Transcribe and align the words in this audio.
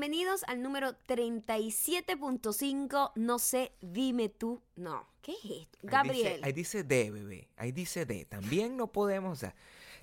bienvenidos 0.00 0.44
al 0.44 0.62
número 0.62 0.94
37.5. 1.06 3.12
No 3.16 3.38
sé, 3.38 3.72
dime 3.82 4.30
tú. 4.30 4.62
No, 4.74 5.06
¿qué 5.20 5.32
es 5.32 5.44
esto? 5.44 5.78
Gabriel. 5.82 6.40
Ahí 6.42 6.54
dice, 6.54 6.78
ahí 6.78 6.82
dice 6.84 6.84
D, 6.84 7.10
bebé. 7.10 7.48
Ahí 7.58 7.70
dice 7.72 8.06
D. 8.06 8.24
También 8.24 8.78
no 8.78 8.86
podemos, 8.86 9.36
o 9.36 9.38
sea, 9.38 9.54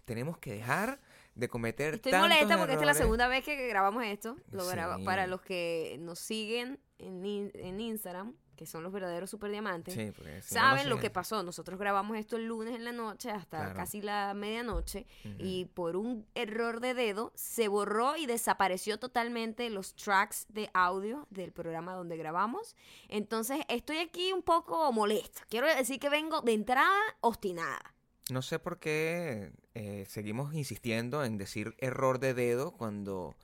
tenemos 0.06 0.38
que 0.38 0.52
dejar 0.54 1.00
de 1.34 1.48
cometer 1.48 1.96
Estoy 1.96 2.12
molesta 2.14 2.58
porque 2.60 2.74
esta 2.74 2.84
es 2.84 2.88
la 2.88 2.94
segunda 2.94 3.28
vez 3.28 3.44
que 3.44 3.68
grabamos 3.68 4.04
esto. 4.06 4.38
Lo 4.52 4.68
graba- 4.68 4.98
Sí. 4.98 5.04
para 5.04 5.26
los 5.26 5.42
que 5.42 5.98
nos 6.00 6.20
siguen 6.20 6.80
en, 7.00 7.50
en 7.56 7.80
Instagram, 7.80 8.36
que 8.58 8.66
son 8.66 8.84
los 8.84 8.92
verdaderos 8.92 9.30
superdiamantes. 9.30 9.94
Sí, 9.94 10.12
si 10.12 10.22
no, 10.24 10.34
no 10.36 10.42
Saben 10.42 10.90
lo 10.90 10.96
sé. 10.98 11.04
que 11.04 11.10
pasó. 11.10 11.42
Nosotros 11.44 11.80
grabamos 11.80 12.18
esto 12.18 12.36
el 12.36 12.46
lunes 12.48 12.76
en 12.76 12.84
la 12.84 12.92
noche 12.92 13.32
hasta 13.32 13.60
Claro. 13.60 13.76
casi 13.76 14.02
la 14.02 14.34
medianoche 14.34 15.06
y 15.40 15.66
por 15.66 15.96
un 15.96 16.26
error 16.36 16.82
de 16.82 16.94
dedo 16.94 17.32
se 17.36 17.70
borró 17.70 18.18
y 18.18 18.26
desapareció 18.26 19.00
totalmente 19.00 19.70
los 19.70 19.96
tracks 19.96 20.46
de 20.50 20.70
audio 20.74 21.26
del 21.30 21.54
programa 21.54 21.94
donde 21.94 22.18
grabamos. 22.18 22.76
Entonces 23.08 23.60
estoy 23.70 24.00
aquí 24.00 24.34
un 24.34 24.42
poco 24.42 24.92
molesta. 24.92 25.44
Quiero 25.50 25.68
decir 25.68 26.00
que 26.00 26.10
vengo 26.10 26.42
de 26.42 26.54
entrada 26.54 27.00
obstinada. 27.22 27.94
No 28.30 28.42
sé 28.42 28.60
por 28.60 28.80
qué 28.80 29.54
eh, 29.76 30.06
seguimos 30.10 30.54
insistiendo 30.54 31.24
en 31.24 31.38
decir 31.38 31.76
error 31.78 32.20
de 32.20 32.34
dedo 32.34 32.72
cuando 32.72 33.36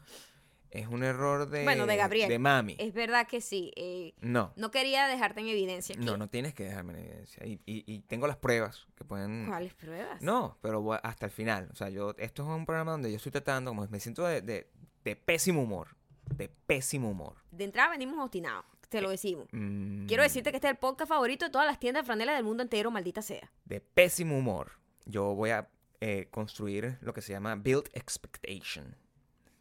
es 0.73 0.87
un 0.87 1.03
error 1.03 1.49
de, 1.49 1.63
Bueno, 1.63 1.85
de 1.85 1.95
Gabriel. 1.95 2.27
de 2.29 2.39
mami. 2.39 2.75
Es 2.79 2.93
verdad 2.93 3.27
que 3.27 3.41
sí. 3.41 3.71
eh, 3.75 4.13
No, 4.21 4.51
no 4.55 4.71
quería 4.71 5.07
dejarte 5.07 5.39
en 5.41 5.47
evidencia 5.47 5.95
aquí. 5.95 6.03
no, 6.03 6.17
no 6.17 6.29
tienes 6.29 6.53
que 6.53 6.63
dejarme 6.63 6.93
en 6.93 6.99
evidencia. 6.99 7.45
Y, 7.45 7.61
y- 7.65 7.83
y 7.87 7.99
tengo 8.01 8.27
las 8.27 8.37
pruebas 8.37 8.87
que 8.95 9.03
pueden... 9.05 9.45
¿Cuáles 9.47 9.73
pruebas? 9.73 10.21
No, 10.21 10.57
pero 10.61 10.93
hasta 11.03 11.25
el 11.27 11.31
final. 11.31 11.69
O 11.71 11.75
sea, 11.75 11.89
yo, 11.89 12.15
esto 12.17 12.43
es 12.43 12.49
un 12.49 12.65
programa 12.65 12.91
donde 12.91 13.09
yo 13.11 13.17
estoy 13.17 13.31
tratando, 13.31 13.71
como 13.71 13.87
me 13.87 13.99
siento 13.99 14.25
de, 14.25 14.41
de- 14.41 14.67
de 15.03 15.15
pésimo 15.15 15.63
humor. 15.63 15.95
De 16.35 16.49
pésimo 16.49 17.11
humor. 17.11 17.35
De 17.51 17.65
entrada 17.65 17.89
venimos 17.89 18.17
obstinados. 18.19 18.65
Te 18.89 19.01
lo 19.01 19.09
decimos. 19.09 19.47
Mm, 19.51 20.05
Quiero 20.05 20.21
decirte 20.23 20.51
que 20.51 20.57
este 20.57 20.67
es 20.67 20.71
el 20.73 20.77
podcast 20.77 21.09
favorito 21.09 21.45
de 21.45 21.51
todas 21.51 21.65
las 21.67 21.79
tiendas 21.79 22.03
de 22.03 22.05
franela 22.05 22.33
del 22.35 22.43
mundo 22.43 22.61
entero, 22.63 22.91
maldita 22.91 23.21
sea. 23.21 23.51
De 23.65 23.81
pésimo 23.81 24.37
humor. 24.37 24.73
Yo 25.05 25.33
voy 25.35 25.49
a 25.49 25.67
eh, 25.99 26.27
construir 26.31 26.97
lo 27.01 27.11
que 27.13 27.21
se 27.21 27.33
llama 27.33 27.55
Build 27.55 27.89
Expectation. 27.93 28.95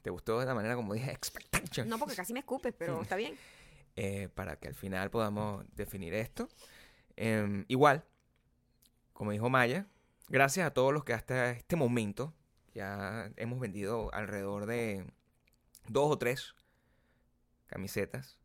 ¿Te 0.02 0.10
gustó 0.10 0.40
de 0.40 0.46
la 0.46 0.54
manera 0.54 0.74
como 0.74 0.94
dije 0.94 1.10
Expectation? 1.12 1.88
No, 1.88 1.98
porque 1.98 2.14
casi 2.16 2.32
me 2.32 2.40
escupes, 2.40 2.74
pero 2.76 3.00
está 3.02 3.16
bien. 3.16 3.36
eh, 3.96 4.28
para 4.34 4.56
que 4.56 4.68
al 4.68 4.74
final 4.74 5.10
podamos 5.10 5.64
definir 5.74 6.12
esto. 6.14 6.48
Em, 7.16 7.64
igual, 7.68 8.04
como 9.12 9.30
dijo 9.30 9.48
Maya, 9.48 9.86
gracias 10.28 10.66
a 10.66 10.72
todos 10.72 10.92
los 10.92 11.04
que 11.04 11.12
hasta 11.12 11.50
este 11.52 11.76
momento 11.76 12.34
ya 12.74 13.30
hemos 13.36 13.60
vendido 13.60 14.12
alrededor 14.14 14.66
de 14.66 15.04
dos 15.88 16.10
o 16.10 16.18
tres 16.18 16.54
camisetas 17.66 18.38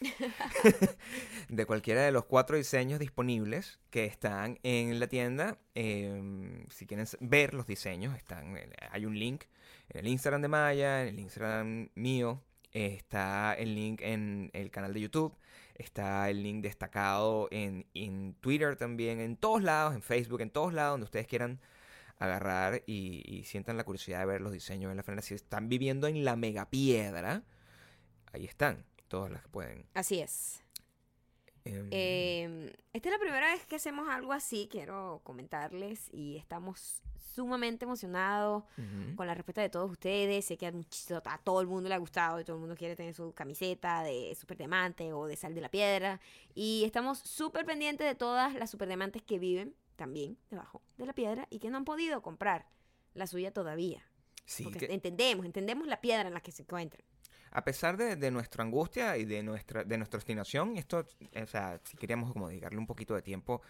de 1.48 1.66
cualquiera 1.66 2.02
de 2.02 2.12
los 2.12 2.24
cuatro 2.26 2.56
diseños 2.56 3.00
disponibles 3.00 3.80
que 3.90 4.04
están 4.04 4.58
en 4.62 4.98
la 5.00 5.08
tienda. 5.08 5.58
Em, 5.74 6.66
si 6.70 6.86
quieren 6.86 7.06
ver 7.20 7.54
los 7.54 7.66
diseños, 7.66 8.16
están, 8.16 8.56
hay 8.90 9.04
un 9.04 9.18
link 9.18 9.44
en 9.88 10.00
el 10.00 10.06
Instagram 10.08 10.42
de 10.42 10.48
Maya, 10.48 11.02
en 11.02 11.08
el 11.08 11.20
Instagram 11.20 11.90
mío, 11.94 12.42
está 12.72 13.54
el 13.54 13.74
link 13.74 14.00
en 14.02 14.50
el 14.52 14.70
canal 14.70 14.92
de 14.92 15.00
YouTube, 15.00 15.36
está 15.74 16.28
el 16.30 16.42
link 16.42 16.62
destacado 16.62 17.48
en, 17.50 17.86
en 17.94 18.34
Twitter 18.34 18.76
también, 18.76 19.20
en 19.20 19.36
todos 19.36 19.62
lados, 19.62 19.94
en 19.94 20.02
Facebook, 20.02 20.40
en 20.40 20.50
todos 20.50 20.72
lados 20.72 20.94
donde 20.94 21.04
ustedes 21.04 21.26
quieran 21.26 21.60
agarrar 22.18 22.82
y, 22.86 23.22
y 23.26 23.44
sientan 23.44 23.76
la 23.76 23.84
curiosidad 23.84 24.20
de 24.20 24.26
ver 24.26 24.40
los 24.40 24.52
diseños 24.52 24.90
de 24.90 24.96
la 24.96 25.02
franela. 25.02 25.22
Si 25.22 25.34
están 25.34 25.68
viviendo 25.68 26.06
en 26.06 26.24
la 26.24 26.36
megapiedra, 26.36 27.42
ahí 28.32 28.44
están, 28.44 28.84
todas 29.08 29.30
las 29.30 29.42
que 29.42 29.48
pueden. 29.48 29.86
Así 29.94 30.20
es. 30.20 30.65
Em, 31.66 31.88
Eh, 31.90 32.72
esta 32.92 33.08
es 33.08 33.12
la 33.12 33.18
primera 33.18 33.52
vez 33.52 33.64
que 33.66 33.76
hacemos 33.76 34.08
algo 34.08 34.32
así, 34.32 34.68
quiero 34.70 35.20
comentarles, 35.24 36.08
y 36.12 36.36
estamos 36.36 37.02
sumamente 37.34 37.84
emocionados 37.84 38.64
con 39.14 39.26
la 39.26 39.34
respuesta 39.34 39.60
de 39.60 39.68
todos 39.68 39.90
ustedes. 39.90 40.44
Sé 40.46 40.56
que 40.56 40.66
a, 40.68 41.38
todo 41.44 41.60
el 41.60 41.66
mundo 41.66 41.88
le 41.90 41.94
ha 41.94 41.98
gustado 41.98 42.40
y 42.40 42.44
todo 42.44 42.56
el 42.56 42.60
mundo 42.60 42.76
quiere 42.76 42.96
tener 42.96 43.12
su 43.12 43.32
camiseta 43.34 44.02
de 44.02 44.34
Super 44.34 44.56
Diamante 44.56 45.12
o 45.12 45.26
de 45.26 45.36
Sal 45.36 45.54
de 45.54 45.60
la 45.60 45.68
Piedra. 45.68 46.18
Y 46.54 46.84
estamos 46.86 47.18
súper 47.18 47.66
pendientes 47.66 48.06
de 48.06 48.14
todas 48.14 48.54
las 48.54 48.70
Super 48.70 48.88
Diamantes 48.88 49.22
que 49.22 49.38
viven 49.38 49.74
también 49.96 50.38
debajo 50.50 50.80
de 50.96 51.04
la 51.06 51.12
piedra 51.12 51.46
y 51.50 51.58
que 51.58 51.68
no 51.68 51.76
han 51.76 51.84
podido 51.84 52.22
comprar 52.22 52.66
la 53.14 53.26
suya 53.26 53.52
todavía. 53.52 54.02
Sí, 54.46 54.62
Porque 54.64 54.86
que- 54.86 54.94
entendemos, 54.94 55.44
entendemos 55.44 55.86
la 55.88 56.00
piedra 56.00 56.28
en 56.28 56.34
la 56.34 56.40
que 56.40 56.52
se 56.52 56.62
encuentran. 56.62 57.02
A 57.56 57.64
pesar 57.64 57.96
de, 57.96 58.16
de 58.16 58.30
nuestra 58.30 58.62
angustia 58.62 59.16
y 59.16 59.24
de 59.24 59.42
nuestra, 59.42 59.82
de 59.82 59.96
nuestra 59.96 60.18
obstinación, 60.18 60.76
esto, 60.76 61.06
o 61.42 61.46
sea, 61.46 61.80
si 61.84 61.96
queríamos 61.96 62.30
como 62.30 62.48
dedicarle 62.48 62.78
un 62.78 62.86
poquito 62.86 63.14
de 63.14 63.22
tiempo 63.22 63.62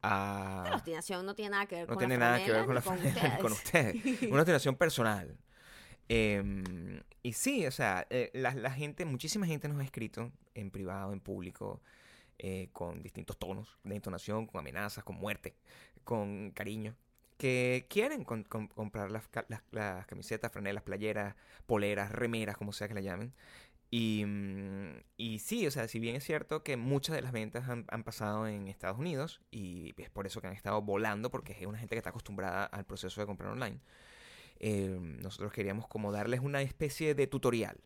a... 0.00 0.64
La 0.70 0.76
obstinación 0.76 1.26
no 1.26 1.34
tiene 1.34 1.50
nada 1.50 1.66
que 1.66 1.74
ver 1.74 1.86
no 1.86 1.94
con 1.94 1.98
tiene 1.98 2.16
la 2.16 2.30
nada 2.30 2.42
que 2.42 2.50
ver 2.50 2.64
con 2.64 2.74
la 2.74 2.80
ni 2.80 3.30
ni 3.30 3.38
con 3.38 3.52
ustedes. 3.52 4.22
Una 4.22 4.40
obstinación 4.40 4.74
personal. 4.76 5.36
Em, 6.08 7.02
y 7.22 7.34
sí, 7.34 7.66
o 7.66 7.70
sea, 7.70 8.06
eh, 8.08 8.30
la, 8.32 8.54
la 8.54 8.70
gente, 8.70 9.04
muchísima 9.04 9.44
gente 9.44 9.68
nos 9.68 9.80
ha 9.80 9.84
escrito 9.84 10.32
en 10.54 10.70
privado, 10.70 11.12
en 11.12 11.20
público, 11.20 11.82
eh, 12.38 12.70
con 12.72 13.02
distintos 13.02 13.38
tonos 13.38 13.78
de 13.84 13.96
entonación, 13.96 14.46
con 14.46 14.60
amenazas, 14.60 15.04
con 15.04 15.16
muerte, 15.16 15.54
con 16.04 16.52
cariño, 16.52 16.96
que 17.38 17.86
quieren 17.90 18.24
con- 18.24 18.44
con- 18.44 18.68
comprar 18.68 19.10
las, 19.10 19.24
las- 19.48 19.62
las 19.70 20.06
camisetas, 20.06 20.52
franelas, 20.52 20.82
playeras, 20.82 21.34
poleras, 21.66 22.12
remeras, 22.12 22.56
como 22.56 22.72
sea 22.72 22.88
que 22.88 22.94
la 22.94 23.00
llamen. 23.00 23.32
Y, 23.90 24.24
mm, 24.26 24.96
y 25.16 25.38
sí, 25.38 25.66
o 25.66 25.70
sea, 25.70 25.86
si 25.88 26.00
bien 26.00 26.16
es 26.16 26.24
cierto 26.24 26.62
que 26.64 26.76
muchas 26.76 27.14
de 27.16 27.22
las 27.22 27.32
ventas 27.32 27.68
han, 27.68 27.84
han 27.88 28.02
pasado 28.04 28.48
en 28.48 28.68
Estados 28.68 28.98
Unidos 28.98 29.40
y 29.50 29.94
es 30.02 30.10
por 30.10 30.26
eso 30.26 30.40
que 30.40 30.48
han 30.48 30.54
estado 30.54 30.82
volando, 30.82 31.30
porque 31.30 31.52
es 31.52 31.66
una 31.66 31.78
gente 31.78 31.94
que 31.94 31.98
está 31.98 32.10
acostumbrada 32.10 32.64
al 32.64 32.84
proceso 32.84 33.20
de 33.20 33.26
comprar 33.26 33.52
online, 33.52 33.80
eh, 34.58 34.98
nosotros 35.00 35.52
queríamos 35.52 35.86
como 35.86 36.12
darles 36.12 36.40
una 36.40 36.62
especie 36.62 37.14
de 37.14 37.26
tutorial 37.26 37.78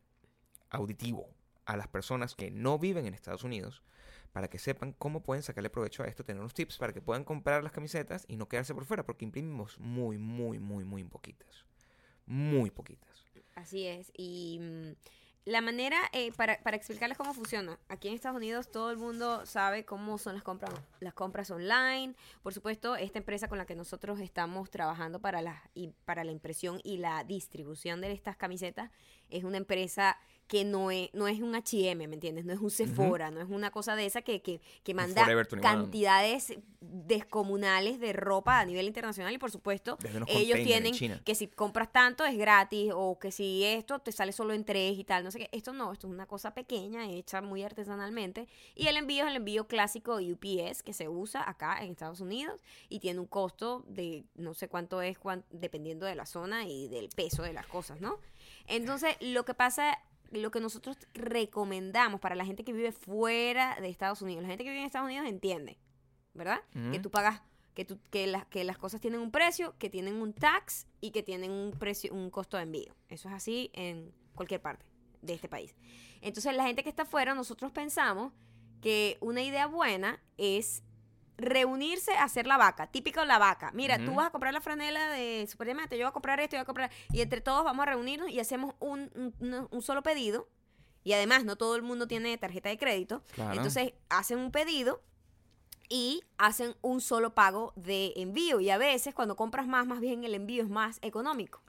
auditivo 0.70 1.28
a 1.66 1.76
las 1.76 1.88
personas 1.88 2.34
que 2.34 2.50
no 2.50 2.78
viven 2.78 3.06
en 3.06 3.14
Estados 3.14 3.44
Unidos 3.44 3.82
para 4.32 4.48
que 4.48 4.58
sepan 4.58 4.92
cómo 4.92 5.22
pueden 5.22 5.42
sacarle 5.42 5.70
provecho 5.70 6.02
a 6.02 6.06
esto, 6.06 6.24
tener 6.24 6.40
unos 6.40 6.54
tips 6.54 6.78
para 6.78 6.92
que 6.92 7.00
puedan 7.00 7.24
comprar 7.24 7.62
las 7.62 7.72
camisetas 7.72 8.24
y 8.28 8.36
no 8.36 8.48
quedarse 8.48 8.74
por 8.74 8.84
fuera, 8.84 9.04
porque 9.04 9.24
imprimimos 9.24 9.78
muy, 9.78 10.18
muy, 10.18 10.58
muy, 10.58 10.84
muy 10.84 11.04
poquitas. 11.04 11.64
Muy 12.26 12.70
poquitas. 12.70 13.24
Así 13.56 13.86
es. 13.86 14.12
Y 14.16 14.58
mm, 14.60 14.92
la 15.46 15.62
manera, 15.62 15.98
eh, 16.12 16.32
para, 16.32 16.62
para 16.62 16.76
explicarles 16.76 17.18
cómo 17.18 17.34
funciona, 17.34 17.78
aquí 17.88 18.08
en 18.08 18.14
Estados 18.14 18.36
Unidos 18.36 18.70
todo 18.70 18.90
el 18.90 18.98
mundo 18.98 19.46
sabe 19.46 19.84
cómo 19.84 20.18
son 20.18 20.34
las 20.34 20.42
compras, 20.42 20.72
las 21.00 21.14
compras 21.14 21.50
online. 21.50 22.14
Por 22.42 22.54
supuesto, 22.54 22.94
esta 22.94 23.18
empresa 23.18 23.48
con 23.48 23.58
la 23.58 23.66
que 23.66 23.74
nosotros 23.74 24.20
estamos 24.20 24.70
trabajando 24.70 25.18
para 25.20 25.42
la, 25.42 25.70
y 25.74 25.88
para 26.04 26.24
la 26.24 26.32
impresión 26.32 26.80
y 26.84 26.98
la 26.98 27.24
distribución 27.24 28.00
de 28.00 28.12
estas 28.12 28.36
camisetas 28.36 28.90
es 29.28 29.44
una 29.44 29.56
empresa 29.56 30.18
que 30.50 30.64
no 30.64 30.90
es, 30.90 31.10
no 31.14 31.28
es 31.28 31.38
un 31.40 31.54
H&M, 31.54 32.08
¿me 32.08 32.14
entiendes? 32.14 32.44
No 32.44 32.52
es 32.52 32.58
un 32.58 32.70
Sephora, 32.72 33.30
no 33.30 33.40
es 33.40 33.48
una 33.48 33.70
cosa 33.70 33.94
de 33.94 34.04
esa 34.04 34.20
que, 34.20 34.42
que, 34.42 34.60
que 34.82 34.94
manda 34.94 35.22
Forever 35.22 35.46
21. 35.48 35.62
cantidades 35.62 36.52
descomunales 37.14 38.00
de 38.00 38.12
ropa 38.12 38.58
a 38.58 38.64
nivel 38.64 38.86
internacional 38.86 39.32
y 39.32 39.38
por 39.38 39.50
supuesto 39.52 39.96
ellos 40.40 40.58
tienen 40.64 40.92
que 41.24 41.34
si 41.36 41.46
compras 41.46 41.92
tanto 41.92 42.24
es 42.24 42.36
gratis 42.36 42.90
o 42.94 43.18
que 43.18 43.30
si 43.30 43.62
esto 43.64 44.00
te 44.00 44.10
sale 44.10 44.32
solo 44.32 44.52
en 44.54 44.64
tres 44.64 44.98
y 44.98 45.04
tal, 45.04 45.22
no 45.22 45.30
sé 45.30 45.38
qué. 45.38 45.48
Esto 45.52 45.72
no, 45.72 45.92
esto 45.92 46.08
es 46.08 46.12
una 46.12 46.26
cosa 46.26 46.52
pequeña 46.52 47.08
hecha 47.08 47.40
muy 47.42 47.62
artesanalmente 47.62 48.48
y 48.74 48.88
el 48.88 48.96
envío 48.96 49.24
es 49.24 49.30
el 49.30 49.36
envío 49.36 49.68
clásico 49.68 50.16
UPS 50.16 50.82
que 50.82 50.92
se 50.92 51.08
usa 51.08 51.48
acá 51.48 51.78
en 51.84 51.92
Estados 51.92 52.20
Unidos 52.20 52.60
y 52.88 52.98
tiene 52.98 53.20
un 53.20 53.26
costo 53.26 53.84
de 53.86 54.24
no 54.34 54.54
sé 54.54 54.68
cuánto 54.68 55.00
es 55.02 55.16
cuán- 55.18 55.44
dependiendo 55.50 56.06
de 56.06 56.14
la 56.16 56.26
zona 56.26 56.66
y 56.66 56.88
del 56.88 57.08
peso 57.10 57.42
de 57.44 57.52
las 57.52 57.66
cosas, 57.66 58.00
¿no? 58.00 58.18
Entonces, 58.66 59.16
lo 59.20 59.44
que 59.44 59.54
pasa 59.54 59.98
lo 60.30 60.50
que 60.50 60.60
nosotros 60.60 60.96
recomendamos 61.14 62.20
para 62.20 62.34
la 62.34 62.44
gente 62.44 62.64
que 62.64 62.72
vive 62.72 62.92
fuera 62.92 63.78
de 63.80 63.88
Estados 63.88 64.22
Unidos, 64.22 64.42
la 64.42 64.48
gente 64.48 64.64
que 64.64 64.70
vive 64.70 64.80
en 64.80 64.86
Estados 64.86 65.06
Unidos 65.06 65.26
entiende, 65.28 65.78
¿verdad? 66.34 66.60
Que 66.92 66.98
tú 66.98 67.10
pagas 67.10 67.42
que, 67.74 67.84
tú, 67.84 67.98
que, 68.10 68.26
las, 68.26 68.46
que 68.46 68.64
las 68.64 68.78
cosas 68.78 69.00
tienen 69.00 69.20
un 69.20 69.30
precio, 69.30 69.74
que 69.78 69.90
tienen 69.90 70.16
un 70.16 70.32
tax 70.32 70.86
y 71.00 71.10
que 71.10 71.22
tienen 71.22 71.50
un 71.50 71.72
precio, 71.72 72.12
un 72.12 72.30
costo 72.30 72.56
de 72.56 72.64
envío. 72.64 72.94
Eso 73.08 73.28
es 73.28 73.34
así 73.34 73.70
en 73.72 74.12
cualquier 74.34 74.60
parte 74.60 74.84
de 75.22 75.34
este 75.34 75.48
país. 75.48 75.74
Entonces, 76.20 76.54
la 76.54 76.64
gente 76.64 76.82
que 76.82 76.88
está 76.88 77.02
afuera, 77.02 77.34
nosotros 77.34 77.72
pensamos 77.72 78.32
que 78.80 79.18
una 79.20 79.42
idea 79.42 79.66
buena 79.66 80.22
es 80.36 80.82
reunirse 81.40 82.12
a 82.16 82.24
hacer 82.24 82.46
la 82.46 82.56
vaca, 82.56 82.86
típico 82.86 83.24
la 83.24 83.38
vaca. 83.38 83.70
Mira, 83.74 83.98
tú 84.04 84.14
vas 84.14 84.26
a 84.26 84.30
comprar 84.30 84.52
la 84.52 84.60
franela 84.60 85.10
de 85.10 85.46
Super 85.48 85.66
Diamante, 85.66 85.96
yo 85.98 86.04
voy 86.04 86.10
a 86.10 86.12
comprar 86.12 86.38
esto, 86.40 86.56
yo 86.56 86.58
voy 86.60 86.62
a 86.62 86.66
comprar... 86.66 86.90
Y 87.12 87.20
entre 87.20 87.40
todos 87.40 87.64
vamos 87.64 87.82
a 87.82 87.86
reunirnos 87.86 88.30
y 88.30 88.40
hacemos 88.40 88.74
un, 88.80 89.10
un- 89.70 89.82
solo 89.82 90.02
pedido. 90.02 90.48
Y 91.02 91.12
además, 91.14 91.44
no 91.44 91.56
todo 91.56 91.76
el 91.76 91.82
mundo 91.82 92.06
tiene 92.06 92.36
tarjeta 92.38 92.68
de 92.68 92.76
crédito. 92.78 93.22
Claro. 93.32 93.54
Entonces, 93.54 93.94
hacen 94.10 94.38
un 94.38 94.50
pedido 94.52 95.02
y 95.88 96.22
hacen 96.38 96.76
un 96.82 97.00
solo 97.00 97.34
pago 97.34 97.72
de 97.74 98.12
envío. 98.16 98.60
Y 98.60 98.70
a 98.70 98.78
veces 98.78 99.14
cuando 99.14 99.34
compras 99.34 99.66
más, 99.66 99.86
más 99.86 100.00
bien 100.00 100.24
el 100.24 100.34
envío 100.34 100.62
es 100.62 100.68
más 100.68 100.98
económico. 101.02 101.62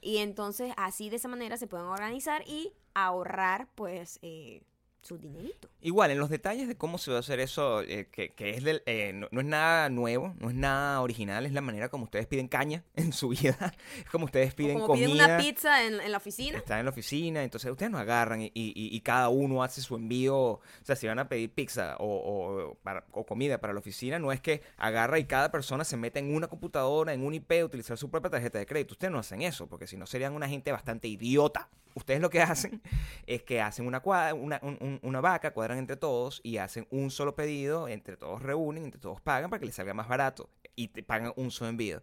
Y 0.00 0.18
entonces 0.18 0.72
así 0.76 1.10
de 1.10 1.16
esa 1.16 1.26
manera 1.28 1.56
se 1.56 1.66
pueden 1.66 1.86
organizar 1.86 2.42
y 2.46 2.72
ahorrar 2.94 3.66
pues 3.74 4.18
eh, 4.22 4.62
su 5.06 5.18
dinerito. 5.18 5.68
Igual, 5.80 6.10
en 6.10 6.18
los 6.18 6.28
detalles 6.28 6.68
de 6.68 6.76
cómo 6.76 6.98
se 6.98 7.10
va 7.12 7.18
a 7.18 7.20
hacer 7.20 7.40
eso, 7.40 7.80
eh, 7.82 8.08
que, 8.10 8.30
que 8.34 8.50
es 8.50 8.62
del- 8.64 8.82
eh, 8.86 9.12
no, 9.14 9.28
no 9.30 9.40
es 9.40 9.46
nada 9.46 9.88
nuevo, 9.88 10.34
no 10.40 10.50
es 10.50 10.54
nada 10.56 11.00
original, 11.00 11.46
es 11.46 11.52
la 11.52 11.60
manera 11.60 11.88
como 11.88 12.04
ustedes 12.04 12.26
piden 12.26 12.48
caña 12.48 12.82
en 12.96 13.12
su 13.12 13.28
vida, 13.28 13.72
es 13.98 14.10
como 14.10 14.24
ustedes 14.26 14.54
piden 14.54 14.74
como 14.74 14.88
comida. 14.88 15.06
piden 15.06 15.24
una 15.24 15.38
pizza 15.38 15.84
en, 15.86 16.00
en 16.00 16.10
la 16.12 16.18
oficina. 16.18 16.58
Están 16.58 16.80
en 16.80 16.84
la 16.86 16.90
oficina, 16.90 17.42
entonces 17.44 17.70
ustedes 17.70 17.90
nos 17.92 18.00
agarran 18.00 18.42
y, 18.42 18.46
y- 18.54 18.72
y 18.74 19.00
cada 19.00 19.28
uno 19.28 19.62
hace 19.62 19.80
su 19.80 19.94
envío. 19.94 20.34
O 20.36 20.60
sea, 20.82 20.96
si 20.96 21.06
van 21.06 21.18
a 21.20 21.28
pedir 21.28 21.50
pizza 21.52 21.96
o, 21.98 22.04
o- 22.06 22.74
para- 22.82 23.04
o 23.12 23.24
comida 23.24 23.58
para 23.60 23.72
la 23.72 23.78
oficina, 23.78 24.18
no 24.18 24.32
es 24.32 24.40
que 24.40 24.62
agarra 24.76 25.18
y 25.18 25.24
cada 25.24 25.50
persona 25.50 25.84
se 25.84 25.96
mete 25.96 26.18
en 26.18 26.34
una 26.34 26.48
computadora, 26.48 27.12
en 27.14 27.24
un 27.24 27.32
IP, 27.34 27.62
utilizar 27.64 27.96
su 27.96 28.10
propia 28.10 28.30
tarjeta 28.30 28.58
de 28.58 28.66
crédito. 28.66 28.94
Ustedes 28.94 29.12
no 29.12 29.18
hacen 29.20 29.42
eso, 29.42 29.68
porque 29.68 29.86
si 29.86 29.96
no 29.96 30.06
serían 30.06 30.32
una 30.34 30.48
gente 30.48 30.72
bastante 30.72 31.06
idiota. 31.08 31.68
Ustedes 31.94 32.20
lo 32.20 32.28
que 32.28 32.40
hacen 32.42 32.82
es 33.26 33.42
que 33.42 33.60
hacen 33.62 33.86
una, 33.86 34.02
cua- 34.02 34.34
una, 34.34 34.58
un- 34.62 34.76
un- 34.80 34.95
una 35.02 35.20
vaca, 35.20 35.52
cuadran 35.52 35.78
entre 35.78 35.96
todos 35.96 36.40
y 36.42 36.58
hacen 36.58 36.86
un 36.90 37.10
solo 37.10 37.34
pedido, 37.34 37.88
entre 37.88 38.16
todos 38.16 38.42
reúnen, 38.42 38.84
entre 38.84 39.00
todos 39.00 39.20
pagan 39.20 39.50
para 39.50 39.60
que 39.60 39.66
les 39.66 39.74
salga 39.74 39.94
más 39.94 40.08
barato 40.08 40.48
y 40.74 40.88
te 40.88 41.02
pagan 41.02 41.32
un 41.36 41.50
solo 41.50 41.70
envío. 41.70 42.02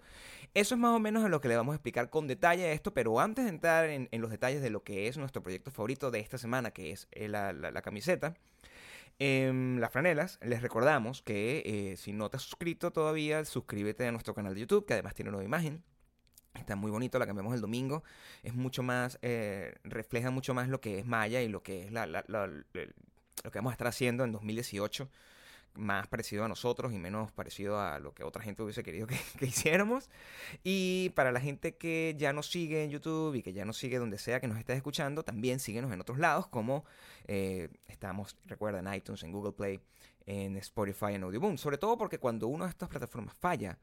Eso 0.53 0.75
es 0.75 0.81
más 0.81 0.95
o 0.95 0.99
menos 0.99 1.29
lo 1.29 1.41
que 1.41 1.47
le 1.47 1.55
vamos 1.55 1.73
a 1.73 1.75
explicar 1.75 2.09
con 2.09 2.27
detalle 2.27 2.65
a 2.65 2.71
esto, 2.71 2.93
pero 2.93 3.19
antes 3.19 3.45
de 3.45 3.49
entrar 3.51 3.89
en, 3.89 4.09
los 4.11 4.31
detalles 4.31 4.61
de 4.61 4.69
lo 4.69 4.83
que 4.83 5.07
es 5.07 5.17
nuestro 5.17 5.41
proyecto 5.43 5.71
favorito 5.71 6.11
de 6.11 6.19
esta 6.19 6.37
semana, 6.37 6.71
que 6.71 6.91
es 6.91 7.07
eh, 7.11 7.27
la, 7.27 7.53
la- 7.53 7.81
camiseta, 7.81 8.35
em, 9.19 9.77
las 9.79 9.91
franelas, 9.91 10.39
les 10.41 10.61
recordamos 10.61 11.21
que 11.21 11.63
eh, 11.65 11.97
si 11.97 12.13
no 12.13 12.29
te 12.29 12.37
has 12.37 12.43
suscrito 12.43 12.91
todavía, 12.91 13.45
suscríbete 13.45 14.07
a 14.07 14.11
nuestro 14.11 14.33
canal 14.33 14.53
de 14.53 14.61
YouTube, 14.61 14.85
que 14.85 14.93
además 14.93 15.13
tiene 15.15 15.31
nueva 15.31 15.43
imagen. 15.45 15.83
Está 16.53 16.75
muy 16.75 16.91
bonito, 16.91 17.17
la 17.19 17.25
cambiamos 17.25 17.53
el 17.55 17.61
domingo. 17.61 18.03
Es 18.43 18.53
mucho 18.53 18.83
más, 18.83 19.17
eh, 19.21 19.75
refleja 19.83 20.29
mucho 20.31 20.53
más 20.53 20.69
lo 20.69 20.81
que 20.81 20.99
es 20.99 21.05
Maya 21.05 21.41
y 21.41 21.47
lo 21.47 21.63
que 21.63 21.85
es 21.85 21.91
lo 21.91 23.51
que 23.51 23.59
vamos 23.59 23.71
a 23.71 23.73
estar 23.73 23.87
haciendo 23.87 24.23
en 24.23 24.31
2018 24.31 25.09
más 25.75 26.07
parecido 26.07 26.43
a 26.43 26.47
nosotros 26.47 26.93
y 26.93 26.97
menos 26.97 27.31
parecido 27.31 27.79
a 27.79 27.99
lo 27.99 28.13
que 28.13 28.23
otra 28.23 28.43
gente 28.43 28.61
hubiese 28.63 28.83
querido 28.83 29.07
que, 29.07 29.17
que 29.39 29.45
hiciéramos. 29.45 30.09
Y 30.63 31.09
para 31.15 31.31
la 31.31 31.39
gente 31.39 31.75
que 31.75 32.15
ya 32.17 32.33
nos 32.33 32.49
sigue 32.49 32.83
en 32.83 32.91
YouTube 32.91 33.35
y 33.35 33.43
que 33.43 33.53
ya 33.53 33.65
nos 33.65 33.77
sigue 33.77 33.97
donde 33.97 34.17
sea 34.17 34.39
que 34.39 34.47
nos 34.47 34.57
estés 34.57 34.77
escuchando, 34.77 35.23
también 35.23 35.59
síguenos 35.59 35.91
en 35.91 36.01
otros 36.01 36.19
lados, 36.19 36.47
como 36.47 36.85
eh, 37.27 37.69
estamos, 37.87 38.37
recuerda, 38.45 38.79
en 38.79 38.93
iTunes, 38.93 39.23
en 39.23 39.31
Google 39.31 39.53
Play, 39.53 39.79
en 40.25 40.57
Spotify, 40.57 41.13
en 41.13 41.23
Audioboom. 41.23 41.57
Sobre 41.57 41.77
todo 41.77 41.97
porque 41.97 42.19
cuando 42.19 42.47
una 42.47 42.65
de 42.65 42.71
estas 42.71 42.89
plataformas 42.89 43.35
falla, 43.35 43.79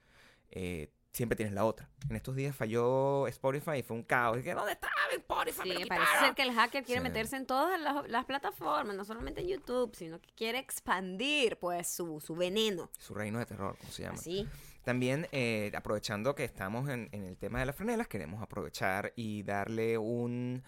eh, 0.50 0.90
siempre 1.12 1.36
tienes 1.36 1.54
la 1.54 1.64
otra. 1.64 1.88
En 2.08 2.16
estos 2.16 2.36
días 2.36 2.54
falló 2.54 3.26
Spotify 3.28 3.78
y 3.78 3.82
fue 3.82 3.96
un 3.96 4.02
caos. 4.04 4.38
Y 4.38 4.42
que, 4.42 4.54
¿dónde 4.54 4.72
estaba 4.72 4.92
Spotify? 5.12 5.60
Sí, 5.62 5.84
parece 5.88 6.06
quitaron". 6.06 6.24
ser 6.26 6.34
que 6.34 6.42
el 6.42 6.52
hacker 6.54 6.84
quiere 6.84 7.00
Sí. 7.00 7.08
meterse 7.08 7.36
en 7.36 7.46
todas 7.46 7.80
las, 7.80 8.08
las 8.08 8.24
plataformas, 8.24 8.94
no 8.96 9.04
solamente 9.04 9.40
en 9.40 9.48
YouTube, 9.48 9.94
sino 9.94 10.20
que 10.20 10.28
quiere 10.34 10.58
expandir 10.58 11.56
pues 11.58 11.88
su, 11.88 12.20
su 12.20 12.34
veneno. 12.34 12.90
Su 12.98 13.14
reino 13.14 13.38
de 13.38 13.46
terror, 13.46 13.76
como 13.78 13.90
se 13.92 14.02
llama. 14.02 14.18
Así. 14.18 14.46
También, 14.84 15.28
eh, 15.32 15.70
aprovechando 15.74 16.34
que 16.34 16.44
estamos 16.44 16.88
en, 16.88 17.08
en 17.12 17.24
el 17.24 17.36
tema 17.36 17.58
de 17.60 17.66
las 17.66 17.76
franelas, 17.76 18.08
queremos 18.08 18.42
aprovechar 18.42 19.12
y 19.14 19.42
darle 19.42 19.98
un, 19.98 20.62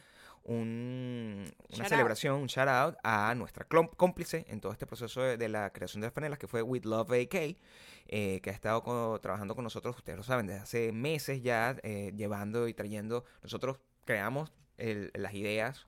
un- 0.45 1.45
una 1.69 1.77
Shout 1.79 1.89
celebración, 1.89 2.41
un 2.41 2.47
shout 2.47 2.69
out 2.69 2.97
a 3.03 3.35
nuestra 3.35 3.67
cómplice 3.97 4.45
en 4.49 4.61
todo 4.61 4.73
este 4.73 4.87
proceso 4.87 5.23
de, 5.23 5.37
de 5.37 5.49
la 5.49 5.71
creación 5.71 6.01
de 6.03 6.09
las 6.09 6.15
franelas, 6.15 6.39
que 6.39 6.47
fue 6.47 6.63
With 6.63 6.85
Love 6.85 7.13
AK, 7.13 7.57
eh, 8.09 8.41
que 8.43 8.51
ha 8.51 8.53
estado 8.53 9.19
trabajando 9.21 9.55
con 9.55 9.65
nosotros, 9.65 9.97
ustedes 9.97 10.17
lo 10.19 10.23
saben, 10.25 10.47
desde 10.47 10.61
hace 10.61 10.93
meses 10.93 11.43
ya, 11.43 11.77
eh, 11.83 12.13
llevando 12.17 12.69
y 12.69 12.75
trayendo. 12.75 13.25
Nosotros 13.43 13.79
creamos 14.05 14.53
el- 14.79 15.11
las 15.15 15.35
ideas 15.35 15.87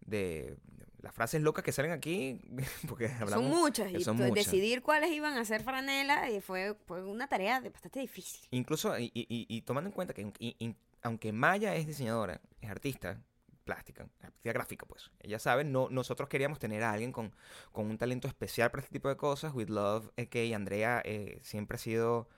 de 0.00 0.56
las 1.00 1.14
frases 1.14 1.40
locas 1.42 1.64
que 1.64 1.72
salen 1.72 1.92
aquí, 1.92 2.40
porque 2.88 3.06
hablamos. 3.08 3.32
son 3.32 3.48
muchas. 3.48 3.92
Y 3.92 4.02
son 4.02 4.16
pues, 4.16 4.30
muchas. 4.30 4.46
decidir 4.46 4.82
cuáles 4.82 5.10
iban 5.10 5.36
a 5.36 5.44
ser 5.44 5.62
franela 5.62 6.30
y 6.30 6.40
fue, 6.40 6.74
fue 6.86 7.04
una 7.04 7.28
tarea 7.28 7.60
bastante 7.60 8.00
difícil. 8.00 8.46
Incluso, 8.50 8.98
y, 8.98 9.10
y- 9.14 9.62
tomando 9.62 9.88
en 9.88 9.92
cuenta 9.94 10.14
que 10.14 10.32
y- 10.38 10.74
aunque 11.02 11.32
Maya 11.32 11.76
es 11.76 11.86
diseñadora, 11.86 12.40
es 12.60 12.68
artista 12.70 13.20
plástica, 13.66 14.08
artista 14.22 14.52
gráfica, 14.52 14.86
pues, 14.86 15.10
ella 15.20 15.38
sabe, 15.38 15.64
no, 15.64 15.88
nosotros 15.90 16.28
queríamos 16.30 16.58
tener 16.58 16.82
a 16.82 16.92
alguien 16.92 17.12
con, 17.12 17.34
con 17.72 17.86
un 17.90 17.98
talento 17.98 18.28
especial 18.28 18.70
para 18.70 18.82
este 18.82 18.92
tipo 18.94 19.08
de 19.10 19.16
cosas. 19.16 19.52
With 19.52 19.68
Love, 19.68 20.08
eh, 20.16 20.28
que 20.28 20.54
Andrea 20.54 21.02
eh, 21.04 21.38
siempre 21.42 21.74
ha 21.74 21.78
sido 21.78 22.28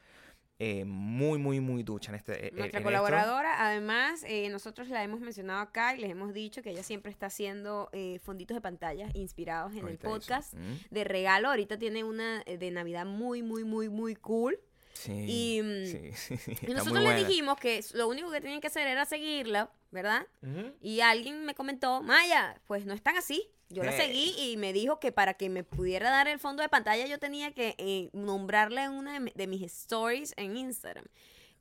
eh, 0.60 0.84
muy, 0.84 1.38
muy, 1.38 1.60
muy 1.60 1.84
ducha 1.84 2.10
en 2.10 2.16
este. 2.16 2.32
eh, 2.48 2.50
Nuestra 2.50 2.62
en 2.62 2.66
esto. 2.68 2.82
colaboradora, 2.82 3.64
además, 3.64 4.24
eh, 4.26 4.48
nosotros 4.48 4.88
la 4.88 5.04
hemos 5.04 5.20
mencionado 5.20 5.60
acá 5.60 5.94
y 5.94 6.00
les 6.00 6.10
hemos 6.10 6.32
dicho 6.34 6.62
que 6.62 6.70
ella 6.70 6.82
siempre 6.82 7.12
está 7.12 7.26
haciendo 7.26 7.88
eh, 7.92 8.18
fonditos 8.18 8.56
de 8.56 8.60
pantalla 8.60 9.08
inspirados 9.14 9.72
en 9.74 9.82
Ahorita 9.82 10.08
el 10.08 10.12
podcast 10.12 10.54
Mm, 10.54 10.74
de 10.90 11.04
regalo. 11.04 11.50
Ahorita 11.50 11.78
tiene 11.78 12.02
una 12.02 12.42
eh, 12.46 12.58
de 12.58 12.70
Navidad 12.72 13.06
muy, 13.06 13.42
muy, 13.44 13.62
muy, 13.62 13.88
muy 13.88 14.16
cool. 14.16 14.58
Sí, 14.94 15.12
Y, 15.28 15.62
mm, 15.62 15.86
sí, 15.86 16.12
sí, 16.38 16.52
Y 16.66 16.72
nosotros 16.72 17.02
le 17.04 17.14
dijimos 17.24 17.58
que 17.58 17.84
lo 17.94 18.08
único 18.08 18.30
que 18.30 18.40
tenían 18.40 18.60
que 18.60 18.66
hacer 18.66 18.86
era 18.88 19.04
seguirla, 19.06 19.70
¿verdad? 19.90 20.26
Ujú. 20.42 20.72
Y 20.80 21.00
alguien 21.00 21.44
me 21.44 21.54
comentó, 21.54 22.02
Maya, 22.02 22.60
pues 22.66 22.84
no 22.84 22.94
es 22.94 23.02
tan 23.02 23.16
así. 23.16 23.48
Yo 23.70 23.82
la 23.82 23.94
Eh. 23.94 24.00
seguí 24.00 24.34
y 24.38 24.56
me 24.56 24.72
dijo 24.72 24.98
que 24.98 25.12
para 25.12 25.34
que 25.34 25.48
me 25.50 25.62
pudiera 25.62 26.10
dar 26.10 26.26
el 26.26 26.38
fondo 26.38 26.62
de 26.62 26.68
pantalla 26.70 27.06
yo 27.06 27.18
tenía 27.18 27.52
que 27.52 27.74
eh, 27.78 28.08
nombrarle 28.14 28.82
en 28.84 28.92
una 28.92 29.20
de, 29.20 29.30
de 29.34 29.46
mis 29.46 29.62
stories 29.62 30.32
en 30.36 30.56
Instagram. 30.56 31.04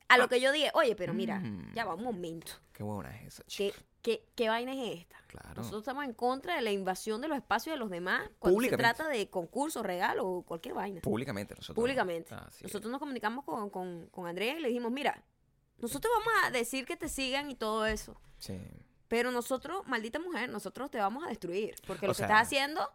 A 0.08 0.18
lo 0.18 0.30
que 0.30 0.40
yo 0.40 0.54
dije, 0.54 0.72
oye, 0.74 0.96
pero 0.96 1.14
mira, 1.14 1.40
Mm. 1.40 1.74
ya 1.76 1.84
va 1.84 1.96
un 1.96 2.04
momento. 2.04 2.54
Qué 2.72 2.82
buena 2.82 3.14
es 3.20 3.28
esa 3.34 3.44
¿Qué, 3.44 3.50
chica. 3.72 3.78
Qué, 4.08 4.24
qué 4.36 4.48
vaina 4.48 4.72
es 4.72 5.02
esta? 5.02 5.18
Claro. 5.28 5.56
Nosotros 5.56 5.82
estamos 5.82 6.06
en 6.06 6.14
contra 6.14 6.56
de 6.56 6.62
la 6.62 6.72
invasión 6.72 7.20
de 7.20 7.28
los 7.28 7.38
espacios 7.38 7.74
de 7.74 7.78
los 7.78 7.90
demás 7.90 8.30
cuando 8.40 8.62
se 8.62 8.78
trata 8.78 9.10
de 9.10 9.30
concursos, 9.30 9.86
regalos 9.86 10.24
o 10.26 10.44
cualquier 10.44 10.76
vaina. 10.76 11.02
Públicamente 11.02 11.54
nosotros. 11.54 11.76
Públicamente. 11.76 12.34
Es. 12.34 12.64
Nosotros 12.64 12.90
nos 12.90 13.00
comunicamos 13.00 13.44
con, 13.44 13.70
con, 13.70 14.08
con 14.08 14.26
Andrea 14.26 14.58
y 14.58 14.62
le 14.62 14.70
dijimos, 14.70 14.94
mira, 14.94 15.22
nosotros 15.78 16.10
vamos 16.20 16.34
a 16.46 16.52
decir 16.52 16.86
que 16.86 16.96
te 16.96 17.10
sigan 17.10 17.52
y 17.52 17.56
todo 17.56 17.86
eso. 17.86 18.16
Sí. 18.38 18.58
Pero 19.10 19.32
nosotros, 19.32 19.86
maldita 19.88 20.20
mujer, 20.20 20.50
nosotros 20.50 20.90
te 20.90 21.00
vamos 21.00 21.26
a 21.26 21.28
destruir. 21.28 21.76
Porque 21.86 22.06
O 22.06 22.10
lo 22.10 22.16
que 22.16 22.22
estás 22.22 22.42
haciendo 22.44 22.90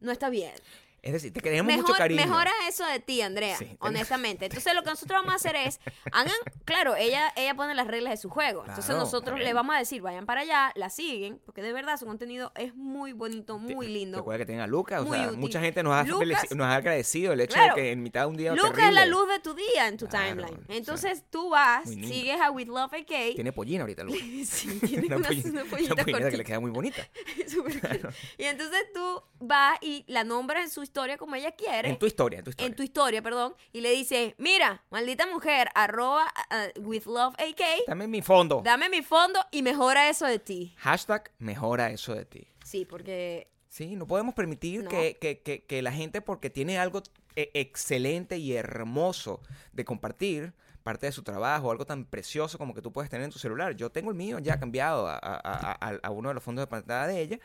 no 0.00 0.12
está 0.12 0.28
bien. 0.28 0.52
Es 1.02 1.12
decir, 1.12 1.32
te 1.32 1.40
queremos 1.40 1.64
mucho 1.72 1.82
Mejor, 1.82 1.98
cariño. 1.98 2.20
mejora 2.24 2.52
eso 2.68 2.86
de 2.86 3.00
ti, 3.00 3.22
Andrea, 3.22 3.56
Sí, 3.58 3.76
honestamente. 3.80 4.44
Entonces 4.46 4.72
lo 4.72 4.84
que 4.84 4.90
nosotros 4.90 5.18
vamos 5.20 5.32
a 5.32 5.36
hacer 5.36 5.56
es, 5.56 5.80
hagan, 6.12 6.32
claro, 6.64 6.94
ella, 6.94 7.32
ella 7.34 7.54
pone 7.56 7.74
las 7.74 7.88
reglas 7.88 8.12
de 8.12 8.16
su 8.18 8.30
juego. 8.30 8.64
Entonces 8.68 8.94
nosotros 8.94 9.40
le 9.40 9.52
vamos 9.52 9.74
a 9.74 9.80
decir, 9.80 10.00
vayan 10.00 10.26
para 10.26 10.42
allá, 10.42 10.70
la 10.76 10.90
siguen, 10.90 11.40
porque 11.44 11.60
de 11.60 11.72
verdad 11.72 11.98
su 11.98 12.06
contenido 12.06 12.52
es 12.54 12.76
muy 12.76 13.12
bonito, 13.14 13.58
muy 13.58 13.88
lindo. 13.88 14.18
Recuerda 14.18 14.38
que 14.38 14.46
tienen 14.46 14.62
a 14.62 14.68
Lucas. 14.68 15.02
O 15.04 15.12
sea, 15.12 15.26
útil. 15.26 15.38
mucha 15.38 15.60
gente 15.60 15.82
nos 15.82 15.92
ha, 15.92 16.04
Lucas- 16.04 16.54
nos 16.54 16.66
ha 16.68 16.76
agradecido 16.76 17.32
el 17.32 17.40
hecho 17.40 17.54
Claro. 17.54 17.74
de 17.74 17.82
que 17.82 17.90
en 17.90 18.00
mitad 18.02 18.20
de 18.20 18.26
un 18.28 18.36
día 18.36 18.54
Lucas 18.54 18.86
es 18.86 18.94
la 18.94 19.06
luz 19.06 19.28
de 19.28 19.40
tu 19.40 19.54
día 19.54 19.88
en 19.88 19.96
tu 19.96 20.06
Claro, 20.06 20.26
timeline. 20.28 20.54
o 20.62 20.66
sea, 20.66 20.76
Entonces 20.76 21.24
tú 21.30 21.50
vas, 21.50 21.88
sigues 21.88 22.40
a 22.40 22.52
With 22.52 22.68
Love 22.68 22.92
AK. 22.94 23.34
Tiene 23.34 23.52
pollina 23.52 23.82
ahorita, 23.82 24.04
Lucas. 24.04 24.20
Sí, 24.46 24.78
tiene 24.86 25.06
Una 25.08 25.16
una, 25.16 25.26
pollina- 25.28 25.50
una 25.50 25.62
una 25.62 25.70
pollita 25.70 25.94
pollinita 25.96 26.30
que 26.30 26.36
le 26.36 26.44
queda 26.44 26.60
muy 26.60 26.70
bonita. 26.70 27.08
Y 28.38 28.44
entonces 28.44 28.86
tú 28.94 29.22
vas 29.40 29.78
y 29.80 30.04
la 30.06 30.22
nombras 30.24 30.62
en 30.64 30.70
su 30.70 30.82
historia 30.92 31.16
como 31.16 31.34
ella 31.34 31.52
quiere. 31.52 31.88
En 31.88 31.98
tu 31.98 32.04
historia, 32.04 32.38
en 32.40 32.44
tu 32.44 32.50
historia. 32.50 32.68
en 32.68 32.76
tu 32.76 32.82
historia, 32.82 33.22
perdón, 33.22 33.54
y 33.72 33.80
le 33.80 33.90
dices, 33.92 34.34
mira, 34.36 34.84
maldita 34.90 35.26
mujer, 35.26 35.68
arroba 35.74 36.26
uh, 36.50 36.80
with 36.80 37.06
love 37.06 37.34
AK, 37.38 37.86
Dame 37.88 38.06
mi 38.06 38.20
fondo. 38.20 38.60
dame 38.62 38.90
mi 38.90 39.00
fondo 39.00 39.40
y 39.50 39.62
mejora 39.62 40.10
eso 40.10 40.26
de 40.26 40.38
ti. 40.38 40.74
Hashtag 40.76 41.30
mejora 41.38 41.90
eso 41.90 42.14
de 42.14 42.26
ti. 42.26 42.46
Sí, 42.62 42.84
porque 42.84 43.48
Sí, 43.68 43.96
no 43.96 44.06
podemos 44.06 44.34
permitir 44.34 44.82
No. 44.84 44.90
que, 44.90 45.16
que- 45.18 45.40
que- 45.40 45.64
que 45.64 45.80
la 45.80 45.92
gente, 45.92 46.20
porque 46.20 46.50
tiene 46.50 46.78
algo 46.78 47.02
eh, 47.36 47.50
excelente 47.54 48.36
y 48.36 48.52
hermoso 48.52 49.40
de 49.72 49.86
compartir, 49.86 50.52
parte 50.82 51.06
de 51.06 51.12
su 51.12 51.22
trabajo, 51.22 51.70
algo 51.70 51.86
tan 51.86 52.04
precioso 52.04 52.58
como 52.58 52.74
que 52.74 52.82
tú 52.82 52.92
puedes 52.92 53.08
tener 53.10 53.24
en 53.24 53.30
tu 53.30 53.38
celular. 53.38 53.74
Yo 53.74 53.88
tengo 53.90 54.10
el 54.10 54.16
mío 54.16 54.38
ya 54.40 54.60
cambiado 54.60 55.06
a- 55.08 55.18
a- 55.22 55.98
a 56.02 56.10
uno 56.10 56.28
de 56.28 56.34
los 56.34 56.42
fondos 56.44 56.62
de 56.64 56.66
pantalla 56.66 57.06
de 57.06 57.18
ella, 57.22 57.38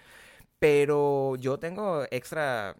pero 0.59 1.35
yo 1.37 1.59
tengo 1.59 2.03
extra 2.11 2.75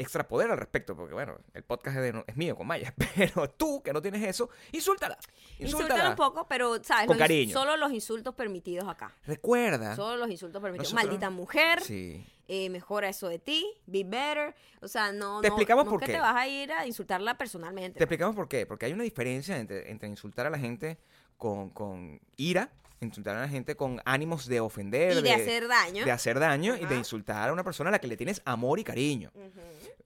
extra 0.00 0.26
poder 0.26 0.50
al 0.50 0.58
respecto, 0.58 0.96
porque 0.96 1.14
bueno, 1.14 1.36
el 1.54 1.62
podcast 1.62 1.96
es, 1.98 2.12
de- 2.12 2.24
es 2.26 2.36
mío 2.36 2.56
con 2.56 2.66
Maya, 2.66 2.94
pero 3.16 3.48
tú 3.50 3.82
que 3.82 3.92
no 3.92 4.00
tienes 4.02 4.22
eso, 4.26 4.50
insúltala. 4.72 5.16
Insúltala 5.58 5.84
Insúltala. 5.94 6.10
un 6.10 6.16
poco, 6.16 6.46
pero, 6.48 6.82
¿sabes? 6.82 7.06
Con 7.06 7.16
Los 7.16 7.22
cariño. 7.26 7.52
Solo 7.52 7.76
los 7.76 7.92
insultos 7.92 8.34
permitidos 8.34 8.88
acá. 8.88 9.12
Recuerda. 9.26 9.94
Solo 9.96 10.16
los 10.16 10.30
insultos 10.30 10.60
permitidos. 10.62 10.92
Nosotros- 10.92 11.06
Maldita 11.10 11.30
mujer, 11.30 11.82
Sí. 11.82 12.24
eh, 12.48 12.68
mejora 12.70 13.08
eso 13.08 13.28
de 13.28 13.38
ti, 13.38 13.66
be 13.86 14.04
better. 14.04 14.54
O 14.80 14.88
sea, 14.88 15.12
no, 15.12 15.40
Te 15.40 15.48
no, 15.48 15.54
explicamos 15.54 15.84
no 15.84 15.90
por 15.90 16.00
que 16.00 16.06
qué. 16.06 16.12
te 16.14 16.20
vas 16.20 16.34
a 16.36 16.48
ir 16.48 16.72
a 16.72 16.86
insultarla 16.86 17.36
personalmente. 17.36 17.98
Te 17.98 18.04
explicamos 18.04 18.34
por 18.34 18.48
qué. 18.48 18.66
Porque 18.66 18.86
hay 18.86 18.92
una 18.92 19.04
diferencia 19.04 19.58
entre, 19.58 19.90
entre 19.90 20.08
insultar 20.08 20.46
a 20.46 20.50
la 20.50 20.58
gente 20.58 20.98
con, 21.36 21.70
con 21.70 22.20
ira, 22.36 22.70
insultar 23.00 23.36
a 23.36 23.40
la 23.40 23.48
gente 23.48 23.76
con 23.76 24.00
ánimos 24.04 24.46
de 24.46 24.60
ofender, 24.60 25.16
Y 25.18 25.22
de 25.22 25.32
hacer 25.32 25.68
daño. 25.68 26.04
de 26.04 26.10
hacer 26.10 26.38
daño 26.38 26.76
y 26.76 26.84
de 26.84 26.96
insultar 26.96 27.48
a 27.48 27.52
una 27.52 27.64
persona 27.64 27.88
a 27.88 27.92
la 27.92 27.98
que 27.98 28.06
le 28.08 28.16
tienes 28.16 28.42
amor 28.44 28.78
y 28.78 28.84
cariño. 28.84 29.30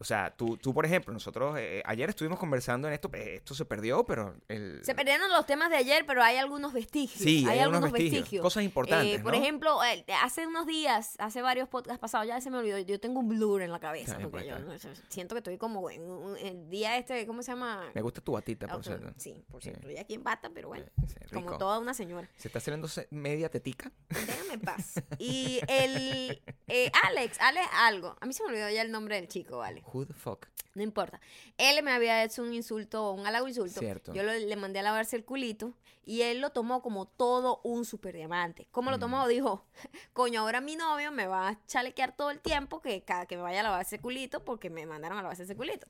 O 0.00 0.04
sea, 0.04 0.34
tú, 0.36 0.56
tú 0.56 0.74
por 0.74 0.84
ejemplo, 0.84 1.12
nosotros 1.14 1.56
eh, 1.58 1.80
ayer 1.86 2.08
estuvimos 2.10 2.38
conversando 2.38 2.88
en 2.88 2.94
esto, 2.94 3.08
eh, 3.14 3.36
esto 3.36 3.54
se 3.54 3.64
perdió, 3.64 4.04
pero 4.04 4.34
el... 4.48 4.80
Se 4.84 4.94
perdieron 4.94 5.30
los 5.30 5.46
temas 5.46 5.70
de 5.70 5.76
ayer, 5.76 6.04
pero 6.04 6.22
hay 6.22 6.36
algunos 6.36 6.72
vestigios. 6.72 7.22
Sí, 7.22 7.46
hay, 7.48 7.60
algunos 7.60 7.84
algunos 7.84 7.92
vestigios, 7.92 8.42
cosas 8.42 8.64
importantes, 8.64 9.20
Eh, 9.20 9.22
por 9.22 9.32
¿no? 9.32 9.38
ejemplo, 9.40 9.84
eh, 9.84 10.04
hace 10.22 10.46
unos 10.46 10.66
días, 10.66 11.14
hace 11.18 11.42
varios 11.42 11.68
podcasts 11.68 12.00
pasados, 12.00 12.26
ya 12.26 12.40
se 12.40 12.50
me 12.50 12.58
olvidó, 12.58 12.78
yo 12.80 12.98
tengo 13.00 13.20
un 13.20 13.28
blur 13.28 13.62
en 13.62 13.70
la 13.70 13.78
cabeza. 13.78 14.18
Porque 14.20 14.46
yo 14.48 14.56
pues, 14.66 14.84
no 14.84 14.90
siento 15.08 15.34
que 15.36 15.38
estoy 15.38 15.58
como 15.58 15.88
en 15.90 16.02
el 16.42 16.68
día 16.68 16.98
este, 16.98 17.24
¿cómo 17.26 17.42
se 17.42 17.52
llama? 17.52 17.84
Me 17.94 18.02
gusta 18.02 18.20
tu 18.20 18.32
batita, 18.32 18.66
por 18.66 18.84
cierto. 18.84 19.12
Sí, 19.16 19.44
por 19.50 19.62
Sí. 19.62 19.68
cierto. 19.70 19.88
Estoy 19.88 19.98
aquí 19.98 20.14
en 20.14 20.24
bata, 20.24 20.50
pero 20.52 20.68
bueno, 20.68 20.86
Sí, 21.06 21.14
como 21.32 21.56
toda 21.56 21.78
una 21.78 21.94
señora. 21.94 22.28
Se 22.36 22.48
está 22.48 22.58
haciendo 22.58 22.83
se- 22.88 23.08
media 23.10 23.48
tetica. 23.50 23.90
Déjame 24.08 24.54
en 24.54 24.60
paz. 24.60 24.94
Y 25.18 25.60
el 25.68 26.42
eh, 26.68 26.90
Alex, 27.08 27.38
Alex 27.40 27.66
algo. 27.74 28.16
A 28.20 28.26
mí 28.26 28.32
se 28.32 28.42
me 28.44 28.50
olvidó 28.50 28.70
ya 28.70 28.82
el 28.82 28.90
nombre 28.90 29.16
del 29.16 29.28
chico, 29.28 29.58
vale. 29.58 29.82
Who 29.92 30.06
the 30.06 30.14
fuck? 30.14 30.46
No 30.74 30.82
importa. 30.82 31.20
Él 31.58 31.82
me 31.84 31.92
había 31.92 32.24
hecho 32.24 32.42
un 32.42 32.52
insulto, 32.52 33.12
un 33.12 33.26
halago 33.26 33.46
insulto. 33.48 33.78
Cierto. 33.80 34.12
Yo 34.12 34.22
lo- 34.22 34.32
le 34.32 34.56
mandé 34.56 34.80
a 34.80 34.82
lavarse 34.82 35.14
el 35.16 35.24
culito 35.24 35.72
y 36.04 36.22
él 36.22 36.40
lo 36.40 36.50
tomó 36.50 36.82
como 36.82 37.06
todo 37.06 37.60
un 37.62 37.84
super 37.84 38.14
diamante. 38.14 38.66
¿Cómo 38.72 38.90
lo 38.90 38.96
Mm. 38.96 39.00
tomó? 39.00 39.28
Dijo, 39.28 39.64
coño, 40.12 40.40
ahora 40.40 40.60
mi 40.60 40.74
novio 40.76 41.12
me 41.12 41.26
va 41.26 41.48
a 41.48 41.66
chalequear 41.66 42.16
todo 42.16 42.30
el 42.30 42.40
tiempo 42.40 42.80
que 42.80 43.02
cada 43.04 43.26
que 43.26 43.36
me 43.36 43.42
vaya 43.42 43.60
a 43.60 43.62
lavar 43.62 43.82
ese 43.82 44.00
culito 44.00 44.44
porque 44.44 44.68
me 44.68 44.84
mandaron 44.84 45.16
a 45.18 45.22
lavarse 45.22 45.44
ese 45.44 45.56
culito. 45.56 45.86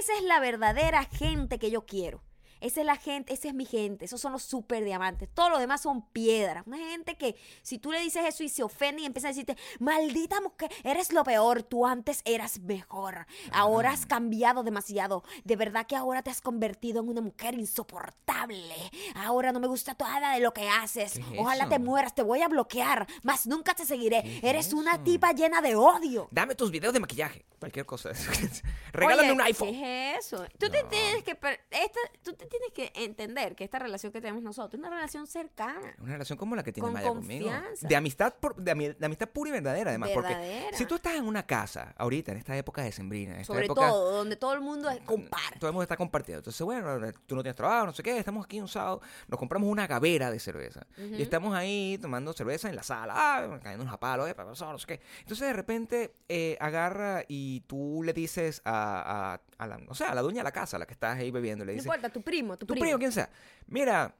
Esa 0.00 0.16
es 0.16 0.22
la 0.24 0.40
verdadera 0.40 1.04
gente 1.04 1.58
que 1.58 1.70
yo 1.70 1.86
quiero. 1.86 2.22
Esa 2.62 2.80
es 2.80 2.86
la 2.86 2.96
gente, 2.96 3.32
esa 3.34 3.48
es 3.48 3.54
mi 3.54 3.64
gente, 3.66 4.04
esos 4.04 4.20
son 4.20 4.32
los 4.32 4.42
super 4.42 4.84
diamantes. 4.84 5.28
Todo 5.34 5.50
lo 5.50 5.58
demás 5.58 5.82
son 5.82 6.06
piedras. 6.10 6.64
Una 6.66 6.78
gente 6.78 7.16
que 7.16 7.36
si 7.62 7.78
tú 7.78 7.90
le 7.92 8.00
dices 8.00 8.24
eso 8.24 8.44
y 8.44 8.48
se 8.48 8.62
ofende 8.62 9.02
y 9.02 9.06
empieza 9.06 9.28
a 9.28 9.32
decirte, 9.32 9.56
maldita 9.80 10.40
mujer, 10.40 10.70
eres 10.84 11.12
lo 11.12 11.24
peor, 11.24 11.62
tú 11.62 11.86
antes 11.86 12.22
eras 12.24 12.60
mejor. 12.60 13.26
Ahora 13.52 13.90
has 13.90 14.06
cambiado 14.06 14.62
demasiado. 14.62 15.24
De 15.44 15.56
verdad 15.56 15.86
que 15.86 15.96
ahora 15.96 16.22
te 16.22 16.30
has 16.30 16.40
convertido 16.40 17.00
en 17.00 17.08
una 17.08 17.20
mujer 17.20 17.54
insoportable. 17.54 18.74
Ahora 19.14 19.52
no 19.52 19.60
me 19.60 19.66
gusta 19.66 19.96
nada 19.98 20.34
de 20.34 20.40
lo 20.40 20.52
que 20.52 20.68
haces. 20.68 21.14
¿Qué 21.14 21.20
es 21.34 21.40
Ojalá 21.40 21.68
te 21.68 21.78
mueras, 21.78 22.14
te 22.14 22.22
voy 22.22 22.42
a 22.42 22.48
bloquear, 22.48 23.06
más 23.22 23.46
nunca 23.46 23.74
te 23.74 23.84
seguiré. 23.84 24.22
¿Qué 24.22 24.38
es 24.38 24.44
Eres 24.44 24.72
una 24.72 25.02
tipa 25.02 25.32
llena 25.32 25.60
de 25.60 25.74
odio. 25.74 26.28
Dame 26.30 26.54
tus 26.54 26.70
videos 26.70 26.92
de 26.94 27.00
maquillaje. 27.00 27.44
Cualquier 27.58 27.86
cosa. 27.86 28.10
Regálame 28.92 29.28
Oye, 29.30 29.32
un 29.32 29.40
iPhone. 29.40 29.70
¿Qué 29.70 30.14
es 30.16 30.26
eso? 30.26 30.44
Tú 30.58 30.68
te 30.68 30.82
tienes 30.84 31.22
que 31.22 31.34
per- 31.34 31.60
esta, 31.70 32.00
tú 32.22 32.32
te 32.34 32.46
tienes 32.52 32.72
que 32.72 33.04
entender 33.04 33.56
que 33.56 33.64
esta 33.64 33.78
relación 33.78 34.12
que 34.12 34.20
tenemos 34.20 34.42
nosotros 34.42 34.74
es 34.74 34.78
una 34.86 34.90
relación 34.94 35.26
cercana. 35.26 35.94
Una 35.98 36.12
relación 36.12 36.38
como 36.38 36.54
la 36.54 36.62
que 36.62 36.72
tiene 36.72 36.84
Con 36.86 36.92
Maya 36.94 37.08
conmigo. 37.08 37.50
De 37.80 37.96
amistad, 37.96 38.34
por- 38.34 38.56
de, 38.56 38.72
ami- 38.72 38.96
de 38.96 39.06
amistad 39.06 39.28
pura 39.28 39.50
y 39.50 39.52
verdadera, 39.52 39.90
además. 39.90 40.10
Porque 40.14 40.34
Verdadera. 40.34 40.76
si 40.76 40.86
tú 40.86 40.94
estás 40.96 41.14
en 41.14 41.24
una 41.24 41.44
casa, 41.46 41.94
ahorita, 41.96 42.32
en 42.32 42.38
esta 42.38 42.56
época 42.56 42.82
de 42.82 42.92
sembrina, 42.92 43.34
en 43.34 43.40
esta 43.40 43.52
Sobre 43.54 43.64
época, 43.66 43.88
todo, 43.88 44.12
donde 44.18 44.36
todo 44.36 44.52
el 44.54 44.60
mundo 44.60 44.88
es 44.90 45.00
comparte. 45.00 45.58
Todo 45.58 45.68
el 45.68 45.72
mundo 45.74 45.82
está 45.82 45.96
compartiendo. 45.96 46.38
Entonces, 46.40 46.62
bueno, 46.64 46.98
tú 47.26 47.34
no 47.34 47.42
tienes 47.42 47.56
trabajo, 47.56 47.86
no 47.86 47.92
sé 47.92 48.02
qué, 48.02 48.18
estamos 48.18 48.44
aquí 48.44 48.60
un 48.60 48.68
sábado, 48.68 49.00
nos 49.28 49.38
compramos 49.38 49.68
una 49.68 49.86
gavera 49.86 50.30
de 50.30 50.38
cerveza. 50.38 50.86
Y 50.96 51.22
estamos 51.22 51.54
ahí 51.54 51.98
tomando 52.00 52.32
cerveza 52.32 52.68
en 52.68 52.76
la 52.76 52.82
sala, 52.82 53.14
ah, 53.16 53.60
cayéndonos 53.62 53.92
a 53.92 53.98
palos, 53.98 54.28
eh, 54.28 54.34
no 54.38 54.78
sé 54.78 54.86
qué. 54.86 55.00
Entonces, 55.20 55.46
de 55.46 55.52
repente, 55.52 56.14
eh, 56.28 56.56
agarra 56.60 57.24
y 57.28 57.60
tú 57.62 58.02
le 58.04 58.12
dices 58.12 58.60
a, 58.64 59.34
a, 59.58 59.64
a 59.64 59.66
la, 59.66 59.80
o 59.88 59.94
sea, 59.94 60.10
a 60.10 60.14
la 60.14 60.22
dueña 60.22 60.38
de 60.40 60.44
la 60.44 60.52
casa, 60.52 60.76
a 60.76 60.80
la 60.80 60.86
que 60.86 60.92
estás 60.94 61.18
ahí 61.18 61.30
bebiendo, 61.30 61.64
le 61.64 61.72
No 61.72 61.76
dices, 61.76 61.86
importa, 61.86 62.08
tu 62.10 62.22
primo, 62.22 62.41
tu, 62.50 62.66
tu 62.66 62.66
primo. 62.66 62.84
primo, 62.84 62.98
quien 62.98 63.12
sea, 63.12 63.30
mira, 63.66 64.14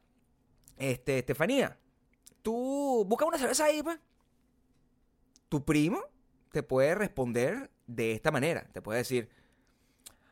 este, 0.76 1.18
Estefanía, 1.18 1.78
tú 2.42 3.04
busca 3.06 3.24
una 3.24 3.38
cerveza 3.38 3.64
ahí, 3.64 3.82
pues. 3.82 3.98
Tu 5.48 5.64
primo 5.64 6.00
te 6.50 6.62
puede 6.62 6.94
responder 6.94 7.70
de 7.86 8.12
esta 8.12 8.30
manera. 8.30 8.66
Te 8.72 8.80
puede 8.80 8.98
decir, 8.98 9.28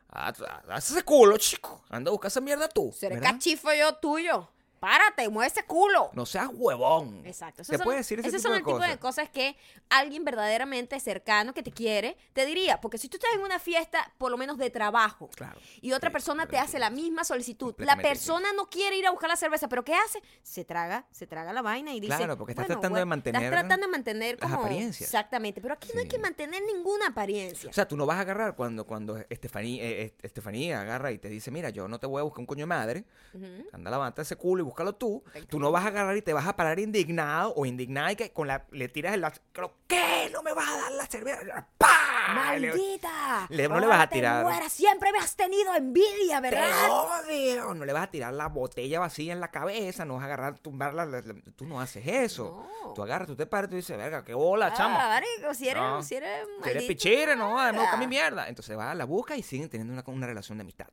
ah, 0.09 0.33
ah, 0.47 0.63
haz 0.69 0.91
ese 0.91 1.03
culo, 1.03 1.37
chico. 1.37 1.83
Anda 1.89 2.09
a 2.09 2.11
buscar 2.11 2.29
esa 2.29 2.41
mierda 2.41 2.67
tú. 2.67 2.91
Seré 2.91 3.15
¿verdad? 3.15 3.31
cachifo 3.33 3.73
yo 3.73 3.95
tuyo. 3.95 4.49
Párate, 4.81 5.29
mueve 5.29 5.47
ese 5.47 5.61
culo. 5.63 6.09
No 6.13 6.25
seas 6.25 6.49
huevón. 6.51 7.21
Exacto. 7.23 7.61
Te 7.61 7.77
puede 7.77 7.99
decir 7.99 8.17
ese 8.19 8.29
esos 8.29 8.39
tipo 8.41 8.47
son 8.49 8.53
de 8.53 8.57
el 8.57 8.65
tipo 8.65 8.79
de 8.91 8.97
cosas. 8.97 9.29
que 9.29 9.55
alguien 9.91 10.25
verdaderamente 10.25 10.99
cercano 10.99 11.53
que 11.53 11.61
te 11.61 11.71
quiere 11.71 12.17
te 12.33 12.47
diría. 12.47 12.81
Porque 12.81 12.97
si 12.97 13.07
tú 13.07 13.17
estás 13.17 13.29
en 13.35 13.41
una 13.41 13.59
fiesta, 13.59 14.11
por 14.17 14.31
lo 14.31 14.37
menos 14.37 14.57
de 14.57 14.71
trabajo, 14.71 15.29
Claro. 15.35 15.59
y 15.81 15.91
otra 15.91 16.09
Sí, 16.09 16.13
persona 16.13 16.47
te 16.47 16.57
hace 16.57 16.79
la 16.79 16.89
misma 16.89 17.23
solicitud, 17.23 17.75
la 17.77 17.95
persona 17.97 18.47
no 18.55 18.71
quiere 18.71 18.97
ir 18.97 19.05
a 19.05 19.11
buscar 19.11 19.29
la 19.29 19.35
cerveza, 19.35 19.67
pero 19.67 19.83
¿qué 19.83 19.93
hace? 19.93 20.19
Se 20.41 20.65
traga, 20.65 21.05
se 21.11 21.27
traga 21.27 21.53
la 21.53 21.61
vaina 21.61 21.93
y 21.93 21.99
dice. 21.99 22.17
Claro, 22.17 22.35
porque 22.35 22.53
estás 22.53 22.65
"Bueno, 22.65 22.79
tratando 22.81 22.97
de 22.97 23.05
mantener 23.05 23.43
Estás 23.43 23.59
tratando 23.59 23.85
de 23.85 23.91
mantener 23.91 24.37
las 24.41 24.49
como. 24.49 24.63
apariencias. 24.63 25.07
Exactamente. 25.07 25.61
Pero 25.61 25.75
aquí 25.75 25.89
no 25.93 26.01
hay 26.01 26.07
que 26.07 26.17
mantener 26.17 26.63
ninguna 26.63 27.09
apariencia. 27.09 27.69
O 27.69 27.73
sea, 27.73 27.87
tú 27.87 27.95
no 27.95 28.07
vas 28.07 28.17
a 28.17 28.21
agarrar 28.21 28.55
cuando, 28.55 28.87
cuando 28.87 29.17
Estefanía, 29.29 29.83
eh, 29.83 30.01
eh, 30.05 30.13
Estefanía 30.23 30.81
agarra 30.81 31.11
y 31.11 31.19
te 31.19 31.29
dice, 31.29 31.51
mira, 31.51 31.69
yo 31.69 31.87
no 31.87 31.99
te 31.99 32.07
voy 32.07 32.19
a 32.19 32.23
buscar 32.23 32.39
un 32.39 32.47
coño 32.47 32.61
de 32.63 32.65
madre, 32.65 33.05
Ujú. 33.35 33.67
anda 33.73 33.91
levanta 33.91 34.23
ese 34.23 34.35
culo 34.35 34.63
y 34.63 34.65
búscalo 34.71 34.93
tú. 34.95 35.23
Tú 35.49 35.59
no 35.59 35.71
vas 35.71 35.85
a 35.85 35.87
agarrar 35.89 36.15
y 36.17 36.21
te 36.21 36.33
vas 36.33 36.47
a 36.47 36.55
parar 36.55 36.79
indignado 36.79 37.53
o 37.55 37.65
indignada 37.65 38.11
y 38.11 38.15
que 38.15 38.31
con 38.31 38.47
la 38.47 38.65
le 38.71 38.87
tiras 38.89 39.13
el 39.13 39.25
pero 39.53 39.73
¿qué? 39.87 40.29
No 40.33 40.41
me 40.43 40.53
vas 40.53 40.67
a 40.69 40.77
dar 40.81 40.91
la 40.93 41.05
cerveza. 41.05 41.67
¡Pah! 41.77 41.87
¡Maldita! 42.33 43.47
le- 43.49 43.67
no 43.67 43.79
le 43.79 43.87
vas 43.87 44.01
a 44.01 44.07
tirar. 44.09 44.69
Siempre 44.69 45.11
me 45.11 45.19
has 45.19 45.35
tenido 45.35 45.73
envidia, 45.75 46.41
¡Te 46.41 46.49
¿verdad? 46.49 46.89
odio! 46.89 47.73
No 47.73 47.85
le 47.85 47.93
vas 47.93 48.03
a 48.03 48.07
tirar 48.11 48.33
la 48.33 48.47
botella 48.47 48.99
vacía 48.99 49.33
en 49.33 49.39
la 49.39 49.49
cabeza, 49.51 50.05
no 50.05 50.15
vas 50.15 50.23
a 50.23 50.25
agarrar, 50.25 50.59
tumbarla. 50.59 51.05
la- 51.05 51.21
la- 51.21 51.33
tú 51.55 51.65
no 51.65 51.79
haces 51.81 52.05
eso. 52.07 52.65
No. 52.83 52.93
Tú 52.93 53.03
agarras, 53.03 53.27
tú 53.27 53.35
te 53.35 53.45
paras 53.45 53.67
y 53.67 53.71
tú 53.71 53.75
dices, 53.77 53.97
verga, 53.97 54.23
qué 54.23 54.33
bola, 54.33 54.67
Ah, 54.67 54.73
chamo. 54.75 54.97
marico, 54.97 55.53
si 55.53 55.67
eres, 55.69 55.81
No. 55.83 56.01
si 56.03 56.15
eres 56.15 56.47
Si 56.63 56.69
eres 56.69 56.83
pichire, 56.83 57.35
no, 57.35 57.51
busca 57.73 57.97
mi 57.97 58.05
ah. 58.05 58.07
mierda. 58.07 58.47
Entonces 58.47 58.75
vas 58.77 58.87
a 58.91 58.95
la 58.95 59.05
busca 59.05 59.35
y 59.35 59.43
siguen 59.43 59.69
teniendo 59.69 59.93
una, 59.93 60.03
una 60.07 60.27
relación 60.27 60.57
de 60.57 60.61
amistad. 60.63 60.87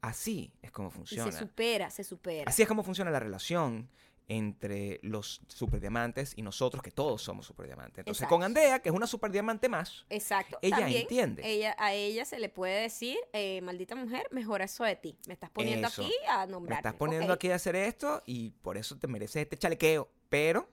Así 0.00 0.52
es 0.62 0.70
como 0.70 0.88
Y 0.88 0.92
funciona. 0.92 1.32
se 1.32 1.38
supera, 1.38 1.90
se 1.90 2.04
supera. 2.04 2.44
Así 2.50 2.62
es 2.62 2.68
como 2.68 2.82
funciona 2.82 3.10
la 3.10 3.20
relación 3.20 3.88
entre 4.30 5.00
los 5.02 5.40
superdiamantes 5.48 6.34
y 6.36 6.42
nosotros, 6.42 6.82
que 6.82 6.90
todos 6.90 7.22
somos 7.22 7.46
superdiamantes. 7.46 8.00
Entonces, 8.00 8.20
Exacto. 8.20 8.34
con 8.34 8.42
Andrea, 8.44 8.78
que 8.80 8.90
es 8.90 8.94
una 8.94 9.06
superdiamante 9.06 9.70
más, 9.70 10.04
Exacto. 10.10 10.58
Ella 10.60 10.76
También, 10.80 11.00
entiende. 11.02 11.42
Ella, 11.50 11.74
a 11.78 11.94
ella 11.94 12.26
se 12.26 12.38
le 12.38 12.50
puede 12.50 12.82
decir, 12.82 13.16
eh, 13.32 13.62
maldita 13.62 13.94
mujer, 13.94 14.26
mejora 14.30 14.66
eso 14.66 14.84
de 14.84 14.96
ti. 14.96 15.16
Me 15.26 15.32
estás 15.32 15.48
poniendo 15.48 15.88
Eso. 15.88 16.02
aquí 16.02 16.12
a 16.28 16.44
me 16.44 16.52
nombrar. 16.52 16.80
estás 16.80 16.92
poniendo 16.94 17.32
aquí 17.32 17.50
a 17.50 17.54
hacer 17.54 17.74
esto 17.74 18.22
y 18.26 18.50
por 18.50 18.76
eso 18.76 18.98
te 18.98 19.06
mereces 19.08 19.42
este 19.42 19.56
chalequeo, 19.56 20.10
pero 20.28 20.68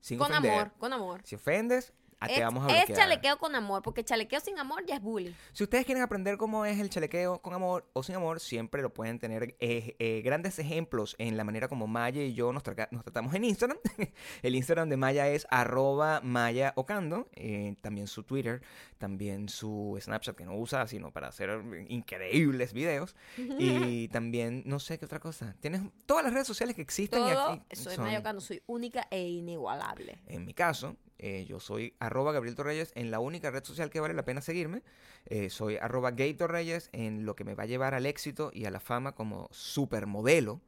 sin 0.00 0.18
Con 0.18 0.30
ofender. 0.30 0.52
amor, 0.52 0.72
con 0.78 0.92
amor. 0.92 1.20
Si 1.24 1.34
ofendes, 1.34 1.92
a 2.24 2.26
te 2.28 2.34
Es, 2.36 2.40
vamos 2.40 2.64
a 2.64 2.68
es 2.76 2.86
bloquear. 2.86 2.98
chalequeo 2.98 3.38
con 3.38 3.54
amor, 3.54 3.82
porque 3.82 4.04
chalequeo 4.04 4.40
sin 4.40 4.58
amor 4.58 4.84
ya 4.86 4.96
es 4.96 5.02
bullying. 5.02 5.32
Si 5.52 5.62
ustedes 5.64 5.84
quieren 5.84 6.02
aprender 6.02 6.36
cómo 6.36 6.64
es 6.64 6.78
el 6.80 6.90
chalequeo 6.90 7.40
con 7.42 7.54
amor 7.54 7.88
o 7.92 8.02
sin 8.02 8.14
amor, 8.16 8.40
siempre 8.40 8.82
lo 8.82 8.92
pueden 8.92 9.18
tener 9.18 9.56
eh, 9.60 9.96
eh, 9.98 10.22
grandes 10.24 10.58
ejemplos 10.58 11.14
en 11.18 11.36
la 11.36 11.44
manera 11.44 11.68
como 11.68 11.86
Maya 11.86 12.22
y 12.22 12.34
yo 12.34 12.52
nos, 12.52 12.62
tratamos 12.62 13.34
en 13.34 13.44
Instagram. 13.44 13.78
el 14.42 14.54
Instagram 14.54 14.88
de 14.88 14.96
Maya 14.96 15.28
es 15.28 15.46
arroba 15.50 16.20
Maya 16.22 16.72
Ocando. 16.76 17.28
eh, 17.34 17.76
también 17.80 18.06
su 18.06 18.22
Twitter, 18.22 18.62
también 18.98 19.48
su 19.48 19.98
Snapchat 20.00 20.36
que 20.36 20.44
no 20.44 20.56
usa 20.56 20.86
sino 20.86 21.10
para 21.12 21.28
hacer 21.28 21.50
increíbles 21.88 22.72
videos. 22.72 23.14
y 23.58 24.08
también, 24.12 24.62
no 24.66 24.78
sé 24.78 24.98
qué 24.98 25.04
otra 25.04 25.20
cosa. 25.20 25.54
Tienes 25.60 25.82
todas 26.06 26.24
las 26.24 26.32
redes 26.32 26.46
sociales 26.46 26.74
que 26.76 26.82
existen 26.82 27.20
y 27.26 27.30
Todo, 27.30 27.50
aquí 27.52 27.62
soy 27.76 27.96
son- 27.96 28.04
Mayocano, 28.04 28.40
soy 28.40 28.62
única 28.66 29.06
e 29.10 29.28
inigualable. 29.28 30.18
en 30.26 30.44
mi 30.44 30.54
caso, 30.54 30.96
eh, 31.22 31.46
yo 31.48 31.60
soy 31.60 31.94
arroba 32.00 32.32
Gabriel 32.32 32.56
Torreyes 32.56 32.90
en 32.96 33.12
la 33.12 33.20
única 33.20 33.52
red 33.52 33.62
social 33.62 33.90
que 33.90 34.00
vale 34.00 34.12
la 34.12 34.24
pena 34.24 34.40
seguirme. 34.40 34.82
Eh, 35.26 35.50
soy 35.50 35.76
arroba 35.76 36.12
Torreyes 36.36 36.90
en 36.92 37.24
lo 37.24 37.36
que 37.36 37.44
me 37.44 37.54
va 37.54 37.62
a 37.62 37.66
llevar 37.66 37.94
al 37.94 38.06
éxito 38.06 38.50
y 38.52 38.64
a 38.64 38.72
la 38.72 38.80
fama 38.80 39.12
como 39.12 39.48
supermodelo. 39.52 40.60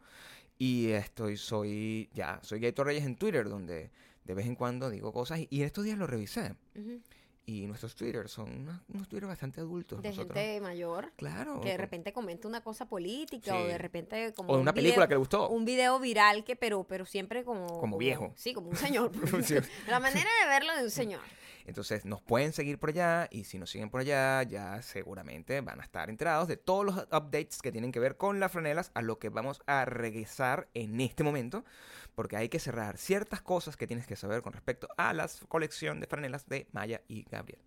Y 0.57 0.91
estoy, 0.91 1.37
soy, 1.37 2.09
ya, 2.15 2.39
soy 2.45 2.61
Gay 2.61 2.73
Torreyes 2.73 3.05
en 3.05 3.17
Twitter, 3.17 3.49
donde 3.49 3.91
de 4.25 4.35
vez 4.35 4.47
en 4.47 4.55
cuando 4.55 4.91
digo 4.91 5.13
cosas. 5.13 5.41
Y, 5.41 5.49
y 5.51 5.63
estos 5.63 5.85
días 5.85 5.99
lo 5.99 6.07
revisé. 6.07 6.55
Y 7.47 7.67
nuestros 7.67 7.95
Twitter 7.95 8.27
son 8.29 8.51
unos, 8.51 8.81
unos 8.89 9.07
Twitter 9.09 9.29
bastante 9.29 9.61
adultos. 9.61 10.01
De 10.01 10.09
nosotros. 10.09 10.35
gente 10.39 10.61
mayor 10.63 11.13
Claro. 11.17 11.61
que 11.61 11.69
de 11.71 11.77
repente 11.77 12.13
comenta 12.13 12.49
una 12.49 12.63
cosa 12.63 12.87
política 12.89 13.53
Sí. 13.53 13.57
o 13.63 13.67
de 13.67 13.77
repente 13.77 14.33
como 14.33 14.49
O 14.49 14.53
de 14.53 14.59
un 14.59 14.63
una 14.63 14.73
película 14.73 15.05
video- 15.05 15.09
que 15.09 15.15
le 15.15 15.19
gustó. 15.19 15.49
un 15.51 15.65
video 15.67 15.99
viral 16.01 16.45
que 16.45 16.57
pero 16.57 16.85
pero 16.85 17.05
siempre 17.05 17.45
como 17.45 17.67
Como 17.81 17.99
viejo. 17.99 18.33
sí 18.35 18.55
como 18.55 18.71
un 18.71 18.77
señor 18.77 19.11
Sí. 19.45 19.57
la 19.89 20.01
manera 20.01 20.31
de 20.43 20.49
verlo 20.49 20.75
de 20.77 20.85
un 20.85 20.91
señor 20.91 21.21
Entonces 21.67 22.05
nos 22.05 22.21
pueden 22.21 22.53
seguir 22.53 22.79
por 22.79 22.91
allá 22.91 23.27
y 23.31 23.45
si 23.45 23.59
nos 23.59 23.71
siguen 23.71 23.89
por 23.91 24.01
allá 24.03 24.43
ya 24.43 24.83
seguramente 24.83 25.61
van 25.63 25.81
a 25.81 25.83
estar 25.85 26.11
enterados 26.11 26.47
de 26.49 26.57
todos 26.59 26.85
los 26.85 26.97
updates 27.11 27.61
que 27.63 27.73
tienen 27.73 27.91
que 27.93 28.01
ver 28.01 28.17
con 28.19 28.39
las 28.41 28.53
franelas 28.53 28.91
a 28.95 29.01
lo 29.03 29.19
que 29.19 29.29
vamos 29.31 29.63
a 29.67 29.85
regresar 29.87 30.69
en 30.75 31.01
este 31.01 31.25
momento 31.25 31.65
porque 32.15 32.37
hay 32.37 32.49
que 32.49 32.59
cerrar 32.59 32.99
ciertas 32.99 33.43
cosas 33.43 33.77
que 33.77 33.87
tienes 33.87 34.07
que 34.07 34.17
saber 34.17 34.43
con 34.43 34.53
respecto 34.53 34.89
a 34.97 35.13
la 35.13 35.29
colección 35.49 36.01
de 36.01 36.07
franelas 36.07 36.47
de 36.47 36.67
Maya 36.73 37.03
y 37.09 37.25
Gabriel. 37.25 37.61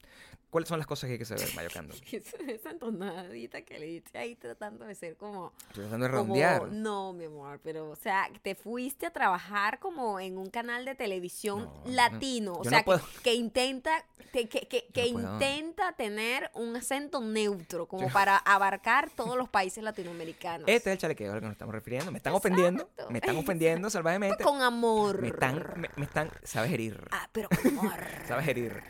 ¿Cuáles 0.57 0.69
son 0.69 0.79
las 0.79 0.87
cosas 0.87 1.07
que 1.07 1.13
hay 1.13 1.19
que 1.19 1.25
saber, 1.25 1.47
Mayocando? 1.53 1.93
Esa, 2.11 2.35
esa 2.47 2.71
entonadita 2.71 3.61
que 3.61 3.77
le 3.77 3.85
diste 3.85 4.17
ahí 4.17 4.33
tratando 4.35 4.85
de 4.85 4.95
ser 4.95 5.15
como... 5.15 5.53
Estoy 5.67 5.83
tratando 5.83 6.05
de 6.07 6.11
como- 6.11 6.33
redondear. 6.33 6.71
no, 6.71 7.13
mi 7.13 7.25
amor, 7.25 7.59
pero, 7.63 7.91
o 7.91 7.95
sea, 7.95 8.27
te 8.41 8.55
fuiste 8.55 9.05
a 9.05 9.11
trabajar 9.11 9.77
como 9.77 10.19
en 10.19 10.35
un 10.39 10.49
canal 10.49 10.83
de 10.83 10.95
televisión 10.95 11.65
No, 11.65 11.83
no, 11.85 11.91
latino. 11.91 12.53
o 12.53 12.63
sea, 12.63 12.79
no 12.79 12.85
puedo. 12.85 13.01
que, 13.17 13.21
que 13.21 13.35
intenta, 13.35 14.03
que, 14.31 15.05
intenta 15.05 15.91
tener 15.93 16.49
un 16.55 16.75
acento 16.75 17.21
neutro, 17.21 17.85
como 17.87 18.09
para 18.09 18.37
abarcar 18.37 19.11
todos 19.11 19.37
los 19.37 19.49
países 19.49 19.83
latinoamericanos. 19.83 20.67
Este 20.67 20.89
es 20.89 20.93
el 20.93 20.97
chalequeo 20.97 21.33
al 21.33 21.39
que 21.39 21.45
nos 21.45 21.51
estamos 21.53 21.75
refiriendo. 21.75 22.11
Me 22.11 22.17
están 22.17 22.33
ofendiendo. 22.33 22.89
Me 23.11 23.19
están 23.19 23.35
ofendiendo 23.37 23.91
salvajemente. 23.91 24.43
con 24.43 24.59
amor. 24.63 25.21
Me 25.21 25.27
están, 25.27 25.63
me, 25.75 25.87
me 25.95 26.05
están, 26.05 26.31
sabes 26.41 26.71
herir. 26.71 26.99
Ah, 27.11 27.29
pero 27.31 27.47
con 27.49 27.77
amor. 27.77 27.93
Sabes 28.27 28.47
herir. 28.47 28.81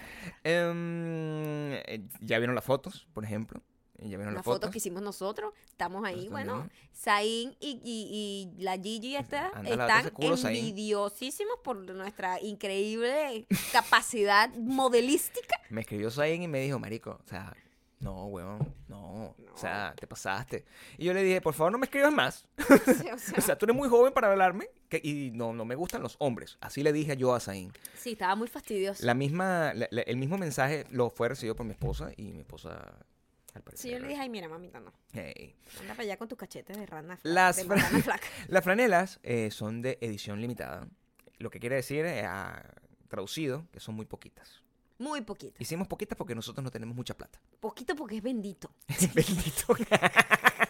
Eh, 1.73 2.01
ya 2.21 2.37
vieron 2.39 2.55
las 2.55 2.63
fotos, 2.65 3.07
por 3.13 3.23
ejemplo. 3.23 3.61
Ya 3.99 4.09
vieron 4.09 4.27
Las 4.27 4.35
las 4.35 4.45
fotos 4.45 4.57
fotos. 4.59 4.71
que 4.71 4.77
hicimos 4.77 5.01
nosotros, 5.01 5.53
estamos 5.65 6.05
ahí, 6.05 6.27
Nosotros 6.29 6.31
bueno. 6.31 6.69
Zayn 6.95 7.55
y, 7.59 7.81
y, 7.83 8.53
y 8.55 8.61
la 8.63 8.77
Gigi 8.77 9.15
Anda, 9.15 9.49
lávate 9.55 9.71
están 9.71 9.99
ese 10.01 10.11
culo, 10.11 10.37
Zayn. 10.37 10.55
envidiosísimos 10.55 11.55
por 11.63 11.77
nuestra 11.77 12.39
increíble 12.39 13.47
capacidad 13.71 14.53
modelística. 14.55 15.55
Me 15.71 15.81
escribió 15.81 16.11
Zayn 16.11 16.43
y 16.43 16.47
me 16.47 16.59
dijo, 16.59 16.77
marico, 16.77 17.19
o 17.25 17.27
sea, 17.27 17.55
no, 17.99 18.27
weón, 18.27 18.75
no, 18.87 19.35
o 19.53 19.57
sea, 19.57 19.93
te 19.99 20.05
pasaste. 20.05 20.65
Y 20.97 21.05
yo 21.05 21.13
le 21.13 21.23
dije, 21.23 21.41
por 21.41 21.53
favor, 21.55 21.71
no 21.71 21.77
me 21.79 21.85
escribas 21.85 22.13
más. 22.13 22.47
Sí, 22.85 23.09
o 23.11 23.15
O 23.15 23.17
sea, 23.17 23.41
sea, 23.41 23.57
tú 23.57 23.65
eres 23.65 23.75
muy 23.75 23.89
joven 23.89 24.13
para 24.13 24.29
hablarme 24.31 24.69
que- 24.89 25.01
y 25.03 25.31
no, 25.33 25.51
no 25.53 25.65
me 25.65 25.75
gustan 25.75 26.03
los 26.03 26.15
hombres. 26.19 26.57
Así 26.61 26.83
le 26.83 26.93
dije 26.93 27.17
yo 27.17 27.33
a 27.33 27.39
Zayn. 27.39 27.71
sí, 27.95 28.11
estaba 28.11 28.35
muy 28.35 28.47
fastidioso. 28.47 29.05
La 29.05 29.13
misma, 29.15 29.73
la- 29.73 29.87
la- 29.91 30.01
el 30.03 30.17
mismo 30.17 30.37
mensaje 30.37 30.85
lo 30.91 31.09
fue 31.09 31.29
recibido 31.29 31.55
por 31.55 31.65
mi 31.65 31.71
esposa 31.71 32.11
y 32.15 32.31
mi 32.33 32.39
esposa, 32.41 32.97
al 33.55 33.63
parecer. 33.63 33.81
Sí, 33.81 33.91
yo 33.91 33.99
le 33.99 34.07
dije, 34.09 34.21
ay, 34.21 34.29
mira, 34.29 34.47
mamita, 34.47 34.79
no. 34.79 34.93
hey. 35.13 35.55
Anda 35.81 35.93
para 35.93 36.03
allá 36.03 36.17
con 36.17 36.27
tus 36.27 36.37
cachetes 36.37 36.77
de 36.77 36.85
rana 36.85 37.17
flaca. 37.17 37.33
Las 37.33 37.65
fra- 37.65 37.75
rana 37.77 37.99
flaca. 38.03 38.27
Las 38.47 38.63
franelas 38.63 39.19
eh, 39.23 39.49
son 39.49 39.81
de 39.81 39.97
edición 40.01 40.39
limitada. 40.39 40.87
Lo 41.39 41.49
que 41.49 41.59
quiere 41.59 41.77
decir, 41.77 42.05
eh, 42.05 42.27
traducido, 43.07 43.65
que 43.71 43.79
son 43.79 43.95
muy 43.95 44.05
poquitas. 44.05 44.61
Muy 44.99 45.21
poquito. 45.21 45.55
Hicimos 45.59 45.87
poquitas 45.87 46.17
porque 46.17 46.33
nosotros 46.33 46.63
no 46.63 46.71
tenemos 46.71 46.95
mucha 46.95 47.15
plata. 47.15 47.39
Poquito 47.59 47.95
porque 47.95 48.17
es 48.17 48.23
bendito. 48.23 48.71
Bendito. 49.13 49.75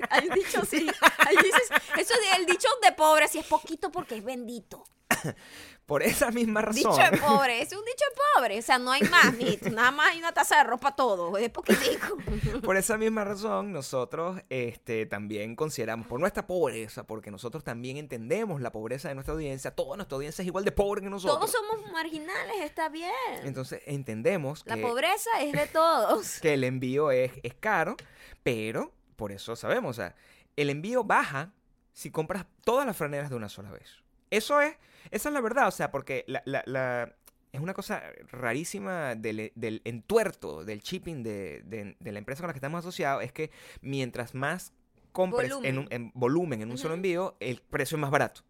Hay 0.10 0.30
dicho 0.30 0.62
así. 0.62 0.88
Hay 1.28 1.36
dices, 1.38 1.70
eso 1.98 2.14
es 2.14 2.38
el 2.40 2.46
dicho 2.46 2.68
de 2.84 2.92
pobre, 2.92 3.28
si 3.28 3.40
es 3.40 3.46
poquito 3.46 3.92
porque 3.92 4.18
es 4.18 4.24
bendito. 4.24 4.84
Por 5.88 6.04
esa 6.04 6.32
misma 6.32 6.62
razón. 6.62 6.92
Dicho 6.92 7.12
de 7.12 7.18
pobre, 7.18 7.62
es 7.62 7.72
un 7.72 7.86
dicho 7.86 8.04
de 8.10 8.22
pobre. 8.36 8.60
O 8.60 8.62
sea, 8.62 8.78
no 8.78 8.92
hay 8.92 9.04
más, 9.04 9.34
mijito. 9.38 9.70
Nada 9.72 9.92
más 9.92 10.12
hay 10.12 10.20
una 10.20 10.34
taza 10.34 10.58
de 10.58 10.66
ropa 10.66 10.94
todo. 10.98 11.38
Es 11.38 11.50
poquitico. 11.50 12.18
Por 12.62 12.76
esa 12.76 12.98
misma 12.98 13.24
razón, 13.24 13.72
nosotros 13.72 14.42
este, 14.50 15.06
también 15.06 15.56
consideramos, 15.56 16.06
por 16.08 16.20
nuestra 16.20 16.46
pobreza, 16.46 17.06
porque 17.06 17.32
nosotros 17.32 17.64
también 17.64 17.96
entendemos 17.96 18.60
la 18.60 18.74
pobreza 18.74 19.08
de 19.08 19.16
nuestra 19.16 19.34
audiencia, 19.34 19.72
toda 19.72 19.96
nuestra 19.96 20.16
audiencia 20.16 20.42
es 20.42 20.48
igual 20.48 20.66
de 20.66 20.74
pobre 20.74 21.02
que 21.02 21.10
nosotros. 21.10 21.40
Todos 21.40 21.52
somos 21.52 21.90
marginales, 21.94 22.58
está 22.64 22.90
bien. 22.90 23.14
Entonces 23.44 23.82
entendemos 23.86 24.64
La 24.66 24.76
que, 24.76 24.82
pobreza 24.82 25.30
es 25.40 25.54
de 25.54 25.68
todos. 25.68 26.40
que 26.42 26.56
el 26.56 26.66
envío 26.66 27.12
es, 27.12 27.32
es 27.44 27.54
caro, 27.54 27.96
pero 28.44 28.92
por 29.16 29.32
eso 29.32 29.56
sabemos, 29.56 29.92
o 29.92 30.02
sea, 30.02 30.16
el 30.58 30.70
envío 30.70 31.04
baja 31.04 31.54
si 31.94 32.12
compras 32.12 32.46
todas 32.64 32.86
las 32.86 32.96
franelas 32.98 33.30
de 33.30 33.36
una 33.36 33.50
sola 33.50 33.72
vez. 33.72 34.04
Eso 34.30 34.62
es, 34.62 34.76
esa 35.12 35.30
es 35.30 35.34
la 35.34 35.42
verdad, 35.42 35.68
o 35.68 35.72
sea, 35.72 35.92
porque 35.92 36.24
la, 36.28 36.42
la- 36.46 36.64
la- 36.66 37.16
es 37.52 37.62
una 37.62 37.74
cosa 37.74 38.04
rarísima 38.32 39.16
del, 39.16 39.52
del 39.56 39.82
entuerto, 39.86 40.64
del 40.66 40.82
shipping 40.82 41.24
de, 41.24 41.62
de- 41.66 41.96
de 42.00 42.12
la 42.12 42.20
empresa 42.20 42.42
con 42.42 42.48
la 42.48 42.54
que 42.54 42.58
estamos 42.60 42.80
asociados, 42.80 43.24
es 43.24 43.32
que 43.32 43.52
mientras 43.82 44.36
más 44.36 44.74
compres 45.12 45.50
en, 45.52 45.56
un, 45.58 45.64
Volumen. 45.64 45.88
en 45.92 46.12
volumen 46.14 46.62
en 46.62 46.72
un 46.72 46.78
solo 46.78 46.94
envío, 46.94 47.36
el 47.40 47.62
precio 47.62 47.96
es 47.96 48.02
más 48.02 48.12
barato. 48.12 48.42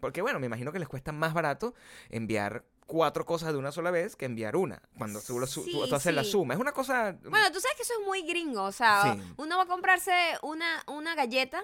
Porque 0.00 0.22
bueno, 0.22 0.38
me 0.38 0.46
imagino 0.46 0.72
que 0.72 0.78
les 0.78 0.88
cuesta 0.88 1.12
más 1.12 1.34
barato 1.34 1.74
enviar 2.10 2.64
cuatro 2.86 3.24
cosas 3.26 3.52
de 3.52 3.58
una 3.58 3.72
sola 3.72 3.90
vez 3.90 4.16
que 4.16 4.26
enviar 4.26 4.56
una. 4.56 4.80
Cuando 4.98 5.20
tú, 5.20 5.38
lo 5.40 5.46
tú- 5.46 5.94
haces 5.94 6.14
la 6.14 6.24
suma. 6.24 6.54
Es 6.54 6.60
una 6.60 6.72
cosa... 6.72 7.16
Bueno, 7.22 7.50
tú 7.52 7.58
sabes 7.60 7.76
que 7.76 7.82
eso 7.82 7.94
es 8.00 8.06
muy 8.06 8.22
gringo. 8.22 8.62
O 8.64 8.72
sea, 8.72 9.14
Sí. 9.14 9.32
uno 9.38 9.56
va 9.56 9.62
a 9.64 9.66
comprarse 9.66 10.12
una, 10.42 10.82
una 10.86 11.14
galleta 11.14 11.62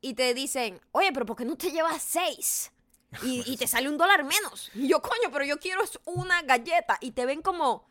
y 0.00 0.14
te 0.14 0.32
dicen, 0.34 0.80
oye, 0.92 1.12
pero 1.12 1.26
¿por 1.26 1.36
qué 1.36 1.44
no 1.44 1.56
te 1.56 1.70
llevas 1.70 2.02
seis? 2.02 2.72
Y, 3.22 3.42
y 3.52 3.56
te 3.56 3.66
sale 3.66 3.88
un 3.88 3.98
dólar 3.98 4.24
menos. 4.24 4.70
Y 4.74 4.88
yo, 4.88 5.00
coño, 5.00 5.30
pero 5.32 5.44
yo 5.44 5.58
quiero 5.58 5.82
una 6.04 6.42
galleta. 6.42 6.98
Y 7.00 7.12
te 7.12 7.26
ven 7.26 7.42
como, 7.42 7.86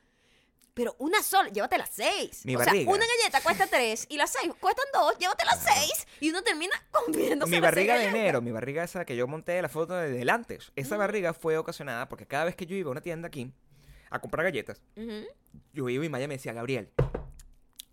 pero 0.75 0.94
una 1.00 1.24
sola, 1.24 1.50
llévate 1.50 1.77
las 1.77 1.90
seis. 1.92 2.46
Mi 2.46 2.55
o 2.55 2.59
sea, 2.59 2.68
barriga. 2.68 2.92
una 2.92 3.05
galleta 3.05 3.42
cuesta 3.42 3.66
tres 3.66 4.05
y 4.09 4.18
las 4.18 4.31
seis 4.33 4.53
cuestan 4.59 4.85
dos, 4.94 5.18
llévate 5.18 5.46
las 5.46 5.63
seis. 5.63 6.05
Y 6.20 6.29
uno 6.29 6.44
termina 6.44 6.74
comiéndose 6.92 7.50
mi 7.50 7.61
las 7.61 7.74
seis 7.74 7.87
barriga 7.87 7.98
de 7.98 8.05
enero, 8.07 8.42
mi 8.42 8.51
barriga 8.51 8.83
esa 8.83 9.05
que 9.05 9.16
yo 9.16 9.25
monté 9.25 9.61
la 9.61 9.70
foto 9.70 9.96
de 9.96 10.09
delante, 10.09 10.59
esa 10.75 10.98
barriga 10.98 11.33
fue 11.33 11.57
ocasionada 11.57 12.09
porque 12.09 12.27
cada 12.27 12.44
vez 12.44 12.57
que 12.57 12.66
yo 12.66 12.75
iba 12.75 12.90
a 12.90 12.92
una 12.92 13.01
tienda 13.01 13.29
aquí 13.29 13.53
a 14.09 14.20
comprar 14.20 14.44
galletas, 14.44 14.81
yo 15.74 15.90
iba 15.90 16.05
y 16.05 16.09
Maya 16.09 16.27
me 16.27 16.35
decía, 16.35 16.51
Gabriel, 16.51 16.92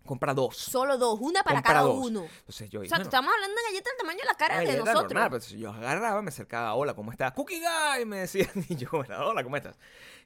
compra 0.05 0.33
dos. 0.33 0.57
Solo 0.57 0.97
dos, 0.97 1.17
una 1.21 1.43
para 1.43 1.57
Compra 1.57 1.73
cada 1.73 1.85
dos. 1.87 2.05
uno. 2.05 2.25
Entonces 2.39 2.69
yo 2.69 2.81
O 2.81 2.83
sea, 2.83 2.89
bueno, 2.97 3.03
estamos 3.03 3.33
hablando 3.33 3.55
de 3.55 3.61
una 3.61 3.69
galleta 3.69 3.89
del 3.89 3.97
tamaño 3.97 4.19
de 4.19 4.25
la 4.25 4.33
cara 4.35 4.59
de 4.59 4.77
nosotros. 4.77 5.03
normal, 5.13 5.29
pues 5.29 5.49
yo 5.49 5.69
agarraba, 5.71 6.21
me 6.21 6.29
acercaba, 6.29 6.73
hola, 6.75 6.93
¿cómo 6.93 7.11
estás? 7.11 7.31
Cookie 7.33 7.59
Guy, 7.61 8.05
me 8.05 8.19
decían, 8.19 8.49
y 8.69 8.75
yo, 8.75 8.89
"Bueno, 8.91 9.17
hola, 9.27 9.43
¿cómo 9.43 9.55
estás? 9.57 9.77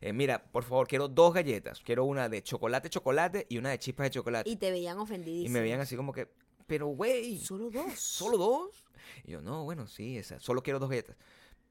Eh, 0.02 0.13
mira, 0.13 0.44
por 0.44 0.63
favor, 0.63 0.88
quiero 0.88 1.08
dos 1.08 1.34
galletas, 1.34 1.82
quiero 1.82 2.06
una 2.06 2.28
de 2.30 2.42
chocolate, 2.44 2.90
chocolate 2.90 3.46
y 3.50 3.58
una 3.58 3.70
de 3.70 3.80
chispas 3.80 4.06
de 4.06 4.12
chocolate. 4.12 4.50
Y 4.50 4.56
te 4.58 4.72
veían 4.72 4.98
ofendidísimos. 5.00 5.50
Y 5.50 5.54
me 5.54 5.62
veían 5.62 5.80
así 5.80 5.96
como 5.96 6.12
que, 6.13 6.28
pero 6.66 6.88
güey, 6.88 7.40
Solo 7.40 7.70
dos. 7.70 8.00
¿Solo 8.00 8.38
dos? 8.38 8.84
Y 9.24 9.32
yo, 9.32 9.42
no, 9.42 9.63
bueno, 9.63 9.88
sí, 9.88 10.18
esa, 10.18 10.40
solo 10.40 10.62
quiero 10.63 10.80
dos 10.80 10.90
galletas. 10.90 11.16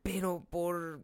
Pero 0.02 0.46
por... 0.48 1.00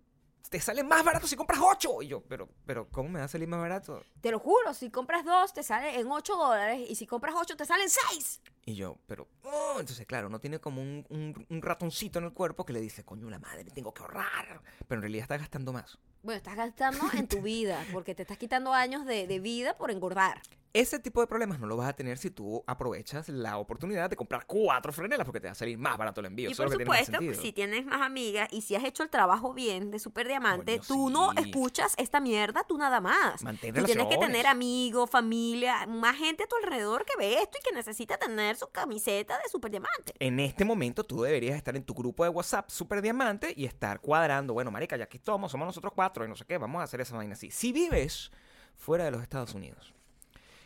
Te 0.52 0.60
sale 0.60 0.84
más 0.84 1.02
barato 1.02 1.26
si 1.26 1.34
compras 1.34 1.58
ocho. 1.64 2.02
Y 2.02 2.08
yo, 2.08 2.20
pero, 2.28 2.46
pero, 2.66 2.86
¿cómo 2.90 3.08
me 3.08 3.20
va 3.20 3.24
a 3.24 3.28
salir 3.28 3.48
más 3.48 3.58
barato? 3.58 4.02
Te 4.20 4.30
lo 4.30 4.38
juro, 4.38 4.74
si 4.74 4.90
compras 4.90 5.24
dos 5.24 5.54
te 5.54 5.62
sale 5.62 5.98
en 5.98 6.12
8 6.12 6.36
dólares 6.36 6.84
y 6.90 6.94
si 6.94 7.06
compras 7.06 7.34
8 7.38 7.56
te 7.56 7.64
salen 7.64 7.88
6. 7.88 8.42
Y 8.66 8.74
yo, 8.74 8.98
pero, 9.06 9.28
oh, 9.44 9.76
entonces, 9.80 10.06
claro, 10.06 10.28
no 10.28 10.38
tiene 10.40 10.58
como 10.60 10.82
un, 10.82 11.06
un- 11.08 11.46
un 11.48 11.62
ratoncito 11.62 12.18
en 12.18 12.26
el 12.26 12.34
cuerpo 12.34 12.66
que 12.66 12.74
le 12.74 12.82
dice, 12.82 13.02
coño, 13.02 13.30
la 13.30 13.38
madre, 13.38 13.64
tengo 13.70 13.94
que 13.94 14.02
ahorrar. 14.02 14.60
Pero 14.86 14.98
en 14.98 15.00
realidad 15.00 15.22
está 15.22 15.38
gastando 15.38 15.72
más. 15.72 15.98
Bueno, 16.22 16.36
estás 16.36 16.54
gastando 16.54 17.02
en 17.14 17.26
tu 17.26 17.40
vida 17.42 17.82
porque 17.90 18.14
te 18.14 18.20
estás 18.20 18.36
quitando 18.36 18.74
años 18.74 19.06
de, 19.06 19.26
de 19.26 19.40
vida 19.40 19.78
por 19.78 19.90
engordar. 19.90 20.42
Ese 20.74 20.98
tipo 20.98 21.20
de 21.20 21.26
problemas 21.26 21.60
no 21.60 21.66
lo 21.66 21.76
vas 21.76 21.90
a 21.90 21.92
tener 21.92 22.16
si 22.16 22.30
tú 22.30 22.64
aprovechas 22.66 23.28
la 23.28 23.58
oportunidad 23.58 24.08
de 24.08 24.16
comprar 24.16 24.46
cuatro 24.46 24.90
franelas 24.90 25.26
porque 25.26 25.38
te 25.38 25.48
va 25.48 25.52
a 25.52 25.54
salir 25.54 25.76
más 25.76 25.98
barato 25.98 26.20
el 26.20 26.26
envío. 26.26 26.48
y 26.48 26.52
Eso 26.52 26.62
por 26.62 26.74
tiene 26.74 26.84
supuesto, 26.84 27.42
si 27.42 27.52
tienes 27.52 27.84
más 27.84 28.00
amigas 28.00 28.48
y 28.50 28.62
si 28.62 28.74
has 28.74 28.82
hecho 28.84 29.02
el 29.02 29.10
trabajo 29.10 29.52
bien 29.52 29.90
de 29.90 29.98
Super 29.98 30.26
Diamante, 30.26 30.78
Coño, 30.78 30.88
tú 30.88 31.10
no 31.10 31.32
escuchas 31.32 31.94
esta 31.98 32.20
mierda, 32.20 32.64
tú 32.66 32.78
nada 32.78 33.02
más. 33.02 33.42
Mantén 33.42 33.74
Tú 33.74 33.84
tienes 33.84 34.06
que 34.06 34.16
tener 34.16 34.46
amigos, 34.46 35.10
familia, 35.10 35.86
más 35.86 36.16
gente 36.16 36.44
a 36.44 36.46
tu 36.46 36.56
alrededor 36.56 37.04
que 37.04 37.18
ve 37.18 37.34
esto 37.34 37.58
y 37.60 37.68
que 37.68 37.74
necesita 37.74 38.16
tener 38.16 38.56
su 38.56 38.68
camiseta 38.68 39.36
de 39.42 39.50
Super 39.50 39.70
Diamante. 39.70 40.14
En 40.20 40.40
este 40.40 40.64
momento 40.64 41.04
tú 41.04 41.20
deberías 41.20 41.56
estar 41.56 41.76
en 41.76 41.84
tu 41.84 41.92
grupo 41.92 42.24
de 42.24 42.30
WhatsApp 42.30 42.70
Super 42.70 43.02
Diamante 43.02 43.52
y 43.54 43.66
estar 43.66 44.00
cuadrando, 44.00 44.54
bueno, 44.54 44.70
marica, 44.70 44.96
ya 44.96 45.04
aquí 45.04 45.18
estamos, 45.18 45.52
somos 45.52 45.66
nosotros 45.66 45.92
cuatro 45.94 46.24
y 46.24 46.28
no 46.28 46.34
sé 46.34 46.46
qué, 46.46 46.56
vamos 46.56 46.80
a 46.80 46.84
hacer 46.84 47.02
esa 47.02 47.14
vaina 47.14 47.34
así. 47.34 47.50
Si 47.50 47.72
vives 47.72 48.32
fuera 48.74 49.04
de 49.04 49.10
los 49.10 49.20
Estados 49.20 49.52
Unidos, 49.52 49.92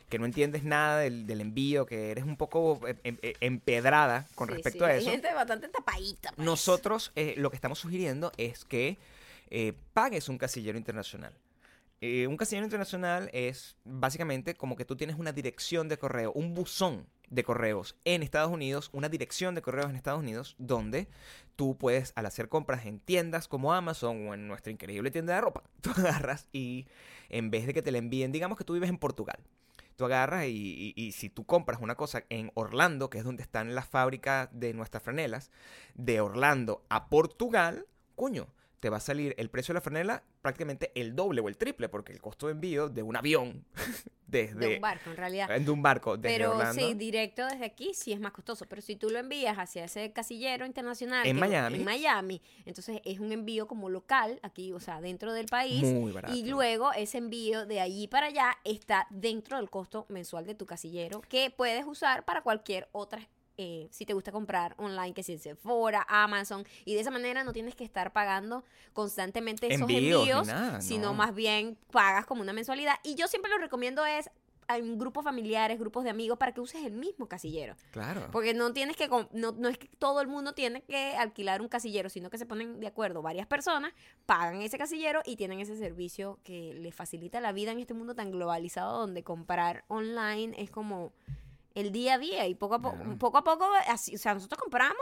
que 0.08 0.18
no 0.18 0.26
entiendes 0.26 0.62
nada 0.64 0.98
del, 1.00 1.26
del 1.26 1.40
envío, 1.40 1.84
que 1.86 2.10
eres 2.10 2.24
un 2.24 2.36
poco 2.36 2.80
em- 2.86 2.96
em- 3.04 3.18
em- 3.22 3.34
empedrada 3.40 4.26
con 4.34 4.48
Sí, 4.48 4.54
respecto 4.54 4.84
sí, 4.84 4.84
a 4.84 4.94
hay 4.94 5.00
eso, 5.00 5.10
gente 5.10 5.32
bastante 5.34 5.68
tapadita. 5.68 6.32
pues. 6.34 6.44
nosotros 6.44 7.12
eh, 7.16 7.34
lo 7.36 7.50
que 7.50 7.56
estamos 7.56 7.78
sugiriendo 7.78 8.32
es 8.36 8.64
que 8.64 8.98
eh, 9.50 9.72
pagues 9.94 10.28
un 10.28 10.38
casillero 10.38 10.78
internacional. 10.78 11.32
Eh, 12.02 12.26
un 12.26 12.36
casillero 12.36 12.64
internacional 12.66 13.30
es 13.32 13.76
básicamente 13.84 14.54
como 14.54 14.76
que 14.76 14.84
tú 14.84 14.96
tienes 14.96 15.16
una 15.18 15.32
dirección 15.32 15.88
de 15.88 15.96
correo, 15.98 16.30
un 16.32 16.52
buzón 16.54 17.06
de 17.30 17.42
correos 17.42 17.96
en 18.04 18.22
Estados 18.22 18.52
Unidos, 18.52 18.90
una 18.92 19.08
dirección 19.08 19.54
de 19.54 19.62
correos 19.62 19.88
en 19.90 19.96
Estados 19.96 20.20
Unidos, 20.20 20.54
donde 20.58 21.08
tú 21.56 21.76
puedes, 21.78 22.12
al 22.14 22.26
hacer 22.26 22.48
compras 22.48 22.84
en 22.86 23.00
tiendas 23.00 23.48
como 23.48 23.72
Amazon 23.72 24.28
o 24.28 24.34
en 24.34 24.46
nuestra 24.46 24.70
increíble 24.70 25.10
tienda 25.10 25.34
de 25.34 25.40
ropa, 25.40 25.62
tú 25.80 25.90
agarras 25.96 26.46
y 26.52 26.86
en 27.30 27.50
vez 27.50 27.66
de 27.66 27.74
que 27.74 27.82
te 27.82 27.90
la 27.90 27.98
envíen, 27.98 28.30
digamos 28.30 28.58
que 28.58 28.64
tú 28.64 28.74
vives 28.74 28.90
en 28.90 28.98
Portugal, 28.98 29.38
tú 29.96 30.04
agarras 30.04 30.44
y, 30.46 31.12
si 31.12 31.30
tú 31.30 31.44
compras 31.44 31.80
una 31.80 31.94
cosa 31.94 32.24
en 32.28 32.50
Orlando, 32.54 33.10
que 33.10 33.18
es 33.18 33.24
donde 33.24 33.42
están 33.42 33.74
las 33.74 33.86
fábricas 33.88 34.48
de 34.52 34.74
nuestras 34.74 35.02
franelas, 35.02 35.50
de 35.94 36.20
Orlando 36.20 36.84
a 36.88 37.08
Portugal, 37.08 37.86
coño, 38.14 38.48
te 38.80 38.90
va 38.90 38.98
a 38.98 39.00
salir 39.00 39.34
el 39.38 39.50
precio 39.50 39.72
de 39.72 39.76
la 39.76 39.80
franela 39.80 40.22
prácticamente 40.42 40.92
el 40.94 41.16
doble 41.16 41.40
o 41.40 41.48
el 41.48 41.56
triple, 41.56 41.88
porque 41.88 42.12
el 42.12 42.20
costo 42.20 42.46
de 42.46 42.52
envío 42.52 42.88
de 42.88 43.02
un 43.02 43.16
avión 43.16 43.64
desde... 44.26 44.54
de 44.54 44.74
un 44.76 44.80
barco, 44.80 45.10
en 45.10 45.16
realidad. 45.16 45.60
De 45.60 45.70
un 45.70 45.82
barco 45.82 46.16
desde 46.16 46.36
Pero 46.36 46.52
Orlando. 46.52 46.86
sí, 46.86 46.94
directo 46.94 47.46
desde 47.46 47.64
aquí 47.64 47.92
sí 47.94 48.12
es 48.12 48.20
más 48.20 48.32
costoso. 48.32 48.66
Pero 48.68 48.82
si 48.82 48.96
tú 48.96 49.10
lo 49.10 49.18
envías 49.18 49.56
hacia 49.58 49.84
ese 49.84 50.12
casillero 50.12 50.66
internacional. 50.66 51.26
En 51.26 51.38
Miami. 51.38 51.78
En 51.78 51.84
Miami. 51.84 52.42
Entonces 52.64 53.00
es 53.04 53.18
un 53.18 53.32
envío 53.32 53.66
como 53.66 53.88
local, 53.88 54.38
aquí, 54.42 54.72
o 54.72 54.80
sea, 54.80 55.00
dentro 55.00 55.32
del 55.32 55.46
país. 55.46 55.82
Muy 55.82 56.12
barato. 56.12 56.34
Y 56.34 56.46
luego 56.46 56.92
ese 56.92 57.18
envío 57.18 57.66
de 57.66 57.80
allí 57.80 58.08
para 58.08 58.26
allá 58.26 58.56
está 58.64 59.06
dentro 59.10 59.56
del 59.56 59.70
costo 59.70 60.06
mensual 60.08 60.46
de 60.46 60.54
tu 60.54 60.66
casillero 60.66 61.20
que 61.22 61.50
puedes 61.50 61.84
usar 61.86 62.24
para 62.24 62.42
cualquier 62.42 62.88
otra. 62.92 63.26
Eh, 63.58 63.88
si 63.90 64.04
te 64.04 64.12
gusta 64.12 64.32
comprar 64.32 64.74
online, 64.78 65.14
que 65.14 65.22
si 65.22 65.32
en 65.32 65.38
Sephora, 65.38 66.06
Amazon, 66.08 66.64
y 66.84 66.94
de 66.94 67.00
esa 67.00 67.10
manera 67.10 67.44
no 67.44 67.52
tienes 67.52 67.74
que 67.74 67.84
estar 67.84 68.12
pagando 68.12 68.64
constantemente 68.92 69.66
esos 69.66 69.82
Envíos 69.82 70.00
ni 70.00 70.30
envíos, 70.30 70.46
nada, 70.46 70.80
sino 70.80 71.06
no. 71.06 71.14
más 71.14 71.34
bien 71.34 71.78
pagas 71.90 72.26
como 72.26 72.42
una 72.42 72.52
mensualidad. 72.52 72.96
Y 73.02 73.14
yo 73.14 73.28
siempre 73.28 73.50
lo 73.50 73.58
recomiendo 73.58 74.04
es 74.04 74.30
en 74.68 74.98
grupos 74.98 75.24
familiares, 75.24 75.78
grupos 75.78 76.04
de 76.04 76.10
amigos, 76.10 76.38
para 76.38 76.52
que 76.52 76.60
uses 76.60 76.84
el 76.84 76.92
mismo 76.92 77.28
casillero. 77.28 77.76
Claro. 77.92 78.28
Porque 78.32 78.54
no 78.54 78.72
tienes 78.72 78.96
que, 78.96 79.08
no, 79.08 79.52
no 79.52 79.68
es 79.68 79.78
que 79.78 79.88
todo 79.98 80.20
el 80.20 80.28
mundo 80.28 80.54
tiene 80.54 80.82
que 80.82 81.14
alquilar 81.16 81.62
un 81.62 81.68
casillero, 81.68 82.08
sino 82.08 82.30
que 82.30 82.38
se 82.38 82.46
ponen 82.46 82.80
de 82.80 82.86
acuerdo 82.86 83.22
varias 83.22 83.46
personas, 83.46 83.92
pagan 84.26 84.62
ese 84.62 84.78
casillero 84.78 85.22
y 85.24 85.36
tienen 85.36 85.60
ese 85.60 85.76
servicio 85.76 86.40
que 86.42 86.74
les 86.74 86.94
facilita 86.94 87.40
la 87.40 87.52
vida 87.52 87.72
en 87.72 87.78
este 87.78 87.94
mundo 87.94 88.14
tan 88.14 88.30
globalizado 88.30 88.98
donde 88.98 89.22
comprar 89.22 89.84
online 89.88 90.54
es 90.58 90.70
como 90.70 91.12
el 91.76 91.92
día 91.92 92.14
a 92.14 92.18
día 92.18 92.46
y 92.48 92.54
poco 92.54 92.74
a 92.74 92.80
poco, 92.80 93.38
a 93.38 93.44
poco, 93.44 93.68
así, 93.88 94.14
o 94.14 94.18
sea, 94.18 94.34
nosotros 94.34 94.58
compramos. 94.58 94.96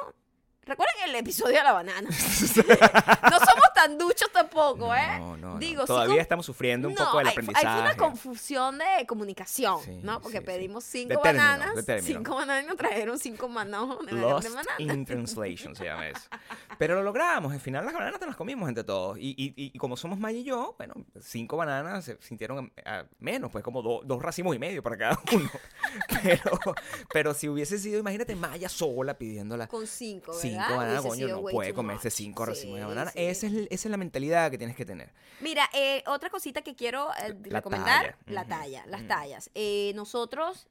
Recuerden 0.63 1.09
el 1.09 1.15
episodio 1.15 1.59
de 1.59 1.63
la 1.63 1.73
banana. 1.73 2.09
no 3.31 3.39
somos 3.39 3.64
tan 3.85 3.99
duchos 3.99 4.31
tampoco, 4.33 4.95
¿eh? 4.95 5.19
No, 5.19 5.37
no, 5.37 5.55
no. 5.55 5.59
Digo, 5.59 5.83
sí 5.83 5.87
Todavía 5.89 6.21
estamos 6.23 6.47
sufriendo 6.47 6.89
un 6.89 6.95
poco 6.95 7.19
del 7.19 7.27
hay- 7.29 7.33
aprendizaje. 7.33 7.67
Hay 7.67 7.81
una 7.81 7.97
confusión 7.97 8.79
de 8.79 9.07
comunicación, 9.07 9.81
Sí, 9.85 10.01
¿no? 10.03 10.21
Porque 10.21 10.39
sí, 10.39 10.45
pedimos 10.45 10.85
cinco 10.85 11.09
De 11.11 11.17
término, 11.17 11.45
bananas, 11.45 11.75
de 11.77 11.83
término. 11.83 12.19
cinco 12.19 12.35
bananas 12.37 12.65
y 12.65 12.67
nos 12.69 12.77
trajeron 12.77 13.19
cinco 13.19 13.49
manojos 13.49 14.07
de, 14.07 14.13
Lost 14.13 14.49
de 14.49 14.55
banana. 14.55 14.71
in 14.79 15.05
translation 15.05 15.75
se 15.77 15.85
llama 15.85 16.09
eso. 16.09 16.23
Pero 16.79 16.95
lo 16.97 17.03
logramos. 17.03 17.53
Al 17.53 17.61
final 17.61 17.85
las 17.85 17.95
bananas 17.95 18.19
te 18.19 18.27
las 18.27 18.37
comimos 18.37 18.69
entre 18.69 18.85
todos. 18.85 19.19
Y, 19.19 19.31
y, 19.37 19.53
y 19.57 19.79
como 19.79 19.97
somos 19.97 20.19
Maya 20.19 20.39
y 20.39 20.45
yo, 20.45 20.75
bueno, 20.79 20.95
cinco 21.21 21.57
bananas 21.57 22.05
se 22.05 22.17
sintieron 22.21 22.73
menos, 23.19 23.51
pues 23.53 23.63
como 23.63 23.83
do- 23.83 24.01
dos 24.05 24.23
racimos 24.23 24.55
y 24.57 24.59
medio 24.59 24.83
para 24.83 24.97
cada 24.97 25.21
uno. 25.33 25.51
Pero, 26.23 26.59
pero 27.13 27.35
si 27.35 27.49
hubiese 27.49 27.79
sido, 27.79 28.01
imagínate, 28.01 28.35
Maya 28.35 28.69
sola 28.69 29.17
pidiéndola. 29.17 29.69
Con 29.69 29.87
cinco, 29.87 30.33
¿verdad? 30.33 30.43
Cinco 30.43 30.77
bananas, 30.77 31.03
coño, 31.03 31.29
no 31.29 31.43
puede 31.43 31.73
comerse 31.75 32.11
cinco 32.11 32.45
racimos 32.47 32.79
de 32.79 32.85
banana. 32.85 33.13
Esa, 33.15 33.47
es, 33.47 33.53
el- 33.53 33.69
esa 33.75 33.89
es 33.89 33.91
la 33.91 33.97
mentalidad 33.97 34.51
que 34.51 34.59
tienes 34.59 34.77
que 34.77 34.85
tener. 34.85 35.13
Mira, 35.41 35.69
eh, 35.75 36.03
otra 36.07 36.31
cosita 36.31 36.63
que 36.63 36.75
quiero 36.75 37.11
eh, 37.15 37.35
La 37.45 37.59
recomendar, 37.59 38.17
talla. 38.25 38.33
la 38.33 38.45
talla, 38.47 38.87
las 38.87 39.07
tallas. 39.07 39.51
Eh, 39.55 39.93
nosotros 39.95 40.67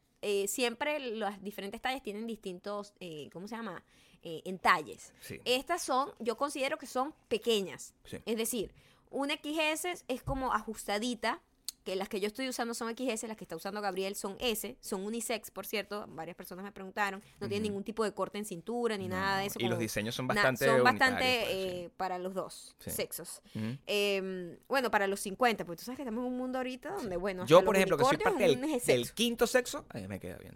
siempre 0.47 0.99
las 0.99 1.43
diferentes 1.43 1.81
tallas 1.81 2.01
tienen 2.01 2.25
distintos, 2.25 2.93
eh, 3.01 3.29
¿cómo 3.33 3.47
se 3.47 3.55
llama? 3.57 3.83
Entalles. 4.25 5.11
Sí. 5.19 5.41
Estas 5.43 5.81
son, 5.81 6.13
yo 6.19 6.37
considero 6.37 6.77
que 6.77 6.85
son 6.87 7.13
pequeñas. 7.27 7.93
Sí. 8.05 8.19
Es 8.25 8.37
decir, 8.37 8.73
una 9.09 9.33
XS 9.35 10.05
es 10.07 10.23
como 10.23 10.53
ajustadita, 10.53 11.41
que 11.83 11.95
las 11.95 12.07
que 12.09 12.19
yo 12.19 12.27
estoy 12.27 12.47
usando 12.47 12.73
son 12.73 12.89
XS, 12.95 13.23
las 13.27 13.35
que 13.37 13.43
está 13.43 13.55
usando 13.55 13.81
Gabriel 13.81 14.15
son 14.15 14.37
S, 14.39 14.77
son 14.79 15.05
unisex, 15.05 15.51
por 15.51 15.65
cierto, 15.65 16.05
varias 16.09 16.35
personas 16.35 16.63
me 16.63 16.71
preguntaron, 16.71 17.21
no 17.39 17.47
tienen 17.47 17.63
Ujú. 17.63 17.71
ningún 17.71 17.83
tipo 17.83 18.03
de 18.03 18.13
corte 18.13 18.37
en 18.37 18.45
cintura 18.45 18.97
ni 18.97 19.07
nada 19.07 19.39
de 19.39 19.47
eso. 19.47 19.59
Y 19.59 19.67
los 19.67 19.77
diseños 19.79 20.15
son 20.15 20.27
bastante 20.27 20.65
son 20.65 20.83
bastante 20.83 21.41
pues, 21.41 21.49
eh, 21.55 21.89
para 21.97 22.17
los 22.19 22.33
dos 22.33 22.75
Sí. 22.79 22.89
sexos. 22.91 23.41
Eh, 23.87 24.57
bueno, 24.67 24.89
para 24.91 25.07
los 25.07 25.19
50, 25.19 25.65
porque 25.65 25.79
tú 25.79 25.85
sabes 25.85 25.97
que 25.97 26.03
estamos 26.03 26.21
en 26.25 26.31
un 26.31 26.37
mundo 26.37 26.57
ahorita 26.59 26.91
donde, 26.91 27.17
bueno, 27.17 27.45
Yo, 27.45 27.63
por 27.63 27.75
ejemplo, 27.75 27.97
que 27.97 28.05
soy 28.05 28.17
parte 28.17 28.43
del, 28.47 28.61
del 28.85 29.11
quinto 29.13 29.45
sexo, 29.47 29.85
a 29.89 29.97
mí 29.97 30.07
me 30.07 30.19
queda 30.19 30.37
bien. 30.37 30.55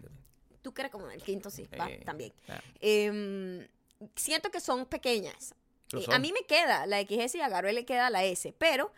Tú 0.62 0.72
que 0.72 0.82
eres 0.82 0.92
como 0.92 1.10
el 1.10 1.22
quinto, 1.22 1.50
sí, 1.50 1.68
va, 1.78 1.90
Eh, 1.90 2.00
también. 2.04 2.32
claro. 2.46 2.62
Eh, 2.80 3.68
siento 4.16 4.50
que 4.50 4.60
son 4.60 4.86
pequeñas. 4.86 5.54
Eh, 5.92 6.04
a 6.12 6.18
mí 6.18 6.32
me 6.32 6.42
queda 6.46 6.86
la 6.86 7.00
XS 7.00 7.36
y 7.36 7.40
a 7.40 7.48
Gabriel 7.48 7.76
le 7.76 7.84
queda 7.84 8.10
la 8.10 8.24
S, 8.24 8.54
pero 8.58 8.92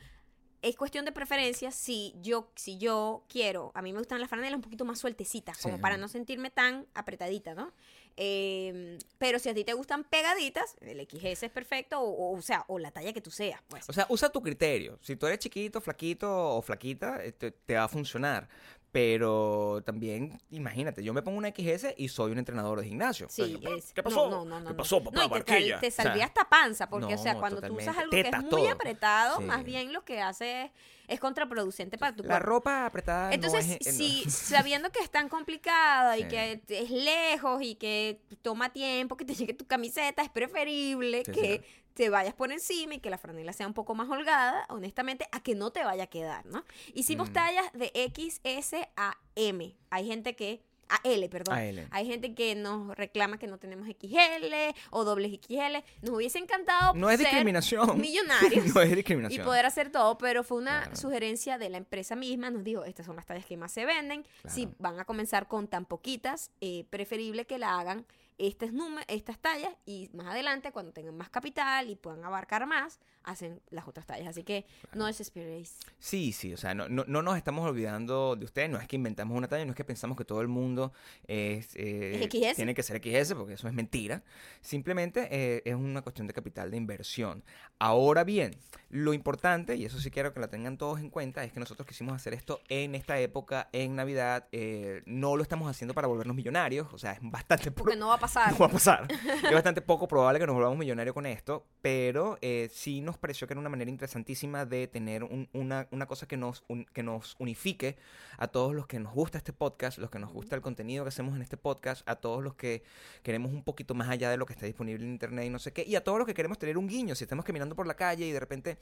es 0.63 0.77
cuestión 0.77 1.05
de 1.05 1.13
preferencia 1.13 1.71
si 1.71 2.15
yo, 2.21 2.51
si 2.55 2.79
yo 2.79 3.25
quiero, 3.29 3.73
a 3.75 3.83
mí 3.83 3.93
me 3.93 3.99
gustan 3.99 4.21
las 4.21 4.29
franelas 4.29 4.57
un 4.57 4.63
poquito 4.63 4.85
más 4.85 4.99
sueltecitas, 4.99 5.59
como 5.59 5.81
para 5.81 5.97
no 5.97 6.09
sentirme 6.09 6.51
tan 6.51 6.87
apretadita, 6.95 7.55
¿no? 7.55 7.73
Eh, 8.17 8.99
pero 9.19 9.39
si 9.39 9.49
a 9.49 9.55
ti 9.55 9.65
te 9.65 9.73
gustan 9.73 10.05
pegaditas, 10.05 10.77
el 10.81 11.01
XS 11.09 11.45
es 11.45 11.51
perfecto, 11.51 12.01
o, 12.01 12.11
o, 12.11 12.37
o 12.37 12.43
sea, 12.43 12.65
o 12.69 12.79
la 12.79 12.91
talla 12.91 13.13
que 13.13 13.21
tú 13.23 13.31
seas, 13.31 13.63
pues. 13.69 13.89
O 13.89 13.93
sea, 13.93 14.07
usa 14.11 14.29
tu 14.29 14.43
criterio. 14.43 14.99
Si 15.01 15.17
tú 15.17 15.27
eres 15.27 15.39
chiquito, 15.39 15.81
flaquito 15.81 16.31
o 16.31 16.61
flaquita, 16.61 17.25
eh, 17.25 17.33
te, 17.33 17.51
te 17.51 17.75
va 17.75 17.85
a 17.85 17.89
funcionar. 17.89 18.49
Pero 18.93 19.83
también, 19.87 20.41
imagínate, 20.51 21.05
yo 21.05 21.15
me 21.15 21.23
pongo 21.23 21.39
una 21.39 21.49
XS 21.51 21.95
y 21.97 22.09
soy 22.09 22.33
un 22.33 22.39
entrenador 22.39 22.81
de 22.81 22.89
gimnasio. 22.89 23.29
Sí, 23.31 23.55
O 23.57 23.61
sea, 23.61 23.77
es- 23.77 23.93
¿Qué 23.93 24.03
pasó? 24.03 24.29
No, 24.29 24.45
no, 24.45 24.61
no, 24.61 24.69
¿Qué 24.69 24.75
pasó, 24.75 25.03
papá? 25.03 25.25
Y 25.25 25.29
te, 25.29 25.35
sal- 25.45 25.81
te 25.81 25.87
O 25.87 25.91
sea, 25.93 26.05
saldría 26.05 26.25
hasta 26.25 26.49
panza, 26.49 26.89
porque, 26.91 27.15
o 27.15 27.19
sea, 27.19 27.37
cuando 27.37 27.61
tú 27.61 27.75
usas 27.75 27.95
totalmente. 27.95 28.01
algo 28.01 28.11
que 28.11 28.37
es 28.37 28.43
muy 28.53 28.63
todo. 28.65 28.71
apretado, 28.73 29.39
Sí. 29.39 29.45
más 29.45 29.65
bien 29.65 29.93
lo 29.93 30.05
que 30.05 30.21
hace 30.21 30.65
es, 30.65 30.71
es 31.07 31.21
contraproducente 31.21 31.99
para 31.99 32.15
tu 32.17 32.23
La 32.25 32.31
cuerpo. 32.31 32.47
ropa 32.47 32.87
apretada 32.87 33.33
Entonces, 33.33 33.79
es... 33.81 33.97
si 33.97 34.25
sabiendo 34.31 34.91
que 34.91 35.01
es 35.01 35.11
tan 35.11 35.29
complicada 35.29 36.19
y 36.19 36.27
que 36.27 36.61
es 36.69 36.91
lejos 36.91 37.63
y 37.63 37.77
que 37.77 38.21
toma 38.43 38.73
tiempo 38.73 39.17
que 39.17 39.25
te 39.25 39.35
llegue 39.35 39.55
tu 39.55 39.67
camiseta, 39.67 40.23
es 40.23 40.31
preferible 40.31 41.23
Sí, 41.25 41.33
que. 41.33 41.65
Te 41.95 42.09
vayas 42.11 42.35
por 42.35 42.53
encima 42.53 42.95
y 42.95 42.99
que 43.01 43.11
la 43.11 43.19
franela 43.19 43.53
sea 43.53 43.67
un 43.67 43.75
poco 43.75 43.95
más 43.95 44.09
holgada, 44.09 44.65
honestamente, 44.69 45.27
a 45.33 45.43
que 45.43 45.55
no 45.55 45.71
te 45.71 45.85
vaya 45.85 46.05
a 46.05 46.07
quedar, 46.09 46.47
¿no? 46.47 46.65
Hicimos 46.95 47.31
Mm. 47.31 47.33
tallas 47.33 47.73
de 47.73 47.91
XS 47.95 48.89
a 48.97 49.19
M. 49.37 49.77
Hay 49.91 50.07
gente 50.07 50.35
que 50.37 50.63
a 50.93 50.99
L, 51.05 51.29
perdón. 51.29 51.55
A 51.55 51.65
L. 51.65 51.87
Hay 51.93 52.05
gente 52.09 52.35
que 52.35 52.57
nos 52.57 52.97
reclama 52.97 53.39
que 53.39 53.47
no 53.47 53.59
tenemos 53.59 53.87
XL 53.89 54.75
o 54.91 55.05
dobles 55.05 55.31
XL. 55.41 55.85
Nos 56.03 56.17
hubiese 56.17 56.39
encantado 56.41 56.95
No 56.95 57.09
es 57.11 57.19
ser 57.19 57.27
discriminación. 57.29 58.01
millonarios 58.01 58.67
no 58.75 58.81
es 58.81 58.91
y 58.91 58.95
discriminación. 58.97 59.45
poder 59.47 59.67
hacer 59.67 59.93
todo, 59.93 60.19
pero 60.19 60.43
fue 60.43 60.59
una 60.59 60.81
Claro. 60.83 60.97
sugerencia 60.97 61.59
de 61.59 61.69
la 61.71 61.77
empresa 61.79 62.17
misma. 62.17 62.51
Nos 62.51 62.65
dijo, 62.65 62.83
estas 62.85 63.07
son 63.07 63.15
las 63.15 63.25
tallas 63.25 63.47
que 63.47 63.57
más 63.57 63.71
se 63.71 63.85
venden. 63.85 64.27
Si 64.49 64.69
van 64.81 64.99
a 64.99 65.05
comenzar 65.05 65.47
con 65.47 65.69
tan 65.69 65.85
poquitas, 65.85 66.51
eh, 66.61 66.85
preferible 66.91 67.47
que 67.47 67.59
la 67.59 67.79
hagan 67.79 68.05
estas, 68.49 68.71
estas 69.09 69.39
tallas 69.39 69.73
y 69.85 70.09
más 70.15 70.27
adelante, 70.29 70.73
cuando 70.73 70.93
tengan 70.93 71.17
más 71.17 71.29
capital 71.29 71.91
y 71.91 71.97
puedan 71.97 72.25
abarcar 72.25 72.67
más, 72.67 72.99
hacen 73.25 73.61
las 73.71 73.87
otras 73.87 74.07
tallas. 74.07 74.29
Así 74.29 74.43
que 74.43 74.67
no 74.95 75.07
desesperéis. 75.07 75.77
Sí, 75.99 76.33
sí, 76.33 76.53
o 76.53 76.57
sea, 76.57 76.75
no, 76.75 76.89
no, 76.89 77.05
no 77.07 77.23
nos 77.23 77.37
estamos 77.37 77.69
olvidando 77.69 78.37
de 78.37 78.45
ustedes, 78.45 78.71
no 78.71 78.79
es 78.79 78.89
que 78.89 78.97
inventamos 78.97 79.37
una 79.37 79.49
talla, 79.49 79.65
no 79.65 79.73
es 79.73 79.77
que 79.77 79.85
pensamos 79.85 80.17
que 80.17 80.25
todo 80.25 80.41
el 80.41 80.49
mundo 80.49 80.93
es, 81.27 81.75
eh, 81.77 82.21
¿Es 82.23 82.25
XS? 82.31 82.57
tiene 82.57 82.75
que 82.75 82.83
ser 82.83 83.01
XS, 83.03 83.35
porque 83.35 83.55
eso 83.55 83.69
es 83.69 83.75
mentira. 83.75 84.23
Simplemente 84.61 85.29
eh, 85.31 85.63
es 85.65 85.75
una 85.75 86.03
cuestión 86.03 86.27
de 86.27 86.33
capital 86.33 86.71
de 86.71 86.77
inversión. 86.77 87.45
Ahora 87.79 88.25
bien, 88.25 88.57
lo 88.89 89.15
importante, 89.15 89.77
y 89.77 89.85
eso 89.85 89.99
sí 90.01 90.11
quiero 90.11 90.33
que 90.33 90.41
lo 90.41 90.49
tengan 90.49 90.77
todos 90.79 91.01
en 91.01 91.11
cuenta, 91.11 91.45
es 91.45 91.53
que 91.53 91.61
nosotros 91.61 91.87
quisimos 91.87 92.15
hacer 92.15 92.35
esto 92.35 92.61
en 92.69 92.95
esta 92.95 93.19
época, 93.19 93.69
en 93.73 93.97
Navidad. 93.97 94.49
eh, 94.53 95.03
no 95.07 95.37
lo 95.37 95.43
estamos 95.43 95.71
haciendo 95.71 95.95
para 95.95 96.07
volvernos 96.09 96.37
millonarios, 96.37 96.89
o 96.93 96.99
sea, 96.99 97.13
es 97.13 97.19
bastante 97.23 97.71
Porque 97.71 97.97
no 97.97 98.09
va 98.09 98.15
a 98.15 98.19
pasar. 98.19 98.53
no 98.53 98.59
va 98.59 98.67
a 98.67 98.71
pasar. 98.71 99.09
es 99.45 99.53
bastante 99.53 99.81
poco 99.81 100.09
probable 100.09 100.39
que 100.39 100.47
nos 100.47 100.55
volvamos 100.55 100.79
millonarios 100.79 101.15
con 101.15 101.27
esto, 101.27 101.67
pero 101.83 102.39
eh, 102.41 102.69
sí 102.73 103.01
nos 103.01 103.10
pareció 103.19 103.47
que 103.47 103.55
era 103.55 103.61
una 103.61 103.69
manera 103.69 103.91
interesantísima 103.91 104.65
de 104.67 104.87
tener 104.89 105.25
un- 105.25 105.49
una, 105.53 105.87
una 105.91 106.07
cosa 106.07 106.27
que 106.27 106.37
nos, 106.37 106.65
un- 106.69 106.85
que 106.87 107.03
nos 107.03 107.37
unifique 107.39 107.97
a 108.39 108.49
todos 108.49 108.75
los 108.75 108.87
que 108.87 108.99
nos 109.01 109.13
gusta 109.15 109.39
este 109.39 109.53
podcast, 109.53 109.99
los 109.99 110.11
que 110.11 110.19
nos 110.19 110.33
gusta 110.33 110.57
el 110.57 110.63
contenido 110.63 111.05
que 111.05 111.09
hacemos 111.09 111.35
en 111.37 111.43
este 111.43 111.57
podcast, 111.57 112.03
a 112.09 112.17
todos 112.17 112.43
los 112.43 112.55
que 112.55 112.83
queremos 113.23 113.53
un 113.53 113.63
poquito 113.63 113.95
más 113.95 114.09
allá 114.09 114.31
de 114.31 114.37
lo 114.37 114.47
que 114.47 114.53
está 114.53 114.67
disponible 114.67 115.05
en 115.05 115.11
internet 115.13 115.47
y 115.47 115.51
no 115.51 115.59
sé 115.59 115.73
qué, 115.73 115.85
y 115.87 115.95
a 115.97 116.03
todos 116.05 116.19
los 116.19 116.27
que 116.27 116.35
queremos 116.35 116.59
tener 116.59 116.79
un 116.79 116.87
guiño. 116.89 117.15
Si 117.15 117.25
estamos 117.25 117.45
caminando 117.45 117.75
por 117.75 117.87
la 117.87 117.95
calle 117.95 118.27
y 118.27 118.33
de 118.33 118.41
repente 118.41 118.79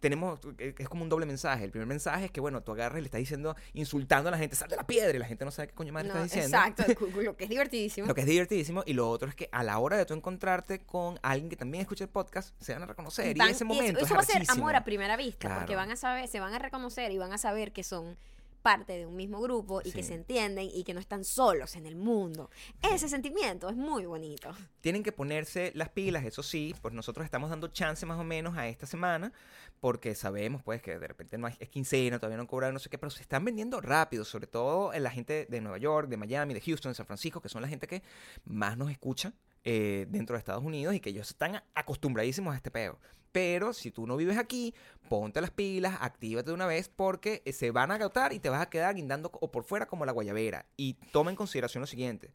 tenemos, 0.00 0.40
eh, 0.58 0.74
es 0.76 0.88
como 0.88 1.02
un 1.02 1.08
doble 1.08 1.26
mensaje. 1.26 1.64
El 1.64 1.70
primer 1.70 1.86
mensaje 1.86 2.26
es 2.26 2.30
que, 2.30 2.40
bueno, 2.40 2.62
tú 2.62 2.72
agarras 2.72 2.98
y 2.98 3.02
le 3.02 3.06
estás 3.06 3.18
diciendo, 3.18 3.56
insultando 3.72 4.28
a 4.28 4.32
la 4.32 4.38
gente, 4.38 4.56
sal 4.56 4.68
de 4.68 4.76
la 4.76 4.86
piedra, 4.86 5.16
y 5.16 5.18
la 5.18 5.26
gente 5.26 5.44
no 5.44 5.50
sabe 5.50 5.68
qué 5.68 5.74
coño 5.74 5.92
madre 5.92 6.08
No, 6.08 6.14
estás 6.22 6.32
diciendo. 6.32 6.56
exacto, 6.58 6.84
lo 7.22 7.36
que 7.36 7.44
es 7.44 7.50
divertidísimo. 7.50 8.06
Lo 8.06 8.14
que 8.14 8.20
es 8.22 8.26
divertidísimo. 8.26 8.82
Y 8.86 8.92
lo 8.92 9.08
otro 9.08 9.28
es 9.28 9.34
que 9.34 9.48
a 9.52 9.62
la 9.62 9.78
hora 9.78 9.96
de 9.96 10.04
tú 10.04 10.14
encontrarte 10.14 10.80
con 10.80 11.18
alguien 11.22 11.48
que 11.48 11.56
también 11.56 11.82
escucha 11.82 12.04
el 12.04 12.10
podcast, 12.10 12.54
se 12.60 12.72
van 12.74 12.82
a 12.82 12.86
reconocer. 12.86 13.34
Y, 13.36 13.38
Van- 13.38 13.50
ese 13.50 13.64
momento 13.66 13.98
eso, 14.00 14.06
es 14.06 14.12
va 14.16 14.20
a 14.20 14.24
ser 14.24 14.42
amor 14.48 14.74
a 14.76 14.84
primera 14.84 15.16
vista, 15.16 15.58
porque 15.58 15.76
van 15.76 15.90
a 15.90 15.96
saber, 15.96 16.28
se 16.28 16.40
van 16.40 16.54
a 16.54 16.58
reconocer 16.58 17.10
y 17.12 17.18
van 17.18 17.32
a 17.32 17.38
saber 17.38 17.72
que 17.72 17.82
son 17.82 18.16
parte 18.62 18.94
de 18.98 19.06
un 19.06 19.14
mismo 19.14 19.40
grupo 19.40 19.80
y 19.84 19.92
que 19.92 20.02
Sí. 20.02 20.08
se 20.08 20.14
entienden 20.14 20.68
y 20.74 20.82
que 20.82 20.92
no 20.92 20.98
están 20.98 21.22
solos 21.22 21.76
en 21.76 21.86
el 21.86 21.94
mundo. 21.94 22.50
Ese 22.82 23.08
sentimiento 23.08 23.68
es 23.70 23.76
muy 23.76 24.06
bonito. 24.06 24.50
Tienen 24.80 25.04
que 25.04 25.12
ponerse 25.12 25.70
las 25.76 25.90
pilas, 25.90 26.24
eso 26.24 26.42
sí, 26.42 26.74
pues 26.82 26.92
nosotros 26.92 27.24
estamos 27.24 27.48
dando 27.48 27.68
chance 27.68 28.04
más 28.06 28.18
o 28.18 28.24
menos 28.24 28.56
a 28.58 28.66
esta 28.66 28.84
semana, 28.84 29.32
porque 29.78 30.16
sabemos 30.16 30.64
pues 30.64 30.82
que 30.82 30.98
de 30.98 31.06
repente 31.06 31.38
no 31.38 31.46
hay, 31.46 31.54
es 31.60 31.68
quincena, 31.68 32.18
todavía 32.18 32.38
no 32.38 32.40
han 32.40 32.48
cobrado, 32.48 32.72
no 32.72 32.80
sé 32.80 32.88
qué, 32.88 32.98
pero 32.98 33.10
se 33.10 33.22
están 33.22 33.44
vendiendo 33.44 33.80
rápido, 33.80 34.24
sobre 34.24 34.48
todo 34.48 34.92
en 34.92 35.04
la 35.04 35.12
gente 35.12 35.46
de 35.48 35.60
Nueva 35.60 35.78
York, 35.78 36.08
de 36.08 36.16
Miami, 36.16 36.52
de 36.52 36.60
Houston, 36.60 36.90
de 36.90 36.96
San 36.96 37.06
Francisco, 37.06 37.40
que 37.40 37.48
son 37.48 37.62
la 37.62 37.68
gente 37.68 37.86
que 37.86 38.02
más 38.44 38.76
nos 38.76 38.90
escucha. 38.90 39.32
eh, 39.68 40.06
dentro 40.08 40.34
de 40.34 40.38
Estados 40.38 40.62
Unidos 40.62 40.94
y 40.94 41.00
que 41.00 41.10
ellos 41.10 41.28
están 41.28 41.60
acostumbradísimos 41.74 42.54
a 42.54 42.56
este 42.56 42.70
peo. 42.70 43.00
Pero 43.32 43.72
si 43.72 43.90
tú 43.90 44.06
no 44.06 44.16
vives 44.16 44.38
aquí, 44.38 44.74
ponte 45.08 45.40
las 45.40 45.50
pilas, 45.50 45.98
actívate 46.00 46.50
de 46.50 46.54
una 46.54 46.66
vez 46.66 46.88
porque 46.88 47.42
eh, 47.44 47.52
se 47.52 47.70
van 47.70 47.90
a 47.90 47.94
agotar 47.94 48.32
y 48.32 48.38
te 48.38 48.48
vas 48.48 48.62
a 48.62 48.70
quedar 48.70 48.94
guindando 48.94 49.30
o 49.32 49.50
por 49.50 49.64
fuera 49.64 49.86
como 49.86 50.06
la 50.06 50.12
guayabera. 50.12 50.66
Y 50.76 50.94
toma 51.12 51.30
en 51.30 51.36
consideración 51.36 51.80
lo 51.80 51.86
siguiente. 51.86 52.32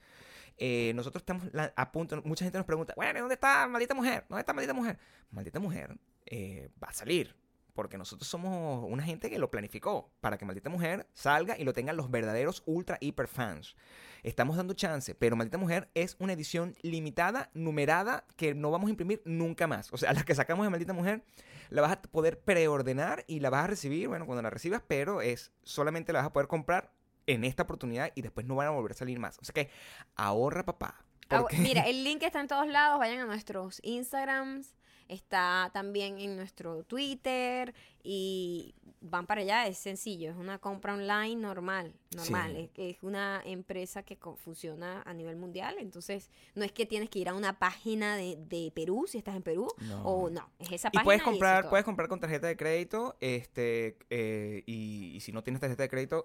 Eh, 0.57 0.91
nosotros 0.95 1.21
estamos 1.21 1.47
a 1.75 1.91
punto, 1.91 2.21
mucha 2.23 2.45
gente 2.45 2.57
nos 2.57 2.67
pregunta, 2.67 2.93
bueno, 2.95 3.19
¿dónde 3.19 3.33
está 3.33 3.67
maldita 3.67 3.95
mujer? 3.95 4.25
¿Dónde 4.29 4.41
está 4.41 4.53
maldita 4.53 4.73
mujer? 4.73 4.99
Maldita 5.31 5.59
mujer 5.59 5.97
eh, 6.25 6.69
va 6.81 6.89
a 6.89 6.93
salir. 6.93 7.35
Porque 7.73 7.97
nosotros 7.97 8.27
somos 8.27 8.85
una 8.89 9.03
gente 9.03 9.29
que 9.29 9.39
lo 9.39 9.49
planificó 9.49 10.11
para 10.19 10.37
que 10.37 10.45
Maldita 10.45 10.69
Mujer 10.69 11.07
salga 11.13 11.57
y 11.57 11.63
lo 11.63 11.73
tengan 11.73 11.97
los 11.97 12.11
verdaderos 12.11 12.63
ultra 12.65 12.97
hiper 12.99 13.27
fans. 13.27 13.75
Estamos 14.23 14.57
dando 14.57 14.73
chance, 14.73 15.15
pero 15.15 15.35
Maldita 15.35 15.57
Mujer 15.57 15.89
es 15.93 16.15
una 16.19 16.33
edición 16.33 16.75
limitada, 16.81 17.49
numerada, 17.53 18.25
que 18.35 18.53
no 18.53 18.69
vamos 18.71 18.87
a 18.87 18.91
imprimir 18.91 19.21
nunca 19.25 19.67
más. 19.67 19.91
O 19.93 19.97
sea, 19.97 20.13
la 20.13 20.23
que 20.23 20.35
sacamos 20.35 20.65
de 20.65 20.69
Maldita 20.69 20.93
Mujer 20.93 21.23
la 21.69 21.81
vas 21.81 21.91
a 21.93 22.01
poder 22.01 22.39
preordenar 22.39 23.23
y 23.27 23.39
la 23.39 23.49
vas 23.49 23.63
a 23.63 23.67
recibir, 23.67 24.07
bueno, 24.09 24.25
cuando 24.25 24.41
la 24.41 24.49
recibas, 24.49 24.83
pero 24.87 25.21
es 25.21 25.51
solamente 25.63 26.11
la 26.13 26.19
vas 26.19 26.27
a 26.27 26.33
poder 26.33 26.47
comprar 26.47 26.91
en 27.27 27.43
esta 27.43 27.63
oportunidad 27.63 28.11
y 28.15 28.21
después 28.21 28.45
no 28.45 28.55
van 28.55 28.67
a 28.67 28.71
volver 28.71 28.91
a 28.91 28.95
salir 28.95 29.19
más. 29.19 29.37
O 29.39 29.45
sea 29.45 29.53
que 29.53 29.69
ahorra, 30.15 30.65
papá. 30.65 31.05
Porque- 31.29 31.57
Mira, 31.57 31.83
el 31.87 32.03
link 32.03 32.23
está 32.23 32.41
en 32.41 32.47
todos 32.47 32.67
lados. 32.67 32.99
Vayan 32.99 33.19
a 33.19 33.25
nuestros 33.25 33.79
Instagrams. 33.83 34.75
Está 35.11 35.69
también 35.73 36.19
en 36.19 36.35
nuestro 36.37 36.83
Twitter. 36.83 37.73
Y 38.03 38.73
van 39.01 39.27
para 39.27 39.41
allá. 39.41 39.67
Es 39.67 39.77
sencillo. 39.77 40.31
Es 40.31 40.37
una 40.37 40.57
compra 40.57 40.93
online 40.93 41.35
normal. 41.35 41.93
Normal. 42.15 42.53
Sí. 42.55 42.69
Es, 42.77 42.95
es 42.95 43.03
una 43.03 43.41
empresa 43.45 44.03
que 44.03 44.17
co- 44.17 44.35
funciona 44.37 45.01
a 45.03 45.13
nivel 45.13 45.35
mundial. 45.35 45.75
Entonces, 45.79 46.29
no 46.55 46.63
es 46.63 46.71
que 46.71 46.85
tienes 46.85 47.09
que 47.09 47.19
ir 47.19 47.29
a 47.29 47.33
una 47.33 47.59
página 47.59 48.15
de, 48.15 48.37
de 48.37 48.71
Perú 48.73 49.05
si 49.07 49.17
estás 49.17 49.35
en 49.35 49.43
Perú. 49.43 49.67
No. 49.81 50.01
O 50.03 50.29
no. 50.29 50.49
Es 50.59 50.71
esa 50.71 50.87
Y 50.87 50.91
página. 50.91 51.03
puedes 51.03 51.21
comprar, 51.23 51.69
puedes 51.69 51.83
comprar 51.85 52.07
con 52.07 52.19
tarjeta 52.19 52.47
de 52.47 52.55
crédito, 52.57 53.17
este, 53.19 53.97
eh, 54.09 54.63
y, 54.65 55.11
y 55.15 55.19
si 55.19 55.31
no 55.31 55.43
tienes 55.43 55.59
tarjeta 55.59 55.83
de 55.83 55.89
crédito. 55.89 56.23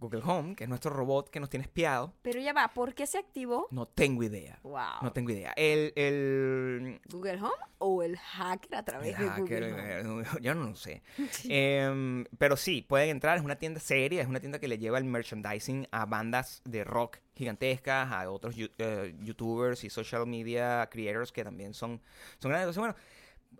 Google 0.00 0.22
Home, 0.24 0.56
que 0.56 0.64
es 0.64 0.68
nuestro 0.68 0.90
robot 0.90 1.28
que 1.30 1.38
nos 1.38 1.50
tiene 1.50 1.64
espiado, 1.64 2.14
Pero 2.22 2.40
ya 2.40 2.52
va. 2.52 2.68
¿Por 2.68 2.94
qué 2.94 3.06
se 3.06 3.18
activó? 3.18 3.68
no 3.70 3.86
tengo 3.86 4.22
idea. 4.22 4.58
Wow. 4.62 5.02
No 5.02 5.12
tengo 5.12 5.30
idea. 5.30 5.52
El, 5.52 5.92
el, 5.94 7.00
¿Google 7.10 7.36
Home 7.40 7.54
o 7.78 8.02
el 8.02 8.16
hacker 8.16 8.74
a 8.74 8.84
través 8.84 9.18
el 9.18 9.24
de 9.24 9.30
hacker, 9.30 9.42
Google 9.42 10.08
Home? 10.08 10.24
yo 10.40 10.54
no 10.54 10.64
lo 10.64 10.74
sé. 10.74 11.02
Em, 11.48 12.24
pero 12.38 12.56
sí, 12.56 12.82
pueden 12.82 13.10
entrar. 13.10 13.36
Es 13.36 13.44
una 13.44 13.56
tienda 13.56 13.78
seria, 13.80 14.22
es 14.22 14.28
una 14.28 14.40
tienda 14.40 14.58
que 14.58 14.68
le 14.68 14.78
lleva 14.78 14.98
el 14.98 15.04
merchandising 15.04 15.86
a 15.90 16.06
bandas 16.06 16.62
de 16.64 16.84
rock 16.84 17.18
gigantescas, 17.34 18.12
a 18.12 18.30
otros 18.30 18.54
eh, 18.56 19.14
youtubers 19.20 19.84
y 19.84 19.90
social 19.90 20.26
media 20.26 20.88
creators 20.90 21.32
que 21.32 21.44
también 21.44 21.74
son, 21.74 22.00
son 22.38 22.50
grandes. 22.50 22.76
Entonces, 22.76 22.78
bueno, 22.78 22.94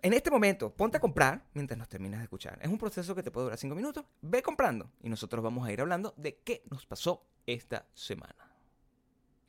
en 0.01 0.13
este 0.13 0.31
momento, 0.31 0.73
ponte 0.73 0.97
a 0.97 0.99
comprar 0.99 1.43
mientras 1.53 1.77
nos 1.77 1.87
terminas 1.89 2.19
de 2.19 2.23
escuchar. 2.23 2.57
Es 2.61 2.69
un 2.69 2.77
proceso 2.77 3.13
que 3.15 3.23
te 3.23 3.31
puede 3.31 3.45
durar 3.45 3.57
cinco 3.59 3.75
minutos. 3.75 4.05
Ve 4.21 4.41
comprando 4.41 4.91
y 5.01 5.09
nosotros 5.09 5.43
vamos 5.43 5.67
a 5.67 5.71
ir 5.71 5.81
hablando 5.81 6.13
de 6.17 6.37
qué 6.39 6.63
nos 6.69 6.85
pasó 6.85 7.23
esta 7.45 7.85
semana. 7.93 8.35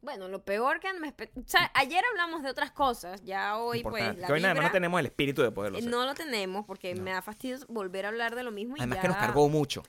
Bueno, 0.02 0.26
lo 0.28 0.44
peor 0.44 0.81
que 0.81 0.92
me... 0.94 1.11
O 1.11 1.42
sea, 1.46 1.70
ayer 1.74 2.02
hablamos 2.11 2.42
de 2.42 2.50
otras 2.50 2.72
cosas, 2.72 3.22
ya 3.24 3.57
hoy 3.59 3.83
pues 3.85 4.16
la 4.18 4.26
que 4.26 4.33
hoy 4.33 4.40
nada 4.42 4.55
más 4.55 4.64
no 4.64 4.70
tenemos 4.72 4.98
el 4.98 5.07
espíritu 5.07 5.42
de 5.42 5.52
poderlo 5.52 5.78
eh, 5.78 5.81
hacer. 5.81 5.90
no 5.92 6.05
lo 6.05 6.14
tenemos 6.14 6.66
porque 6.66 6.92
No. 6.94 7.02
me 7.05 7.12
da 7.12 7.22
fastidio 7.22 7.59
volver 7.68 8.07
a 8.07 8.09
hablar 8.09 8.35
de 8.35 8.42
lo 8.42 8.50
mismo 8.50 8.76
y 8.76 8.81
Además 8.81 8.96
ya- 8.96 9.02
que 9.02 9.09
nos 9.09 9.16
cargó 9.16 9.48
mucho. 9.48 9.85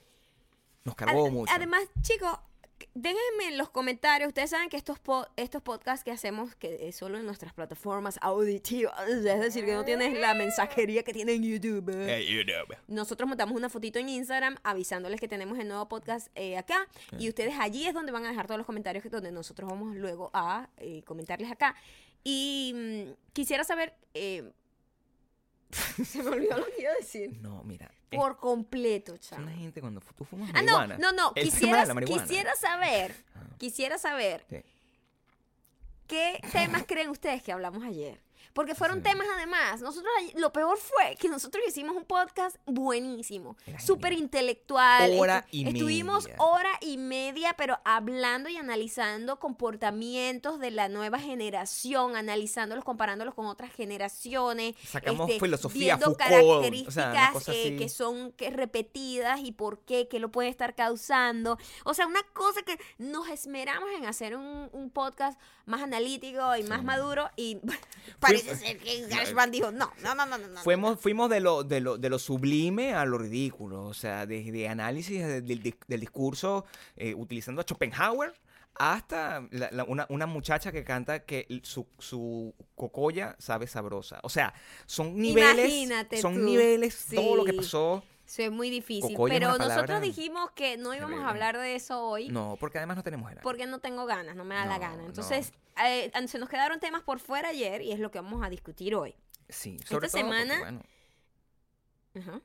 Nos 0.83 0.95
cargó 0.95 1.25
Ad- 1.25 1.31
mucho. 1.31 1.51
Además, 1.55 1.81
chicos, 2.01 2.37
déjenme 2.93 3.47
en 3.49 3.57
los 3.57 3.69
comentarios. 3.69 4.27
Ustedes 4.27 4.49
saben 4.49 4.69
que 4.69 4.77
estos, 4.77 4.99
po- 4.99 5.27
estos 5.35 5.61
podcasts 5.61 6.03
que 6.03 6.11
hacemos, 6.11 6.55
que 6.55 6.87
es 6.87 6.95
solo 6.95 7.17
en 7.17 7.25
nuestras 7.25 7.53
plataformas 7.53 8.17
auditivas, 8.21 8.93
es 9.07 9.23
decir, 9.23 9.65
que 9.65 9.73
no 9.73 9.83
tienes 9.85 10.17
la 10.19 10.33
mensajería 10.33 11.03
que 11.03 11.13
tiene 11.13 11.33
en 11.33 11.43
YouTube. 11.43 11.89
Eh. 11.91 12.05
Nosotros 12.87 13.27
montamos 13.27 13.55
una 13.55 13.69
fotito 13.69 13.99
en 13.99 14.09
Instagram 14.09 14.57
avisándoles 14.63 15.19
que 15.19 15.27
tenemos 15.27 15.57
el 15.59 15.67
nuevo 15.67 15.87
podcast 15.87 16.27
eh, 16.35 16.57
acá. 16.57 16.87
Y 17.19 17.29
ustedes 17.29 17.55
allí 17.59 17.85
es 17.87 17.93
donde 17.93 18.11
van 18.11 18.25
a 18.25 18.29
dejar 18.29 18.47
todos 18.47 18.57
los 18.57 18.65
comentarios 18.67 19.03
que 19.03 19.09
donde 19.09 19.31
nosotros 19.31 19.69
vamos 19.69 19.95
luego 19.95 20.29
a 20.33 20.69
eh, 20.77 21.01
comentarles 21.03 21.51
acá. 21.51 21.75
Y 22.23 22.73
mm, 22.75 23.11
quisiera 23.33 23.63
saber. 23.63 23.93
se 26.05 26.23
me 26.23 26.29
olvidó 26.29 26.57
lo 26.57 26.65
que 26.65 26.81
iba 26.81 26.91
a 26.91 26.95
decir. 26.95 27.37
No, 27.41 27.63
mira. 27.63 27.91
es- 28.11 28.17
Por 28.19 28.37
completo, 28.37 29.17
chamo. 29.17 29.43
una 29.43 29.51
gente 29.55 29.81
cuando 29.81 30.01
tú 30.17 30.23
fumas 30.25 30.49
Ah, 30.53 30.61
no, 30.61 30.77
marihuana. 30.77 30.97
no, 30.97 31.11
no. 31.11 31.33
el 31.35 31.49
tema 31.51 32.01
Quisiera, 32.05 32.55
saber. 32.55 33.15
Ah, 33.35 33.39
Quisiera 33.57 33.97
saber. 33.97 34.45
sí. 34.49 34.57
¿Qué 36.07 36.39
temas 36.51 36.83
creen 36.85 37.09
ustedes 37.09 37.41
que 37.41 37.51
hablamos 37.51 37.83
ayer? 37.83 38.19
Porque 38.51 38.75
fueron 38.75 38.97
Sí. 38.97 39.03
temas 39.03 39.27
además. 39.35 39.81
Nosotros 39.81 40.11
lo 40.35 40.51
peor 40.53 40.77
fue 40.77 41.15
que 41.17 41.29
nosotros 41.29 41.63
hicimos 41.67 41.95
un 41.95 42.05
podcast 42.05 42.57
buenísimo, 42.65 43.55
súper 43.79 44.13
intelectual. 44.13 45.11
Hora 45.17 45.45
y 45.51 45.67
Estuvimos 45.67 46.25
media. 46.25 46.35
hora 46.39 46.71
y 46.81 46.97
media, 46.97 47.53
pero 47.57 47.79
hablando 47.85 48.49
y 48.49 48.57
analizando 48.57 49.39
comportamientos 49.39 50.59
de 50.59 50.71
la 50.71 50.89
nueva 50.89 51.19
generación, 51.19 52.15
analizándolos, 52.15 52.83
comparándolos 52.83 53.33
con 53.33 53.45
otras 53.47 53.71
generaciones. 53.73 54.75
Sacamos 54.83 55.29
este, 55.29 55.39
filosofía, 55.39 55.95
viendo 55.97 56.15
Foucault, 56.15 56.87
o 56.87 56.91
sea, 56.91 57.11
características 57.11 57.47
eh, 57.49 57.75
que 57.77 57.89
son 57.89 58.33
repetidas 58.37 59.39
y 59.43 59.51
por 59.51 59.79
qué, 59.79 60.07
qué 60.07 60.19
lo 60.19 60.31
puede 60.31 60.49
estar 60.49 60.75
causando. 60.75 61.57
O 61.85 61.93
sea, 61.93 62.07
una 62.07 62.23
cosa 62.33 62.61
que 62.61 62.77
nos 62.97 63.27
esmeramos 63.29 63.89
en 63.97 64.05
hacer 64.05 64.35
un, 64.35 64.69
un 64.71 64.89
podcast 64.89 65.39
más 65.65 65.81
analítico 65.81 66.55
y 66.57 66.63
más 66.63 66.79
Sí. 66.79 66.85
maduro 66.85 67.29
y 67.37 67.57
parece 68.41 68.55
ser 68.65 68.77
que 68.77 69.01
GarageBand 69.07 69.51
dijo, 69.51 69.71
no, 69.71 69.91
no, 70.03 70.15
no, 70.15 70.25
no, 70.25 70.37
no. 70.37 70.61
Fuimos, 70.61 70.99
fuimos 70.99 71.29
de, 71.29 71.39
lo, 71.39 71.63
de, 71.63 71.79
lo, 71.79 71.97
de 71.97 72.09
lo 72.09 72.19
sublime 72.19 72.93
a 72.93 73.05
lo 73.05 73.17
ridículo. 73.17 73.83
O 73.85 73.93
sea, 73.93 74.25
desde 74.25 74.67
análisis 74.67 75.19
de- 75.25 75.41
del, 75.41 75.61
dis- 75.63 75.77
del 75.87 75.99
discurso 75.99 76.65
eh, 76.95 77.13
utilizando 77.15 77.61
a 77.61 77.65
Schopenhauer 77.65 78.33
hasta 78.75 79.47
la- 79.51 79.69
la- 79.71 79.83
una, 79.83 80.05
una 80.09 80.25
muchacha 80.25 80.71
que 80.71 80.83
canta 80.83 81.25
que 81.25 81.45
su, 81.63 81.87
su 81.99 82.55
cocoya 82.75 83.35
sabe 83.39 83.67
sabrosa. 83.67 84.19
O 84.23 84.29
sea, 84.29 84.53
son 84.87 85.15
niveles. 85.15 85.65
Imagínate 85.65 86.21
son 86.21 86.35
tú. 86.35 86.41
niveles, 86.41 87.05
todo 87.13 87.35
lo 87.35 87.45
que 87.45 87.51
Sí. 87.51 87.57
pasó. 87.57 88.03
Eso 88.33 88.41
es 88.43 88.51
muy 88.51 88.69
difícil. 88.71 89.15
Pero 89.27 89.47
palabra 89.51 89.75
nosotros 89.75 90.01
dijimos 90.01 90.49
que 90.51 90.75
no 90.77 90.93
íbamos 90.95 91.19
a 91.21 91.29
hablar 91.29 91.55
de 91.57 91.75
eso 91.75 92.01
hoy. 92.03 92.29
No, 92.29 92.57
porque 92.59 92.79
además 92.79 92.97
no 92.97 93.03
tenemos 93.03 93.31
era. 93.31 93.41
Porque 93.43 93.67
no 93.67 93.77
tengo 93.79 94.05
ganas, 94.07 94.35
no 94.35 94.43
me 94.43 94.55
da 94.55 94.65
la 94.65 94.75
No, 94.75 94.79
gana. 94.81 94.97
no. 95.03 95.05
Entonces, 95.05 95.53
eh, 95.85 96.11
se 96.27 96.39
nos 96.39 96.49
quedaron 96.49 96.79
temas 96.79 97.03
por 97.03 97.19
fuera 97.19 97.49
ayer 97.49 97.83
y 97.83 97.91
es 97.91 97.99
lo 97.99 98.09
que 98.09 98.19
vamos 98.19 98.43
a 98.43 98.49
discutir 98.49 98.95
hoy. 98.95 99.13
Sí, 99.49 99.77
sobre 99.85 100.07
esta 100.07 100.19
todo 100.19 100.29
porque, 100.29 100.45
semana- 100.47 100.59
bueno, 100.59 100.81
Ajá. 102.15 102.41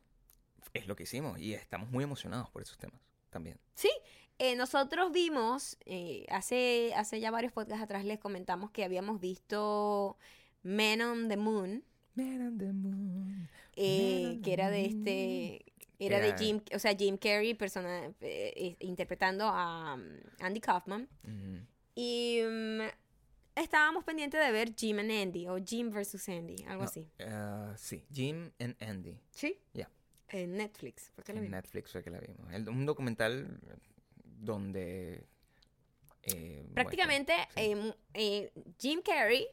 es 0.74 0.86
lo 0.86 0.94
que 0.94 1.04
hicimos 1.04 1.38
y 1.38 1.54
estamos 1.54 1.90
muy 1.90 2.04
emocionados 2.04 2.50
por 2.50 2.60
esos 2.60 2.76
temas 2.76 3.00
también. 3.30 3.58
Sí, 3.74 3.90
eh, 4.38 4.56
nosotros 4.56 5.10
vimos, 5.10 5.78
eh, 5.86 6.26
hace, 6.28 6.92
hace 6.96 7.18
ya 7.20 7.30
varios 7.30 7.52
podcasts 7.52 7.82
atrás 7.82 8.04
les 8.04 8.18
comentamos 8.18 8.70
que 8.72 8.84
habíamos 8.84 9.20
visto 9.20 10.18
Men 10.62 11.00
on 11.00 11.28
the 11.28 11.36
Moon, 11.38 11.82
Man 12.14 12.46
on 12.46 12.58
the 12.58 12.72
moon. 12.72 13.48
eh, 13.76 14.32
on 14.34 14.42
que 14.42 14.52
era 14.52 14.70
de 14.70 14.84
este, 14.86 15.67
era 15.98 16.20
de 16.20 16.36
Jim, 16.38 16.60
o 16.74 16.78
sea, 16.78 16.94
Jim 16.96 17.16
Carrey 17.16 17.54
persona, 17.54 18.06
eh, 18.20 18.52
eh, 18.56 18.76
interpretando 18.80 19.44
a 19.46 19.94
um, 19.94 20.02
Andy 20.40 20.60
Kaufman. 20.60 21.08
Y 21.94 22.40
mm, 22.42 22.80
estábamos 23.56 24.04
pendientes 24.04 24.40
de 24.44 24.52
ver 24.52 24.74
Jim 24.76 24.98
and 25.00 25.10
Andy, 25.10 25.48
o 25.48 25.58
Jim 25.64 25.90
versus 25.90 26.28
Andy, 26.28 26.62
algo 26.68 26.84
No, 26.84 26.88
así. 26.88 27.08
ah, 27.20 27.74
sí, 27.76 28.04
Jim 28.12 28.50
and 28.60 28.76
Andy. 28.82 29.18
Sí. 29.30 29.58
Ya. 29.74 29.90
En 30.28 30.56
Netflix, 30.56 31.10
¿por 31.14 31.24
qué 31.24 31.32
En 31.32 31.38
vimos? 31.40 31.50
Netflix 31.52 31.90
fue 31.90 32.04
que 32.04 32.10
la 32.10 32.20
vimos. 32.20 32.52
El- 32.52 32.68
un 32.68 32.84
documental 32.86 33.58
donde... 34.24 35.24
eh, 36.24 36.64
Prácticamente, 36.74 37.32
sí. 37.54 37.60
em, 37.62 37.92
eh, 38.14 38.52
Jim 38.78 39.00
Carrey 39.02 39.48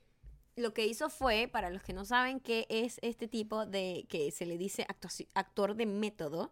lo 0.56 0.74
que 0.74 0.86
hizo 0.88 1.10
fue, 1.10 1.48
para 1.52 1.70
los 1.70 1.84
que 1.84 1.94
no 1.94 2.06
saben 2.06 2.40
qué 2.40 2.66
es 2.70 3.00
este 3.02 3.28
tipo 3.28 3.66
de, 3.66 4.06
que 4.10 4.32
se 4.32 4.46
le 4.46 4.58
dice 4.58 4.86
actor 5.34 5.76
de 5.76 5.86
método, 5.86 6.52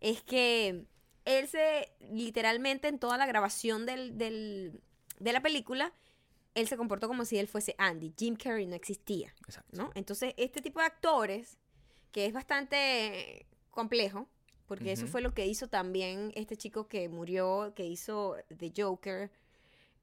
es 0.00 0.22
que 0.22 0.84
él 1.24 1.48
se, 1.48 1.92
literalmente 2.10 2.88
en 2.88 2.98
toda 2.98 3.16
la 3.16 3.26
grabación 3.26 3.86
del, 3.86 4.16
del- 4.18 4.80
de 5.20 5.32
la 5.32 5.40
película, 5.42 5.92
él 6.54 6.66
se 6.68 6.76
comportó 6.76 7.06
como 7.08 7.24
si 7.24 7.38
él 7.38 7.46
fuese 7.48 7.74
Andy. 7.78 8.12
Jim 8.18 8.34
Carrey 8.34 8.66
no 8.66 8.74
existía, 8.74 9.32
Exacto. 9.46 9.76
¿no? 9.76 9.90
Entonces, 9.94 10.34
este 10.36 10.60
tipo 10.60 10.80
de 10.80 10.86
actores, 10.86 11.58
que 12.12 12.26
es 12.26 12.32
bastante 12.32 13.46
complejo, 13.70 14.28
porque 14.66 14.92
eso 14.92 15.06
fue 15.06 15.20
lo 15.22 15.32
que 15.32 15.46
hizo 15.46 15.68
también 15.68 16.32
este 16.34 16.56
chico 16.56 16.88
que 16.88 17.08
murió, 17.08 17.72
que 17.74 17.86
hizo 17.86 18.36
The 18.56 18.72
Joker, 18.76 19.30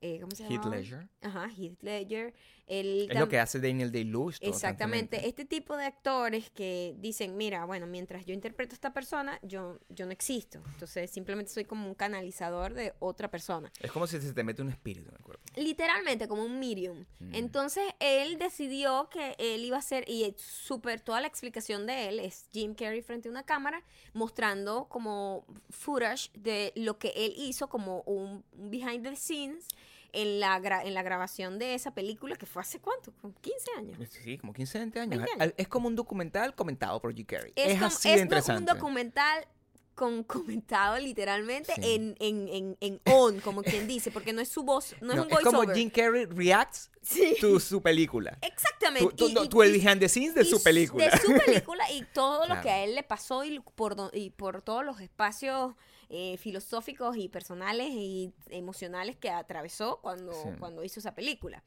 eh, 0.02 0.20
¿cómo 0.22 0.36
se 0.36 0.44
Heath 0.44 0.52
llama? 0.64 0.76
Ledger. 0.76 1.10
Ajá, 1.22 1.50
Heath 1.56 1.82
Ledger. 1.82 2.34
Él 2.68 3.08
Es 3.10 3.20
lo 3.20 3.28
que 3.28 3.40
hace 3.40 3.60
Daniel 3.60 3.92
Day-Lewis. 3.92 4.38
Exactamente. 4.42 5.28
Este 5.28 5.46
tipo 5.46 5.78
de 5.78 5.86
actores 5.86 6.50
que 6.50 6.96
dicen, 7.00 7.38
mira, 7.38 7.66
bueno, 7.66 7.88
mientras 7.88 8.26
yo 8.26 8.34
interpreto 8.34 8.74
a 8.74 8.76
esta 8.76 8.94
persona, 8.94 9.40
yo, 9.44 9.80
yo 9.90 10.06
no 10.06 10.12
existo. 10.12 10.62
Entonces 10.74 11.10
simplemente 11.12 11.52
soy 11.52 11.66
como 11.66 11.88
un 11.88 11.96
canalizador 11.96 12.74
de 12.74 12.94
otra 13.00 13.30
persona. 13.30 13.72
Es 13.80 13.92
como 13.92 14.08
si 14.08 14.20
se 14.20 14.34
te 14.34 14.44
mete 14.44 14.62
un 14.62 14.70
espíritu 14.70 15.10
en 15.10 15.16
el 15.16 15.22
cuerpo. 15.22 15.44
Literalmente 15.56 16.28
como 16.28 16.44
un 16.44 16.60
medium. 16.60 17.06
Mm. 17.20 17.36
Entonces 17.36 17.84
él 18.00 18.38
decidió 18.38 19.10
que 19.10 19.36
él 19.38 19.64
iba 19.64 19.78
a 19.78 19.80
hacer, 19.80 20.06
y 20.08 20.34
súper, 20.38 21.02
toda 21.02 21.22
la 21.22 21.28
explicación 21.28 21.86
de 21.86 22.10
él 22.10 22.20
es 22.20 22.50
Jim 22.52 22.74
Carrey 22.74 23.02
frente 23.02 23.28
a 23.28 23.32
una 23.32 23.44
cámara 23.44 23.84
mostrando 24.14 24.88
como 24.90 25.46
footage 25.70 26.32
de 26.34 26.74
lo 26.76 26.98
que 26.98 27.14
él 27.16 27.34
hizo 27.38 27.70
como 27.70 28.02
un 28.02 28.44
behind 28.54 29.04
the 29.04 29.16
scenes 29.16 29.68
en 30.16 30.40
la, 30.40 30.60
gra- 30.60 30.86
en 30.86 30.94
la 30.94 31.04
grabación 31.04 31.60
de 31.60 31.76
esa 31.76 31.94
película 31.94 32.36
que 32.36 32.46
fue 32.46 32.62
hace 32.62 32.80
cuánto, 32.80 33.12
como 33.22 33.34
15 33.42 33.72
años. 33.78 33.98
Sí, 34.10 34.38
como 34.38 34.54
15, 34.54 34.78
20 34.80 35.00
años. 35.00 35.10
20 35.10 35.32
años. 35.32 35.42
Al- 35.42 35.54
Es 35.58 35.68
como 35.68 35.88
un 35.88 35.96
documental 35.96 36.56
comentado 36.56 37.00
por 37.02 37.14
Jim 37.14 37.26
Carrey. 37.26 37.54
Es, 37.56 37.74
como- 37.76 37.86
así 37.88 38.10
es 38.10 38.16
de 38.16 38.22
interesante. 38.22 38.60
un 38.72 38.78
documental 38.78 39.48
con 39.94 40.24
comentado 40.26 40.98
literalmente 41.00 41.72
Sí. 41.76 41.82
en, 41.96 42.16
en, 42.20 42.48
en, 42.50 42.78
en 42.82 43.02
on, 43.06 43.40
como 43.40 43.64
quien 43.64 43.88
dice, 43.88 44.12
porque 44.12 44.34
no 44.34 44.42
es 44.42 44.50
su 44.50 44.64
voz, 44.64 44.94
no, 45.00 45.14
es 45.14 45.20
un 45.20 45.32
es 45.32 45.38
como 45.40 45.60
voiceover. 45.60 45.76
Jim 45.78 45.90
Carrey 45.90 46.26
reacts 46.26 46.92
Sí. 47.02 47.36
to 47.40 47.60
su 47.62 47.82
película. 47.82 48.38
Exactamente. 48.42 49.16
Tú, 49.16 49.30
no, 49.30 49.44
el 49.64 49.72
behind 49.72 50.00
the 50.00 50.10
scenes 50.10 50.34
de 50.36 50.44
su 50.44 50.62
película. 50.62 51.06
De 51.06 51.18
su 51.20 51.32
película 51.46 51.90
y 51.92 52.04
todo 52.14 52.46
lo 52.48 52.60
que 52.62 52.70
a 52.70 52.84
él 52.84 52.96
le 52.96 53.04
pasó 53.04 53.46
y 53.46 53.60
por, 53.60 53.96
y 54.14 54.32
por 54.32 54.62
todos 54.64 54.84
los 54.84 55.00
espacios 55.00 55.76
eh, 56.10 56.38
filosóficos 56.38 57.18
y 57.18 57.30
personales 57.30 57.90
y 57.92 58.34
emocionales 58.50 59.16
que 59.18 59.30
atravesó 59.30 60.00
cuando, 60.02 60.34
Sí. 60.34 60.50
cuando 60.60 60.84
hizo 60.84 61.00
esa 61.00 61.16
película. 61.16 61.64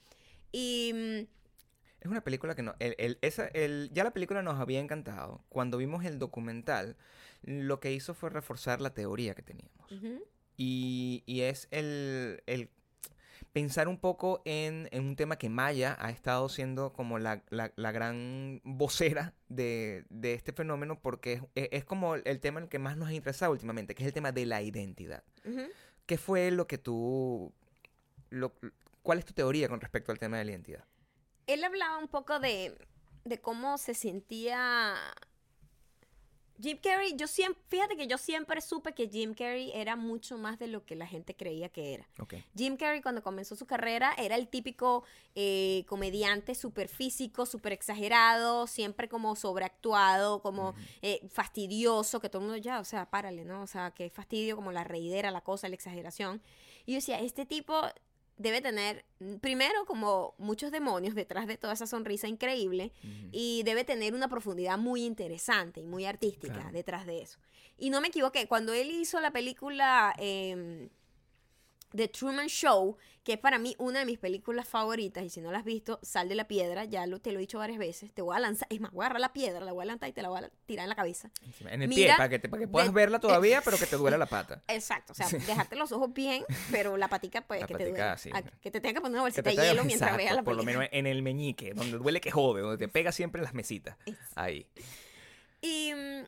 Y 0.53 0.93
mm, 0.95 1.27
Es 2.01 2.07
una 2.07 2.23
película 2.23 2.55
que 2.55 2.63
no. 2.63 2.75
El, 2.79 2.95
el- 2.99 3.19
esa, 3.23 3.49
el- 3.49 3.91
ya 3.93 4.05
la 4.05 4.13
película 4.13 4.43
nos 4.43 4.61
había 4.61 4.79
encantado. 4.81 5.45
Cuando 5.49 5.79
vimos 5.79 6.05
el 6.05 6.19
documental, 6.19 6.97
lo 7.43 7.81
que 7.81 7.93
hizo 7.93 8.15
fue 8.15 8.31
reforzar 8.31 8.81
la 8.81 8.95
teoría 8.95 9.35
que 9.35 9.43
teníamos. 9.43 9.87
Y, 10.57 11.23
y 11.27 11.41
es 11.43 11.69
el, 11.71 12.43
el 12.47 12.71
pensar 13.53 13.89
un 13.89 13.99
poco 13.99 14.43
en, 14.45 14.89
en 14.93 15.05
un 15.05 15.17
tema 15.17 15.37
que 15.37 15.49
Maya 15.49 15.97
ha 16.01 16.11
estado 16.11 16.49
siendo 16.49 16.93
como 16.93 17.19
la, 17.19 17.43
la- 17.51 17.73
la 17.77 17.93
gran 17.93 18.61
vocera 18.65 19.35
de, 19.49 20.05
de 20.11 20.35
este 20.35 20.53
fenómeno 20.53 20.99
porque 21.01 21.35
es, 21.35 21.43
es- 21.55 21.69
es 21.73 21.85
como 21.85 22.15
el 22.17 22.41
tema 22.41 22.59
en 22.61 22.65
el 22.65 22.69
que 22.71 22.79
más 22.79 22.97
nos 22.97 23.09
ha 23.09 23.13
interesado 23.13 23.53
últimamente, 23.53 23.95
que 23.95 24.03
es 24.03 24.07
el 24.09 24.13
tema 24.13 24.33
de 24.33 24.47
la 24.47 24.63
identidad. 24.63 25.23
¿Qué 26.07 26.19
fue 26.19 26.51
lo 26.51 26.67
que 26.67 26.79
tú... 26.79 27.53
lo- 28.31 28.55
¿Cuál 29.03 29.19
es 29.19 29.25
tu 29.25 29.33
teoría 29.33 29.69
con 29.69 29.81
respecto 29.81 30.13
al 30.13 30.19
tema 30.19 30.39
de 30.39 30.45
la 30.45 30.51
identidad? 30.53 30.85
él 31.47 31.65
hablaba 31.65 31.97
un 31.97 32.09
poco 32.09 32.39
de, 32.41 32.77
de 33.25 33.41
cómo 33.41 33.79
se 33.79 33.95
sentía 33.95 34.95
Jim 36.61 36.79
Carrey. 36.83 37.15
Yo 37.17 37.27
siempre, 37.27 37.63
fíjate 37.69 37.97
que 37.97 38.07
yo 38.07 38.19
siempre 38.19 38.61
supe 38.61 38.93
que 38.93 39.09
Jim 39.09 39.35
Carrey 39.35 39.71
era 39.75 39.97
mucho 39.97 40.39
más 40.39 40.59
de 40.59 40.67
lo 40.67 40.85
que 40.85 40.97
la 40.97 41.07
gente 41.07 41.35
creía 41.35 41.69
que 41.69 41.95
era. 41.95 42.09
Ok. 42.19 42.35
Jim 42.57 42.77
Carrey 42.77 43.01
cuando 43.01 43.23
comenzó 43.23 43.57
su 43.57 43.67
carrera 43.67 44.13
era 44.19 44.37
el 44.37 44.49
típico 44.49 45.05
eh, 45.35 45.85
comediante 45.87 46.55
súper 46.55 46.89
físico, 46.89 47.47
súper 47.47 47.73
exagerado, 47.73 48.67
siempre 48.67 49.09
como 49.09 49.37
sobreactuado, 49.37 50.41
como 50.43 50.75
eh, 51.03 51.21
fastidioso, 51.31 52.21
que 52.21 52.29
todo 52.29 52.43
el 52.43 52.49
mundo 52.49 52.63
ya, 52.63 52.81
o 52.81 52.85
sea, 52.85 53.11
párale, 53.11 53.45
¿no? 53.45 53.63
O 53.63 53.67
sea, 53.67 53.93
que 53.93 54.11
fastidio, 54.11 54.57
como 54.57 54.73
la 54.73 54.85
reidera, 54.85 55.31
la 55.31 55.43
cosa, 55.43 55.69
la 55.69 55.75
exageración. 55.75 56.43
Y 56.87 56.93
yo 56.93 56.97
decía, 56.97 57.21
este 57.21 57.45
tipo 57.47 57.83
debe 58.39 58.61
tener, 58.61 59.05
mm, 59.21 59.37
primero, 59.37 59.85
como 59.85 60.35
muchos 60.39 60.71
demonios 60.71 61.15
detrás 61.15 61.47
de 61.47 61.57
toda 61.57 61.75
esa 61.75 61.87
sonrisa 61.87 62.29
increíble, 62.29 62.93
y 63.33 63.63
debe 63.65 63.85
tener 63.85 64.15
una 64.15 64.29
profundidad 64.29 64.79
muy 64.79 65.05
interesante 65.05 65.81
y 65.81 65.85
muy 65.85 66.07
artística 66.07 66.55
Claro. 66.55 66.73
detrás 66.73 67.05
de 67.07 67.23
eso. 67.23 67.39
Y 67.77 67.91
no 67.91 68.01
me 68.01 68.09
equivoqué, 68.09 68.47
cuando 68.49 68.73
él 68.73 68.91
hizo 68.91 69.21
la 69.21 69.31
película 69.33 70.15
eh, 70.19 70.89
The 71.95 72.09
Truman 72.09 72.49
Show, 72.49 72.97
que 73.25 73.35
es 73.35 73.39
para 73.39 73.59
mí 73.59 73.75
una 73.79 74.01
de 74.01 74.05
mis 74.05 74.19
películas 74.19 74.69
favoritas, 74.69 75.25
y 75.25 75.31
si 75.31 75.41
no 75.41 75.51
la 75.53 75.59
has 75.59 75.65
visto, 75.65 75.99
sal 76.03 76.29
de 76.29 76.35
la 76.35 76.47
piedra, 76.49 76.85
ya 76.85 77.07
lo, 77.07 77.19
te 77.21 77.33
lo 77.33 77.39
he 77.39 77.41
dicho 77.41 77.59
varias 77.59 77.79
veces, 77.79 78.13
te 78.13 78.23
voy 78.23 78.37
a 78.37 78.41
lanzar, 78.41 78.67
es 78.71 78.81
más, 78.81 78.91
voy 78.93 79.03
a 79.03 79.07
agarrar 79.07 79.21
la 79.21 79.33
piedra, 79.33 79.61
la 79.65 79.73
voy 79.73 79.83
a 79.83 79.87
lanzar 79.87 80.09
y 80.09 80.13
te 80.13 80.23
la 80.23 80.29
voy 80.29 80.39
a 80.43 80.51
tirar 80.67 80.85
en 80.85 80.89
la 80.91 80.95
cabeza. 80.95 81.31
En 81.67 81.83
el 81.83 81.89
Mira, 81.89 81.97
pie, 82.13 82.17
para 82.17 82.29
que, 82.29 82.39
te- 82.39 82.49
para 82.49 82.61
que 82.61 82.69
puedas 82.69 82.89
de- 82.89 82.95
verla 82.95 83.21
todavía, 83.21 83.61
pero 83.65 83.79
que 83.79 83.87
te 83.87 83.97
duela 83.97 84.19
la 84.19 84.27
pata. 84.27 84.63
Exacto, 84.69 85.13
o 85.13 85.17
sea, 85.17 85.27
Sí. 85.27 85.37
dejarte 85.39 85.77
los 85.77 85.93
ojos 85.93 86.13
bien, 86.13 86.45
pero 86.71 86.97
la 86.97 87.09
patica 87.09 87.41
pues 87.43 87.61
La 87.61 87.67
que 87.67 87.75
patica, 87.75 88.17
te 88.17 88.31
duele. 88.31 88.45
sí. 88.45 88.51
Que 88.61 88.71
te 88.71 88.81
tenga 88.81 88.95
que 88.95 89.01
poner 89.01 89.15
una 89.15 89.23
bolsita 89.23 89.51
de 89.51 89.57
hielo 89.57 89.85
mientras 89.85 90.17
veas 90.17 90.35
la 90.35 90.43
Por 90.43 90.55
lo 90.55 90.63
película. 90.63 90.81
menos 90.89 90.91
en 90.99 91.07
el 91.07 91.23
meñique, 91.23 91.73
donde 91.75 91.99
duele 91.99 92.21
que 92.21 92.31
jode, 92.31 92.61
donde 92.63 92.79
te 92.79 92.89
pega 92.89 93.13
siempre 93.13 93.41
en 93.41 93.45
las 93.45 93.55
mesitas. 93.55 93.97
Ahí. 94.35 94.67
Y 95.61 95.93
mm, 95.95 96.25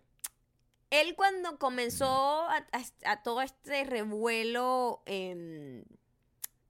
él 0.91 1.15
cuando 1.15 1.59
comenzó 1.59 2.07
a, 2.49 2.57
a- 2.73 3.11
a 3.13 3.23
todo 3.23 3.43
este 3.43 3.85
revuelo 3.85 5.03
en, 5.07 5.85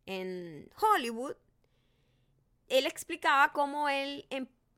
en 0.07 0.71
Hollywood, 0.81 1.35
él 2.69 2.87
explicaba 2.87 3.53
cómo 3.53 3.89
él, 3.89 4.27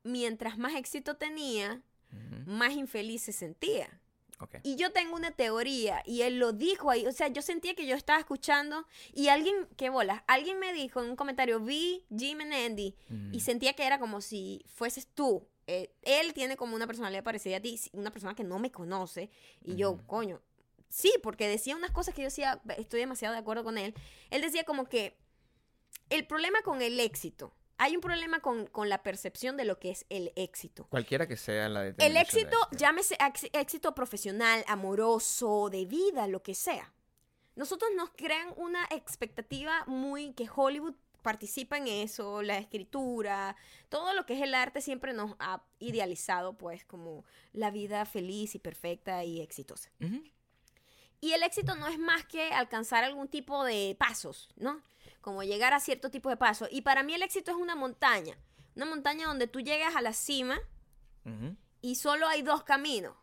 mientras 0.02 0.58
más 0.58 0.74
éxito 0.74 1.16
tenía, 1.16 1.82
más 2.46 2.72
infeliz 2.72 3.22
se 3.22 3.32
sentía. 3.32 4.00
Y 4.64 4.74
yo 4.76 4.90
tengo 4.92 5.14
una 5.14 5.30
teoría, 5.30 6.02
y 6.04 6.22
él 6.22 6.38
lo 6.40 6.52
dijo 6.52 6.90
ahí, 6.90 7.06
o 7.06 7.12
sea, 7.12 7.28
yo 7.28 7.42
sentía 7.42 7.74
que 7.76 7.86
yo 7.86 7.94
estaba 7.94 8.18
escuchando, 8.18 8.86
y 9.12 9.28
alguien, 9.28 9.68
qué 9.76 9.88
bolas, 9.88 10.22
alguien 10.26 10.58
me 10.58 10.72
dijo 10.72 11.00
en 11.02 11.10
un 11.10 11.16
comentario, 11.16 11.60
vi 11.60 12.04
Jim 12.16 12.40
and 12.40 12.52
Andy, 12.52 12.96
y 13.32 13.40
sentía 13.40 13.74
que 13.74 13.86
era 13.86 13.98
como 14.00 14.20
si 14.20 14.64
fueses 14.74 15.06
tú. 15.06 15.46
Eh, 15.66 15.94
él 16.02 16.34
tiene 16.34 16.56
como 16.56 16.74
una 16.74 16.86
personalidad 16.86 17.22
parecida 17.22 17.58
a 17.58 17.60
ti, 17.60 17.80
una 17.92 18.10
persona 18.10 18.34
que 18.34 18.44
no 18.44 18.58
me 18.58 18.72
conoce. 18.72 19.30
Y 19.62 19.76
yo, 19.76 19.98
coño, 20.06 20.40
sí, 20.88 21.12
porque 21.22 21.48
decía 21.48 21.76
unas 21.76 21.90
cosas 21.90 22.14
que 22.14 22.22
yo 22.22 22.26
decía, 22.26 22.60
estoy 22.76 23.00
demasiado 23.00 23.34
de 23.34 23.40
acuerdo 23.40 23.64
con 23.64 23.78
él. 23.78 23.94
Él 24.30 24.42
decía 24.42 24.64
como 24.64 24.86
que 24.86 25.16
el 26.10 26.26
problema 26.26 26.62
con 26.62 26.82
el 26.82 27.00
éxito, 27.00 27.54
hay 27.78 27.96
un 27.96 28.00
problema 28.00 28.40
con, 28.40 28.66
con 28.66 28.88
la 28.88 29.02
percepción 29.02 29.56
de 29.56 29.64
lo 29.64 29.78
que 29.78 29.90
es 29.90 30.06
el 30.08 30.32
éxito. 30.36 30.86
Cualquiera 30.88 31.26
que 31.26 31.36
sea 31.36 31.68
la 31.68 31.86
El 31.86 31.96
de 31.96 32.20
éxito, 32.20 32.56
llámese 32.72 33.16
éxito 33.52 33.94
profesional, 33.94 34.64
amoroso, 34.68 35.68
de 35.70 35.84
vida, 35.86 36.28
lo 36.28 36.42
que 36.42 36.54
sea. 36.54 36.92
Nosotros 37.56 37.90
nos 37.96 38.10
crean 38.10 38.52
una 38.56 38.86
expectativa 38.90 39.84
muy 39.86 40.32
que 40.32 40.48
Hollywood 40.54 40.94
participa 41.22 41.76
en 41.78 41.88
eso, 41.88 42.42
la 42.42 42.58
escritura, 42.58 43.56
todo 43.88 44.12
lo 44.12 44.26
que 44.26 44.34
es 44.34 44.42
el 44.42 44.54
arte 44.54 44.80
siempre 44.80 45.12
nos 45.12 45.34
ha 45.38 45.62
idealizado 45.78 46.58
pues 46.58 46.84
como 46.84 47.24
la 47.52 47.70
vida 47.70 48.04
feliz 48.04 48.54
y 48.54 48.58
perfecta 48.58 49.24
y 49.24 49.40
exitosa. 49.40 49.90
Y 51.20 51.32
el 51.32 51.42
éxito 51.44 51.76
no 51.76 51.86
es 51.86 51.98
más 51.98 52.26
que 52.26 52.52
alcanzar 52.52 53.04
algún 53.04 53.28
tipo 53.28 53.64
de 53.64 53.96
pasos, 53.98 54.48
¿no? 54.56 54.82
Como 55.20 55.44
llegar 55.44 55.72
a 55.72 55.78
cierto 55.78 56.10
tipo 56.10 56.28
de 56.28 56.36
pasos. 56.36 56.68
Y 56.72 56.82
para 56.82 57.04
mí 57.04 57.14
el 57.14 57.22
éxito 57.22 57.52
es 57.52 57.56
una 57.56 57.76
montaña, 57.76 58.36
una 58.74 58.86
montaña 58.86 59.26
donde 59.28 59.46
tú 59.46 59.60
llegas 59.60 59.94
a 59.94 60.00
la 60.00 60.12
cima 60.12 60.58
y 61.80 61.94
solo 61.94 62.26
hay 62.26 62.42
dos 62.42 62.64
caminos. 62.64 63.16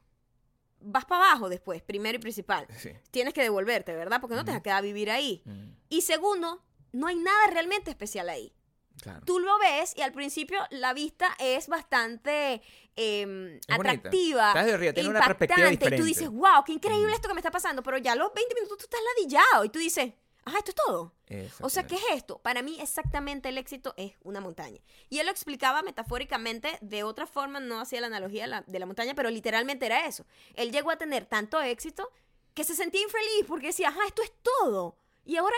Vas 0.81 1.03
para 1.03 1.25
abajo 1.25 1.49
después, 1.49 1.81
primero 1.81 2.15
y 2.15 2.21
principal. 2.21 2.65
Sí. 2.77 2.91
Tienes 3.11 3.33
que 3.33 3.41
devolverte, 3.41 3.93
¿verdad? 3.93 4.21
Porque 4.21 4.37
no 4.37 4.45
te 4.45 4.51
vas 4.51 4.61
a 4.61 4.63
quedar 4.63 4.77
a 4.77 4.81
vivir 4.81 5.11
ahí. 5.11 5.43
Y 5.89 6.01
segundo, 6.01 6.63
no 6.91 7.07
hay 7.07 7.15
nada 7.17 7.47
realmente 7.47 7.91
especial 7.91 8.29
ahí. 8.29 8.53
Claro. 9.01 9.21
Tú 9.25 9.39
lo 9.39 9.57
ves 9.59 9.93
y 9.95 10.01
al 10.01 10.11
principio 10.11 10.59
la 10.71 10.93
vista 10.93 11.33
es 11.39 11.67
bastante 11.69 12.61
em, 12.97 13.55
Es 13.55 13.61
atractiva. 13.69 14.49
Estás 14.49 14.65
de 14.65 14.73
arriba, 14.73 14.93
tiene 14.93 15.09
una 15.09 15.21
perspectiva 15.21 15.71
impactante, 15.71 15.95
Y 15.95 15.99
tú 15.99 16.03
diferente. 16.05 16.19
dices, 16.19 16.29
wow, 16.29 16.63
qué 16.65 16.73
increíble 16.73 17.13
esto 17.13 17.29
que 17.29 17.33
me 17.33 17.39
está 17.39 17.51
pasando. 17.51 17.81
Pero 17.81 17.97
ya 17.97 18.11
a 18.11 18.15
los 18.15 18.33
20 18.33 18.55
minutos 18.55 18.77
tú 18.77 18.83
estás 18.83 18.99
ladillado 19.15 19.63
y 19.63 19.69
tú 19.69 19.79
dices, 19.79 20.13
ajá, 20.43 20.57
esto 20.57 20.71
es 20.71 20.75
todo. 20.75 21.13
O 21.61 21.69
sea, 21.69 21.87
¿qué 21.87 21.95
es 21.95 22.03
esto? 22.11 22.39
Para 22.39 22.61
mí 22.61 22.77
exactamente 22.81 23.47
el 23.49 23.57
éxito 23.57 23.93
es 23.95 24.13
una 24.21 24.41
montaña. 24.41 24.81
Y 25.09 25.19
él 25.19 25.27
lo 25.27 25.31
explicaba 25.31 25.81
metafóricamente, 25.81 26.77
de 26.81 27.03
otra 27.03 27.25
forma 27.25 27.61
no 27.61 27.79
hacía 27.79 28.01
la 28.01 28.07
analogía 28.07 28.43
de 28.43 28.47
la, 28.47 28.63
de 28.67 28.79
la 28.79 28.85
montaña, 28.85 29.13
pero 29.15 29.29
literalmente 29.29 29.85
era 29.85 30.07
eso. 30.07 30.25
Él 30.55 30.71
llegó 30.71 30.91
a 30.91 30.97
tener 30.97 31.25
tanto 31.25 31.61
éxito 31.61 32.11
que 32.53 32.63
se 32.65 32.75
sentía 32.75 33.01
infeliz 33.01 33.45
porque 33.47 33.67
decía, 33.67 33.89
ajá, 33.89 34.01
esto 34.07 34.23
es 34.23 34.33
todo. 34.41 34.97
¿Y 35.23 35.37
ahora 35.37 35.55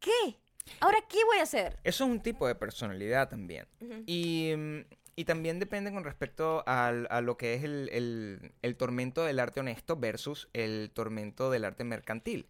qué? 0.00 0.41
¿Ahora 0.80 0.98
qué 1.08 1.18
voy 1.24 1.38
a 1.38 1.42
hacer? 1.42 1.78
Eso 1.84 2.04
es 2.04 2.10
un 2.10 2.20
tipo 2.20 2.46
de 2.46 2.54
personalidad 2.54 3.28
también. 3.28 3.66
Y, 4.06 4.52
mm, 4.56 4.78
y 5.16 5.24
también 5.24 5.58
depende 5.58 5.92
con 5.92 6.04
respecto 6.04 6.62
al- 6.66 7.06
a 7.10 7.20
lo 7.20 7.36
que 7.36 7.54
es 7.54 7.64
el, 7.64 7.88
el- 7.92 8.52
el 8.62 8.76
tormento 8.76 9.24
del 9.24 9.38
arte 9.40 9.60
honesto 9.60 9.96
versus 9.96 10.48
el 10.52 10.90
tormento 10.94 11.50
del 11.50 11.64
arte 11.64 11.84
mercantil. 11.84 12.46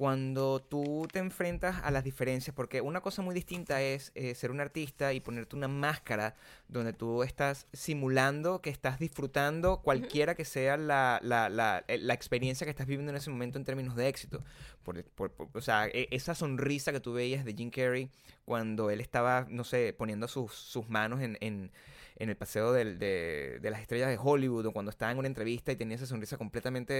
Cuando 0.00 0.60
tú 0.60 1.06
te 1.12 1.18
enfrentas 1.18 1.76
a 1.84 1.90
las 1.90 2.04
diferencias, 2.04 2.56
porque 2.56 2.80
una 2.80 3.02
cosa 3.02 3.20
muy 3.20 3.34
distinta 3.34 3.82
es 3.82 4.12
eh, 4.14 4.34
ser 4.34 4.50
un 4.50 4.58
artista 4.58 5.12
y 5.12 5.20
ponerte 5.20 5.56
una 5.56 5.68
máscara 5.68 6.34
donde 6.68 6.94
tú 6.94 7.22
estás 7.22 7.66
simulando 7.74 8.62
que 8.62 8.70
estás 8.70 8.98
disfrutando 8.98 9.82
cualquiera 9.82 10.34
que 10.34 10.46
sea 10.46 10.78
la, 10.78 11.20
la, 11.22 11.50
la, 11.50 11.84
eh, 11.86 11.98
la 11.98 12.14
experiencia 12.14 12.64
que 12.64 12.70
estás 12.70 12.86
viviendo 12.86 13.10
en 13.12 13.16
ese 13.18 13.28
momento 13.28 13.58
en 13.58 13.66
términos 13.66 13.94
de 13.94 14.08
éxito. 14.08 14.42
Por, 14.84 15.04
por- 15.04 15.32
por- 15.32 15.48
o 15.52 15.60
sea, 15.60 15.86
e- 15.88 16.08
esa 16.12 16.34
sonrisa 16.34 16.92
que 16.92 17.00
tú 17.00 17.12
veías 17.12 17.44
de 17.44 17.52
Jim 17.52 17.68
Carrey 17.70 18.08
cuando 18.46 18.88
él 18.88 19.02
estaba, 19.02 19.46
no 19.50 19.64
sé, 19.64 19.92
poniendo 19.92 20.28
sus, 20.28 20.54
sus 20.54 20.88
manos 20.88 21.20
en, 21.20 21.36
en, 21.42 21.70
en 22.20 22.28
el 22.30 22.36
paseo 22.36 22.72
del- 22.72 22.98
de, 22.98 23.58
de 23.60 23.70
las 23.70 23.80
estrellas 23.80 24.08
de 24.08 24.16
Hollywood 24.22 24.66
o 24.66 24.72
cuando 24.72 24.90
estaba 24.90 25.10
en 25.10 25.18
una 25.18 25.26
entrevista 25.26 25.72
y 25.72 25.76
tenía 25.76 25.96
esa 25.96 26.06
sonrisa 26.06 26.36
completamente 26.38 26.92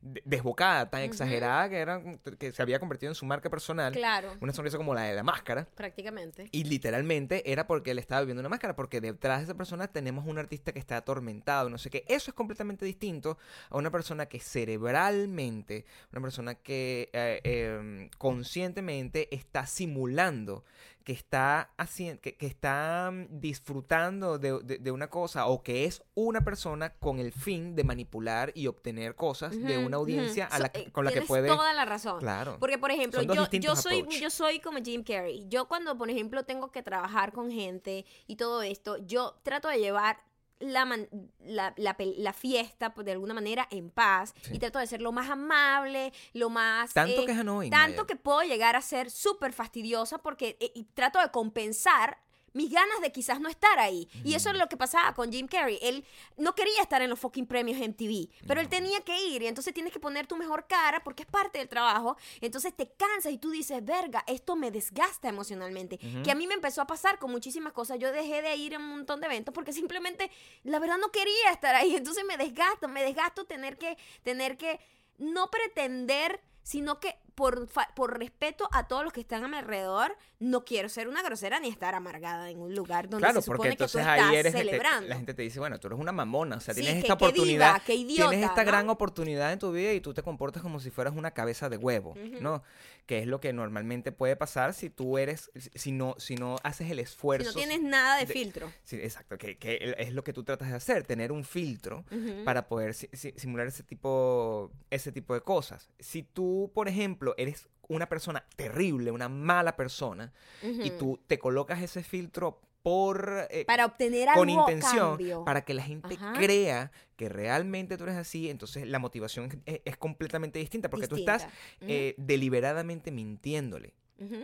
de- 0.00 0.22
desbocada, 0.24 0.88
tan 0.88 1.02
exagerada 1.02 1.68
que, 1.68 1.76
era, 1.78 2.02
que 2.38 2.52
se 2.52 2.62
había 2.62 2.78
convertido 2.78 3.10
en 3.10 3.14
su 3.14 3.26
marca 3.26 3.50
personal. 3.50 3.92
Claro, 3.92 4.32
Una 4.40 4.52
sonrisa 4.52 4.78
como 4.78 4.94
la 4.94 5.02
de 5.02 5.14
la 5.14 5.22
máscara. 5.22 5.66
prácticamente. 5.74 6.48
Y 6.52 6.64
literalmente 6.64 7.50
era 7.52 7.66
porque 7.66 7.90
él 7.90 7.98
estaba 7.98 8.22
viviendo 8.22 8.40
una 8.40 8.48
máscara, 8.48 8.74
porque 8.74 9.00
detrás 9.00 9.38
de 9.40 9.44
esa 9.44 9.54
persona 9.54 9.88
tenemos 9.88 10.24
un 10.26 10.38
artista 10.38 10.72
que 10.72 10.78
está 10.78 10.96
atormentado, 10.96 11.68
no 11.68 11.76
sé 11.78 11.90
qué. 11.90 12.04
Eso 12.08 12.30
es 12.30 12.34
completamente 12.34 12.84
distinto 12.86 13.36
a 13.70 13.76
una 13.76 13.90
persona 13.90 14.26
que 14.26 14.38
cerebralmente, 14.40 15.84
una 16.12 16.22
persona 16.22 16.54
que 16.54 17.10
eh, 17.12 17.40
eh, 17.44 18.08
conscientemente 18.18 19.34
está 19.34 19.66
simulando, 19.66 20.64
que 21.04 21.12
está 21.12 21.70
haciendo, 21.76 22.20
que, 22.22 22.36
que 22.36 22.46
está 22.46 23.10
mm, 23.12 23.26
disfrutando 23.40 24.38
de, 24.38 24.58
de- 24.62 24.78
de 24.78 24.90
una 24.90 25.08
cosa 25.10 25.46
o 25.46 25.62
que 25.62 25.84
es 25.84 26.02
una 26.14 26.42
persona 26.42 26.94
con 26.94 27.18
el 27.18 27.32
fin 27.32 27.76
de 27.76 27.84
manipular 27.84 28.50
y 28.54 28.66
obtener 28.66 29.14
cosas 29.14 29.52
de 29.56 29.78
una 29.78 29.98
audiencia 29.98 30.46
a 30.46 30.58
la 30.58 30.66
So- 30.74 30.80
eh, 30.80 30.90
con 30.92 31.04
la 31.04 31.12
que 31.12 31.22
puede... 31.22 31.48
toda 31.48 31.72
la 31.74 31.84
razón. 31.84 32.18
Claro. 32.20 32.56
Porque, 32.58 32.78
por 32.78 32.90
ejemplo, 32.90 33.22
yo, 33.22 33.48
yo, 33.50 33.76
soy, 33.76 34.00
approach. 34.00 34.20
yo 34.20 34.30
soy 34.30 34.60
como 34.60 34.78
Jim 34.82 35.04
Carrey. 35.04 35.46
Yo 35.48 35.68
cuando, 35.68 35.96
por 35.98 36.08
ejemplo, 36.10 36.44
tengo 36.44 36.70
que 36.72 36.82
trabajar 36.82 37.32
con 37.32 37.50
gente 37.50 38.04
y 38.26 38.36
todo 38.36 38.62
esto, 38.62 38.96
yo 38.98 39.36
trato 39.42 39.68
de 39.68 39.78
llevar 39.78 40.18
la, 40.60 40.84
man- 40.84 41.08
la, 41.40 41.74
la 41.76 41.96
la 41.98 42.32
fiesta, 42.32 42.94
pues, 42.94 43.04
de 43.04 43.12
alguna 43.12 43.34
manera, 43.34 43.66
en 43.70 43.90
paz. 43.90 44.34
Sí. 44.42 44.54
Y 44.54 44.58
trato 44.58 44.78
de 44.78 44.86
ser 44.86 45.02
lo 45.02 45.12
más 45.12 45.28
amable, 45.30 46.12
lo 46.32 46.48
más... 46.50 46.92
Tanto 46.94 47.22
eh, 47.22 47.26
que 47.26 47.32
es 47.32 47.38
annoying, 47.38 47.70
Tanto 47.70 48.02
Maya. 48.02 48.06
que 48.06 48.16
puedo 48.16 48.42
llegar 48.42 48.76
a 48.76 48.80
ser 48.80 49.10
súper 49.10 49.52
fastidiosa 49.52 50.18
porque 50.18 50.56
eh, 50.60 50.72
y 50.74 50.84
trato 50.84 51.18
de 51.20 51.30
compensar 51.30 52.18
mis 52.54 52.70
ganas 52.70 53.00
de 53.00 53.12
quizás 53.12 53.40
no 53.40 53.48
estar 53.48 53.78
ahí. 53.78 54.08
Y 54.24 54.34
eso 54.34 54.48
es 54.50 54.56
lo 54.56 54.68
que 54.68 54.76
pasaba 54.76 55.12
con 55.12 55.30
Jim 55.30 55.46
Carrey. 55.46 55.78
Él 55.82 56.04
no 56.38 56.54
quería 56.54 56.80
estar 56.80 57.02
en 57.02 57.10
los 57.10 57.18
fucking 57.18 57.46
premios 57.46 57.78
MTV, 57.78 58.28
pero 58.46 58.60
él 58.60 58.68
tenía 58.68 59.00
que 59.02 59.26
ir 59.26 59.42
y 59.42 59.46
entonces 59.46 59.74
tienes 59.74 59.92
que 59.92 60.00
poner 60.00 60.26
tu 60.26 60.36
mejor 60.36 60.66
cara 60.66 61.02
porque 61.04 61.24
es 61.24 61.28
parte 61.28 61.58
del 61.58 61.68
trabajo. 61.68 62.16
Entonces 62.40 62.74
te 62.74 62.88
cansas 62.88 63.32
y 63.32 63.38
tú 63.38 63.50
dices, 63.50 63.84
verga, 63.84 64.24
esto 64.26 64.56
me 64.56 64.70
desgasta 64.70 65.28
emocionalmente. 65.28 65.98
Que 66.22 66.30
a 66.30 66.34
mí 66.34 66.46
me 66.46 66.54
empezó 66.54 66.80
a 66.80 66.86
pasar 66.86 67.18
con 67.18 67.30
muchísimas 67.30 67.72
cosas. 67.72 67.98
Yo 67.98 68.12
dejé 68.12 68.40
de 68.40 68.56
ir 68.56 68.74
a 68.74 68.78
un 68.78 68.88
montón 68.88 69.20
de 69.20 69.26
eventos 69.26 69.52
porque 69.52 69.72
simplemente, 69.72 70.30
la 70.62 70.78
verdad, 70.78 70.98
no 70.98 71.10
quería 71.10 71.50
estar 71.50 71.74
ahí. 71.74 71.96
Entonces 71.96 72.24
me 72.24 72.36
desgasto, 72.36 72.88
me 72.88 73.02
desgasto 73.02 73.44
tener 73.44 73.76
que, 73.76 73.98
tener 74.22 74.56
que 74.56 74.80
no 75.18 75.50
pretender, 75.50 76.40
sino 76.62 77.00
que 77.00 77.16
por, 77.34 77.68
por 77.94 78.18
respeto 78.18 78.68
a 78.72 78.86
todos 78.86 79.04
los 79.04 79.12
que 79.12 79.20
están 79.20 79.44
a 79.44 79.48
mi 79.48 79.56
alrededor, 79.56 80.16
no 80.38 80.64
quiero 80.64 80.88
ser 80.88 81.08
una 81.08 81.22
grosera 81.22 81.58
ni 81.60 81.68
estar 81.68 81.94
amargada 81.94 82.50
en 82.50 82.60
un 82.60 82.74
lugar 82.74 83.08
donde 83.08 83.24
Claro, 83.24 83.40
se 83.40 83.46
supone 83.46 83.56
porque 83.58 83.70
que 83.70 83.76
tú 83.76 83.84
entonces 83.84 84.00
estás 84.02 84.30
ahí 84.30 84.36
eres 84.36 84.52
te- 84.52 84.58
celebrando. 84.58 85.08
la 85.08 85.16
gente 85.16 85.34
te 85.34 85.42
dice, 85.42 85.58
bueno, 85.58 85.78
tú 85.80 85.86
eres 85.88 85.98
una 85.98 86.12
mamona, 86.12 86.56
o 86.56 86.60
sea, 86.60 86.74
Sí, 86.74 86.80
tienes 86.82 87.02
que- 87.02 87.06
esta 87.08 87.16
qué 87.18 87.24
oportunidad, 87.24 87.72
diva, 87.74 87.84
qué 87.84 87.94
idiota, 87.94 88.30
tienes 88.30 88.48
esta 88.50 88.62
¿no? 88.62 88.66
gran 88.70 88.90
oportunidad 88.90 89.52
en 89.52 89.58
tu 89.58 89.72
vida 89.72 89.92
y 89.92 90.00
tú 90.00 90.12
te 90.14 90.22
comportas 90.22 90.62
como 90.62 90.80
si 90.80 90.90
fueras 90.90 91.14
una 91.16 91.30
cabeza 91.32 91.68
de 91.68 91.76
huevo, 91.76 92.10
Ujú. 92.10 92.40
¿no? 92.40 92.62
Que 93.06 93.18
es 93.18 93.26
lo 93.26 93.40
que 93.40 93.52
normalmente 93.52 94.12
puede 94.12 94.34
pasar 94.36 94.72
si 94.74 94.88
tú 94.90 95.18
eres, 95.18 95.50
si 95.74 95.92
no, 95.92 96.14
si 96.18 96.36
no 96.36 96.56
haces 96.62 96.90
el 96.90 96.96
si 96.98 97.02
esfuerzo. 97.02 97.50
no 97.50 97.54
tienes 97.54 97.82
nada 97.82 98.16
de, 98.18 98.26
de- 98.26 98.32
filtro. 98.32 98.72
Sí, 98.82 98.96
exacto, 98.96 99.36
que, 99.38 99.58
que 99.58 99.94
es 99.98 100.12
lo 100.12 100.24
que 100.24 100.32
tú 100.32 100.42
tratas 100.44 100.68
de 100.70 100.76
hacer, 100.76 101.04
tener 101.04 101.30
un 101.32 101.44
filtro 101.44 102.04
Ujú. 102.10 102.44
para 102.44 102.66
poder 102.68 102.94
si- 102.94 103.08
si- 103.12 103.32
simular 103.36 103.66
ese 103.66 103.82
tipo, 103.82 104.70
ese 104.90 105.12
tipo 105.12 105.34
de 105.34 105.40
cosas. 105.40 105.90
Si 105.98 106.22
tú, 106.22 106.70
por 106.74 106.88
ejemplo, 106.88 107.23
eres 107.38 107.68
una 107.88 108.08
persona 108.08 108.44
terrible, 108.56 109.10
una 109.10 109.28
mala 109.28 109.76
persona, 109.76 110.32
y 110.62 110.90
tú 110.90 111.18
te 111.26 111.38
colocas 111.38 111.80
ese 111.82 112.02
filtro 112.02 112.60
por 112.82 113.46
eh, 113.50 113.64
Para 113.64 113.86
obtener 113.86 114.28
con 114.34 114.48
algo 114.50 114.66
a 114.66 114.70
intención 114.70 115.10
cambio. 115.16 115.44
para 115.44 115.64
que 115.64 115.72
la 115.72 115.82
gente 115.82 116.16
Ajá. 116.16 116.34
crea 116.34 116.92
que 117.16 117.30
realmente 117.30 117.96
tú 117.96 118.04
eres 118.04 118.16
así, 118.16 118.50
entonces 118.50 118.86
la 118.86 118.98
motivación 118.98 119.62
es, 119.64 119.80
es 119.86 119.96
completamente 119.96 120.58
distinta 120.58 120.90
porque 120.90 121.08
tú 121.08 121.16
estás 121.16 121.46
eh, 121.80 122.14
deliberadamente 122.18 123.10
mintiéndole 123.10 123.94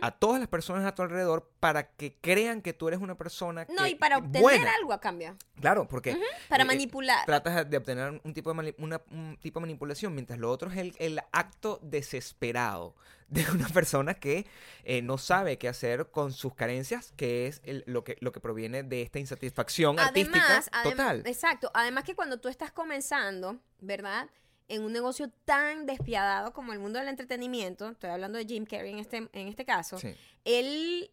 A 0.01 0.11
todas 0.11 0.39
las 0.39 0.49
personas 0.49 0.85
a 0.85 0.93
tu 0.93 1.01
alrededor 1.01 1.49
para 1.59 1.91
que 1.91 2.15
crean 2.19 2.61
que 2.61 2.73
tú 2.73 2.87
eres 2.89 2.99
una 2.99 3.15
persona 3.15 3.65
No, 3.69 3.83
que- 3.83 3.91
y 3.91 3.95
para 3.95 4.17
obtener 4.17 4.41
buena. 4.41 4.71
algo 4.77 4.91
a 4.93 4.99
cambio. 4.99 5.35
Claro, 5.59 5.87
porque 5.87 6.17
Para 6.49 6.63
eh, 6.63 6.67
manipular. 6.67 7.25
tratas 7.25 7.69
de 7.69 7.77
obtener 7.77 8.19
un 8.23 8.33
tipo 8.33 8.49
de, 8.49 8.55
mani- 8.55 8.75
una- 8.77 9.01
un 9.11 9.37
tipo 9.41 9.59
de 9.59 9.67
manipulación, 9.67 10.13
mientras 10.13 10.37
lo 10.39 10.51
otro 10.51 10.69
es 10.69 10.77
el, 10.77 10.95
el 10.99 11.21
acto 11.31 11.79
desesperado 11.83 12.95
de 13.29 13.49
una 13.49 13.69
persona 13.69 14.13
que 14.15 14.45
eh, 14.83 15.01
no 15.01 15.17
sabe 15.17 15.57
qué 15.57 15.69
hacer 15.69 16.07
con 16.11 16.33
sus 16.33 16.53
carencias, 16.53 17.13
que 17.15 17.47
es 17.47 17.61
el- 17.63 17.83
lo, 17.87 18.03
que, 18.03 18.17
lo 18.19 18.33
que 18.33 18.41
proviene 18.41 18.83
de 18.83 19.01
esta 19.01 19.19
insatisfacción 19.19 19.97
artística 19.99 20.61
adem- 20.63 20.83
total. 20.83 21.23
exacto. 21.25 21.71
Además 21.73 22.03
que 22.03 22.13
cuando 22.13 22.39
tú 22.41 22.49
estás 22.49 22.71
comenzando, 22.71 23.57
¿verdad? 23.79 24.27
En 24.71 24.83
un 24.83 24.93
negocio 24.93 25.29
tan 25.43 25.85
despiadado 25.85 26.53
como 26.53 26.71
el 26.71 26.79
mundo 26.79 26.97
del 26.99 27.09
entretenimiento, 27.09 27.89
estoy 27.89 28.09
hablando 28.09 28.37
de 28.37 28.45
Jim 28.45 28.65
Carrey 28.65 28.91
en 28.93 28.99
este, 28.99 29.17
en 29.17 29.47
este 29.49 29.65
caso, 29.65 29.97
Sí. 29.97 30.15
él 30.45 31.11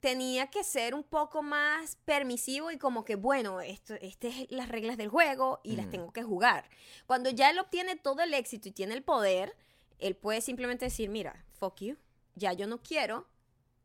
tenía 0.00 0.48
que 0.48 0.64
ser 0.64 0.92
un 0.94 1.04
poco 1.04 1.42
más 1.42 1.96
permisivo 2.04 2.70
y 2.72 2.78
como 2.78 3.04
que, 3.04 3.14
bueno, 3.14 3.60
esto, 3.60 3.94
estas 3.94 4.34
es 4.34 4.46
las 4.50 4.68
reglas 4.68 4.96
del 4.96 5.08
juego 5.08 5.60
y 5.62 5.76
las 5.76 5.86
Ujú. 5.86 5.92
tengo 5.92 6.12
que 6.12 6.22
jugar. 6.24 6.68
Cuando 7.06 7.30
ya 7.30 7.50
él 7.50 7.58
obtiene 7.60 7.94
todo 7.96 8.22
el 8.22 8.34
éxito 8.34 8.68
y 8.68 8.72
tiene 8.72 8.94
el 8.94 9.02
poder, 9.04 9.56
él 9.98 10.16
puede 10.16 10.40
simplemente 10.40 10.84
decir, 10.86 11.08
mira, 11.08 11.44
fuck 11.58 11.80
you, 11.80 11.96
ya 12.34 12.52
yo 12.54 12.66
no 12.66 12.82
quiero 12.82 13.26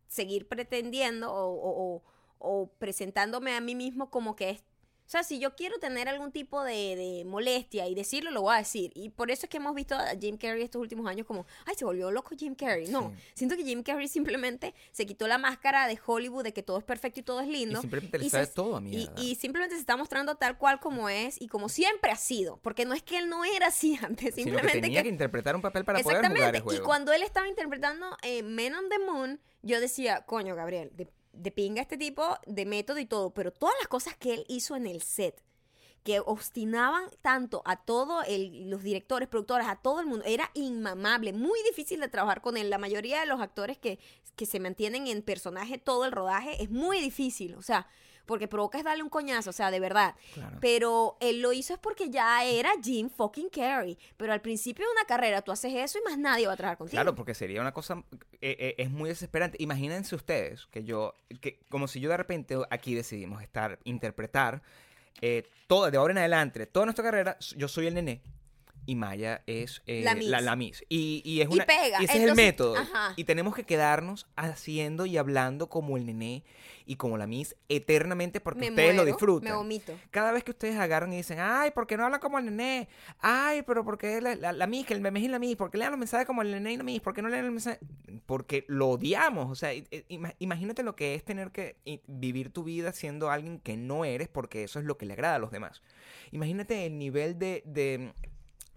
seguir 0.07 0.47
pretendiendo 0.47 1.31
o, 1.31 1.45
o- 1.53 1.95
o- 1.95 2.03
o 2.39 2.67
presentándome 2.79 3.53
a 3.55 3.61
mí 3.61 3.75
mismo 3.75 4.09
como 4.09 4.35
que 4.35 4.49
es... 4.49 4.63
O 5.11 5.17
sea, 5.19 5.23
si 5.25 5.39
yo 5.39 5.57
quiero 5.57 5.77
tener 5.77 6.07
algún 6.07 6.31
tipo 6.31 6.63
de, 6.63 6.95
de 6.95 7.25
molestia 7.25 7.85
y 7.85 7.95
decirlo, 7.95 8.31
lo 8.31 8.43
voy 8.43 8.55
a 8.55 8.59
decir. 8.59 8.93
Y 8.95 9.09
por 9.09 9.29
eso 9.29 9.45
es 9.45 9.49
que 9.49 9.57
hemos 9.57 9.75
visto 9.75 9.93
a 9.93 10.11
Jim 10.17 10.37
Carrey 10.37 10.63
estos 10.63 10.81
últimos 10.81 11.05
años 11.05 11.27
como, 11.27 11.45
ay, 11.65 11.75
se 11.75 11.83
volvió 11.83 12.11
loco 12.11 12.33
Jim 12.39 12.55
Carrey. 12.55 12.87
No, 12.87 13.09
Sí. 13.09 13.23
siento 13.33 13.57
que 13.57 13.65
Jim 13.65 13.83
Carrey 13.83 14.07
simplemente 14.07 14.73
se 14.93 15.05
quitó 15.05 15.27
la 15.27 15.37
máscara 15.37 15.85
de 15.87 15.99
Hollywood 16.05 16.45
de 16.45 16.53
que 16.53 16.63
todo 16.63 16.77
es 16.77 16.85
perfecto 16.85 17.19
y 17.19 17.23
todo 17.23 17.41
es 17.41 17.47
Y 17.49 17.51
lindo. 17.51 17.81
simplemente 17.81 18.19
le 18.19 18.25
y 18.25 18.29
sabe 18.29 18.47
todo 18.47 18.77
a 18.77 18.81
Y, 18.81 19.09
y 19.17 19.35
simplemente 19.35 19.75
se 19.75 19.81
está 19.81 19.97
mostrando 19.97 20.35
tal 20.35 20.57
cual 20.57 20.79
como 20.79 21.09
es 21.09 21.41
y 21.41 21.49
como 21.49 21.67
siempre 21.67 22.09
ha 22.09 22.15
sido. 22.15 22.61
Porque 22.61 22.85
no 22.85 22.93
es 22.93 23.03
que 23.03 23.17
él 23.17 23.27
no 23.27 23.43
era 23.43 23.67
así 23.67 23.99
antes, 24.01 24.33
que 24.33 24.43
simplemente 24.43 24.79
tenía 24.79 25.01
que... 25.01 25.09
que, 25.09 25.13
interpretar 25.13 25.57
un 25.57 25.61
papel 25.61 25.83
para 25.83 25.99
poder 25.99 26.25
jugar 26.25 26.55
el 26.55 26.61
juego. 26.61 26.81
Y 26.81 26.85
cuando 26.85 27.11
él 27.11 27.21
estaba 27.23 27.49
interpretando 27.49 28.15
eh, 28.23 28.43
Men 28.43 28.75
on 28.75 28.87
the 28.87 28.99
Moon, 28.99 29.41
yo 29.61 29.81
decía, 29.81 30.21
coño, 30.25 30.55
Gabriel, 30.55 30.89
de, 30.95 31.11
de 31.33 31.51
pinga 31.51 31.81
este 31.81 31.97
tipo 31.97 32.37
de 32.45 32.65
método 32.65 32.99
y 32.99 33.05
todo, 33.05 33.31
pero 33.33 33.51
todas 33.51 33.75
las 33.79 33.87
cosas 33.87 34.15
que 34.15 34.33
él 34.33 34.45
hizo 34.47 34.75
en 34.75 34.87
el 34.87 35.01
set, 35.01 35.41
que 36.03 36.19
obstinaban 36.19 37.09
tanto 37.21 37.61
a 37.65 37.75
todos 37.75 38.25
los 38.27 38.81
directores, 38.81 39.27
productores, 39.27 39.67
a 39.67 39.75
todo 39.75 39.99
el 39.99 40.07
mundo, 40.07 40.25
era 40.25 40.49
inmamable, 40.55 41.31
muy 41.31 41.59
difícil 41.63 41.99
de 41.99 42.07
trabajar 42.07 42.41
con 42.41 42.57
él. 42.57 42.69
La 42.71 42.79
mayoría 42.79 43.19
de 43.19 43.27
los 43.27 43.39
actores 43.39 43.77
que, 43.77 43.99
que 44.35 44.47
se 44.47 44.59
mantienen 44.59 45.07
en 45.07 45.21
personaje 45.21 45.77
todo 45.77 46.05
el 46.05 46.11
rodaje 46.11 46.61
es 46.61 46.71
muy 46.71 46.99
difícil, 47.01 47.53
o 47.55 47.61
sea, 47.61 47.87
porque 48.25 48.47
provoca 48.47 48.77
es 48.77 48.83
darle 48.83 49.03
un 49.03 49.09
coñazo, 49.09 49.49
o 49.49 49.53
sea, 49.53 49.71
de 49.71 49.79
verdad. 49.79 50.15
Claro. 50.33 50.57
Pero 50.61 51.17
él 51.19 51.41
lo 51.41 51.53
hizo 51.53 51.73
es 51.73 51.79
porque 51.79 52.09
ya 52.09 52.43
era 52.43 52.71
Jim 52.81 53.09
fucking 53.09 53.49
Carrey. 53.49 53.97
Pero 54.17 54.33
al 54.33 54.41
principio 54.41 54.85
de 54.85 54.91
una 54.91 55.05
carrera 55.05 55.41
tú 55.41 55.51
haces 55.51 55.73
eso 55.73 55.99
y 55.99 56.01
más 56.03 56.17
nadie 56.17 56.47
va 56.47 56.53
a 56.53 56.57
trabajar 56.57 56.77
contigo. 56.77 56.95
Claro, 56.95 57.15
porque 57.15 57.33
sería 57.33 57.61
una 57.61 57.73
cosa, 57.73 58.03
eh, 58.41 58.55
eh, 58.59 58.75
es 58.77 58.89
muy 58.89 59.09
desesperante. 59.09 59.57
Imagínense 59.59 60.15
ustedes 60.15 60.67
que 60.67 60.83
yo, 60.83 61.15
que 61.39 61.59
como 61.69 61.87
si 61.87 61.99
yo 61.99 62.09
de 62.09 62.17
repente 62.17 62.57
aquí 62.69 62.95
decidimos 62.95 63.41
estar, 63.41 63.79
interpretar, 63.83 64.61
eh, 65.21 65.43
toda, 65.67 65.91
de 65.91 65.97
ahora 65.97 66.11
en 66.11 66.17
adelante, 66.19 66.65
toda 66.65 66.85
nuestra 66.85 67.03
carrera, 67.03 67.37
yo 67.55 67.67
soy 67.67 67.87
el 67.87 67.93
nené. 67.93 68.21
Y 68.85 68.95
Maya 68.95 69.43
es 69.45 69.81
eh, 69.85 70.01
La 70.03 70.15
Miss. 70.15 70.27
la, 70.27 70.41
la 70.41 70.55
Miss. 70.55 70.83
Y, 70.89 71.21
y 71.23 71.41
es 71.41 71.49
Y 71.49 71.53
una, 71.53 71.65
pega, 71.65 72.01
y 72.01 72.05
ese 72.05 72.17
es 72.17 72.23
el 72.29 72.35
método. 72.35 72.75
ajá. 72.77 73.13
Y 73.15 73.23
tenemos 73.25 73.55
que 73.55 73.63
quedarnos 73.63 74.27
haciendo 74.35 75.05
y 75.05 75.17
hablando 75.17 75.69
como 75.69 75.97
el 75.97 76.05
nené 76.05 76.43
y 76.87 76.95
como 76.95 77.17
la 77.17 77.27
Miss 77.27 77.55
eternamente 77.69 78.41
porque 78.41 78.59
me 78.59 78.69
ustedes 78.69 78.95
lo 78.95 79.05
disfrutan. 79.05 79.51
Me 79.51 79.55
vomito. 79.55 79.93
Cada 80.09 80.31
vez 80.31 80.43
que 80.43 80.51
ustedes 80.51 80.75
agarran 80.77 81.13
y 81.13 81.17
dicen, 81.17 81.37
ay, 81.39 81.69
¿por 81.71 81.85
qué 81.85 81.95
no 81.95 82.05
habla 82.05 82.19
como 82.19 82.39
el 82.39 82.45
nené? 82.45 82.89
Ay, 83.19 83.61
pero 83.61 83.85
¿por 83.85 83.97
qué 83.99 84.19
la, 84.19 84.35
la, 84.35 84.51
la 84.51 84.67
Miss, 84.67 84.87
que 84.87 84.95
el 84.95 85.01
meme 85.01 85.23
es 85.23 85.29
la 85.29 85.37
Miss? 85.39 85.55
¿Por 85.55 85.69
qué 85.69 85.77
leen 85.77 85.91
los 85.91 85.99
mensajes 85.99 86.25
como 86.25 86.41
el 86.41 86.51
nené 86.51 86.73
y 86.73 86.77
la 86.77 86.83
Miss? 86.83 87.01
¿Por 87.01 87.13
qué 87.13 87.21
no 87.21 87.29
leen 87.29 87.45
el 87.45 87.51
mensaje? 87.51 87.79
Porque 88.25 88.65
lo 88.67 88.89
odiamos. 88.89 89.49
O 89.51 89.55
sea, 89.55 89.71
imagínate 90.39 90.81
lo 90.83 90.95
que 90.95 91.13
es 91.15 91.23
tener 91.23 91.51
que 91.51 91.75
vivir 92.07 92.49
tu 92.51 92.63
vida 92.63 92.91
siendo 92.93 93.29
alguien 93.29 93.59
que 93.59 93.77
no 93.77 94.03
eres 94.05 94.27
porque 94.27 94.63
eso 94.63 94.79
es 94.79 94.85
lo 94.85 94.97
que 94.97 95.05
le 95.05 95.13
agrada 95.13 95.35
a 95.35 95.39
los 95.39 95.51
demás. 95.51 95.81
Imagínate 96.31 96.85
el 96.87 96.97
nivel 96.97 97.37
de, 97.37 97.61
de, 97.65 98.13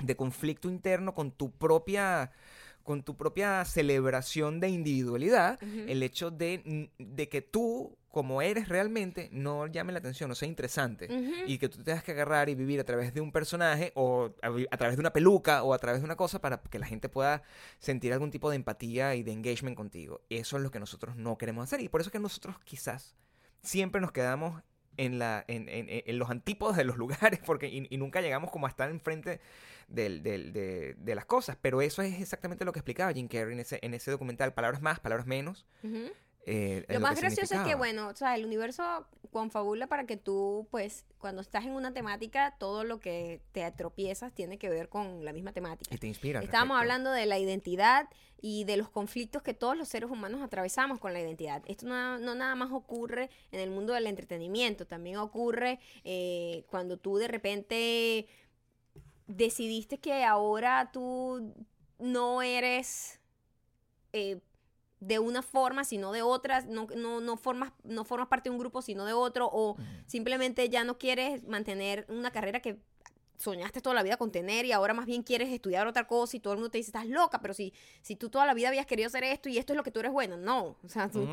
de 0.03 0.17
conflicto 0.17 0.69
interno 0.69 1.15
con 1.15 1.31
tu 1.33 1.51
propia 1.53 2.31
con 2.83 3.03
tu 3.03 3.17
propia 3.17 3.65
celebración 3.65 4.61
de 4.61 4.69
individualidad, 4.69 5.59
el 5.89 6.03
hecho 6.03 6.31
de, 6.31 6.91
de 6.99 7.29
que 7.31 7.41
tú, 7.41 7.97
como 8.11 8.43
eres 8.43 8.69
realmente, 8.69 9.31
no 9.33 9.67
llame 9.67 9.93
la 9.95 10.01
atención, 10.01 10.29
no 10.29 10.35
sea 10.35 10.49
interesante. 10.49 11.09
Y 11.47 11.57
que 11.57 11.71
tú 11.71 11.83
tengas 11.83 12.05
que 12.05 12.13
agarrar 12.13 12.51
y 12.51 12.55
vivir 12.55 12.79
a 12.81 12.85
través 12.85 13.15
de 13.15 13.23
un 13.23 13.33
personaje 13.33 13.91
o 13.95 14.35
a, 14.43 14.77
través 14.77 14.97
de 14.97 15.01
una 15.01 15.15
peluca 15.15 15.63
o 15.63 15.73
a 15.73 15.79
través 15.79 16.03
de 16.03 16.05
una 16.05 16.17
cosa 16.17 16.43
para 16.43 16.59
que 16.61 16.79
la 16.79 16.85
gente 16.87 17.09
pueda 17.09 17.43
sentir 17.79 18.13
algún 18.13 18.31
tipo 18.31 18.51
de 18.51 18.57
empatía 18.57 19.15
y 19.15 19.23
de 19.23 19.33
engagement 19.33 19.79
contigo. 19.79 20.21
Eso 20.29 20.59
es 20.59 20.63
lo 20.63 20.71
que 20.71 20.79
nosotros 20.79 21.17
no 21.17 21.39
queremos 21.39 21.65
hacer. 21.65 21.81
Y 21.81 21.89
por 21.89 22.03
eso 22.03 22.09
es 22.09 22.13
que 22.13 22.19
nosotros 22.19 22.57
quizás 22.65 23.17
siempre 23.63 24.03
nos 24.03 24.13
quedamos 24.13 24.63
en, 24.99 25.19
la, 25.19 25.43
en, 25.49 25.71
en- 25.71 25.87
en 25.89 26.19
los 26.19 26.29
antípodos 26.29 26.77
de 26.77 26.85
los 26.85 26.97
lugares 26.99 27.41
porque, 27.47 27.69
y, 27.69 27.87
y 27.89 27.97
nunca 27.97 28.21
llegamos 28.21 28.51
como 28.51 28.67
a 28.67 28.69
estar 28.69 28.91
enfrente 28.91 29.41
del- 29.89 30.23
del- 30.23 30.53
de, 30.53 30.95
de 30.95 31.15
las 31.15 31.25
cosas. 31.25 31.57
Pero 31.61 31.81
eso 31.83 32.03
es 32.03 32.21
exactamente 32.21 32.65
lo 32.65 32.73
que 32.73 32.79
explicaba 32.81 33.13
Jim 33.13 33.29
Carrey 33.29 33.53
en 33.55 33.61
ese, 33.61 33.79
en 33.83 33.95
ese 33.95 34.11
documental. 34.11 34.53
Palabras 34.55 34.81
más, 34.83 35.01
palabras 35.01 35.27
menos. 35.27 35.67
Eh, 36.47 36.85
Lo 36.89 37.01
más 37.01 37.19
gracioso 37.19 37.55
es 37.55 37.61
que, 37.63 37.75
bueno, 37.75 38.09
o 38.09 38.15
sea, 38.17 38.35
el 38.35 38.45
universo 38.45 39.07
confabula 39.33 39.87
para 39.87 40.05
que 40.05 40.19
tú, 40.19 40.69
pues, 40.71 41.07
cuando 41.19 41.41
estás 41.41 41.65
en 41.65 41.71
una 41.73 41.95
temática, 41.95 42.55
todo 42.59 42.85
lo 42.85 43.01
que 43.01 43.41
te 43.53 43.69
tropiezas 43.73 44.33
tiene 44.35 44.59
que 44.59 44.69
ver 44.69 44.91
con 44.91 45.25
la 45.25 45.33
misma 45.33 45.53
temática. 45.53 45.95
Y 45.95 45.99
te 45.99 46.07
inspira. 46.07 46.41
Estábamos 46.43 46.79
hablando 46.79 47.11
de 47.13 47.25
la 47.25 47.39
identidad 47.39 48.09
y 48.43 48.65
de 48.65 48.77
los 48.77 48.91
conflictos 48.91 49.41
que 49.43 49.55
todos 49.55 49.75
los 49.75 49.89
seres 49.89 50.11
humanos 50.11 50.43
atravesamos 50.43 50.99
con 50.99 51.15
la 51.15 51.21
identidad. 51.23 51.63
Esto 51.67 51.87
no, 51.87 52.19
no 52.19 52.35
nada 52.35 52.55
más 52.55 52.71
ocurre 52.73 53.31
en 53.51 53.61
el 53.61 53.71
mundo 53.71 53.95
del 53.95 54.07
entretenimiento, 54.07 54.87
también 54.87 55.17
ocurre 55.17 55.81
eh, 56.05 56.65
cuando 56.69 56.99
tú 56.99 57.17
de 57.17 57.27
repente 57.29 58.27
decidiste 59.27 59.99
que 59.99 60.25
ahora 60.25 60.91
tú 60.93 61.55
no 61.99 62.43
eres 62.43 63.21
eh, 64.13 64.41
de 65.01 65.19
una 65.19 65.43
forma, 65.43 65.85
sino 65.85 66.13
de 66.13 66.23
otra, 66.23 66.63
no, 66.63 66.87
no, 66.97 67.21
no, 67.21 67.37
formas, 67.37 67.73
no 67.83 68.05
formas 68.05 68.29
parte 68.29 68.49
de 68.49 68.55
un 68.55 68.59
grupo, 68.59 68.81
sino 68.81 69.05
de 69.05 69.13
otro, 69.13 69.49
o 69.53 69.77
simplemente 70.07 70.69
ya 70.69 70.85
no 70.85 70.99
quieres 70.99 71.45
mantener 71.47 72.07
una 72.09 72.31
carrera 72.31 72.61
que 72.61 72.79
soñaste 73.39 73.81
toda 73.81 73.95
la 73.95 74.03
vida 74.03 74.17
con 74.17 74.31
tener 74.31 74.65
y 74.65 74.73
ahora 74.73 74.95
más 74.95 75.07
bien 75.07 75.23
quieres 75.23 75.51
estudiar 75.51 75.87
otra 75.87 76.07
cosa 76.07 76.37
y 76.37 76.41
todo 76.41 76.53
el 76.53 76.59
mundo 76.59 76.71
te 76.71 76.79
dice, 76.79 76.89
estás 76.89 77.07
loca, 77.07 77.41
pero 77.41 77.55
si, 77.55 77.73
si 78.03 78.17
tú 78.17 78.31
toda 78.31 78.47
la 78.47 78.55
vida 78.55 78.69
habías 78.69 78.87
querido 78.87 79.09
hacer 79.09 79.25
esto 79.25 79.49
y 79.49 79.59
esto 79.59 79.73
es 79.73 79.77
lo 79.77 79.83
que 79.83 79.91
tú 79.91 80.01
eres 80.01 80.13
bueno, 80.13 80.37
no, 80.37 80.77
o 80.83 80.89
sea, 80.89 81.11
tú, 81.11 81.27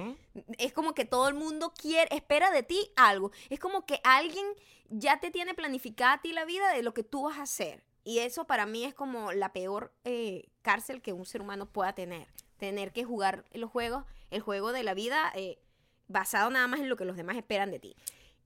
es 0.58 0.74
como 0.74 0.94
que 0.94 1.06
todo 1.06 1.28
el 1.28 1.36
mundo 1.36 1.74
quiere, 1.80 2.14
espera 2.16 2.52
de 2.52 2.64
ti 2.64 2.92
algo, 2.96 3.32
es 3.50 3.60
como 3.60 3.86
que 3.86 4.02
alguien 4.04 4.46
ya 4.90 5.20
te 5.20 5.32
tiene 5.32 5.54
planificada 5.54 6.14
a 6.14 6.22
ti 6.22 6.34
la 6.34 6.46
vida 6.46 6.74
de 6.74 6.84
lo 6.84 6.94
que 6.94 7.04
tú 7.04 7.24
vas 7.24 7.38
a 7.38 7.44
hacer. 7.44 7.84
Y 8.04 8.20
eso 8.20 8.46
para 8.46 8.66
mí 8.66 8.84
es 8.84 8.94
como 8.94 9.32
la 9.32 9.54
peor 9.54 9.94
eh, 10.04 10.50
cárcel 10.64 11.02
que 11.02 11.14
un 11.14 11.26
ser 11.26 11.42
humano 11.42 11.68
pueda 11.68 11.94
tener, 11.94 12.28
tener 12.58 12.92
que 12.92 13.04
jugar 13.04 13.46
los 13.54 13.70
juegos, 13.70 14.06
el 14.32 14.42
juego 14.42 14.72
de 14.72 14.84
la 14.84 14.94
vida 14.94 15.32
eh, 15.36 15.60
basado 16.08 16.50
nada 16.50 16.68
más 16.68 16.80
en 16.80 16.90
lo 16.90 16.96
que 16.96 17.06
los 17.06 17.16
demás 17.16 17.38
esperan 17.38 17.72
de 17.72 17.80
ti. 17.80 17.96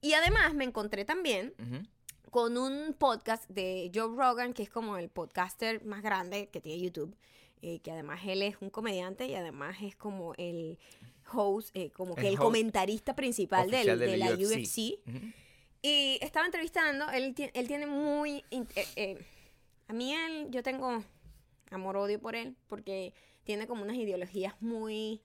Y 0.01 0.13
además 0.13 0.53
me 0.53 0.65
encontré 0.65 1.05
también. 1.05 1.53
Con 2.31 2.57
un 2.57 2.93
podcast 2.93 3.47
de 3.49 3.91
Joe 3.93 4.15
Rogan, 4.15 4.53
que 4.53 4.63
es 4.63 4.69
como 4.69 4.97
el 4.97 5.09
podcaster 5.09 5.83
más 5.85 6.01
grande 6.03 6.47
que 6.47 6.61
tiene 6.61 6.81
YouTube, 6.81 7.15
eh, 7.61 7.79
que 7.79 7.91
además 7.91 8.21
él 8.25 8.41
es 8.41 8.55
un 8.61 8.69
comediante 8.69 9.25
y 9.27 9.35
además 9.35 9.77
es 9.81 9.95
como 9.95 10.33
el 10.37 10.77
host, 11.33 11.69
eh, 11.75 11.89
como 11.91 12.15
que 12.15 12.27
El 12.27 12.37
comentarista 12.37 13.15
principal 13.15 13.69
del- 13.71 13.97
de, 13.99 14.17
la 14.17 14.31
UFC. 14.35 14.55
UFC. 14.55 14.99
Y 15.81 16.17
estaba 16.21 16.45
entrevistando, 16.45 17.09
él, 17.11 17.35
él 17.53 17.67
tiene 17.67 17.85
muy... 17.87 18.43
eh, 18.51 19.23
a 19.87 19.93
mí 19.93 20.13
él, 20.13 20.47
yo 20.49 20.63
tengo 20.63 21.03
amor-odio 21.71 22.19
por 22.19 22.35
él, 22.35 22.55
porque 22.67 23.13
tiene 23.43 23.67
como 23.67 23.83
unas 23.83 23.95
ideologías 23.97 24.55
muy, 24.61 25.21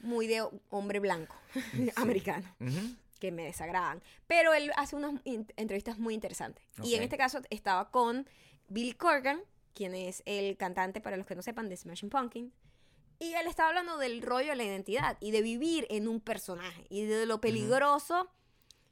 muy 0.00 0.26
de 0.26 0.44
hombre 0.70 0.98
blanco 1.00 1.36
americano 1.96 2.46
Ujú. 2.60 2.94
Que 3.18 3.32
me 3.32 3.44
desagradan. 3.44 4.02
Pero 4.26 4.54
él 4.54 4.70
hace 4.76 4.96
unas 4.96 5.20
entrevistas 5.24 5.98
muy 5.98 6.14
interesantes. 6.14 6.64
Y 6.82 6.94
en 6.94 7.02
este 7.02 7.16
caso 7.16 7.40
estaba 7.50 7.90
con 7.90 8.28
Bill 8.68 8.96
Corgan, 8.96 9.40
quien 9.74 9.94
es 9.94 10.22
el 10.26 10.56
cantante, 10.56 11.00
para 11.00 11.16
los 11.16 11.26
que 11.26 11.34
no 11.34 11.42
sepan, 11.42 11.68
de 11.68 11.76
Smashing 11.76 12.10
Pumpkins. 12.10 12.52
Y 13.20 13.32
él 13.34 13.46
estaba 13.46 13.70
hablando 13.70 13.98
del 13.98 14.22
rollo 14.22 14.50
de 14.50 14.56
la 14.56 14.64
identidad 14.64 15.16
y 15.20 15.32
de 15.32 15.42
vivir 15.42 15.86
en 15.90 16.06
un 16.06 16.20
personaje 16.20 16.86
y 16.88 17.04
de 17.04 17.26
lo 17.26 17.40
peligroso 17.40 18.30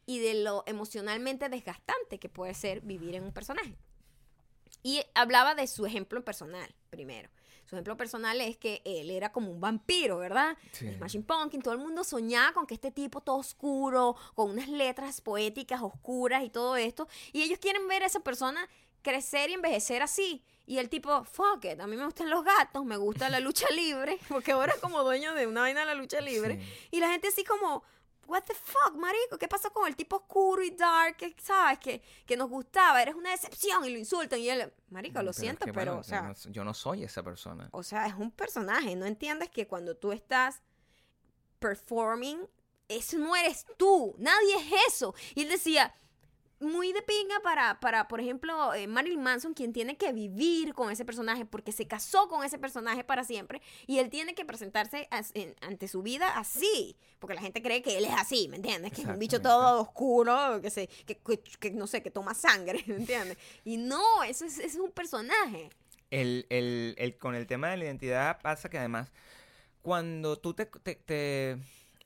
y 0.04 0.18
de 0.18 0.34
lo 0.34 0.64
emocionalmente 0.66 1.48
desgastante 1.48 2.18
que 2.18 2.28
puede 2.28 2.54
ser 2.54 2.80
vivir 2.80 3.14
en 3.14 3.24
un 3.24 3.32
personaje. 3.32 3.76
Y 4.82 5.02
hablaba 5.14 5.54
de 5.54 5.66
su 5.66 5.86
ejemplo 5.86 6.24
personal, 6.24 6.74
primero. 6.90 7.28
Su 7.66 7.74
ejemplo 7.74 7.96
personal 7.96 8.40
es 8.40 8.56
que 8.56 8.80
él 8.84 9.10
era 9.10 9.32
como 9.32 9.50
un 9.50 9.60
vampiro, 9.60 10.18
¿verdad? 10.18 10.56
Sí. 10.72 10.92
Smashing 10.94 11.24
Pumpkins, 11.24 11.64
todo 11.64 11.74
el 11.74 11.80
mundo 11.80 12.04
soñaba 12.04 12.52
con 12.52 12.66
que 12.66 12.74
este 12.74 12.92
tipo 12.92 13.20
todo 13.20 13.36
oscuro, 13.36 14.14
con 14.34 14.50
unas 14.50 14.68
letras 14.68 15.20
poéticas 15.20 15.82
oscuras 15.82 16.44
y 16.44 16.50
todo 16.50 16.76
esto. 16.76 17.08
Y 17.32 17.42
ellos 17.42 17.58
quieren 17.58 17.88
ver 17.88 18.04
a 18.04 18.06
esa 18.06 18.20
persona 18.20 18.68
crecer 19.02 19.50
y 19.50 19.54
envejecer 19.54 20.02
así. 20.02 20.44
Y 20.64 20.78
el 20.78 20.88
tipo, 20.88 21.24
fuck 21.24 21.64
it, 21.64 21.80
a 21.80 21.86
mí 21.86 21.96
me 21.96 22.04
gustan 22.04 22.30
los 22.30 22.44
gatos, 22.44 22.84
me 22.84 22.96
gusta 22.96 23.28
la 23.30 23.40
lucha 23.40 23.66
libre, 23.70 24.18
porque 24.28 24.52
ahora 24.52 24.72
es 24.72 24.80
como 24.80 25.02
dueño 25.02 25.34
de 25.34 25.46
una 25.46 25.62
vaina 25.62 25.80
de 25.80 25.86
la 25.86 25.94
lucha 25.94 26.20
libre. 26.20 26.60
Sí. 26.60 26.88
Y 26.92 27.00
la 27.00 27.10
gente 27.10 27.28
así 27.28 27.44
como, 27.44 27.82
what 28.26 28.42
the 28.42 28.54
fuck, 28.54 28.94
marico, 28.94 29.38
¿qué 29.38 29.48
pasó 29.48 29.72
con 29.72 29.86
el 29.86 29.96
tipo 29.96 30.16
oscuro 30.16 30.62
y 30.62 30.70
dark, 30.70 31.16
que, 31.16 31.34
sabes, 31.42 31.78
que, 31.78 32.02
que 32.26 32.36
nos 32.36 32.48
gustaba? 32.48 33.00
Eres 33.00 33.14
una 33.14 33.30
decepción 33.30 33.84
y 33.84 33.90
lo 33.90 33.98
insultan. 33.98 34.38
Y 34.40 34.48
él, 34.48 34.72
marico, 34.90 35.22
lo 35.22 35.32
siento, 35.32 35.64
que, 35.64 35.72
pero, 35.72 35.92
bueno, 35.92 36.00
o 36.00 36.04
sea, 36.04 36.22
yo 36.22 36.28
no, 36.28 36.52
yo 36.52 36.64
no 36.64 36.74
soy 36.74 37.04
esa 37.04 37.22
persona. 37.22 37.68
o 37.72 37.82
sea, 37.82 38.06
es 38.06 38.14
un 38.14 38.30
personaje. 38.30 38.94
No 38.96 39.06
entiendes 39.06 39.50
que 39.50 39.66
cuando 39.66 39.96
tú 39.96 40.12
estás 40.12 40.62
performing, 41.58 42.46
eso 42.88 43.18
no 43.18 43.34
eres 43.34 43.66
tú. 43.76 44.14
Nadie 44.18 44.56
es 44.56 44.94
eso. 44.94 45.14
Y 45.34 45.42
él 45.42 45.48
decía, 45.48 45.94
muy 46.60 46.92
de 46.92 47.02
pinga 47.02 47.40
para, 47.42 47.78
para 47.80 48.08
por 48.08 48.20
ejemplo, 48.20 48.72
eh, 48.74 48.86
Marilyn 48.86 49.22
Manson, 49.22 49.52
quien 49.54 49.72
tiene 49.72 49.96
que 49.96 50.12
vivir 50.12 50.72
con 50.74 50.90
ese 50.90 51.04
personaje 51.04 51.44
porque 51.44 51.70
se 51.72 51.86
casó 51.86 52.28
con 52.28 52.44
ese 52.44 52.58
personaje 52.58 53.04
para 53.04 53.24
siempre 53.24 53.60
y 53.86 53.98
él 53.98 54.08
tiene 54.08 54.34
que 54.34 54.44
presentarse 54.44 55.06
as- 55.10 55.32
en- 55.34 55.54
ante 55.60 55.86
su 55.88 56.02
vida 56.02 56.38
así, 56.38 56.96
porque 57.18 57.34
la 57.34 57.42
gente 57.42 57.60
cree 57.62 57.82
que 57.82 57.98
él 57.98 58.04
es 58.06 58.12
así, 58.16 58.48
¿me 58.48 58.56
entiendes? 58.56 58.92
Que 58.92 59.02
es 59.02 59.06
un 59.06 59.18
bicho 59.18 59.40
todo 59.42 59.80
oscuro, 59.82 60.60
que, 60.62 60.70
se, 60.70 60.86
que, 60.86 61.16
que- 61.18 61.40
que 61.40 61.70
no 61.72 61.86
sé, 61.86 62.02
que 62.02 62.10
toma 62.10 62.32
sangre, 62.34 62.82
¿me 62.86 62.96
entiendes? 62.96 63.36
Y 63.64 63.76
no, 63.76 64.22
eso 64.24 64.44
es, 64.46 64.58
es 64.58 64.76
un 64.76 64.90
personaje. 64.92 65.70
El, 66.10 66.46
el- 66.50 66.94
el- 66.98 67.18
con 67.18 67.34
el 67.34 67.46
tema 67.46 67.68
de 67.68 67.76
la 67.76 67.84
identidad 67.84 68.40
pasa 68.40 68.70
que 68.70 68.78
además, 68.78 69.10
cuando 69.82 70.36
tú 70.38 70.54
te, 70.54 70.66
te, 70.66 70.94
te- 70.94 71.58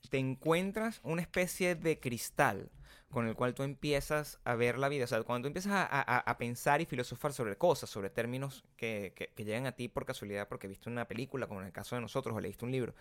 te 0.09 0.17
encuentras 0.17 0.99
una 1.03 1.21
especie 1.21 1.75
de 1.75 1.99
cristal 1.99 2.69
con 3.11 3.27
el 3.27 3.35
cual 3.35 3.53
tú 3.53 3.63
empiezas 3.63 4.39
a 4.45 4.55
ver 4.55 4.77
la 4.79 4.89
vida, 4.89 5.03
o 5.03 5.07
sea, 5.07 5.21
cuando 5.23 5.43
tú 5.45 5.47
empiezas 5.47 5.73
a, 5.73 5.85
a- 5.85 6.19
a 6.19 6.37
pensar 6.37 6.81
y 6.81 6.85
filosofar 6.85 7.33
sobre 7.33 7.55
cosas, 7.57 7.89
sobre 7.89 8.09
términos 8.09 8.63
que, 8.77 9.13
que- 9.15 9.27
que 9.35 9.43
llegan 9.45 9.65
a 9.67 9.73
ti 9.73 9.87
por 9.89 10.05
casualidad 10.05 10.47
porque 10.47 10.67
viste 10.67 10.89
una 10.89 11.07
película, 11.07 11.47
como 11.47 11.59
en 11.61 11.67
el 11.67 11.73
caso 11.73 11.95
de 11.95 12.01
nosotros, 12.01 12.35
o 12.35 12.39
leíste 12.39 12.65
un 12.65 12.71
libro, 12.71 12.95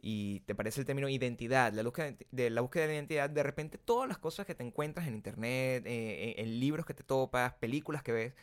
y 0.00 0.40
te 0.40 0.54
parece 0.54 0.80
el 0.80 0.86
término 0.86 1.08
identidad, 1.08 1.72
la 1.72 1.82
búsqueda 1.82 2.14
de, 2.30 2.50
la 2.50 2.60
búsqueda 2.60 2.82
de 2.82 2.88
la 2.88 2.94
identidad, 2.94 3.30
de 3.30 3.42
repente 3.42 3.78
todas 3.78 4.08
las 4.08 4.18
cosas 4.18 4.46
que 4.46 4.54
te 4.54 4.64
encuentras 4.64 5.06
en 5.06 5.14
internet, 5.14 5.84
eh, 5.86 6.34
en, 6.38 6.46
en 6.48 6.60
libros 6.60 6.84
que 6.84 6.94
te 6.94 7.04
topas, 7.04 7.54
películas 7.54 8.02
que 8.02 8.12
ves, 8.12 8.34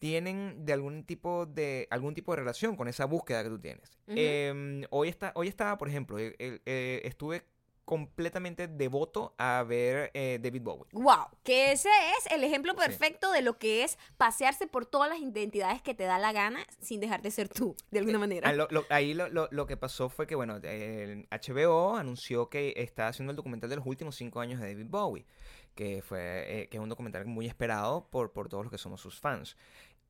tienen 0.00 0.66
de 0.66 0.72
algún 0.72 1.04
tipo 1.04 1.46
de 1.46 1.86
algún 1.90 2.14
tipo 2.14 2.32
de 2.32 2.36
relación 2.40 2.76
con 2.76 2.88
esa 2.88 3.04
búsqueda 3.06 3.42
que 3.42 3.48
tú 3.48 3.58
tienes. 3.58 3.96
Eh, 4.08 4.86
hoy 4.90 5.08
está 5.08 5.32
hoy 5.34 5.48
estaba, 5.48 5.78
por 5.78 5.88
ejemplo, 5.88 6.18
eh, 6.18 6.34
eh, 6.38 6.60
eh, 6.66 7.00
estuve 7.04 7.44
completamente 7.84 8.66
devoto 8.68 9.34
a 9.38 9.62
ver 9.66 10.10
eh, 10.14 10.38
David 10.42 10.62
Bowie. 10.62 10.90
Wow, 10.92 11.26
que 11.42 11.72
ese 11.72 11.88
es 12.18 12.32
el 12.32 12.42
ejemplo 12.44 12.72
Sí. 12.72 12.78
perfecto 12.78 13.30
de 13.32 13.42
lo 13.42 13.58
que 13.58 13.84
es 13.84 13.98
pasearse 14.16 14.66
por 14.66 14.86
todas 14.86 15.08
las 15.10 15.18
identidades 15.18 15.82
que 15.82 15.94
te 15.94 16.04
da 16.04 16.18
la 16.18 16.32
gana 16.32 16.60
sin 16.80 17.00
dejar 17.00 17.22
de 17.22 17.30
ser 17.30 17.48
tú, 17.48 17.74
de 17.90 17.98
alguna 18.00 18.18
manera. 18.18 18.48
Ah, 18.48 18.52
lo- 18.52 18.68
lo- 18.70 18.84
ahí 18.90 19.14
lo, 19.14 19.28
lo- 19.28 19.48
lo 19.50 19.66
que 19.66 19.76
pasó 19.76 20.08
fue 20.08 20.26
que, 20.26 20.34
bueno, 20.34 20.56
el 20.56 21.26
HBO 21.30 21.96
anunció 21.96 22.48
que 22.48 22.72
está 22.76 23.08
haciendo 23.08 23.30
el 23.30 23.36
documental 23.36 23.68
de 23.70 23.76
los 23.76 23.86
últimos 23.86 24.16
cinco 24.16 24.40
años 24.40 24.60
de 24.60 24.68
David 24.68 24.86
Bowie, 24.88 25.26
que 25.74 26.02
fue 26.02 26.62
eh, 26.62 26.68
que 26.68 26.76
es 26.76 26.82
un 26.82 26.88
documental 26.88 27.26
muy 27.26 27.46
esperado 27.46 28.08
por, 28.10 28.32
por 28.32 28.48
todos 28.48 28.64
los 28.64 28.70
que 28.70 28.78
somos 28.78 29.00
sus 29.00 29.18
fans. 29.20 29.56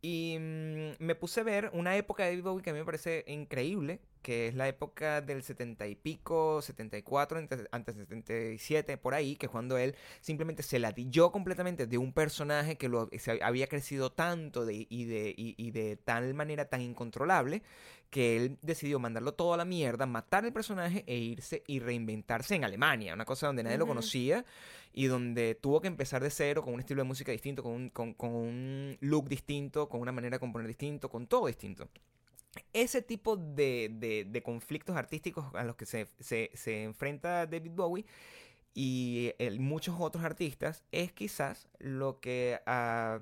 Y 0.06 0.36
mm, 0.38 0.90
me 0.98 1.14
puse 1.14 1.40
a 1.40 1.44
ver 1.44 1.70
una 1.72 1.96
época 1.96 2.24
de 2.24 2.30
David 2.30 2.42
Bowie 2.44 2.62
que 2.62 2.70
a 2.70 2.72
mí 2.74 2.78
me 2.78 2.84
parece 2.84 3.24
increíble, 3.26 4.00
que 4.20 4.48
es 4.48 4.54
la 4.54 4.68
época 4.68 5.22
del 5.22 5.42
70 5.42 5.86
y 5.86 5.94
pico, 5.94 6.60
74, 6.60 7.38
antes, 7.38 7.66
antes 7.72 7.96
del 7.96 8.04
77, 8.06 8.98
por 8.98 9.14
ahí, 9.14 9.36
que 9.36 9.46
es 9.46 9.52
cuando 9.52 9.78
él 9.78 9.94
simplemente 10.20 10.62
se 10.62 10.78
latilló 10.78 11.32
completamente 11.32 11.86
de 11.86 11.96
un 11.96 12.12
personaje 12.12 12.76
que 12.76 12.88
lo, 12.90 13.08
se 13.18 13.42
había 13.42 13.66
crecido 13.66 14.12
tanto 14.12 14.66
de- 14.66 14.86
y, 14.90 15.04
de, 15.06 15.34
y, 15.38 15.54
y 15.56 15.70
de 15.70 15.96
tal 15.96 16.34
manera 16.34 16.66
tan 16.68 16.82
incontrolable 16.82 17.62
que 18.14 18.36
él 18.36 18.58
decidió 18.62 19.00
mandarlo 19.00 19.34
todo 19.34 19.54
a 19.54 19.56
la 19.56 19.64
mierda, 19.64 20.06
matar 20.06 20.44
el 20.44 20.52
personaje 20.52 21.02
e 21.08 21.16
irse 21.16 21.64
y 21.66 21.80
reinventarse 21.80 22.54
en 22.54 22.62
Alemania, 22.62 23.12
una 23.12 23.24
cosa 23.24 23.48
donde 23.48 23.64
nadie 23.64 23.76
lo 23.76 23.88
conocía 23.88 24.44
y 24.92 25.06
donde 25.06 25.56
tuvo 25.56 25.80
que 25.80 25.88
empezar 25.88 26.22
de 26.22 26.30
cero 26.30 26.62
con 26.62 26.74
un 26.74 26.78
estilo 26.78 27.02
de 27.02 27.08
música 27.08 27.32
distinto, 27.32 27.64
con 27.64 27.72
un, 27.72 27.90
con, 27.90 28.14
con 28.14 28.30
un 28.30 28.96
look 29.00 29.28
distinto, 29.28 29.88
con 29.88 30.00
una 30.00 30.12
manera 30.12 30.36
de 30.36 30.38
componer 30.38 30.68
distinto, 30.68 31.08
con 31.10 31.26
todo 31.26 31.48
distinto. 31.48 31.88
ese 32.72 33.02
tipo 33.02 33.36
de, 33.36 33.90
de- 33.92 34.24
de 34.30 34.42
conflictos 34.44 34.94
artísticos 34.96 35.52
a 35.54 35.64
los 35.64 35.74
que 35.74 35.86
se, 35.86 36.06
se- 36.20 36.52
se 36.54 36.84
enfrenta 36.84 37.46
David 37.46 37.72
Bowie 37.74 38.04
y 38.74 39.32
el- 39.38 39.58
muchos 39.58 39.96
otros 39.98 40.22
artistas 40.24 40.84
es 40.92 41.10
quizás 41.12 41.66
lo 41.80 42.20
que 42.20 42.60
ah, 42.66 43.18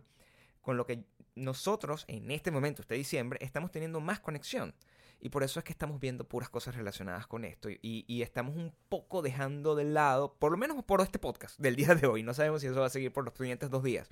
con 0.61 0.77
lo 0.77 0.87
que 0.87 1.03
nosotros 1.35 2.05
en 2.09 2.31
este 2.31 2.51
momento, 2.51 2.83
este 2.83 2.95
diciembre, 2.95 3.39
estamos 3.43 3.71
teniendo 3.71 4.01
más 4.01 4.21
conexión. 4.21 4.75
Y 5.25 5.29
por 5.29 5.45
eso 5.45 5.61
es 5.61 5.65
que 5.65 5.73
estamos 5.73 6.01
viendo 6.01 6.25
puras 6.25 6.49
cosas 6.49 6.75
relacionadas 6.75 7.29
con 7.29 7.45
esto. 7.45 7.71
Y, 7.71 8.05
y 8.09 8.23
estamos 8.23 8.57
un 8.57 8.75
poco 8.89 9.23
dejando 9.23 9.77
de 9.77 9.85
lado, 9.85 10.35
por 10.35 10.51
lo 10.51 10.59
menos 10.59 10.83
por 10.85 11.01
este 11.01 11.21
podcast 11.21 11.59
del 11.61 11.77
día 11.77 11.95
de 11.95 12.09
hoy, 12.09 12.25
no 12.25 12.35
sabemos 12.35 12.61
si 12.61 12.67
eso 12.67 12.81
va 12.81 12.87
a 12.87 12.91
seguir 12.91 13.13
por 13.13 13.25
los 13.25 13.35
siguientes 13.35 13.71
dos 13.71 13.85
días, 13.85 14.11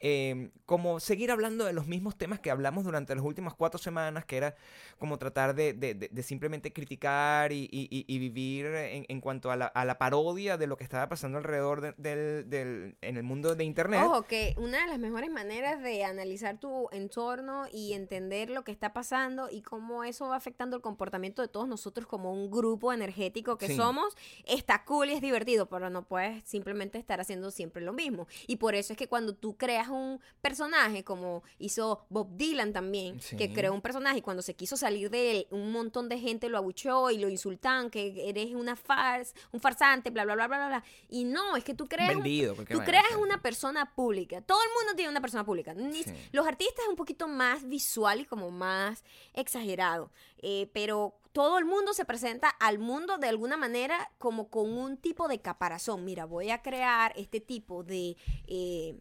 eh, 0.00 0.50
como 0.64 1.00
seguir 1.00 1.30
hablando 1.30 1.64
de 1.64 1.72
los 1.72 1.86
mismos 1.86 2.16
temas 2.16 2.40
que 2.40 2.50
hablamos 2.50 2.84
durante 2.84 3.14
las 3.14 3.24
últimas 3.24 3.54
cuatro 3.54 3.78
semanas, 3.78 4.24
que 4.24 4.36
era 4.36 4.56
como 4.98 5.18
tratar 5.18 5.54
de, 5.54 5.72
de- 5.72 5.94
de- 5.94 6.08
de 6.08 6.22
simplemente 6.22 6.72
criticar 6.72 7.52
y, 7.52 7.68
y- 7.70 8.04
y- 8.06 8.18
vivir 8.18 8.66
en, 8.66 9.04
en 9.08 9.20
cuanto 9.20 9.50
a 9.50 9.56
la, 9.56 9.66
a 9.66 9.84
la 9.84 9.98
parodia 9.98 10.56
de 10.56 10.66
lo 10.66 10.76
que 10.76 10.84
estaba 10.84 11.08
pasando 11.08 11.38
alrededor 11.38 11.80
de- 11.80 11.94
del, 11.96 12.48
del- 12.48 12.96
en 13.02 13.16
el 13.16 13.22
mundo 13.22 13.54
de 13.54 13.64
Internet. 13.64 14.00
Ojo, 14.04 14.22
que 14.22 14.54
una 14.56 14.80
de 14.82 14.86
las 14.88 14.98
mejores 14.98 15.30
maneras 15.30 15.82
de 15.82 16.04
analizar 16.04 16.58
tu 16.58 16.88
entorno 16.92 17.66
y 17.72 17.92
entender 17.92 18.48
lo 18.50 18.64
que 18.64 18.72
está 18.72 18.92
pasando 18.94 19.48
y 19.50 19.62
cómo 19.62 20.04
eso 20.04 20.28
va 20.28 20.36
afectando 20.36 20.76
el 20.76 20.82
comportamiento 20.82 21.42
de 21.42 21.48
todos 21.48 21.68
nosotros 21.68 22.06
como 22.06 22.32
un 22.32 22.50
grupo 22.50 22.92
energético 22.92 23.58
que 23.58 23.66
Sí. 23.66 23.76
somos, 23.76 24.16
está 24.46 24.84
cool 24.84 25.10
y 25.10 25.12
es 25.12 25.20
divertido, 25.20 25.68
pero 25.68 25.90
no 25.90 26.06
puedes 26.06 26.42
simplemente 26.44 26.96
estar 26.98 27.20
haciendo 27.20 27.50
siempre 27.50 27.82
lo 27.82 27.92
mismo. 27.92 28.26
Y 28.46 28.56
por 28.56 28.74
eso 28.74 28.94
es 28.94 28.96
que 28.96 29.08
cuando 29.08 29.34
tú 29.34 29.56
creas 29.58 29.75
un 29.88 30.20
personaje, 30.40 31.04
como 31.04 31.42
hizo 31.58 32.06
Bob 32.08 32.36
Dylan 32.36 32.72
también, 32.72 33.20
que 33.36 33.52
creó 33.52 33.72
un 33.72 33.80
personaje 33.80 34.18
y 34.18 34.22
cuando 34.22 34.42
se 34.42 34.54
quiso 34.54 34.76
salir 34.76 35.10
de 35.10 35.30
él, 35.30 35.46
un 35.50 35.72
montón 35.72 36.08
de 36.08 36.18
gente 36.18 36.48
lo 36.48 36.58
abucheó 36.58 37.10
y 37.10 37.18
lo 37.18 37.28
insultan, 37.28 37.90
que 37.90 38.28
eres 38.28 38.54
una 38.54 38.76
farsa, 38.76 39.34
un 39.52 39.60
farsante, 39.60 40.10
bla, 40.10 40.24
bla, 40.24 40.34
bla, 40.34 40.46
bla, 40.46 40.68
bla. 40.68 40.84
Y 41.08 41.24
no, 41.24 41.56
es 41.56 41.64
que 41.64 41.74
tú 41.74 41.86
creas 41.86 42.10
un 42.10 42.22
Vendido. 42.22 42.54
cualquier 42.54 42.78
Tú 42.78 42.84
creas 42.84 43.16
una 43.20 43.40
persona 43.40 43.94
pública. 43.94 44.40
Todo 44.40 44.58
el 44.62 44.68
mundo 44.78 44.96
tiene 44.96 45.10
una 45.10 45.20
persona 45.20 45.44
pública. 45.44 45.74
Sí. 45.92 46.04
Los 46.32 46.46
artistas 46.46 46.84
es 46.84 46.88
un 46.88 46.96
poquito 46.96 47.28
más 47.28 47.68
visual 47.68 48.20
y 48.20 48.24
como 48.24 48.50
más 48.50 49.04
exagerado. 49.34 50.10
Eh, 50.38 50.70
pero 50.72 51.18
todo 51.32 51.58
el 51.58 51.66
mundo 51.66 51.92
se 51.92 52.06
presenta 52.06 52.48
al 52.48 52.78
mundo 52.78 53.18
de 53.18 53.28
alguna 53.28 53.56
manera 53.56 54.10
como 54.18 54.48
con 54.48 54.72
un 54.72 54.96
tipo 54.96 55.28
de 55.28 55.40
caparazón. 55.40 56.04
Mira, 56.04 56.24
voy 56.24 56.50
a 56.50 56.62
crear 56.62 57.12
este 57.16 57.40
tipo 57.40 57.84
de 57.84 58.16
eh, 58.46 58.98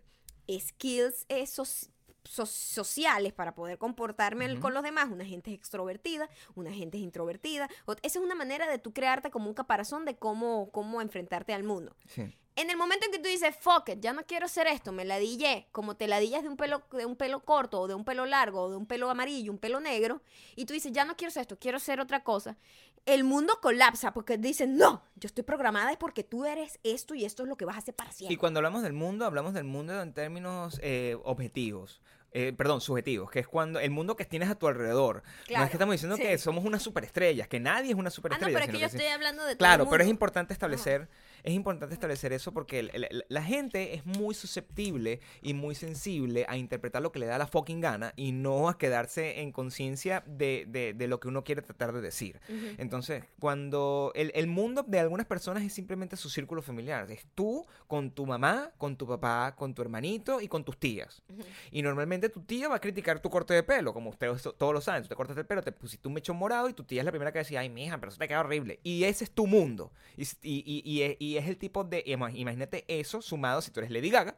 skills 0.49 1.25
eh, 1.29 1.43
soci- 1.43 1.89
so- 2.23 2.45
sociales 2.45 3.33
para 3.33 3.53
poder 3.55 3.77
comportarme 3.77 4.59
con 4.59 4.73
los 4.73 4.83
demás. 4.83 5.09
Una 5.11 5.25
gente 5.25 5.51
es 5.51 5.57
extrovertida, 5.57 6.29
una 6.55 6.71
gente 6.71 6.97
es 6.97 7.03
introvertida. 7.03 7.69
Esa 8.01 8.19
es 8.19 8.23
una 8.25 8.35
manera 8.35 8.67
de 8.69 8.79
tú 8.79 8.93
crearte 8.93 9.31
como 9.31 9.47
un 9.47 9.53
caparazón 9.53 10.05
de 10.05 10.17
cómo, 10.17 10.69
cómo 10.71 11.01
enfrentarte 11.01 11.53
al 11.53 11.63
mundo. 11.63 11.95
Sí. 12.07 12.23
En 12.57 12.69
el 12.69 12.77
momento 12.77 13.05
en 13.05 13.11
que 13.11 13.19
tú 13.19 13.27
dices, 13.27 13.53
fuck 13.59 13.89
it, 13.89 13.99
ya 13.99 14.13
no 14.13 14.25
quiero 14.25 14.45
hacer 14.45 14.65
esto, 14.67 14.93
me 14.93 15.03
ladillé, 15.03 15.67
como 15.73 15.97
te 15.97 16.07
ladillas 16.07 16.41
de 16.41 16.47
un 16.47 16.55
pelo, 16.55 16.83
de 16.93 17.05
un 17.05 17.17
pelo 17.17 17.43
corto, 17.43 17.81
o 17.81 17.87
de 17.89 17.95
un 17.95 18.05
pelo 18.05 18.25
largo, 18.25 18.61
o 18.61 18.69
de 18.71 18.77
un 18.77 18.85
pelo 18.85 19.09
amarillo, 19.09 19.51
un 19.51 19.57
pelo 19.57 19.81
negro, 19.81 20.21
y 20.55 20.65
tú 20.65 20.73
dices, 20.73 20.93
ya 20.93 21.03
no 21.03 21.17
quiero 21.17 21.31
hacer 21.31 21.41
esto, 21.41 21.59
quiero 21.59 21.75
hacer 21.75 21.99
otra 21.99 22.23
cosa, 22.23 22.57
el 23.05 23.23
mundo 23.23 23.59
colapsa 23.61 24.13
porque 24.13 24.37
dicen, 24.37 24.77
no, 24.77 25.03
yo 25.15 25.27
estoy 25.27 25.43
programada 25.43 25.91
es 25.91 25.97
porque 25.97 26.23
tú 26.23 26.45
eres 26.45 26.79
esto 26.83 27.13
y 27.15 27.23
esto 27.25 27.43
es 27.43 27.49
lo 27.49 27.55
que 27.55 27.65
vas 27.65 27.75
a 27.75 27.79
hacer 27.79 27.95
para 27.95 28.09
Y 28.09 28.13
siempre. 28.13 28.37
cuando 28.37 28.59
hablamos 28.59 28.81
del 28.83 28.93
mundo, 28.93 29.25
hablamos 29.25 29.53
del 29.53 29.63
mundo 29.65 30.01
en 30.01 30.13
términos 30.13 30.79
eh, 30.81 31.17
objetivos. 31.23 32.01
Eh, 32.37 32.51
perdón, 32.51 32.81
subjetivos, 32.81 33.31
que 33.31 33.39
es 33.39 33.47
cuando 33.47 33.79
el 33.79 33.91
mundo 33.91 34.17
que 34.17 34.25
tienes 34.25 34.49
a 34.49 34.55
tu 34.55 34.67
alrededor. 34.67 35.23
no 35.23 35.29
es 35.39 35.45
Claro, 35.47 35.67
que 35.67 35.73
estamos 35.73 35.93
diciendo 35.93 36.17
sí. 36.17 36.23
que 36.23 36.37
somos 36.37 36.65
unas 36.65 36.83
superestrellas, 36.83 37.47
que 37.47 37.61
nadie 37.61 37.91
es 37.91 37.95
una 37.95 38.09
Ah, 38.09 38.11
superestrella. 38.11 38.51
no, 38.51 38.53
pero 38.53 38.65
es 38.65 38.69
sino 38.71 38.77
que 38.77 38.83
yo 38.83 38.89
sí- 38.89 38.97
estoy 38.97 39.13
hablando 39.13 39.43
de 39.45 39.51
todo 39.55 39.57
Claro, 39.59 39.89
pero 39.89 40.03
es 40.03 40.09
importante 40.09 40.51
establecer, 40.51 41.07
es 41.45 41.53
importante 41.53 41.93
establecer 41.93 42.33
eso 42.33 42.51
porque 42.53 42.79
el- 42.79 42.91
el- 42.93 43.25
la 43.29 43.43
gente 43.43 43.93
es 43.93 44.05
muy 44.05 44.33
susceptible 44.35 45.19
y 45.41 45.53
muy 45.53 45.75
sensible 45.75 46.45
a 46.49 46.57
interpretar 46.57 47.01
lo 47.01 47.11
que 47.11 47.19
le 47.19 47.25
da 47.27 47.37
la 47.37 47.47
fucking 47.47 47.81
gana 47.81 48.13
y 48.15 48.31
no 48.31 48.67
a 48.67 48.77
quedarse 48.77 49.41
en 49.41 49.51
conciencia 49.51 50.23
de, 50.27 50.65
de- 50.67 50.93
de 50.93 51.07
lo 51.07 51.19
que 51.19 51.27
uno 51.27 51.43
quiere 51.43 51.61
tratar 51.61 51.93
de 51.93 52.01
decir. 52.01 52.39
Ujú. 52.49 52.65
Entonces, 52.77 53.23
cuando 53.39 54.11
el, 54.15 54.31
el 54.35 54.47
mundo 54.47 54.83
de 54.87 54.99
algunas 54.99 55.25
personas 55.25 55.63
es 55.63 55.71
simplemente 55.73 56.17
su 56.17 56.29
círculo 56.29 56.61
familiar, 56.61 57.09
es 57.11 57.25
tú 57.35 57.65
con 57.87 58.11
tu 58.11 58.25
mamá, 58.25 58.71
con 58.77 58.95
tu 58.97 59.05
papá, 59.07 59.55
con 59.55 59.73
tu 59.73 59.81
hermanito 59.81 60.41
y 60.41 60.47
con 60.47 60.63
tus 60.65 60.77
tías. 60.79 61.21
Ujú. 61.29 61.43
Y 61.71 61.81
normalmente 61.83 62.29
tu 62.29 62.41
tía 62.41 62.67
va 62.67 62.75
a 62.77 62.81
criticar 62.81 63.19
tu 63.19 63.29
corte 63.29 63.53
de 63.53 63.63
pelo, 63.63 63.93
como 63.93 64.09
ustedes 64.09 64.41
to- 64.41 64.53
todos 64.53 64.73
lo 64.73 64.81
saben. 64.81 65.03
Tú 65.03 65.09
te 65.09 65.15
cortas 65.15 65.37
el 65.37 65.45
pelo, 65.45 65.61
te 65.61 65.71
pusiste 65.71 66.07
un 66.07 66.15
mechón 66.15 66.37
morado 66.37 66.67
y 66.69 66.73
tu 66.73 66.83
tía 66.83 67.01
es 67.01 67.05
la 67.05 67.11
primera 67.11 67.31
que 67.31 67.39
decía, 67.39 67.59
ay, 67.59 67.69
mija, 67.69 67.97
pero 67.99 68.09
eso 68.09 68.17
te 68.17 68.27
queda 68.27 68.39
horrible. 68.41 68.79
Y 68.83 69.03
ese 69.03 69.23
es 69.25 69.31
tu 69.31 69.45
mundo. 69.47 69.91
Y, 70.17 70.23
y- 70.41 70.81
y- 70.83 71.15
y 71.19 71.34
y 71.35 71.37
es 71.37 71.47
el 71.47 71.57
tipo 71.57 71.83
de. 71.83 72.03
ima- 72.05 72.31
Imagínate 72.33 72.85
eso 72.87 73.21
sumado 73.21 73.61
si 73.61 73.71
tú 73.71 73.79
eres 73.81 73.91
Lady 73.91 74.09
Gaga, 74.09 74.37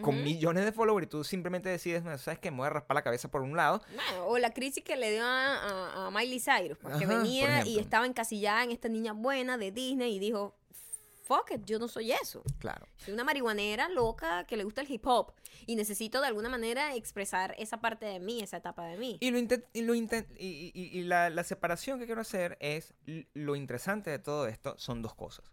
con 0.00 0.14
Ujú. 0.14 0.24
millones 0.24 0.64
de 0.64 0.72
followers 0.72 1.06
y 1.06 1.10
tú 1.10 1.24
simplemente 1.24 1.68
decides, 1.68 2.04
"No, 2.04 2.16
¿sabes 2.18 2.38
qué? 2.38 2.50
Me 2.50 2.58
voy 2.58 2.66
a 2.66 2.70
raspar 2.70 2.94
la 2.94 3.02
cabeza 3.02 3.30
por 3.30 3.42
un 3.42 3.56
lado. 3.56 3.82
Bueno, 3.94 4.26
o 4.26 4.38
la 4.38 4.52
crisis 4.52 4.84
que 4.84 4.96
le 4.96 5.10
dio 5.10 5.24
a, 5.24 5.56
a- 5.56 6.06
a 6.06 6.10
Miley 6.10 6.38
Cyrus, 6.40 6.78
pues, 6.78 6.96
que 6.96 7.04
Ajá, 7.04 7.12
por 7.14 7.22
venía 7.24 7.46
y 7.48 7.52
ejemplo. 7.60 7.80
estaba 7.80 8.06
encasillada 8.06 8.62
en 8.64 8.70
esta 8.70 8.88
niña 8.88 9.12
buena 9.12 9.58
de 9.58 9.72
Disney 9.72 10.14
y 10.14 10.18
dijo, 10.20 10.54
fuck 11.24 11.50
it, 11.50 11.64
yo 11.66 11.78
no 11.78 11.88
soy 11.88 12.12
eso. 12.12 12.42
Claro. 12.58 12.86
Soy 12.96 13.12
una 13.12 13.22
marihuanera 13.24 13.88
loca 13.90 14.44
que 14.44 14.56
le 14.56 14.64
gusta 14.64 14.80
el 14.80 14.90
hip 14.90 15.04
hop 15.06 15.32
y 15.66 15.74
necesito 15.76 16.20
de 16.22 16.28
alguna 16.28 16.48
manera 16.48 16.94
expresar 16.94 17.54
esa 17.58 17.80
parte 17.80 18.06
de 18.06 18.18
mí, 18.20 18.40
esa 18.40 18.56
etapa 18.58 18.86
de 18.86 18.96
mí. 18.96 19.18
Y, 19.20 19.30
lo 19.32 19.38
y, 19.38 19.82
lo 19.82 19.94
y, 19.94 20.08
y- 20.38 20.72
y 20.74 21.02
la, 21.02 21.28
la 21.28 21.44
separación 21.44 21.98
que 21.98 22.06
quiero 22.06 22.20
hacer 22.22 22.56
es 22.60 22.94
lo 23.34 23.56
interesante 23.56 24.10
de 24.10 24.18
todo 24.20 24.46
esto 24.46 24.74
son 24.78 25.02
dos 25.02 25.14
cosas. 25.14 25.44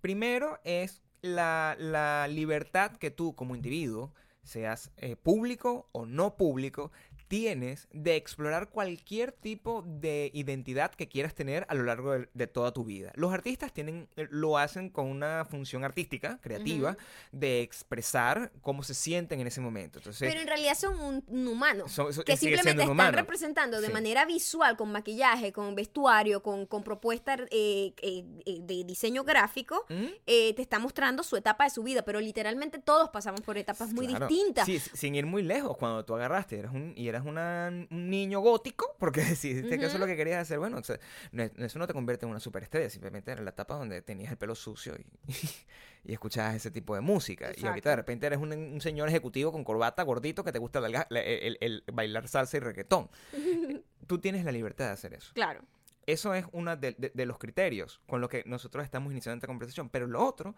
Primero 0.00 0.58
es 0.64 1.02
la, 1.22 1.76
la 1.78 2.26
libertad 2.28 2.92
que 2.96 3.10
tú 3.10 3.34
como 3.34 3.54
individuo, 3.54 4.12
seas 4.42 4.90
eh, 4.96 5.16
público 5.16 5.88
o 5.92 6.06
no 6.06 6.36
público, 6.36 6.90
tienes 7.30 7.86
de 7.92 8.16
explorar 8.16 8.70
cualquier 8.70 9.30
tipo 9.30 9.84
de 9.86 10.32
identidad 10.34 10.90
que 10.92 11.08
quieras 11.08 11.32
tener 11.32 11.64
a 11.68 11.74
lo 11.74 11.84
largo 11.84 12.10
de, 12.10 12.28
de 12.34 12.46
toda 12.48 12.72
tu 12.72 12.82
vida. 12.82 13.12
Los 13.14 13.32
artistas 13.32 13.72
tienen, 13.72 14.08
eh, 14.16 14.26
lo 14.30 14.58
hacen 14.58 14.90
con 14.90 15.06
una 15.06 15.44
función 15.44 15.84
artística, 15.84 16.40
creativa, 16.42 16.96
de 17.30 17.60
expresar 17.62 18.50
cómo 18.62 18.82
se 18.82 18.94
sienten 18.94 19.38
en 19.38 19.46
ese 19.46 19.60
momento. 19.60 20.00
Entonces, 20.00 20.28
Pero 20.28 20.40
en 20.40 20.48
realidad 20.48 20.74
son 20.76 21.00
un, 21.00 21.24
un 21.28 21.46
humano. 21.46 21.86
son- 21.88 22.12
son- 22.12 22.24
que 22.24 22.36
simplemente 22.36 22.70
están 22.82 22.90
humano. 22.90 23.16
representando 23.16 23.80
de 23.80 23.86
Sí. 23.86 23.92
manera 23.92 24.24
visual, 24.24 24.76
con 24.76 24.90
maquillaje, 24.90 25.52
con 25.52 25.76
vestuario, 25.76 26.42
con, 26.42 26.66
con 26.66 26.82
propuesta 26.82 27.36
eh, 27.52 27.94
eh, 28.02 28.24
de 28.60 28.82
diseño 28.82 29.22
gráfico, 29.22 29.86
¿Mm? 29.88 30.04
eh, 30.26 30.52
te 30.54 30.62
está 30.62 30.80
mostrando 30.80 31.22
su 31.22 31.36
etapa 31.36 31.62
de 31.62 31.70
su 31.70 31.84
vida, 31.84 32.02
pero 32.02 32.18
literalmente 32.20 32.80
todos 32.80 33.10
pasamos 33.10 33.40
por 33.42 33.56
etapas 33.56 33.92
muy 33.92 34.08
distintas. 34.08 34.66
Sí, 34.66 34.80
sin 34.80 35.14
ir 35.14 35.26
muy 35.26 35.44
lejos, 35.44 35.76
cuando 35.76 36.04
tú 36.04 36.16
agarraste 36.16 36.58
eras 36.58 36.74
un, 36.74 36.92
y 36.96 37.06
eras 37.06 37.19
una- 37.24 37.68
un 37.90 38.10
niño 38.10 38.40
gótico, 38.40 38.96
porque 38.98 39.20
decidiste 39.36 39.78
que 39.78 39.84
eso 39.86 39.94
es 39.94 40.00
lo 40.00 40.06
que 40.06 40.16
querías 40.16 40.42
hacer, 40.42 40.58
bueno, 40.58 40.78
o 40.78 40.82
sea, 40.84 40.98
no 41.32 41.42
es- 41.42 41.52
eso 41.56 41.78
no 41.78 41.86
te 41.86 41.92
convierte 41.92 42.26
en 42.26 42.30
una 42.30 42.40
superestrella, 42.40 42.88
simplemente 42.90 43.30
era 43.32 43.42
la 43.42 43.50
etapa 43.50 43.74
donde 43.76 44.02
tenías 44.02 44.30
el 44.32 44.38
pelo 44.38 44.54
sucio 44.54 44.94
y, 44.96 45.06
y 46.04 46.12
escuchabas 46.12 46.54
ese 46.54 46.70
tipo 46.70 46.94
de 46.94 47.00
música. 47.00 47.52
Y 47.56 47.66
ahorita 47.66 47.90
de 47.90 47.96
repente 47.96 48.26
eres 48.26 48.38
un, 48.38 48.52
un 48.52 48.80
señor 48.80 49.08
ejecutivo 49.08 49.52
con 49.52 49.64
corbata, 49.64 50.02
gordito, 50.02 50.42
que 50.44 50.52
te 50.52 50.58
gusta 50.58 50.78
el, 50.80 50.94
el- 50.94 51.16
el- 51.20 51.58
el 51.60 51.84
bailar 51.92 52.26
salsa 52.28 52.56
y 52.56 52.60
reggaetón. 52.60 53.10
tú 54.06 54.18
tienes 54.18 54.44
la 54.44 54.52
libertad 54.52 54.86
de 54.86 54.92
hacer 54.92 55.14
eso. 55.14 55.32
Claro. 55.34 55.60
Eso 56.06 56.34
es 56.34 56.44
uno 56.52 56.74
de, 56.76 56.92
de- 56.98 57.12
de 57.14 57.26
los 57.26 57.38
criterios 57.38 58.00
con 58.06 58.20
los 58.20 58.28
que 58.30 58.42
nosotros 58.46 58.82
estamos 58.84 59.12
iniciando 59.12 59.36
esta 59.36 59.46
conversación. 59.46 59.90
Pero 59.90 60.06
lo 60.06 60.24
otro 60.24 60.56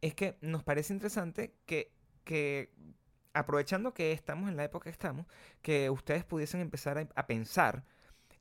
es 0.00 0.14
que 0.14 0.36
nos 0.40 0.62
parece 0.62 0.92
interesante 0.94 1.52
que, 1.66 1.90
que 2.24 2.70
aprovechando 3.38 3.94
que 3.94 4.12
estamos 4.12 4.48
en 4.48 4.56
la 4.56 4.64
época 4.64 4.84
que 4.84 4.90
estamos, 4.90 5.26
que 5.62 5.90
ustedes 5.90 6.24
pudiesen 6.24 6.60
empezar 6.60 6.98
a, 7.14 7.26
pensar 7.26 7.84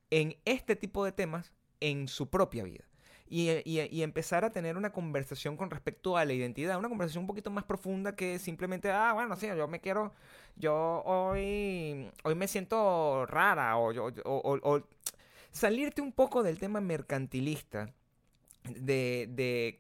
en 0.09 0.35
este 0.45 0.75
tipo 0.75 1.03
de 1.05 1.11
temas 1.11 1.53
en 1.79 2.07
su 2.07 2.29
propia 2.29 2.63
vida. 2.63 2.85
Y, 3.29 3.49
y- 3.65 3.81
y 3.91 4.03
empezar 4.03 4.45
a 4.45 4.51
tener 4.51 4.77
una 4.77 4.91
conversación 4.93 5.57
con 5.57 5.69
respecto 5.69 6.15
a 6.15 6.23
la 6.23 6.31
identidad, 6.33 6.77
una 6.79 6.87
conversación 6.89 7.23
un 7.23 7.27
poquito 7.27 7.51
más 7.51 7.65
profunda 7.65 8.15
que 8.15 8.39
simplemente, 8.39 8.89
ah, 8.89 9.11
bueno, 9.13 9.35
sí, 9.35 9.47
yo 9.47 9.67
me 9.67 9.81
quiero, 9.81 10.13
yo 10.55 11.03
hoy, 11.05 12.09
hoy 12.23 12.35
me 12.35 12.47
siento 12.47 13.25
rara, 13.25 13.77
o, 13.77 13.91
o- 14.25 14.81
salirte 15.51 16.01
un 16.01 16.13
poco 16.13 16.41
del 16.43 16.57
tema 16.59 16.79
mercantilista 16.79 17.93
de, 18.63 19.79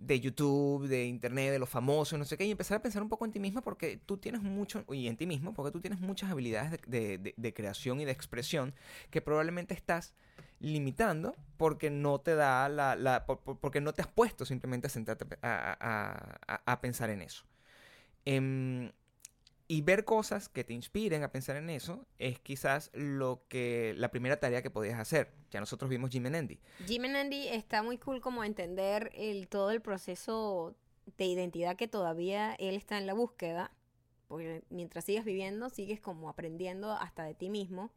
de 0.00 0.20
YouTube, 0.20 0.88
de 0.88 1.04
Internet, 1.06 1.52
de 1.52 1.58
los 1.58 1.68
famosos, 1.68 2.18
no 2.18 2.24
sé 2.24 2.36
qué, 2.36 2.44
y 2.46 2.50
empezar 2.50 2.78
a 2.78 2.82
pensar 2.82 3.02
un 3.02 3.08
poco 3.08 3.24
en 3.24 3.32
ti 3.32 3.38
misma 3.40 3.60
porque 3.62 3.98
tú 3.98 4.16
tienes 4.16 4.42
mucho, 4.42 4.84
y 4.92 5.06
en 5.08 5.16
ti 5.16 5.26
mismo, 5.26 5.52
porque 5.54 5.70
tú 5.72 5.80
tienes 5.80 6.00
muchas 6.00 6.30
habilidades 6.30 6.80
de, 6.86 7.34
de- 7.36 7.54
creación 7.54 8.00
y 8.00 8.04
de 8.04 8.12
expresión 8.12 8.74
que 9.10 9.20
probablemente 9.20 9.74
estás 9.74 10.14
limitando 10.60 11.34
porque 11.56 11.90
no 11.90 12.20
te 12.20 12.34
da 12.34 12.68
la, 12.68 12.96
la- 12.96 13.26
por- 13.26 13.40
por- 13.40 13.58
porque 13.58 13.80
no 13.80 13.92
te 13.92 14.02
has 14.02 14.08
puesto 14.08 14.44
simplemente 14.44 14.86
a 14.86 14.90
sentarte 14.90 15.26
a- 15.42 16.62
a 16.66 16.80
pensar 16.80 17.10
en 17.10 17.22
eso. 17.22 17.44
Em, 18.24 18.90
y 19.70 19.82
ver 19.82 20.04
cosas 20.04 20.48
que 20.48 20.64
te 20.64 20.72
inspiren 20.72 21.22
a 21.22 21.30
pensar 21.30 21.54
en 21.54 21.70
eso 21.70 22.04
es 22.18 22.40
quizás 22.40 22.90
lo 22.92 23.44
que 23.46 23.94
la 23.96 24.10
primera 24.10 24.40
tarea 24.40 24.62
que 24.62 24.70
podías 24.70 24.98
hacer. 24.98 25.30
Ya 25.52 25.60
nosotros 25.60 25.88
vimos 25.88 26.10
Jim 26.10 26.26
and 26.26 26.34
Andy. 26.34 26.58
Jim 26.88 27.04
and 27.04 27.14
Andy 27.14 27.46
está 27.46 27.80
muy 27.80 27.96
cool 27.96 28.20
como 28.20 28.42
entender 28.42 29.12
el, 29.14 29.46
todo 29.46 29.70
el 29.70 29.80
proceso 29.80 30.74
de 31.16 31.24
identidad 31.24 31.76
que 31.76 31.86
todavía 31.86 32.56
él 32.58 32.74
está 32.74 32.98
en 32.98 33.06
la 33.06 33.14
búsqueda. 33.14 33.70
Porque 34.26 34.64
mientras 34.70 35.04
sigues 35.04 35.24
viviendo, 35.24 35.70
sigues 35.70 36.00
como 36.00 36.28
aprendiendo 36.28 36.90
hasta 36.90 37.22
de 37.22 37.34
ti 37.34 37.48
mismo. 37.48 37.92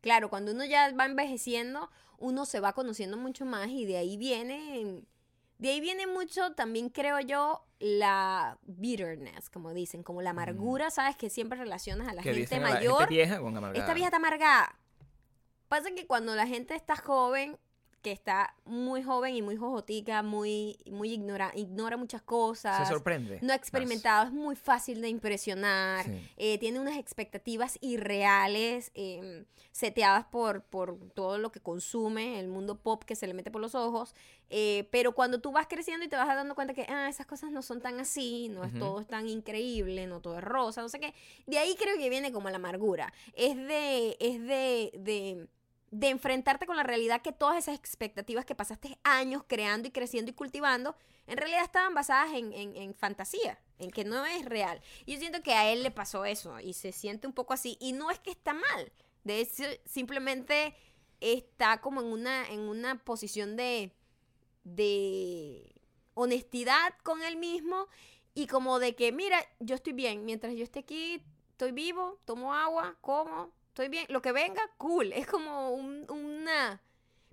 Claro, 0.00 0.30
cuando 0.30 0.52
uno 0.52 0.64
ya 0.64 0.94
va 0.94 1.04
envejeciendo, 1.04 1.90
uno 2.16 2.46
se 2.46 2.58
va 2.58 2.72
conociendo 2.72 3.18
mucho 3.18 3.44
más 3.44 3.68
y 3.68 3.84
de 3.84 3.98
ahí 3.98 4.16
viene 4.16 5.04
de 5.62 5.68
ahí 5.68 5.80
viene 5.80 6.08
mucho, 6.08 6.54
también 6.54 6.88
creo 6.88 7.20
yo, 7.20 7.64
la 7.78 8.58
bitterness, 8.62 9.48
como 9.48 9.72
dicen, 9.72 10.02
como 10.02 10.20
la 10.20 10.30
amargura, 10.30 10.90
¿sabes? 10.90 11.14
Que 11.14 11.30
siempre 11.30 11.56
relacionas 11.56 12.08
a 12.08 12.14
la 12.14 12.22
gente 12.24 12.58
mayor. 12.58 13.02
La 13.02 13.06
vieja 13.06 13.38
con 13.38 13.56
amargada. 13.56 13.78
Esta 13.78 13.94
vieja 13.94 14.08
está 14.08 14.16
amargada. 14.16 14.76
Pasa 15.68 15.92
que 15.94 16.04
cuando 16.08 16.34
la 16.34 16.48
gente 16.48 16.74
está 16.74 16.96
joven, 16.96 17.60
que 18.02 18.10
está 18.10 18.54
muy 18.64 19.02
joven 19.02 19.34
y 19.34 19.42
muy 19.42 19.56
jojotica, 19.56 20.22
muy, 20.22 20.76
muy 20.90 21.12
ignora, 21.12 21.52
ignora 21.54 21.96
muchas 21.96 22.20
cosas. 22.20 22.76
Se 22.86 22.92
sorprende. 22.92 23.38
No 23.42 23.52
ha 23.52 23.56
experimentado, 23.56 24.26
es 24.26 24.32
muy 24.32 24.56
fácil 24.56 25.00
de 25.00 25.08
impresionar. 25.08 26.04
Eh, 26.36 26.58
tiene 26.58 26.80
unas 26.80 26.96
expectativas 26.98 27.78
irreales, 27.80 28.90
em, 28.94 29.44
seteadas 29.70 30.24
por, 30.26 30.64
por 30.64 30.98
todo 31.14 31.38
lo 31.38 31.52
que 31.52 31.60
consume, 31.60 32.40
el 32.40 32.48
mundo 32.48 32.80
pop 32.80 33.04
que 33.04 33.14
se 33.14 33.26
le 33.26 33.34
mete 33.34 33.50
por 33.50 33.60
los 33.60 33.74
ojos. 33.76 34.14
Eh, 34.50 34.88
pero 34.90 35.14
cuando 35.14 35.40
tú 35.40 35.52
vas 35.52 35.66
creciendo 35.68 36.04
y 36.04 36.08
te 36.08 36.16
vas 36.16 36.26
dando 36.26 36.54
cuenta 36.54 36.74
que 36.74 36.82
ah, 36.88 37.08
esas 37.08 37.26
cosas 37.26 37.52
no 37.52 37.62
son 37.62 37.80
tan 37.80 38.00
así, 38.00 38.48
no 38.48 38.64
es 38.64 38.76
todo 38.78 39.04
tan 39.04 39.28
increíble, 39.28 40.06
no 40.06 40.20
todo 40.20 40.38
es 40.38 40.44
rosa, 40.44 40.82
no 40.82 40.88
sé 40.88 40.98
qué. 40.98 41.14
De 41.46 41.58
ahí 41.58 41.76
creo 41.78 41.96
que 41.96 42.10
viene 42.10 42.32
como 42.32 42.50
la 42.50 42.56
amargura. 42.56 43.14
Es 43.34 43.56
de. 43.56 44.16
Es 44.18 44.40
de, 44.40 44.90
de 44.98 45.48
de 45.92 46.08
enfrentarte 46.08 46.66
con 46.66 46.76
la 46.76 46.82
realidad 46.82 47.20
que 47.20 47.32
todas 47.32 47.58
esas 47.58 47.78
expectativas 47.78 48.46
que 48.46 48.54
pasaste 48.54 48.98
años 49.04 49.44
creando 49.46 49.88
y 49.88 49.90
creciendo 49.90 50.30
y 50.30 50.34
cultivando, 50.34 50.96
en 51.26 51.36
realidad 51.36 51.62
estaban 51.62 51.92
basadas 51.92 52.30
en, 52.32 52.94
fantasía, 52.94 53.60
en 53.78 53.90
que 53.90 54.02
no 54.02 54.24
es 54.24 54.46
real. 54.46 54.80
Y 55.04 55.12
yo 55.12 55.20
siento 55.20 55.42
que 55.42 55.52
a 55.52 55.70
él 55.70 55.82
le 55.82 55.90
pasó 55.90 56.24
eso 56.24 56.58
y 56.60 56.72
se 56.72 56.92
siente 56.92 57.26
un 57.26 57.34
poco 57.34 57.52
así. 57.52 57.76
Y 57.78 57.92
no 57.92 58.10
es 58.10 58.18
que 58.18 58.30
está 58.30 58.54
mal, 58.54 58.92
de 59.22 59.40
hecho, 59.40 59.64
simplemente 59.84 60.74
está 61.20 61.82
como 61.82 62.00
en 62.00 62.06
una, 62.06 62.48
en 62.48 62.60
una 62.60 63.04
posición 63.04 63.54
de, 63.56 63.92
de 64.64 65.74
honestidad 66.14 66.94
con 67.02 67.22
él 67.22 67.36
mismo 67.36 67.86
y 68.34 68.46
como 68.46 68.78
de 68.78 68.96
que, 68.96 69.12
mira, 69.12 69.38
yo 69.60 69.74
estoy 69.74 69.92
bien, 69.92 70.24
mientras 70.24 70.54
yo 70.54 70.64
esté 70.64 70.78
aquí, 70.78 71.22
estoy 71.50 71.72
vivo, 71.72 72.18
tomo 72.24 72.54
agua, 72.54 72.96
como, 73.02 73.52
estoy 73.72 73.88
bien, 73.88 74.06
lo 74.10 74.20
que 74.20 74.32
venga, 74.32 74.60
cool. 74.76 75.12
Es 75.12 75.26
como 75.26 75.70
una... 75.70 76.80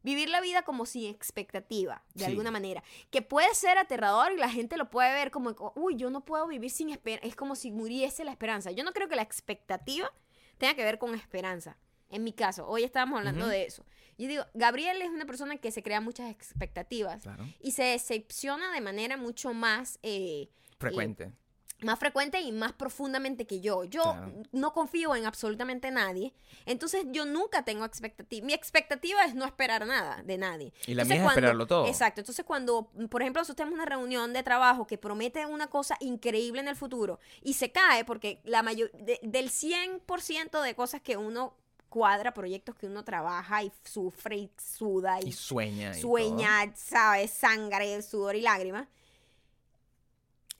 Vivir 0.01 0.29
la 0.29 0.39
vida 0.39 0.61
como 0.61 0.85
sin 0.85 1.09
expectativa, 1.09 2.05
de 2.13 2.25
alguna 2.25 2.51
manera. 2.51 2.81
Que 3.11 3.21
puede 3.21 3.53
ser 3.53 3.77
aterrador 3.77 4.31
y 4.31 4.37
la 4.37 4.49
gente 4.49 4.77
lo 4.77 4.89
puede 4.89 5.13
ver 5.13 5.29
como, 5.29 5.53
uy, 5.75 5.97
yo 5.97 6.09
no 6.09 6.23
puedo 6.23 6.47
vivir 6.47 6.71
sin 6.71 6.89
esperanza. 6.89 7.27
Es 7.27 7.35
como 7.35 7.57
si 7.57 7.69
muriese 7.69 8.23
la 8.23 8.31
esperanza. 8.31 8.71
Yo 8.71 8.85
no 8.85 8.93
creo 8.93 9.09
que 9.09 9.17
la 9.17 9.23
expectativa 9.23 10.09
tenga 10.57 10.73
que 10.73 10.85
ver 10.85 10.99
con 10.99 11.13
esperanza. 11.15 11.77
En 12.09 12.23
mi 12.23 12.31
caso, 12.31 12.65
hoy 12.65 12.85
estábamos 12.85 13.19
hablando 13.19 13.45
de 13.45 13.65
eso. 13.65 13.85
Yo 14.17 14.29
digo, 14.29 14.45
Gabriel 14.53 15.01
es 15.01 15.09
una 15.09 15.25
persona 15.25 15.57
que 15.57 15.69
se 15.69 15.83
crea 15.83 15.99
muchas 15.99 16.31
expectativas 16.31 17.21
y 17.59 17.71
se 17.71 17.83
decepciona 17.83 18.71
de 18.71 18.79
manera 18.79 19.17
mucho 19.17 19.53
más... 19.53 19.99
Eh, 20.01 20.47
Frecuente 20.77 21.33
más 21.81 21.99
frecuente 21.99 22.41
y 22.41 22.51
más 22.51 22.73
profundamente 22.73 23.45
que 23.45 23.61
yo. 23.61 23.83
Yo 23.83 24.15
no 24.51 24.73
confío 24.73 25.15
en 25.15 25.25
absolutamente 25.25 25.91
nadie. 25.91 26.33
Entonces 26.65 27.05
yo 27.11 27.25
nunca 27.25 27.63
tengo 27.63 27.85
expectativa. 27.85 28.45
Mi 28.45 28.53
expectativa 28.53 29.23
es 29.25 29.35
no 29.35 29.45
esperar 29.45 29.85
nada 29.85 30.21
de 30.23 30.37
nadie. 30.37 30.73
Y 30.87 30.93
la 30.93 31.05
mía 31.05 31.23
es 31.23 31.27
esperarlo 31.27 31.67
todo. 31.67 31.87
Exacto. 31.87 32.21
Entonces 32.21 32.45
cuando, 32.45 32.89
por 33.09 33.21
ejemplo, 33.21 33.41
nosotros 33.41 33.57
tenemos 33.57 33.75
una 33.75 33.85
reunión 33.85 34.33
de 34.33 34.43
trabajo 34.43 34.87
que 34.87 34.97
promete 34.97 35.45
una 35.45 35.67
cosa 35.67 35.95
increíble 35.99 36.61
en 36.61 36.67
el 36.67 36.75
futuro 36.75 37.19
y 37.41 37.53
se 37.53 37.71
cae 37.71 38.03
porque 38.05 38.41
la 38.43 38.63
mayor, 38.63 38.91
del 38.91 39.49
100% 39.49 40.61
de 40.61 40.75
cosas 40.75 41.01
que 41.01 41.17
uno 41.17 41.55
cuadra, 41.87 42.33
proyectos 42.33 42.75
que 42.75 42.85
uno 42.85 43.03
trabaja 43.03 43.63
y 43.63 43.71
sufre 43.83 44.37
y 44.37 44.51
suda 44.57 45.19
y, 45.21 45.31
sueña. 45.31 45.93
sueña, 45.95 46.71
¿sabes? 46.75 47.31
Sangre, 47.31 48.01
sudor 48.03 48.35
y 48.35 48.41
lágrimas 48.41 48.87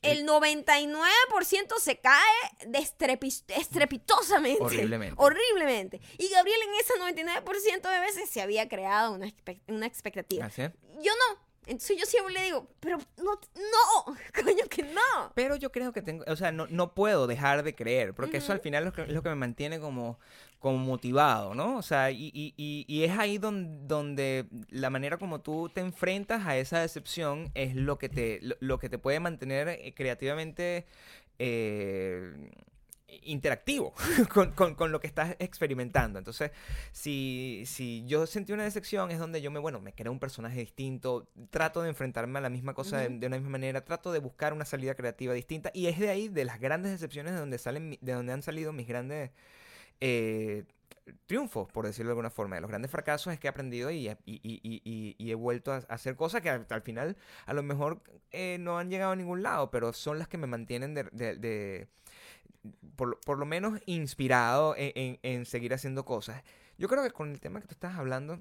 el 0.02 0.26
99% 0.26 1.78
se 1.78 1.98
cae 1.98 2.78
estrepitosamente. 3.58 4.62
Horriblemente. 4.62 5.14
Horriblemente. 5.18 6.00
Y 6.18 6.28
Gabriel 6.28 6.58
en 6.62 6.74
ese 6.74 6.94
99% 6.94 7.90
de 7.90 8.00
veces 8.00 8.30
se 8.30 8.40
había 8.40 8.68
creado 8.68 9.12
una, 9.12 9.32
una 9.68 9.86
expectativa. 9.86 10.46
¿Ah, 10.46 10.50
Yo 10.56 11.12
no. 11.12 11.49
Entonces 11.70 11.98
yo 12.00 12.04
siempre 12.04 12.34
le 12.34 12.42
digo, 12.46 12.68
pero 12.80 12.98
no, 13.18 13.38
no, 13.54 14.16
coño 14.42 14.64
que 14.68 14.82
no. 14.82 15.32
Pero 15.36 15.54
yo 15.54 15.70
creo 15.70 15.92
que 15.92 16.02
tengo, 16.02 16.24
o 16.26 16.34
sea, 16.34 16.50
no, 16.50 16.66
no 16.66 16.94
puedo 16.94 17.28
dejar 17.28 17.62
de 17.62 17.76
creer, 17.76 18.12
porque 18.12 18.38
eso 18.38 18.52
al 18.52 18.58
final 18.58 18.88
es 18.88 19.08
lo 19.08 19.22
que, 19.22 19.28
me 19.28 19.36
mantiene 19.36 19.78
como, 19.78 20.18
como 20.58 20.78
motivado, 20.78 21.54
¿no? 21.54 21.76
O 21.76 21.82
sea, 21.82 22.10
y, 22.10 22.32
y, 22.34 22.54
y, 22.88 23.04
es 23.04 23.16
ahí 23.16 23.38
donde, 23.38 23.86
donde, 23.86 24.46
la 24.70 24.90
manera 24.90 25.16
como 25.16 25.42
tú 25.42 25.70
te 25.72 25.80
enfrentas 25.80 26.44
a 26.44 26.56
esa 26.56 26.80
decepción 26.80 27.52
es 27.54 27.76
lo 27.76 27.98
que 27.98 28.08
te, 28.08 28.40
lo 28.58 28.80
que 28.80 28.88
te 28.88 28.98
puede 28.98 29.20
mantener 29.20 29.68
eh, 29.68 29.94
creativamente 29.94 30.86
eh, 31.38 32.50
interactivo 33.22 33.94
con, 34.56 34.92
lo 34.92 35.00
que 35.00 35.06
estás 35.06 35.36
experimentando. 35.38 36.18
Entonces, 36.18 36.50
si, 36.92 37.64
si 37.66 38.04
yo 38.06 38.26
sentí 38.26 38.52
una 38.52 38.64
decepción, 38.64 39.10
es 39.10 39.18
donde 39.18 39.42
yo 39.42 39.50
me, 39.50 39.58
bueno, 39.58 39.80
me 39.80 39.94
creo 39.94 40.12
un 40.12 40.20
personaje 40.20 40.60
distinto, 40.60 41.28
trato 41.50 41.82
de 41.82 41.88
enfrentarme 41.88 42.38
a 42.38 42.42
la 42.42 42.50
misma 42.50 42.74
cosa 42.74 42.98
de, 42.98 43.26
una 43.26 43.36
misma 43.36 43.50
manera, 43.50 43.84
trato 43.84 44.12
de 44.12 44.18
buscar 44.18 44.52
una 44.52 44.64
salida 44.64 44.94
creativa 44.94 45.34
distinta, 45.34 45.70
y 45.74 45.86
es 45.86 45.98
de 45.98 46.10
ahí, 46.10 46.28
de 46.28 46.44
las 46.44 46.60
grandes 46.60 46.92
decepciones, 46.92 47.32
de 47.34 47.40
donde, 47.40 47.58
salen, 47.58 47.98
de 48.00 48.12
donde 48.12 48.32
han 48.32 48.42
salido 48.42 48.72
mis 48.72 48.86
grandes... 48.86 49.30
Eh, 50.00 50.64
triunfos, 51.26 51.70
por 51.72 51.86
decirlo 51.86 52.10
de 52.10 52.12
alguna 52.12 52.30
forma. 52.30 52.56
De 52.56 52.60
los 52.60 52.70
grandes 52.70 52.90
fracasos 52.90 53.32
es 53.32 53.40
que 53.40 53.46
he 53.48 53.50
aprendido 53.50 53.90
y, 53.90 54.08
he 54.26 55.34
vuelto 55.34 55.72
a, 55.72 55.76
hacer 55.88 56.16
cosas 56.16 56.40
que 56.40 56.50
al, 56.50 56.82
final 56.82 57.16
a 57.46 57.54
lo 57.54 57.62
mejor 57.62 58.02
eh, 58.30 58.58
no 58.60 58.78
han 58.78 58.90
llegado 58.90 59.12
a 59.12 59.16
ningún 59.16 59.42
lado, 59.42 59.70
pero 59.70 59.92
son 59.92 60.18
las 60.18 60.28
que 60.28 60.38
me 60.38 60.46
mantienen 60.46 60.94
de, 60.94 61.88
por, 62.96 63.38
lo 63.38 63.46
menos 63.46 63.80
inspirado 63.86 64.74
en, 64.76 65.46
seguir 65.46 65.74
haciendo 65.74 66.04
cosas. 66.04 66.42
Yo 66.78 66.88
creo 66.88 67.02
que 67.02 67.10
con 67.10 67.30
el 67.30 67.40
tema 67.40 67.60
que 67.60 67.66
tú 67.66 67.74
estás 67.74 67.96
hablando 67.96 68.40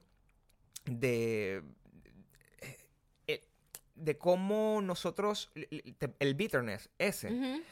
de, 0.85 1.63
eh, 3.27 3.43
de 3.95 4.17
cómo 4.17 4.81
nosotros, 4.81 5.51
el 6.19 6.35
bitterness 6.35 6.89
ese, 6.97 7.63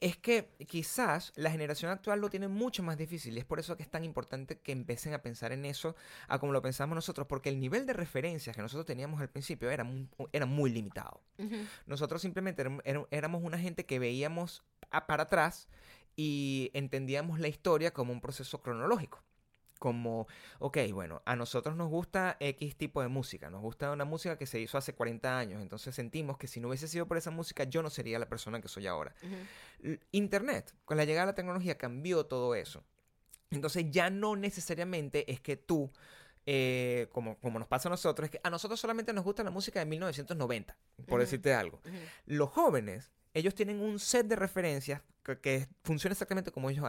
es 0.00 0.16
que 0.16 0.50
quizás 0.66 1.32
la 1.36 1.50
generación 1.50 1.90
actual 1.90 2.20
lo 2.20 2.30
tiene 2.30 2.48
mucho 2.48 2.82
más 2.82 2.96
difícil 2.96 3.36
y 3.36 3.40
es 3.40 3.44
por 3.44 3.60
eso 3.60 3.76
que 3.76 3.82
es 3.82 3.90
tan 3.90 4.02
importante 4.02 4.58
que 4.58 4.72
empiecen 4.72 5.12
a 5.12 5.20
pensar 5.20 5.52
en 5.52 5.66
eso 5.66 5.94
a 6.26 6.38
como 6.38 6.52
lo 6.52 6.62
pensamos 6.62 6.94
nosotros, 6.94 7.26
porque 7.26 7.50
el 7.50 7.60
nivel 7.60 7.84
de 7.86 7.92
referencias 7.92 8.56
que 8.56 8.62
nosotros 8.62 8.86
teníamos 8.86 9.20
al 9.20 9.28
principio 9.28 9.70
era 9.70 9.84
muy, 9.84 10.08
era 10.32 10.46
muy 10.46 10.70
limitado. 10.70 11.20
Nosotros 11.86 12.22
simplemente 12.22 12.64
éramos 13.10 13.42
una 13.42 13.58
gente 13.58 13.84
que 13.84 13.98
veíamos 13.98 14.62
para 15.06 15.24
atrás 15.24 15.68
y 16.16 16.70
entendíamos 16.72 17.38
la 17.38 17.48
historia 17.48 17.92
como 17.92 18.12
un 18.12 18.20
proceso 18.20 18.62
cronológico 18.62 19.22
como, 19.80 20.28
ok, 20.60 20.78
bueno, 20.92 21.22
a 21.24 21.34
nosotros 21.34 21.74
nos 21.74 21.88
gusta 21.88 22.36
X 22.38 22.76
tipo 22.76 23.02
de 23.02 23.08
música, 23.08 23.50
nos 23.50 23.62
gusta 23.62 23.90
una 23.90 24.04
música 24.04 24.38
que 24.38 24.46
se 24.46 24.60
hizo 24.60 24.78
hace 24.78 24.94
40 24.94 25.36
años, 25.36 25.62
entonces 25.62 25.94
sentimos 25.94 26.38
que 26.38 26.46
si 26.46 26.60
no 26.60 26.68
hubiese 26.68 26.86
sido 26.86 27.08
por 27.08 27.16
esa 27.16 27.32
música 27.32 27.64
yo 27.64 27.82
no 27.82 27.90
sería 27.90 28.18
la 28.18 28.28
persona 28.28 28.60
que 28.60 28.68
soy 28.68 28.86
ahora. 28.86 29.14
Internet, 30.12 30.72
con 30.84 30.98
la 30.98 31.04
llegada 31.04 31.26
de 31.26 31.32
la 31.32 31.34
tecnología 31.34 31.76
cambió 31.78 32.26
todo 32.26 32.54
eso. 32.54 32.84
Entonces 33.50 33.86
ya 33.90 34.10
no 34.10 34.36
necesariamente 34.36 35.32
es 35.32 35.40
que 35.40 35.56
tú 35.56 35.90
eh, 36.46 37.08
como, 37.12 37.38
como 37.38 37.58
nos 37.58 37.68
pasa 37.68 37.88
a 37.88 37.90
nosotros, 37.90 38.26
es 38.26 38.30
que 38.30 38.40
a 38.42 38.50
nosotros 38.50 38.78
solamente 38.78 39.12
nos 39.12 39.24
gusta 39.24 39.42
la 39.42 39.50
música 39.50 39.80
de 39.80 39.86
1990, 39.86 40.76
por 41.06 41.20
decirte 41.20 41.54
algo. 41.54 41.80
Los 42.26 42.50
jóvenes, 42.50 43.10
ellos 43.34 43.54
tienen 43.54 43.80
un 43.80 43.98
set 43.98 44.26
de 44.26 44.36
referencias 44.36 45.02
que, 45.22 45.68
funciona 45.82 46.12
exactamente 46.12 46.50
como 46.50 46.70
ellos 46.70 46.84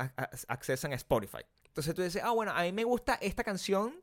accesan 0.47 0.93
a 0.93 0.95
Spotify. 0.95 1.43
Entonces 1.71 1.95
tú 1.95 2.01
dices, 2.01 2.21
ah, 2.21 2.31
bueno, 2.31 2.51
a 2.51 2.63
mí 2.63 2.73
me 2.73 2.83
gusta 2.83 3.17
esta 3.21 3.45
canción 3.45 3.93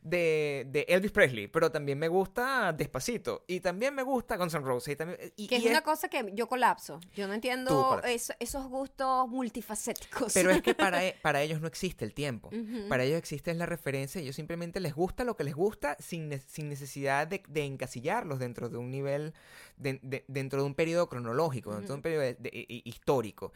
de, 0.00 0.84
Elvis 0.86 1.10
Presley, 1.10 1.48
pero 1.48 1.72
también 1.72 1.98
me 1.98 2.06
gusta 2.06 2.72
Despacito. 2.72 3.44
Y 3.48 3.58
también 3.58 3.96
me 3.96 4.04
gusta 4.04 4.36
Guns 4.36 4.54
N' 4.54 4.64
Roses. 4.64 4.92
Y 4.92 4.96
también, 4.96 5.18
y, 5.34 5.48
que 5.48 5.56
es 5.56 5.64
una 5.64 5.82
cosa 5.82 6.08
que 6.08 6.30
yo 6.34 6.46
colapso. 6.46 7.00
Yo 7.16 7.26
no 7.26 7.34
entiendo 7.34 8.00
esos 8.04 8.68
gustos 8.68 9.28
multifacéticos. 9.28 10.32
Pero 10.34 10.52
es 10.52 10.62
que 10.62 10.74
para, 10.76 11.04
e, 11.04 11.16
para 11.20 11.42
ellos 11.42 11.60
no 11.60 11.66
existe 11.66 12.04
el 12.04 12.14
tiempo. 12.14 12.48
Para 12.88 13.02
ellos 13.02 13.18
existe 13.18 13.52
la 13.54 13.66
referencia. 13.66 14.20
Ellos 14.20 14.36
simplemente 14.36 14.78
les 14.78 14.94
gusta 14.94 15.24
lo 15.24 15.36
que 15.36 15.42
les 15.42 15.56
gusta 15.56 15.96
sin, 15.98 16.40
sin 16.46 16.68
necesidad 16.68 17.26
de, 17.26 17.42
encasillarlos 17.64 18.38
dentro 18.38 18.68
de 18.68 18.76
un 18.76 18.92
nivel, 18.92 19.34
dentro 19.76 20.60
de 20.60 20.66
un 20.66 20.76
periodo 20.76 21.08
cronológico, 21.08 21.74
dentro 21.74 21.94
de 21.94 21.96
un 21.96 22.02
periodo 22.02 22.36
histórico. 22.84 23.52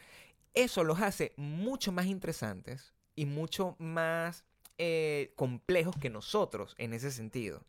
Eso 0.55 0.85
los 0.85 1.01
hace 1.01 1.33
mucho 1.37 1.93
más 1.93 2.07
interesantes 2.07 2.93
y 3.15 3.27
mucho 3.27 3.77
más 3.79 4.45
eh, 4.79 5.33
complejos 5.37 5.97
que 5.97 6.11
nosotros 6.11 6.75
en 6.79 6.95
ese 6.95 7.11
sentido. 7.11 7.65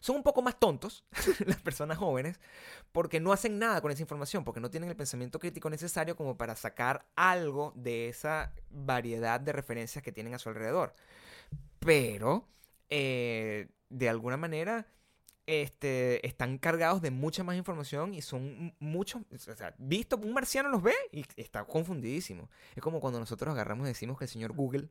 Son 0.00 0.16
un 0.16 0.22
poco 0.22 0.42
más 0.42 0.58
tontos 0.58 1.04
las 1.46 1.60
personas 1.60 1.98
jóvenes 1.98 2.38
porque 2.92 3.20
no 3.20 3.32
hacen 3.32 3.58
nada 3.58 3.80
con 3.80 3.90
esa 3.90 4.02
información, 4.02 4.44
porque 4.44 4.60
no 4.60 4.70
tienen 4.70 4.90
el 4.90 4.96
pensamiento 4.96 5.38
crítico 5.38 5.70
necesario 5.70 6.16
como 6.16 6.36
para 6.36 6.56
sacar 6.56 7.06
algo 7.16 7.72
de 7.76 8.08
esa 8.08 8.52
variedad 8.70 9.40
de 9.40 9.52
referencias 9.52 10.02
que 10.04 10.12
tienen 10.12 10.34
a 10.34 10.38
su 10.38 10.48
alrededor. 10.48 10.94
Pero, 11.78 12.48
eh, 12.90 13.68
de 13.88 14.08
alguna 14.08 14.36
manera, 14.36 14.86
este, 15.46 16.26
están 16.26 16.58
cargados 16.58 17.00
de 17.00 17.10
mucha 17.10 17.44
más 17.44 17.56
información 17.56 18.14
y 18.14 18.22
son 18.22 18.74
muchos, 18.80 19.22
o 19.32 19.56
sea, 19.56 19.74
visto, 19.78 20.16
un 20.16 20.32
marciano 20.32 20.68
los 20.68 20.82
ve 20.82 20.94
y 21.12 21.24
está 21.36 21.64
confundidísimo. 21.64 22.50
Es 22.74 22.82
como 22.82 23.00
cuando 23.00 23.20
nosotros 23.20 23.52
agarramos 23.52 23.86
y 23.86 23.88
decimos 23.88 24.18
que 24.18 24.24
el 24.24 24.30
señor 24.30 24.52
Google 24.52 24.88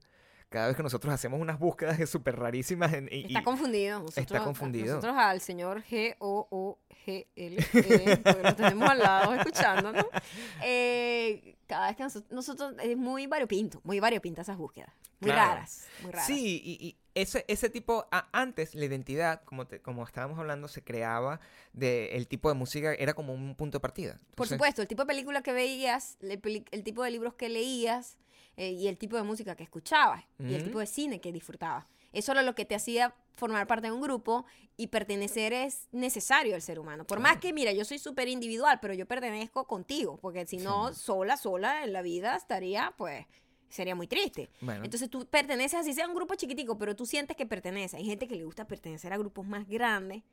cada 0.49 0.67
vez 0.67 0.77
que 0.77 0.83
nosotros 0.83 1.13
hacemos 1.13 1.39
unas 1.39 1.59
búsquedas 1.59 1.99
es 1.99 2.09
súper 2.15 2.37
rarísimas. 2.37 2.91
y, 3.11 3.27
está 3.27 3.43
confundido. 3.43 4.05
está 4.15 4.43
confundido. 4.43 4.95
Nosotros 4.95 5.15
al 5.17 5.41
señor 5.41 5.83
G-O-O-G-L, 5.83 7.57
e, 7.73 8.17
porque 8.17 8.43
lo 8.43 8.55
tenemos 8.55 8.89
al 8.89 8.99
lado 8.99 9.33
escuchando, 9.35 9.91
¿no? 9.91 10.05
Eh, 10.63 11.57
cada 11.67 11.87
vez 11.87 11.95
que 11.95 12.03
nosotros, 12.33 12.73
es 12.81 12.97
muy 12.97 13.27
variopinto, 13.27 13.81
muy 13.83 13.99
variopinta 13.99 14.41
esas 14.41 14.57
búsquedas. 14.57 14.91
Muy 15.19 15.31
raras, 15.31 15.87
muy 16.01 16.11
raras. 16.11 16.27
Sí, 16.27 16.61
y, 16.63 16.97
ese, 17.15 17.45
ese 17.47 17.69
tipo, 17.69 18.07
antes 18.33 18.75
la 18.75 18.85
identidad, 18.85 19.41
como, 19.45 19.65
como 19.81 20.03
estábamos 20.03 20.37
hablando, 20.37 20.67
se 20.67 20.83
creaba 20.83 21.39
de 21.71 22.17
el 22.17 22.27
tipo 22.27 22.49
de 22.49 22.55
música, 22.55 22.93
era 22.93 23.13
como 23.13 23.33
un 23.33 23.55
punto 23.55 23.77
de 23.77 23.81
partida. 23.81 24.19
Por 24.35 24.47
supuesto, 24.47 24.81
el 24.81 24.87
tipo 24.87 25.03
de 25.03 25.07
película 25.07 25.41
que 25.41 25.53
veías, 25.53 26.17
el 26.21 26.83
tipo 26.83 27.03
de 27.03 27.11
libros 27.11 27.33
que 27.35 27.47
leías, 27.47 28.17
eh, 28.57 28.71
y 28.71 28.87
el 28.87 28.97
tipo 28.97 29.17
de 29.17 29.23
música 29.23 29.55
que 29.55 29.63
escuchabas 29.63 30.23
y 30.39 30.53
el 30.53 30.63
tipo 30.63 30.79
de 30.79 30.85
cine 30.85 31.19
que 31.19 31.31
disfrutabas. 31.31 31.85
Eso 32.13 32.31
era 32.31 32.41
lo 32.43 32.55
que 32.55 32.63
te 32.63 32.75
hacía 32.75 33.13
formar 33.35 33.67
parte 33.67 33.87
de 33.87 33.93
un 33.93 34.01
grupo 34.01 34.45
y 34.77 34.87
pertenecer 34.87 35.51
es 35.53 35.87
necesario 35.91 36.55
al 36.55 36.61
ser 36.61 36.79
humano. 36.79 37.05
Por 37.05 37.19
más 37.19 37.37
que, 37.37 37.51
mira, 37.53 37.73
yo 37.73 37.83
soy 37.83 37.99
súper 37.99 38.29
individual, 38.29 38.79
pero 38.81 38.93
yo 38.93 39.05
pertenezco 39.05 39.67
contigo, 39.67 40.17
porque 40.21 40.45
si 40.45 40.57
no, 40.57 40.93
sola, 40.93 41.35
sola 41.35 41.83
en 41.83 41.91
la 41.91 42.01
vida 42.01 42.35
estaría, 42.35 42.93
pues, 42.97 43.25
sería 43.69 43.95
muy 43.95 44.07
triste. 44.07 44.49
Entonces 44.61 45.09
tú 45.09 45.25
perteneces, 45.25 45.81
así 45.81 45.93
sea 45.93 46.07
un 46.07 46.15
grupo 46.15 46.35
chiquitico, 46.35 46.77
pero 46.77 46.95
tú 46.95 47.05
sientes 47.05 47.35
que 47.35 47.45
pertenece. 47.45 47.97
Hay 47.97 48.05
gente 48.05 48.27
que 48.27 48.35
le 48.35 48.45
gusta 48.45 48.65
pertenecer 48.65 49.11
a 49.11 49.17
grupos 49.17 49.45
más 49.45 49.67
grandes, 49.67 50.23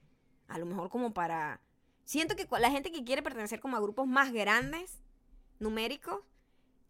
a 0.49 0.59
lo 0.59 0.67
mejor 0.67 0.89
como 0.89 1.13
para... 1.13 1.61
Siento 2.05 2.35
que 2.37 2.47
la 2.59 2.71
gente 2.71 2.91
que 2.91 3.05
quiere 3.05 3.23
pertenecer 3.23 3.61
como 3.61 3.77
a 3.77 3.81
grupos 3.81 4.07
más 4.07 4.33
grandes, 4.33 5.01
numéricos, 5.59 6.21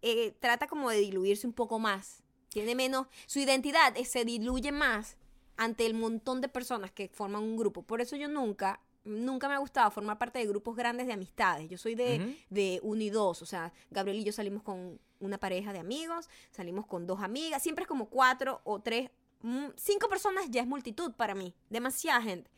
eh, 0.02 0.34
trata 0.40 0.66
como 0.66 0.90
de 0.90 0.98
diluirse 0.98 1.46
un 1.46 1.52
poco 1.52 1.78
más. 1.78 2.22
Tiene 2.48 2.74
menos, 2.74 3.06
su 3.26 3.38
identidad 3.38 3.96
eh, 3.96 4.04
se 4.04 4.24
diluye 4.24 4.72
más 4.72 5.16
ante 5.56 5.86
el 5.86 5.94
montón 5.94 6.40
de 6.40 6.48
personas 6.48 6.90
que 6.90 7.08
forman 7.08 7.42
un 7.42 7.56
grupo. 7.56 7.82
Por 7.82 8.00
eso 8.00 8.16
yo 8.16 8.28
nunca, 8.28 8.80
nunca 9.04 9.48
me 9.48 9.54
ha 9.54 9.58
gustado 9.58 9.90
formar 9.90 10.18
parte 10.18 10.38
de 10.38 10.46
grupos 10.46 10.76
grandes 10.76 11.06
de 11.06 11.12
amistades. 11.12 11.68
Yo 11.68 11.78
soy 11.78 11.94
de, 11.94 12.36
de 12.50 12.80
uno 12.82 13.00
y 13.00 13.10
dos. 13.10 13.42
O 13.42 13.46
sea, 13.46 13.72
Gabriel 13.90 14.18
y 14.18 14.24
yo 14.24 14.32
salimos 14.32 14.62
con 14.62 15.00
una 15.20 15.38
pareja 15.38 15.72
de 15.72 15.78
amigos, 15.78 16.28
salimos 16.50 16.86
con 16.86 17.06
dos 17.06 17.20
amigas. 17.20 17.62
Siempre 17.62 17.84
es 17.84 17.88
como 17.88 18.10
cuatro 18.10 18.60
o 18.64 18.80
tres, 18.80 19.10
mm, 19.42 19.68
cinco 19.76 20.08
personas 20.08 20.50
ya 20.50 20.62
es 20.62 20.66
multitud 20.66 21.12
para 21.12 21.34
mí. 21.34 21.54
Demasiada 21.70 22.20
gente. 22.20 22.50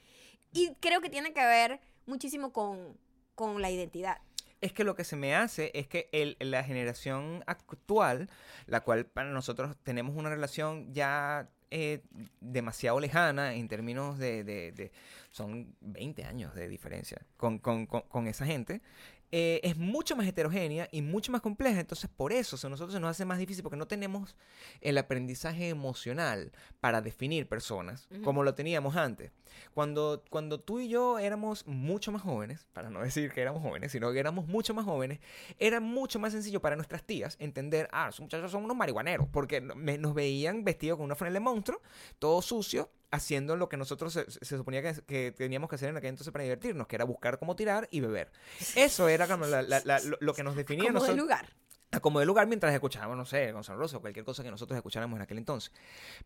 Y 0.53 0.74
creo 0.80 1.01
que 1.01 1.11
tiene 1.11 1.32
que 1.32 1.45
ver 1.45 1.80
muchísimo 2.07 2.53
con, 2.53 2.97
con 3.34 3.61
la 3.61 3.70
identidad 3.70 4.18
es 4.64 4.72
que 4.72 4.82
lo 4.82 4.94
que 4.94 5.04
se 5.04 5.14
me 5.14 5.34
hace 5.36 5.70
es 5.74 5.86
que 5.86 6.08
el, 6.12 6.38
la 6.40 6.64
generación 6.64 7.44
actual, 7.46 8.30
la 8.66 8.80
cual 8.80 9.04
para 9.04 9.28
nosotros 9.28 9.76
tenemos 9.82 10.16
una 10.16 10.30
relación 10.30 10.90
ya 10.94 11.50
eh, 11.70 12.00
demasiado 12.40 12.98
lejana 12.98 13.54
en 13.54 13.68
términos 13.68 14.18
de, 14.18 14.42
de, 14.42 14.90
son 15.30 15.76
20 15.82 16.24
años 16.24 16.54
de 16.54 16.66
diferencia 16.68 17.20
con, 17.36 17.58
con, 17.58 17.84
con 17.84 18.26
esa 18.26 18.46
gente, 18.46 18.80
eh, 19.37 19.59
es 19.64 19.76
mucho 19.76 20.14
más 20.14 20.28
heterogénea 20.28 20.89
y 20.93 21.03
mucho 21.03 21.32
más 21.32 21.41
compleja. 21.41 21.80
Entonces, 21.80 22.09
por 22.09 22.32
eso 22.32 22.57
a 22.64 22.70
nosotros 22.70 22.95
se 22.95 23.01
nos 23.01 23.11
hace 23.11 23.24
más 23.24 23.37
difícil 23.37 23.64
porque 23.64 23.76
no 23.76 23.89
tenemos 23.89 24.37
el 24.80 24.97
aprendizaje 24.97 25.70
emocional 25.70 26.53
para 26.78 27.03
definir 27.03 27.49
personas 27.49 28.07
como 28.22 28.45
lo 28.45 28.55
teníamos 28.55 28.95
antes. 28.95 29.32
Cuando, 29.74 30.22
cuando 30.30 30.61
tú 30.61 30.78
y 30.78 30.87
yo 30.87 31.18
éramos 31.18 31.66
mucho 31.66 32.12
más 32.12 32.22
jóvenes, 32.22 32.64
para 32.72 32.91
no 32.91 33.01
decir 33.03 33.32
que 33.32 33.41
éramos 33.41 33.61
jóvenes, 33.61 33.91
sino 33.91 34.12
que 34.12 34.20
éramos 34.20 34.47
mucho 34.47 34.72
más 34.72 34.85
jóvenes, 34.85 35.18
era 35.59 35.80
mucho 35.80 36.20
más 36.20 36.32
sencillo 36.32 36.61
para 36.61 36.76
nuestras 36.76 37.03
tías 37.03 37.37
entender, 37.41 37.89
ah, 37.91 38.11
esos 38.11 38.20
muchachos 38.20 38.53
son 38.53 38.62
unos 38.62 38.76
marihuaneros, 38.76 39.26
porque 39.32 39.61
nos 39.61 40.14
veían 40.14 40.62
vestidos 40.62 40.97
con 40.99 41.07
una 41.07 41.16
franela 41.16 41.41
de 41.41 41.45
monstruo, 41.45 41.80
todo 42.20 42.41
sucio, 42.41 42.89
haciendo 43.14 43.56
lo 43.56 43.68
que 43.68 43.76
nosotros 43.76 44.12
se, 44.12 44.44
suponía 44.44 44.82
que, 44.82 45.32
teníamos 45.32 45.70
que 45.70 45.76
hacer 45.76 45.88
en 45.88 45.96
aquel 45.96 46.10
entonces 46.10 46.32
para 46.32 46.42
divertirnos, 46.42 46.86
que 46.86 46.96
era 46.96 47.04
buscar 47.04 47.38
cómo 47.38 47.54
tirar 47.56 47.88
y 47.90 48.00
beber. 48.00 48.30
Eso 48.74 49.08
era 49.08 49.28
como 49.28 49.46
lo, 49.46 50.34
que 50.34 50.42
nos 50.42 50.56
definía. 50.56 50.92
Como 50.92 51.04
de 51.04 51.14
lugar. 51.14 51.48
Como 52.00 52.18
de 52.18 52.26
lugar 52.26 52.48
mientras 52.48 52.74
escuchábamos, 52.74 53.16
no 53.16 53.24
sé, 53.24 53.52
Gonzalo 53.52 53.78
Rosso 53.78 53.98
o 53.98 54.00
cualquier 54.00 54.24
cosa 54.24 54.42
que 54.42 54.50
nosotros 54.50 54.76
escucháramos 54.76 55.16
en 55.16 55.22
aquel 55.22 55.38
entonces. 55.38 55.72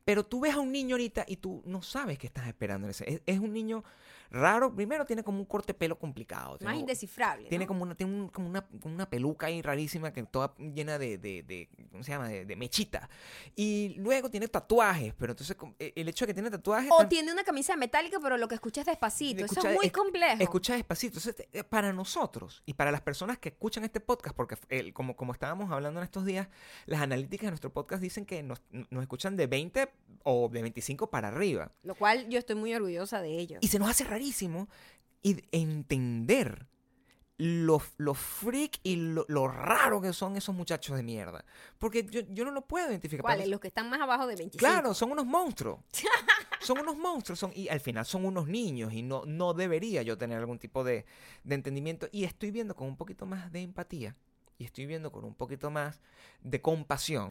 Pero 0.05 0.24
tú 0.24 0.41
ves 0.41 0.55
a 0.55 0.61
un 0.61 0.72
niño 0.72 0.95
ahorita 0.95 1.26
y 1.28 1.36
tú 1.36 1.62
no 1.66 1.82
sabes 1.82 2.18
qué 2.18 2.26
estás 2.26 2.47
esperando. 2.49 2.89
ese. 2.89 3.22
es 3.26 3.39
un 3.39 3.53
niño 3.53 3.84
raro. 4.31 4.74
Primero 4.74 5.05
tiene 5.07 5.22
como 5.22 5.39
un 5.39 5.45
corte 5.45 5.74
pelo 5.74 5.99
complicado. 5.99 6.59
Más 6.62 6.76
indescifrable. 6.76 7.49
Tiene 7.49 7.66
como, 7.66 7.83
una, 7.83 7.95
tiene 7.95 8.31
como, 8.31 8.49
una, 8.49 8.66
una, 8.85 9.09
peluca 9.09 9.47
ahí 9.47 9.62
rarísima 9.62 10.12
que 10.12 10.22
toda 10.24 10.55
llena 10.59 10.99
de, 10.99 11.18
de, 11.18 11.43
de 11.43 11.68
¿cómo 11.91 12.03
se 12.03 12.12
llama? 12.12 12.29
De, 12.29 12.57
mechita. 12.57 13.09
Y 13.57 13.95
luego 13.99 14.31
tiene 14.31 14.49
tatuajes, 14.49 15.14
pero 15.14 15.33
entonces 15.33 15.57
e, 15.79 15.93
el 15.97 16.09
hecho 16.09 16.24
de 16.24 16.29
que 16.29 16.35
tiene 16.35 16.51
tatuajes... 16.51 16.91
O 16.93 17.07
tiene 17.09 17.33
una 17.33 17.45
camisa 17.45 17.76
metálica, 17.76 18.18
pero 18.20 18.37
lo 18.37 18.49
que 18.49 18.55
escucha 18.55 18.81
es 18.83 18.87
despacito. 18.87 19.45
Eso 19.45 19.66
es 19.66 19.74
muy 19.74 19.91
complejo. 19.91 20.43
Escucha 20.43 20.74
despacito. 20.74 21.18
Entonces, 21.18 21.49
eh, 21.53 21.64
para 21.64 21.93
nosotros 21.93 22.62
y 22.66 22.74
para 22.74 22.93
las 22.93 23.01
personas 23.01 23.39
que 23.39 23.51
escuchan 23.51 23.85
este 23.85 24.01
podcast, 24.01 24.37
porque 24.37 24.57
como, 24.93 25.16
como 25.16 25.33
estábamos 25.33 25.70
hablando 25.70 26.01
en 26.01 26.05
estos 26.05 26.24
días, 26.24 26.49
las 26.87 27.01
analíticas 27.01 27.47
de 27.47 27.51
nuestro 27.53 27.72
podcast 27.72 28.03
dicen 28.03 28.26
que 28.26 28.43
nos, 28.43 28.62
nos 28.70 29.03
escuchan 29.03 29.37
de 29.37 29.47
20 29.47 29.89
o 30.24 30.49
de 30.49 30.62
25 30.62 31.11
para 31.11 31.29
arriba. 31.29 31.72
Lo 31.83 31.95
cual 31.95 32.29
yo 32.29 32.39
estoy 32.39 32.57
muy 32.57 32.74
orgullosa 32.74 33.22
de 33.22 33.39
ello. 33.39 33.59
Y 33.61 33.68
se 33.68 33.79
nos 33.79 33.89
hace 33.89 34.05
rarísimo 34.05 34.18
y 35.23 35.43
entender 35.53 36.66
lo, 37.39 37.81
lo 37.99 38.14
freak 38.14 38.81
y 38.83 38.97
lo, 38.97 39.49
raro 39.49 40.01
que 40.01 40.12
son 40.12 40.37
esos 40.37 40.55
muchachos 40.55 40.97
de 40.97 41.03
mierda. 41.03 41.45
Porque 41.79 42.05
yo, 42.05 42.23
yo 42.29 42.45
no 42.45 42.51
lo 42.51 42.66
puedo 42.66 42.91
identificar. 42.91 43.23
¿Cuáles? 43.23 43.49
Los 43.49 43.61
que 43.61 43.69
están 43.69 43.89
más 43.89 44.01
abajo 44.01 44.27
de 44.27 44.35
25. 44.35 44.59
Claro, 44.59 44.93
son 44.93 45.12
unos 45.12 45.25
monstruos. 45.25 45.79
son 46.61 46.79
unos 46.79 46.97
monstruos. 46.97 47.39
Son, 47.39 47.53
y 47.55 47.69
al 47.69 47.81
final 47.81 48.05
son 48.05 48.25
unos 48.25 48.49
niños 48.49 48.93
y 48.93 49.03
no, 49.03 49.23
no 49.25 49.55
debería 49.55 50.03
yo 50.03 50.19
tener 50.19 50.39
algún 50.39 50.59
tipo 50.59 50.83
de, 50.83 51.07
de 51.45 51.55
entendimiento. 51.55 52.09
Y 52.11 52.25
estoy 52.25 52.51
viendo 52.51 52.75
con 52.75 52.89
un 52.89 52.97
poquito 52.97 53.25
más 53.25 53.53
de 53.53 53.62
empatía 53.62 54.16
y 54.59 54.64
estoy 54.64 54.87
viendo 54.87 55.12
con 55.12 55.25
un 55.25 55.35
poquito 55.35 55.71
más 55.71 56.01
de 56.41 56.61
compasión 56.61 57.31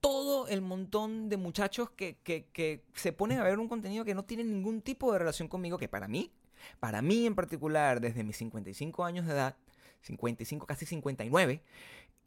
todo 0.00 0.46
el 0.48 0.60
montón 0.60 1.28
de 1.28 1.36
muchachos 1.36 1.90
que, 1.90 2.16
que, 2.22 2.84
se 2.94 3.12
ponen 3.12 3.38
a 3.38 3.44
ver 3.44 3.58
un 3.58 3.68
contenido 3.68 4.04
que 4.04 4.14
no 4.14 4.24
tiene 4.24 4.44
ningún 4.44 4.80
tipo 4.82 5.12
de 5.12 5.18
relación 5.18 5.48
conmigo, 5.48 5.78
que 5.78 5.88
para 5.88 6.08
mí, 6.08 6.32
para 6.80 7.02
mí 7.02 7.26
en 7.26 7.34
particular, 7.34 8.00
desde 8.00 8.24
mis 8.24 8.36
55 8.36 9.04
años 9.04 9.26
de 9.26 9.32
edad, 9.32 9.56
55, 10.02 10.66
casi 10.66 10.86
59, 10.86 11.62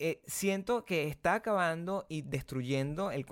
eh, 0.03 0.19
siento 0.25 0.83
que 0.83 1.07
está 1.07 1.35
acabando 1.35 2.07
y 2.09 2.23
destruyendo 2.23 3.11
el, 3.11 3.25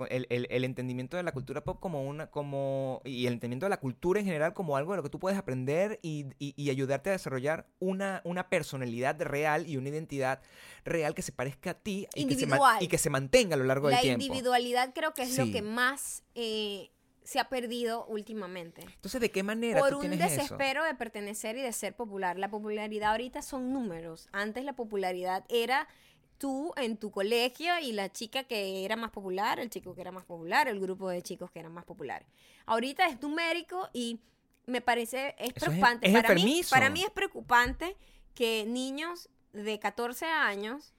entendimiento 0.64 1.16
de 1.16 1.24
la 1.24 1.32
cultura 1.32 1.64
pop 1.64 1.80
como 1.80 2.04
una, 2.04 2.28
como, 2.28 3.02
y 3.04 3.26
el 3.26 3.32
entendimiento 3.32 3.66
de 3.66 3.70
la 3.70 3.80
cultura 3.80 4.20
en 4.20 4.26
general 4.26 4.54
como 4.54 4.76
algo 4.76 4.92
de 4.92 4.98
lo 4.98 5.02
que 5.02 5.10
tú 5.10 5.18
puedes 5.18 5.36
aprender 5.36 5.98
y, 6.00 6.26
ayudarte 6.70 7.10
a 7.10 7.14
desarrollar 7.14 7.66
una, 7.80 8.20
una 8.24 8.48
personalidad 8.48 9.20
real 9.20 9.68
y 9.68 9.78
una 9.78 9.88
identidad 9.88 10.42
real 10.84 11.12
que 11.12 11.22
se 11.22 11.32
parezca 11.32 11.70
a 11.70 11.74
ti 11.74 12.06
y, 12.14 12.26
que 12.26 12.36
se, 12.36 12.46
y 12.78 12.86
que 12.86 12.98
se, 12.98 13.10
mantenga 13.10 13.56
a 13.56 13.58
lo 13.58 13.64
largo 13.64 13.88
del 13.88 13.98
tiempo. 13.98 14.20
La 14.20 14.24
individualidad 14.24 14.94
creo 14.94 15.12
que 15.12 15.22
es 15.22 15.36
lo 15.36 15.50
que 15.50 15.62
más... 15.62 16.22
Eh, 16.36 16.92
se 17.22 17.38
ha 17.38 17.48
perdido 17.48 18.06
últimamente. 18.06 18.82
Entonces, 18.82 19.20
¿de 19.20 19.30
qué 19.30 19.44
manera? 19.44 19.78
Por 19.78 19.94
un 19.94 20.10
desespero 20.10 20.82
de 20.82 20.96
pertenecer 20.96 21.56
y 21.56 21.62
de 21.62 21.72
ser 21.72 21.94
popular. 21.94 22.38
La 22.40 22.50
popularidad 22.50 23.12
ahorita 23.12 23.40
son 23.40 23.72
números. 23.72 24.28
Antes 24.32 24.64
la 24.64 24.72
popularidad 24.72 25.44
era 25.48 25.86
tú 26.40 26.72
en 26.76 26.96
tu 26.96 27.10
colegio 27.10 27.78
y 27.80 27.92
la 27.92 28.10
chica 28.10 28.44
que 28.44 28.82
era 28.86 28.96
más 28.96 29.10
popular, 29.10 29.60
el 29.60 29.68
chico 29.68 29.94
que 29.94 30.00
era 30.00 30.10
más 30.10 30.24
popular, 30.24 30.68
el 30.68 30.80
grupo 30.80 31.10
de 31.10 31.22
chicos 31.22 31.50
que 31.50 31.60
eran 31.60 31.72
más 31.72 31.84
populares. 31.84 32.26
Ahorita 32.64 33.06
es 33.06 33.20
numérico 33.20 33.90
y 33.92 34.20
me 34.64 34.80
parece 34.80 35.36
es 35.38 35.52
preocupante. 35.52 36.10
para, 36.10 36.34
mí, 36.34 36.62
para 36.70 36.88
mí 36.88 37.02
es 37.02 37.10
preocupante 37.10 37.94
que 38.34 38.64
niños 38.66 39.28
de 39.52 39.78
14 39.78 40.24
años 40.24 40.94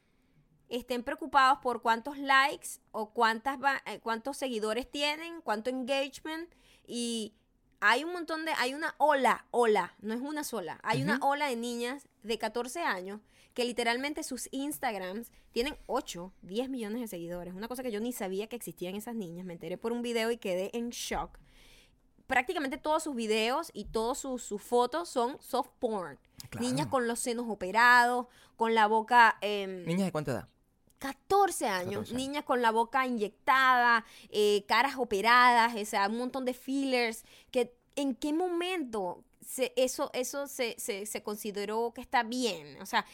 estén 0.69 1.01
preocupados 1.01 1.57
por 1.59 1.81
cuántos 1.81 2.19
likes 2.19 2.79
o 2.91 3.09
cuántas 3.09 3.57
eh, 3.87 3.99
cuántos 3.99 4.37
seguidores 4.37 4.89
tienen, 4.89 5.41
cuánto 5.41 5.71
engagement 5.71 6.53
y 6.85 7.33
hay 7.79 8.03
un 8.03 8.13
montón 8.13 8.45
de 8.45 8.51
hay 8.59 8.75
una 8.75 8.93
ola, 8.99 9.47
ola, 9.49 9.95
no 10.01 10.13
es 10.13 10.21
una 10.21 10.43
sola, 10.43 10.79
hay 10.83 11.01
una 11.01 11.17
ola 11.23 11.47
de 11.47 11.55
niñas 11.55 12.07
de 12.21 12.37
14 12.37 12.83
años 12.83 13.21
que 13.53 13.65
literalmente 13.65 14.23
sus 14.23 14.47
Instagrams 14.51 15.31
tienen 15.51 15.75
8, 15.87 16.31
10 16.41 16.69
millones 16.69 17.01
de 17.01 17.07
seguidores. 17.07 17.53
Una 17.53 17.67
cosa 17.67 17.83
que 17.83 17.91
yo 17.91 17.99
ni 17.99 18.13
sabía 18.13 18.47
que 18.47 18.55
existían 18.55 18.95
esas 18.95 19.15
niñas. 19.15 19.45
Me 19.45 19.53
enteré 19.53 19.77
por 19.77 19.91
un 19.91 20.01
video 20.01 20.31
y 20.31 20.37
quedé 20.37 20.75
en 20.77 20.89
shock. 20.89 21.37
Prácticamente 22.27 22.77
todos 22.77 23.03
sus 23.03 23.15
videos 23.15 23.71
y 23.73 23.85
todas 23.85 24.17
sus, 24.17 24.41
sus 24.41 24.61
fotos 24.61 25.09
son 25.09 25.41
soft 25.41 25.71
porn. 25.79 26.17
Claro. 26.49 26.65
Niñas 26.65 26.87
con 26.87 27.07
los 27.07 27.19
senos 27.19 27.45
operados, 27.49 28.27
con 28.55 28.73
la 28.73 28.87
boca... 28.87 29.37
em, 29.41 29.83
¿Niñas 29.85 30.05
de 30.05 30.11
cuánta 30.11 30.31
edad? 30.31 30.47
14 30.99 31.67
años, 31.67 31.83
14 31.83 32.11
años. 32.11 32.13
niñas 32.13 32.43
con 32.45 32.61
la 32.61 32.71
boca 32.71 33.05
inyectada, 33.07 34.05
eh, 34.29 34.63
caras 34.67 34.95
operadas, 34.97 35.75
o 35.75 35.85
sea, 35.85 36.07
un 36.07 36.19
montón 36.19 36.45
de 36.45 36.53
fillers, 36.53 37.25
que 37.49 37.73
en 37.95 38.15
qué 38.15 38.31
momento 38.33 39.23
se, 39.45 39.73
eso, 39.75 40.11
eso 40.13 40.47
se, 40.47 40.75
se, 40.77 41.05
se 41.05 41.23
consideró 41.23 41.91
que 41.93 42.01
está 42.01 42.23
bien. 42.23 42.79
O 42.81 42.85
sea, 42.85 43.05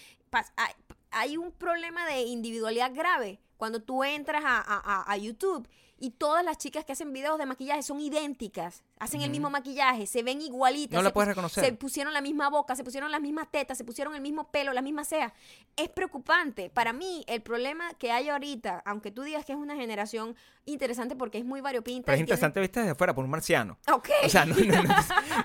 hay, 1.11 1.37
un 1.37 1.51
problema 1.51 2.05
de 2.05 2.21
individualidad 2.21 2.93
grave 2.93 3.39
cuando 3.57 3.81
tú 3.81 4.03
entras 4.03 4.43
a- 4.45 4.61
a- 4.61 5.11
a 5.11 5.17
YouTube 5.17 5.67
y 5.99 6.11
todas 6.11 6.43
las 6.45 6.57
chicas 6.57 6.85
que 6.85 6.91
hacen 6.93 7.11
videos 7.13 7.37
de 7.39 7.45
maquillaje 7.45 7.81
son 7.83 7.99
idénticas, 7.99 8.83
hacen 8.99 9.21
el 9.21 9.27
Ujú. 9.27 9.31
mismo 9.31 9.49
maquillaje, 9.49 10.07
se 10.07 10.23
ven 10.23 10.41
igualitas. 10.41 10.95
No 10.95 11.01
la 11.03 11.13
puedes 11.13 11.27
reconocer. 11.29 11.63
Se 11.65 11.73
pusieron 11.73 12.13
la 12.13 12.21
misma 12.21 12.49
boca, 12.49 12.75
se 12.75 12.83
pusieron 12.83 13.11
las 13.11 13.21
mismas 13.21 13.47
tetas, 13.51 13.77
se 13.77 13.83
pusieron 13.83 14.15
el 14.15 14.21
mismo 14.21 14.49
pelo, 14.51 14.73
la 14.73 14.81
misma 14.81 15.03
ceja. 15.03 15.33
Es 15.75 15.89
preocupante. 15.89 16.69
Para 16.69 16.93
mí, 16.93 17.23
el 17.27 17.41
problema 17.41 17.93
que 17.95 18.11
hay 18.11 18.29
ahorita, 18.29 18.81
aunque 18.85 19.11
tú 19.11 19.23
digas 19.23 19.45
que 19.45 19.53
es 19.53 19.57
una 19.57 19.75
generación 19.75 20.35
interesante 20.65 21.15
porque 21.15 21.37
es 21.37 21.45
muy 21.45 21.61
variopinta. 21.61 22.05
Pero 22.07 22.15
es 22.15 22.19
y 22.21 22.25
tiene- 22.25 22.27
interesante 22.35 22.59
vista 22.59 22.79
desde 22.81 22.91
afuera 22.91 23.13
por 23.15 23.23
un 23.23 23.31
marciano. 23.31 23.77
Ok. 23.91 24.09
O 24.25 24.29
sea, 24.29 24.45
no, 24.45 24.55
no, 24.55 24.83
no, 24.83 24.95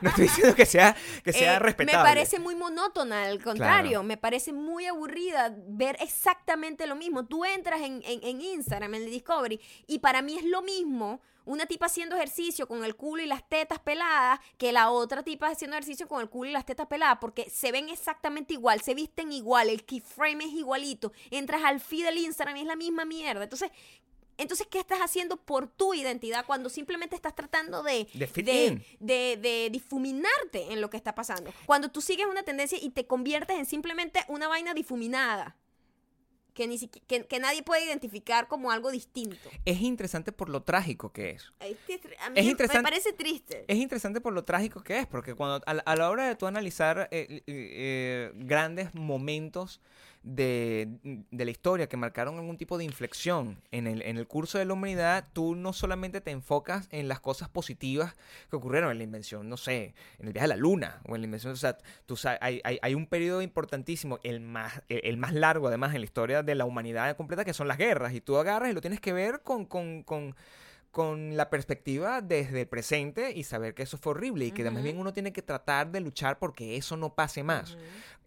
no 0.00 0.08
estoy 0.08 0.24
diciendo 0.24 0.54
que 0.54 0.66
sea, 0.66 0.96
que 1.22 1.32
sea 1.32 1.56
Eh, 1.56 1.58
respetable. 1.60 1.98
Me 1.98 2.04
parece 2.04 2.38
muy 2.40 2.54
monótona, 2.56 3.24
al 3.24 3.42
contrario, 3.42 3.90
Claro. 3.90 4.02
me 4.02 4.16
parece 4.16 4.52
muy 4.52 4.86
aburrida 4.86 5.54
ver 5.68 5.96
exactamente 6.00 6.86
lo 6.86 6.96
mismo. 6.96 7.24
Tú 7.26 7.44
entras 7.44 7.80
en, 7.82 8.02
en- 8.04 8.20
en 8.24 8.40
Instagram, 8.40 8.94
en 8.94 9.02
el 9.04 9.10
Discovery, 9.10 9.60
y 9.86 9.98
para 10.00 10.22
mí 10.22 10.36
es 10.38 10.44
lo 10.44 10.62
mismo 10.62 11.20
una 11.44 11.66
tipa 11.66 11.86
haciendo 11.86 12.16
ejercicio 12.16 12.66
con 12.66 12.84
el 12.84 12.96
culo 12.96 13.22
y 13.22 13.26
las 13.26 13.48
tetas 13.48 13.78
peladas 13.78 14.40
que 14.58 14.72
la 14.72 14.90
otra 14.90 15.22
tipa 15.22 15.48
haciendo 15.48 15.76
ejercicio 15.76 16.08
con 16.08 16.20
el 16.20 16.28
culo 16.28 16.50
y 16.50 16.52
las 16.52 16.66
tetas 16.66 16.86
peladas, 16.86 17.18
porque 17.20 17.50
se 17.50 17.72
ven 17.72 17.88
exactamente 17.88 18.54
igual, 18.54 18.80
se 18.80 18.94
visten 18.94 19.32
igual, 19.32 19.68
el 19.68 19.84
keyframe 19.84 20.44
es 20.44 20.52
igualito, 20.52 21.12
entras 21.30 21.62
al 21.64 21.80
feed 21.80 22.04
del 22.04 22.18
Instagram 22.18 22.56
y 22.56 22.60
es 22.60 22.66
la 22.66 22.76
misma 22.76 23.04
mierda. 23.04 23.42
Entonces, 23.42 23.70
entonces, 24.38 24.66
¿qué 24.66 24.78
estás 24.78 25.00
haciendo 25.00 25.36
por 25.36 25.68
tu 25.68 25.94
identidad 25.94 26.44
cuando 26.46 26.68
simplemente 26.68 27.14
estás 27.14 27.34
tratando 27.34 27.82
de, 27.82 28.08
De 28.98 29.36
de 29.36 29.68
difuminarte 29.70 30.72
en 30.72 30.80
lo 30.80 30.90
que 30.90 30.96
está 30.96 31.14
pasando? 31.14 31.52
Cuando 31.66 31.90
tú 31.90 32.00
sigues 32.00 32.26
una 32.26 32.42
tendencia 32.42 32.78
y 32.80 32.90
te 32.90 33.06
conviertes 33.06 33.58
en 33.58 33.66
simplemente 33.66 34.24
una 34.28 34.48
vaina 34.48 34.74
difuminada. 34.74 35.56
Que, 36.54 36.66
ni 36.66 36.76
siqui- 36.78 37.00
que, 37.06 37.24
que 37.26 37.38
nadie 37.40 37.62
puede 37.62 37.84
identificar 37.86 38.46
como 38.46 38.70
algo 38.70 38.90
distinto. 38.90 39.48
Es 39.64 39.80
interesante 39.80 40.32
por 40.32 40.50
lo 40.50 40.62
trágico 40.62 41.10
que 41.10 41.30
es. 41.30 41.52
A 41.60 41.64
mí 41.64 42.38
Es 42.38 42.44
me- 42.44 42.50
interesante- 42.50 42.78
me 42.78 42.82
parece 42.82 43.12
triste. 43.14 43.64
Es 43.68 43.76
interesante 43.78 44.20
por 44.20 44.32
lo 44.34 44.44
trágico 44.44 44.82
que 44.82 44.98
es, 44.98 45.06
porque 45.06 45.34
cuando 45.34 45.62
a 45.66 45.74
la, 45.74 45.82
a 45.82 45.96
la 45.96 46.10
hora 46.10 46.28
de 46.28 46.36
tú 46.36 46.46
analizar 46.46 47.08
eh, 47.10 47.26
eh, 47.30 47.42
eh, 47.46 48.32
grandes 48.34 48.94
momentos 48.94 49.80
de, 50.22 50.88
de 51.30 51.44
la 51.44 51.50
historia 51.50 51.88
que 51.88 51.96
marcaron 51.96 52.36
algún 52.38 52.56
tipo 52.56 52.78
de 52.78 52.84
inflexión 52.84 53.60
en 53.70 53.86
el, 53.86 54.02
en 54.02 54.16
el 54.18 54.26
curso 54.26 54.58
de 54.58 54.64
la 54.64 54.72
humanidad, 54.74 55.28
tú 55.32 55.54
no 55.54 55.72
solamente 55.72 56.20
te 56.20 56.30
enfocas 56.30 56.88
en 56.90 57.08
las 57.08 57.20
cosas 57.20 57.48
positivas 57.48 58.14
que 58.48 58.56
ocurrieron 58.56 58.90
en 58.90 58.98
la 58.98 59.04
invención, 59.04 59.48
no 59.48 59.56
sé, 59.56 59.94
en 60.18 60.26
el 60.26 60.32
viaje 60.32 60.44
a 60.44 60.48
la 60.48 60.56
luna 60.56 61.00
o 61.06 61.14
en 61.14 61.22
la 61.22 61.26
invención, 61.26 61.52
o 61.52 61.56
sea, 61.56 61.76
tú 62.06 62.16
hay, 62.40 62.60
hay, 62.64 62.78
hay 62.80 62.94
un 62.94 63.06
periodo 63.06 63.42
importantísimo, 63.42 64.20
el 64.22 64.40
más, 64.40 64.82
el, 64.88 65.00
el 65.04 65.16
más 65.16 65.34
largo 65.34 65.68
además 65.68 65.94
en 65.94 66.00
la 66.00 66.04
historia 66.04 66.42
de 66.42 66.54
la 66.54 66.64
humanidad 66.64 67.16
completa, 67.16 67.44
que 67.44 67.54
son 67.54 67.68
las 67.68 67.78
guerras, 67.78 68.14
y 68.14 68.20
tú 68.20 68.36
agarras 68.36 68.70
y 68.70 68.74
lo 68.74 68.80
tienes 68.80 69.00
que 69.00 69.12
ver 69.12 69.42
con... 69.42 69.66
con, 69.66 70.02
con 70.02 70.34
con 70.92 71.38
la 71.38 71.48
perspectiva 71.48 72.20
desde 72.20 72.60
el 72.60 72.68
presente 72.68 73.32
y 73.32 73.44
saber 73.44 73.72
que 73.74 73.82
eso 73.82 73.96
fue 73.96 74.10
horrible 74.10 74.44
y 74.44 74.52
que 74.52 74.62
más 74.64 74.74
Ujú. 74.74 74.82
bien 74.82 74.98
uno 74.98 75.14
tiene 75.14 75.32
que 75.32 75.40
tratar 75.40 75.90
de 75.90 76.00
luchar 76.00 76.38
porque 76.38 76.76
eso 76.76 76.98
no 76.98 77.14
pase 77.14 77.42
más. 77.42 77.78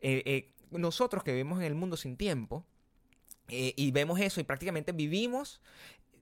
Eh, 0.01 0.23
eh, 0.25 0.51
nosotros 0.77 1.23
que 1.23 1.31
vivimos 1.31 1.59
en 1.59 1.65
el 1.65 1.75
mundo 1.75 1.97
sin 1.97 2.17
tiempo 2.17 2.65
eh, 3.49 3.73
y 3.75 3.91
vemos 3.91 4.19
eso 4.19 4.39
y 4.39 4.43
prácticamente 4.43 4.91
vivimos, 4.91 5.61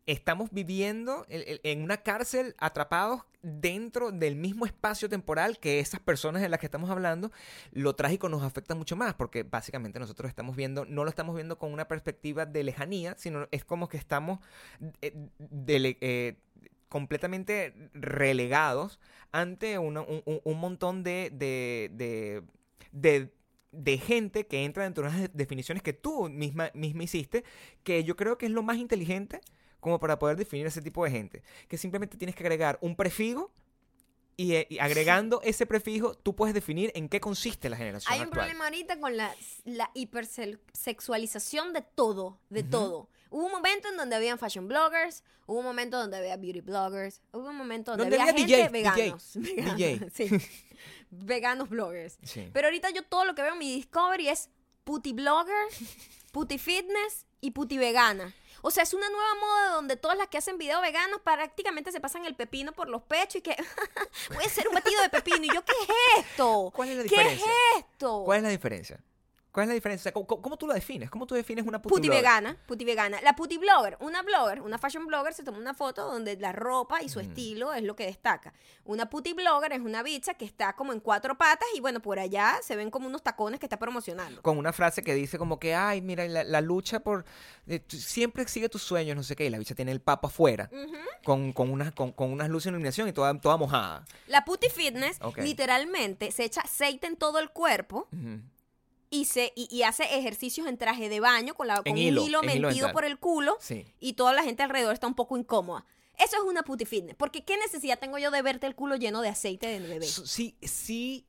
estamos 0.06 0.49
viviendo 0.51 1.26
en, 1.30 1.82
una 1.84 1.97
cárcel 1.97 2.56
atrapados 2.58 3.22
dentro 3.41 4.12
del 4.12 4.36
mismo 4.36 4.66
espacio 4.66 5.08
temporal 5.08 5.58
que 5.60 5.80
esas 5.80 5.99
personas 6.01 6.41
de 6.41 6.49
las 6.49 6.60
que 6.60 6.66
estamos 6.66 6.89
hablando, 6.89 7.32
lo 7.72 7.95
trágico 7.95 8.28
nos 8.28 8.43
afecta 8.43 8.76
mucho 8.76 8.95
más 8.97 9.14
porque 9.14 9.43
básicamente 9.43 9.99
nosotros 9.99 10.28
estamos 10.30 10.56
viendo, 10.58 10.86
no 10.86 11.04
lo 11.04 11.10
estamos 11.10 11.36
viendo 11.36 11.58
con 11.58 11.72
una 11.72 11.88
perspectiva 11.88 12.45
de 12.45 12.64
lejanía, 12.64 13.16
sino 13.18 13.47
es 13.51 13.64
como 13.64 13.88
que 13.88 13.97
estamos 13.97 14.39
eh, 15.01 15.14
eh, 15.68 16.36
completamente 16.89 17.74
relegados 17.93 18.99
ante 19.32 19.78
una- 19.78 20.01
un, 20.01 20.22
un- 20.26 20.41
un 20.43 20.60
montón 20.60 21.04
de, 21.04 21.30
de, 21.34 21.89
de, 23.74 23.97
gente 23.97 24.45
que 24.47 24.63
entra 24.63 24.84
dentro 24.84 25.03
de 25.03 25.09
unas 25.09 25.21
de- 25.24 25.32
definiciones 25.34 25.84
que 25.84 25.91
tú 25.93 26.30
misma, 26.30 26.71
misma 26.74 27.03
hiciste, 27.03 27.43
que 27.84 28.03
yo 28.03 28.15
creo 28.15 28.38
que 28.38 28.45
es 28.45 28.51
lo 28.51 28.63
más 28.63 28.78
inteligente 28.78 29.41
como 29.80 29.99
para 29.99 30.17
poder 30.19 30.38
definir 30.38 30.65
ese 30.67 30.82
tipo 30.82 31.03
de 31.03 31.11
gente. 31.11 31.43
Que 31.67 31.78
simplemente 31.78 32.15
tienes 32.17 32.36
que 32.36 32.43
agregar 32.43 32.78
un 32.82 32.95
prefijo 32.95 33.51
y, 34.38 34.53
eh, 34.53 34.67
y 34.69 34.80
agregando 34.80 35.41
ese 35.43 35.65
prefijo 35.65 36.13
tú 36.15 36.36
puedes 36.36 36.53
definir 36.55 36.91
en 36.95 37.09
qué 37.09 37.19
consiste 37.19 37.69
la 37.69 37.76
generación 37.78 38.13
Hay 38.13 38.19
un 38.19 38.28
actual. 38.28 38.45
problema 38.45 38.65
ahorita 38.65 38.99
con 38.99 39.17
la, 39.17 39.36
la 39.65 39.91
hipersexualización 39.93 41.74
de 41.74 41.82
todo, 41.82 42.39
de 42.49 42.61
Ujú. 42.61 42.69
todo. 42.69 43.09
Hubo 43.30 43.45
un 43.47 43.51
momento 43.51 43.89
en 43.89 43.97
donde 43.97 44.15
habían 44.15 44.38
fashion 44.38 44.67
bloggers, 44.67 45.24
hubo 45.47 45.59
un 45.59 45.65
momento 45.65 45.97
donde 45.99 46.17
había 46.17 46.38
beauty 46.38 46.61
bloggers, 46.61 47.21
hubo 47.32 47.49
un 47.49 47.55
momento 47.55 47.91
donde, 47.97 48.05
Donde 48.15 48.21
había, 48.32 48.32
había 48.43 48.47
gente 48.47 48.69
DJ, 48.69 48.69
veganos. 48.69 49.34
DJ, 49.34 49.55
veganos, 49.55 49.78
DJ. 49.78 50.09
sí. 50.11 50.30
veganos 51.20 51.70
bloggers. 51.70 52.18
Sí. 52.24 52.49
Pero 52.53 52.68
ahorita 52.68 52.89
yo 52.91 53.03
todo 53.03 53.26
lo 53.26 53.36
que 53.36 53.41
veo 53.41 53.53
en 53.53 53.59
mi 53.59 53.74
Discovery 53.76 54.30
es 54.30 54.49
puti 54.84 55.14
blogger, 55.14 55.55
puti 56.32 56.57
fitness 56.57 57.26
y 57.41 57.51
puti 57.51 57.78
vegana. 57.78 58.34
O 58.66 58.72
sea, 58.72 58.84
es 58.84 58.93
una 58.93 59.09
nueva 59.09 59.36
moda 59.41 59.70
donde 59.76 59.97
todas 59.97 60.18
las 60.18 60.30
que 60.30 60.38
hacen 60.38 60.57
videos 60.57 60.82
veganos 60.82 61.20
prácticamente 61.22 61.91
se 61.91 61.99
pasan 61.99 62.26
el 62.26 62.34
pepino 62.34 62.72
por 62.72 62.88
los 62.88 63.01
pechos 63.01 63.36
y 63.36 63.41
que 63.41 63.55
voy 64.34 64.43
a 64.43 64.47
hacer 64.47 64.68
un 64.70 64.74
batido 64.74 65.01
de 65.01 65.09
pepino. 65.09 65.43
Y 65.43 65.49
yo, 65.53 65.66
¿qué 65.66 65.74
es 65.82 66.26
esto? 66.26 66.72
¿Cuál 66.74 66.89
es 66.89 66.95
la 66.95 67.03
¿Qué 67.03 67.09
diferencia? 67.09 67.45
es 67.45 67.80
esto? 67.80 68.24
¿Cuál 68.24 68.38
es 68.38 68.43
la 68.43 68.49
diferencia? 68.49 69.03
¿Cuál 69.54 69.66
es 69.66 69.68
la 69.68 69.74
diferencia? 69.76 70.12
¿Cómo, 70.12 70.58
tú 70.58 70.66
la 70.66 70.74
defines? 70.74 71.12
¿Cómo 71.12 71.28
tú 71.28 71.36
defines 71.36 71.64
una 71.68 71.80
puti 71.80 71.93
Puti 71.93 72.08
blogger? 72.08 72.24
vegana, 72.24 72.58
puti 72.66 72.86
vegana. 72.86 73.22
La 73.22 73.36
puti 73.36 73.60
blogger, 73.60 73.97
una 73.99 74.24
blogger, 74.24 74.62
una 74.62 74.80
fashion 74.80 75.06
blogger 75.06 75.32
se 75.36 75.43
toma 75.43 75.60
una 75.60 75.76
foto 75.76 76.06
donde 76.12 76.36
la 76.38 76.51
ropa 76.54 77.04
y 77.04 77.08
su 77.10 77.20
Ujú. 77.20 77.28
estilo 77.30 77.72
es 77.72 77.84
lo 77.84 77.95
que 77.95 78.08
destaca. 78.08 78.51
Una 78.84 79.12
puti 79.12 79.34
blogger 79.34 79.74
es 79.74 79.80
una 79.82 80.01
bicha 80.01 80.34
que 80.34 80.45
está 80.45 80.74
como 80.74 80.91
en 80.91 80.99
cuatro 80.99 81.38
patas 81.38 81.68
y 81.76 81.82
bueno, 81.82 81.99
por 82.01 82.18
allá 82.18 82.56
se 82.64 82.76
ven 82.76 82.89
como 82.89 83.06
unos 83.06 83.22
tacones 83.22 83.60
que 83.60 83.68
está 83.68 83.78
promocionando. 83.78 84.41
Con 84.41 84.58
una 84.58 84.74
frase 84.74 85.04
que 85.04 85.14
dice 85.14 85.38
como 85.38 85.60
que, 85.60 85.76
ay, 85.76 86.01
mira, 86.01 86.28
la, 86.28 86.43
la 86.43 86.60
lucha 86.60 87.01
por... 87.01 87.24
eh, 87.68 87.78
tú 87.78 87.97
siempre 87.97 88.47
sigue 88.47 88.70
tus 88.70 88.82
sueños, 88.82 89.16
no 89.16 89.22
sé 89.22 89.36
qué, 89.36 89.45
y 89.45 89.49
la 89.51 89.60
bicha 89.60 89.76
tiene 89.76 89.91
el 89.91 90.01
papo 90.01 90.30
afuera, 90.30 90.72
con, 91.24 91.54
con, 91.54 91.70
unas, 91.70 91.91
con, 91.93 92.12
con 92.12 92.32
unas 92.32 92.49
luces 92.49 92.66
de 92.66 92.70
iluminación 92.72 93.08
y 93.08 93.14
toda, 93.14 93.39
toda 93.39 93.58
mojada. 93.58 94.04
La 94.26 94.45
puti 94.45 94.70
fitness 94.70 95.18
Ok. 95.22 95.38
literalmente 95.38 96.32
se 96.32 96.43
echa 96.43 96.62
aceite 96.62 97.06
en 97.06 97.18
todo 97.18 97.38
el 97.38 97.51
cuerpo. 97.51 98.08
Y 99.14 99.26
se 99.26 99.53
y, 99.55 99.68
y 99.70 99.84
hace 99.84 100.03
ejercicios 100.18 100.68
en 100.68 100.78
traje 100.78 101.07
de 101.07 101.20
baño 101.20 101.53
con, 101.53 101.68
la, 101.68 101.78
con 101.78 101.88
En 101.88 101.93
un 101.93 101.97
hilo, 101.99 102.26
hilo 102.26 102.43
hilo 102.43 102.68
metido 102.68 102.91
por 102.91 103.05
el 103.05 103.20
culo 103.20 103.57
Sí. 103.59 103.86
y 103.99 104.14
toda 104.14 104.34
la 104.34 104.43
gente 104.43 104.64
alrededor 104.64 104.93
está 104.93 105.07
un 105.07 105.14
poco 105.16 105.38
incómoda. 105.38 105.86
Eso 106.18 106.38
es 106.38 106.43
una 106.43 106.64
puti 106.64 106.86
fitness. 106.86 107.16
Porque 107.16 107.43
¿qué 107.43 107.57
necesidad 107.57 107.99
tengo 107.99 108.18
yo 108.18 108.32
de 108.32 108.41
verte 108.41 108.68
el 108.68 108.76
culo 108.76 108.95
lleno 108.95 109.22
de 109.22 109.30
aceite 109.30 109.68
de 109.68 109.80
bebé? 109.80 110.05
Sí, 110.07 110.57
sí, 110.61 111.28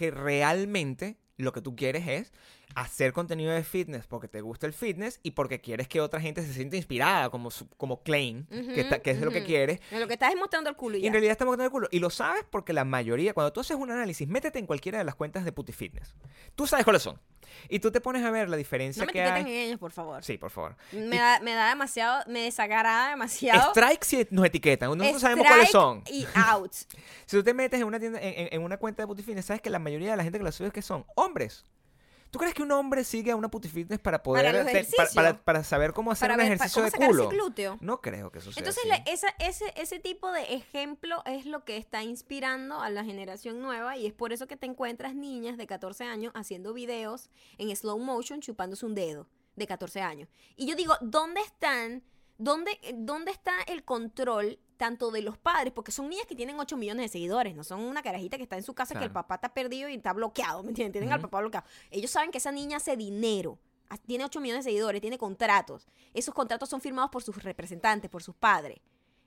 realmente 0.00 1.16
lo 1.36 1.52
que 1.52 1.60
tú 1.60 1.76
quieres 1.76 2.06
es 2.08 2.32
hacer 2.76 3.12
contenido 3.12 3.52
de 3.52 3.64
fitness 3.64 4.06
porque 4.06 4.28
te 4.28 4.40
gusta 4.42 4.66
el 4.66 4.72
fitness 4.74 5.18
y 5.22 5.32
porque 5.32 5.60
quieres 5.60 5.88
que 5.88 6.00
otra 6.00 6.20
gente 6.20 6.42
se 6.44 6.52
sienta 6.52 6.76
inspirada, 6.76 7.30
como, 7.30 7.50
su- 7.50 7.68
como 7.70 8.02
Klein, 8.02 8.46
que, 8.50 8.60
Ujú, 8.60 8.70
está- 8.72 8.98
que 9.00 9.10
es 9.12 9.20
lo 9.20 9.30
que 9.30 9.44
quieres. 9.44 9.80
En 9.90 9.98
lo 10.00 10.06
que 10.06 10.12
estás 10.12 10.30
es 10.32 10.38
mostrando 10.38 10.70
el 10.70 10.76
culo 10.76 10.98
y 10.98 11.06
en 11.06 11.12
realidad 11.12 11.32
estamos 11.32 11.52
contando 11.52 11.66
el 11.66 11.72
culo. 11.72 11.88
Y 11.90 11.98
lo 12.00 12.10
sabes 12.10 12.44
porque 12.50 12.72
la 12.72 12.84
mayoría, 12.84 13.32
cuando 13.34 13.52
tú 13.52 13.60
haces 13.60 13.76
un 13.76 13.90
análisis, 13.90 14.28
métete 14.28 14.58
en 14.58 14.66
cualquiera 14.66 14.98
de 14.98 15.04
las 15.04 15.14
cuentas 15.14 15.44
de 15.44 15.52
Puti 15.52 15.72
Fitness. 15.72 16.14
Tú 16.54 16.66
sabes 16.66 16.84
cuáles 16.84 17.02
son. 17.02 17.18
Y 17.70 17.78
tú 17.78 17.90
te 17.90 18.00
pones 18.02 18.22
a 18.24 18.30
ver 18.30 18.48
la 18.50 18.56
diferencia 18.58 19.02
No 19.02 19.06
me 19.06 19.12
que 19.12 19.22
hay. 19.22 19.40
en 19.40 19.48
ellos, 19.48 19.78
por 19.78 19.90
favor. 19.92 20.22
Sí, 20.22 20.36
por 20.36 20.50
favor. 20.50 20.76
Me, 20.92 21.16
da, 21.16 21.40
me 21.40 21.54
da 21.54 21.70
demasiado, 21.70 22.24
me 22.28 22.42
desagrada 22.42 23.10
demasiado. 23.10 23.70
Strike 23.70 24.04
si 24.04 24.26
nos 24.30 24.44
etiquetan. 24.44 24.96
Nosotros 24.98 25.22
sabemos 25.22 25.46
cuáles 25.46 25.68
Strike 25.68 25.72
son. 25.82 26.02
Y 26.12 26.26
out. 26.34 26.72
Si 27.26 27.36
tú 27.36 27.42
te 27.42 27.54
metes 27.54 27.80
en 27.80 27.86
una 27.86 27.98
tienda, 27.98 28.20
en, 28.20 28.34
en- 28.38 28.48
en 28.52 28.62
una 28.62 28.76
cuenta 28.76 29.02
de 29.02 29.06
Puti 29.06 29.22
Fitness, 29.22 29.46
sabes 29.46 29.62
que 29.62 29.70
la 29.70 29.78
mayoría 29.78 30.10
de 30.10 30.16
la 30.18 30.22
gente 30.24 30.38
que 30.38 30.44
la 30.44 30.52
sube 30.52 30.66
es 30.68 30.72
que 30.74 30.82
son 30.82 31.06
hombres. 31.14 31.64
¿Tú 32.30 32.38
crees 32.38 32.54
que 32.54 32.62
un 32.62 32.72
hombre 32.72 33.04
sigue 33.04 33.30
a 33.30 33.36
una 33.36 33.48
puti 33.48 33.68
fitness 33.68 33.98
para 33.98 34.22
poder 34.22 34.44
Para 34.46 34.60
ejercicios. 34.70 35.14
para, 35.14 35.42
para 35.42 35.64
saber 35.64 35.92
cómo 35.92 36.10
hacer 36.10 36.30
un 36.30 36.36
ver 36.36 36.46
ejercicio 36.46 36.82
de 36.82 36.90
culo? 36.90 37.28
glúteo. 37.28 37.78
No 37.80 38.00
creo 38.00 38.30
que 38.30 38.40
eso 38.40 38.52
sea 38.52 38.60
Entonces, 38.60 38.82
así. 38.84 38.88
la- 38.88 39.10
esa- 39.12 39.34
ese, 39.38 39.72
ese 39.76 39.98
tipo 40.00 40.30
de 40.32 40.54
ejemplo 40.54 41.22
es 41.24 41.46
lo 41.46 41.64
que 41.64 41.76
está 41.76 42.02
inspirando 42.02 42.80
a 42.80 42.90
la 42.90 43.04
generación 43.04 43.60
nueva 43.60 43.96
y 43.96 44.06
es 44.06 44.12
por 44.12 44.32
eso 44.32 44.46
que 44.46 44.56
te 44.56 44.66
encuentras 44.66 45.14
niñas 45.14 45.56
de 45.56 45.66
14 45.66 46.04
años 46.04 46.32
haciendo 46.34 46.72
videos 46.74 47.30
en 47.58 47.74
slow 47.74 47.98
motion 47.98 48.40
chupándose 48.40 48.84
un 48.86 48.94
dedo 48.94 49.28
de 49.54 49.66
14 49.66 50.00
años. 50.02 50.28
Y 50.56 50.66
yo 50.66 50.74
digo, 50.76 50.94
¿dónde 51.00 51.40
están, 51.40 52.02
dónde, 52.38 52.78
dónde 52.96 53.30
está 53.30 53.52
el 53.68 53.84
control 53.84 54.58
tanto 54.76 55.10
de 55.10 55.22
los 55.22 55.38
padres? 55.38 55.72
Porque 55.72 55.92
son 55.92 56.08
niñas 56.08 56.26
que 56.26 56.34
tienen 56.34 56.58
8 56.58 56.76
millones 56.76 57.04
de 57.04 57.08
seguidores, 57.08 57.54
no 57.54 57.64
son 57.64 57.80
una 57.80 58.02
carajita 58.02 58.36
que 58.36 58.42
está 58.42 58.56
en 58.56 58.62
su 58.62 58.74
casa 58.74 58.98
que 58.98 59.04
el 59.04 59.10
papá 59.10 59.36
está 59.36 59.52
perdido 59.54 59.88
y 59.88 59.94
está 59.94 60.12
bloqueado, 60.12 60.62
¿me 60.62 60.68
entienden? 60.70 60.92
Tienen 60.92 61.12
al 61.12 61.20
papá 61.20 61.40
bloqueado. 61.40 61.66
Ellos 61.90 62.10
saben 62.10 62.30
que 62.30 62.38
esa 62.38 62.52
niña 62.52 62.76
hace 62.78 62.96
dinero. 62.96 63.58
Tiene 64.06 64.24
8 64.24 64.40
millones 64.40 64.64
de 64.64 64.70
seguidores, 64.70 65.00
tiene 65.00 65.16
contratos. 65.18 65.86
Esos 66.12 66.34
contratos 66.34 66.68
son 66.68 66.80
firmados 66.80 67.10
por 67.10 67.22
sus 67.22 67.42
representantes, 67.42 68.10
por 68.10 68.22
sus 68.22 68.34
padres. 68.34 68.78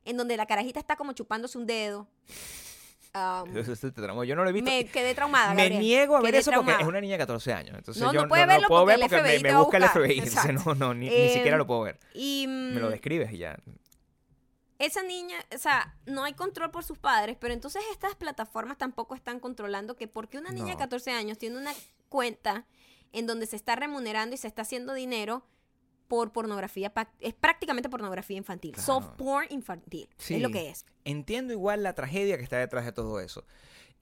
En 0.05 0.17
donde 0.17 0.35
la 0.37 0.45
carajita 0.45 0.79
está 0.79 0.95
como 0.95 1.13
chupándose 1.13 1.57
un 1.57 1.65
dedo. 1.65 2.07
Um, 3.11 3.57
Eso- 3.57 3.73
eso 3.73 3.91
te 3.91 4.03
traumó. 4.03 4.23
Yo 4.23 4.35
no 4.35 4.43
lo 4.43 4.51
he 4.51 4.53
visto. 4.53 4.69
me 4.69 4.85
quedé 4.85 5.15
traumada. 5.15 5.55
Me 5.55 5.67
niego 5.71 6.15
a 6.15 6.21
ver 6.21 6.29
Quedé 6.29 6.41
eso 6.41 6.51
porque 6.51 6.73
es 6.79 6.85
una 6.87 7.01
niña 7.01 7.13
de 7.13 7.17
14 7.17 7.53
años. 7.53 7.75
Entonces 7.75 8.03
No, 8.03 8.13
yo 8.13 8.21
no 8.21 8.27
puede 8.27 8.43
lo 8.43 8.47
verlo 8.49 8.67
puedo 8.67 8.81
porque 8.85 8.97
ver 8.99 9.09
porque 9.09 9.23
me, 9.41 9.51
me 9.51 9.57
busca 9.57 9.77
el. 9.77 9.83
FBI. 9.85 10.19
Entonces, 10.29 10.53
no, 10.65 10.75
no, 10.75 10.93
ni, 10.93 11.09
ni 11.09 11.15
Eh, 11.15 11.33
siquiera 11.33 11.57
lo 11.57 11.65
puedo 11.65 11.81
ver. 11.81 11.99
Y 12.13 12.45
Me 12.47 12.79
lo 12.79 12.87
mm, 12.87 12.91
describes 12.91 13.33
y 13.33 13.39
ya. 13.39 13.57
Esa 14.79 15.03
niña, 15.03 15.37
o 15.53 15.57
sea, 15.57 15.95
no 16.05 16.23
hay 16.23 16.33
control 16.33 16.71
por 16.71 16.83
sus 16.83 16.97
padres, 16.97 17.37
pero 17.39 17.53
entonces 17.53 17.83
estas 17.91 18.15
plataformas 18.15 18.77
tampoco 18.77 19.13
están 19.13 19.39
controlando 19.39 19.95
que 19.95 20.07
porque 20.07 20.37
una 20.37 20.51
niña 20.51 20.67
de 20.67 20.71
No. 20.73 20.77
14 20.79 21.11
años 21.11 21.37
tiene 21.37 21.57
una 21.57 21.73
cuenta 22.07 22.65
en 23.11 23.27
donde 23.27 23.45
se 23.45 23.55
está 23.55 23.75
remunerando 23.75 24.33
y 24.35 24.37
se 24.37 24.47
está 24.47 24.61
haciendo 24.63 24.93
dinero 24.93 25.45
por 26.07 26.31
pornografía, 26.31 26.91
es 27.19 27.33
prácticamente 27.35 27.87
pornografía 27.89 28.37
infantil, 28.37 28.71
Claro. 28.73 28.85
soft 28.85 29.09
porn 29.17 29.45
infantil, 29.51 30.09
Sí. 30.17 30.35
es 30.35 30.41
lo 30.41 30.49
que 30.49 30.69
es, 30.69 30.85
Entiendo 31.05 31.53
igual 31.53 31.83
la 31.83 31.93
tragedia 31.93 32.37
que 32.37 32.43
está 32.43 32.57
detrás 32.57 32.85
de 32.85 32.91
todo 32.91 33.19
eso. 33.19 33.45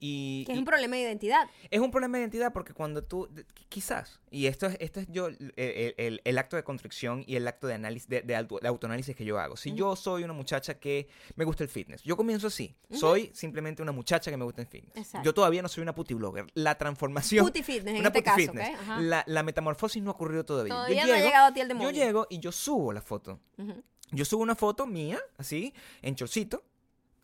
Y, 0.00 0.44
que 0.44 0.52
es 0.52 0.56
y 0.56 0.58
un 0.60 0.64
problema 0.64 0.94
de 0.96 1.02
identidad. 1.02 1.48
es 1.70 1.80
un 1.80 1.90
problema 1.90 2.18
de 2.18 2.22
identidad 2.22 2.52
porque 2.52 2.72
cuando 2.72 3.02
tú, 3.02 3.28
quizás, 3.68 4.20
y 4.30 4.46
esto 4.46 4.66
es, 4.66 4.76
esto 4.80 5.00
es 5.00 5.08
yo, 5.10 5.26
el, 5.26 5.52
el- 5.56 5.94
el- 5.96 6.20
el 6.24 6.38
acto 6.38 6.54
de 6.56 6.62
constricción 6.62 7.24
y 7.26 7.34
el 7.36 7.48
acto 7.48 7.66
de 7.66 7.74
análisis, 7.74 8.08
de, 8.08 8.22
de 8.22 8.36
auto- 8.36 8.60
de 8.60 8.68
autoanálisis 8.68 9.16
que 9.16 9.24
yo 9.24 9.38
hago. 9.40 9.56
Si 9.56 9.72
yo 9.74 9.96
soy 9.96 10.22
una 10.22 10.32
muchacha 10.34 10.78
que 10.78 11.08
me 11.34 11.44
gusta 11.44 11.64
el 11.64 11.68
fitness, 11.68 12.02
yo 12.04 12.16
comienzo 12.16 12.46
así. 12.46 12.76
Soy 12.90 13.30
simplemente 13.34 13.82
una 13.82 13.92
muchacha 13.92 14.30
que 14.30 14.36
me 14.36 14.44
gusta 14.44 14.62
el 14.62 14.68
fitness. 14.68 14.96
Exacto. 14.96 15.24
Yo 15.24 15.34
todavía 15.34 15.62
no 15.62 15.68
soy 15.68 15.82
una 15.82 15.94
puti 15.94 16.14
blogger. 16.14 16.46
La 16.54 16.76
transformación... 16.78 17.44
Puti 17.44 17.62
fitness 17.64 17.94
en 17.94 18.00
una 18.00 18.08
este 18.10 18.22
puti 18.22 18.46
caso. 18.46 19.00
La, 19.00 19.24
la 19.26 19.42
metamorfosis 19.42 20.02
no 20.02 20.10
ha 20.10 20.14
ocurrido 20.14 20.44
todavía. 20.44 20.72
Yo 20.74 20.76
Todavía 20.76 21.06
no 21.06 21.12
ha 21.12 21.16
llego- 21.16 21.26
llegado 21.26 21.46
a 21.48 21.54
ti 21.54 21.60
el 21.60 21.68
Yo 21.78 21.90
llego 21.90 22.26
y 22.30 22.38
yo 22.38 22.52
subo 22.52 22.92
la 22.92 23.00
foto. 23.02 23.40
Yo 24.10 24.24
subo 24.24 24.42
una 24.42 24.54
foto 24.54 24.86
mía, 24.86 25.18
así, 25.36 25.74
en 26.02 26.14
chorcito. 26.14 26.62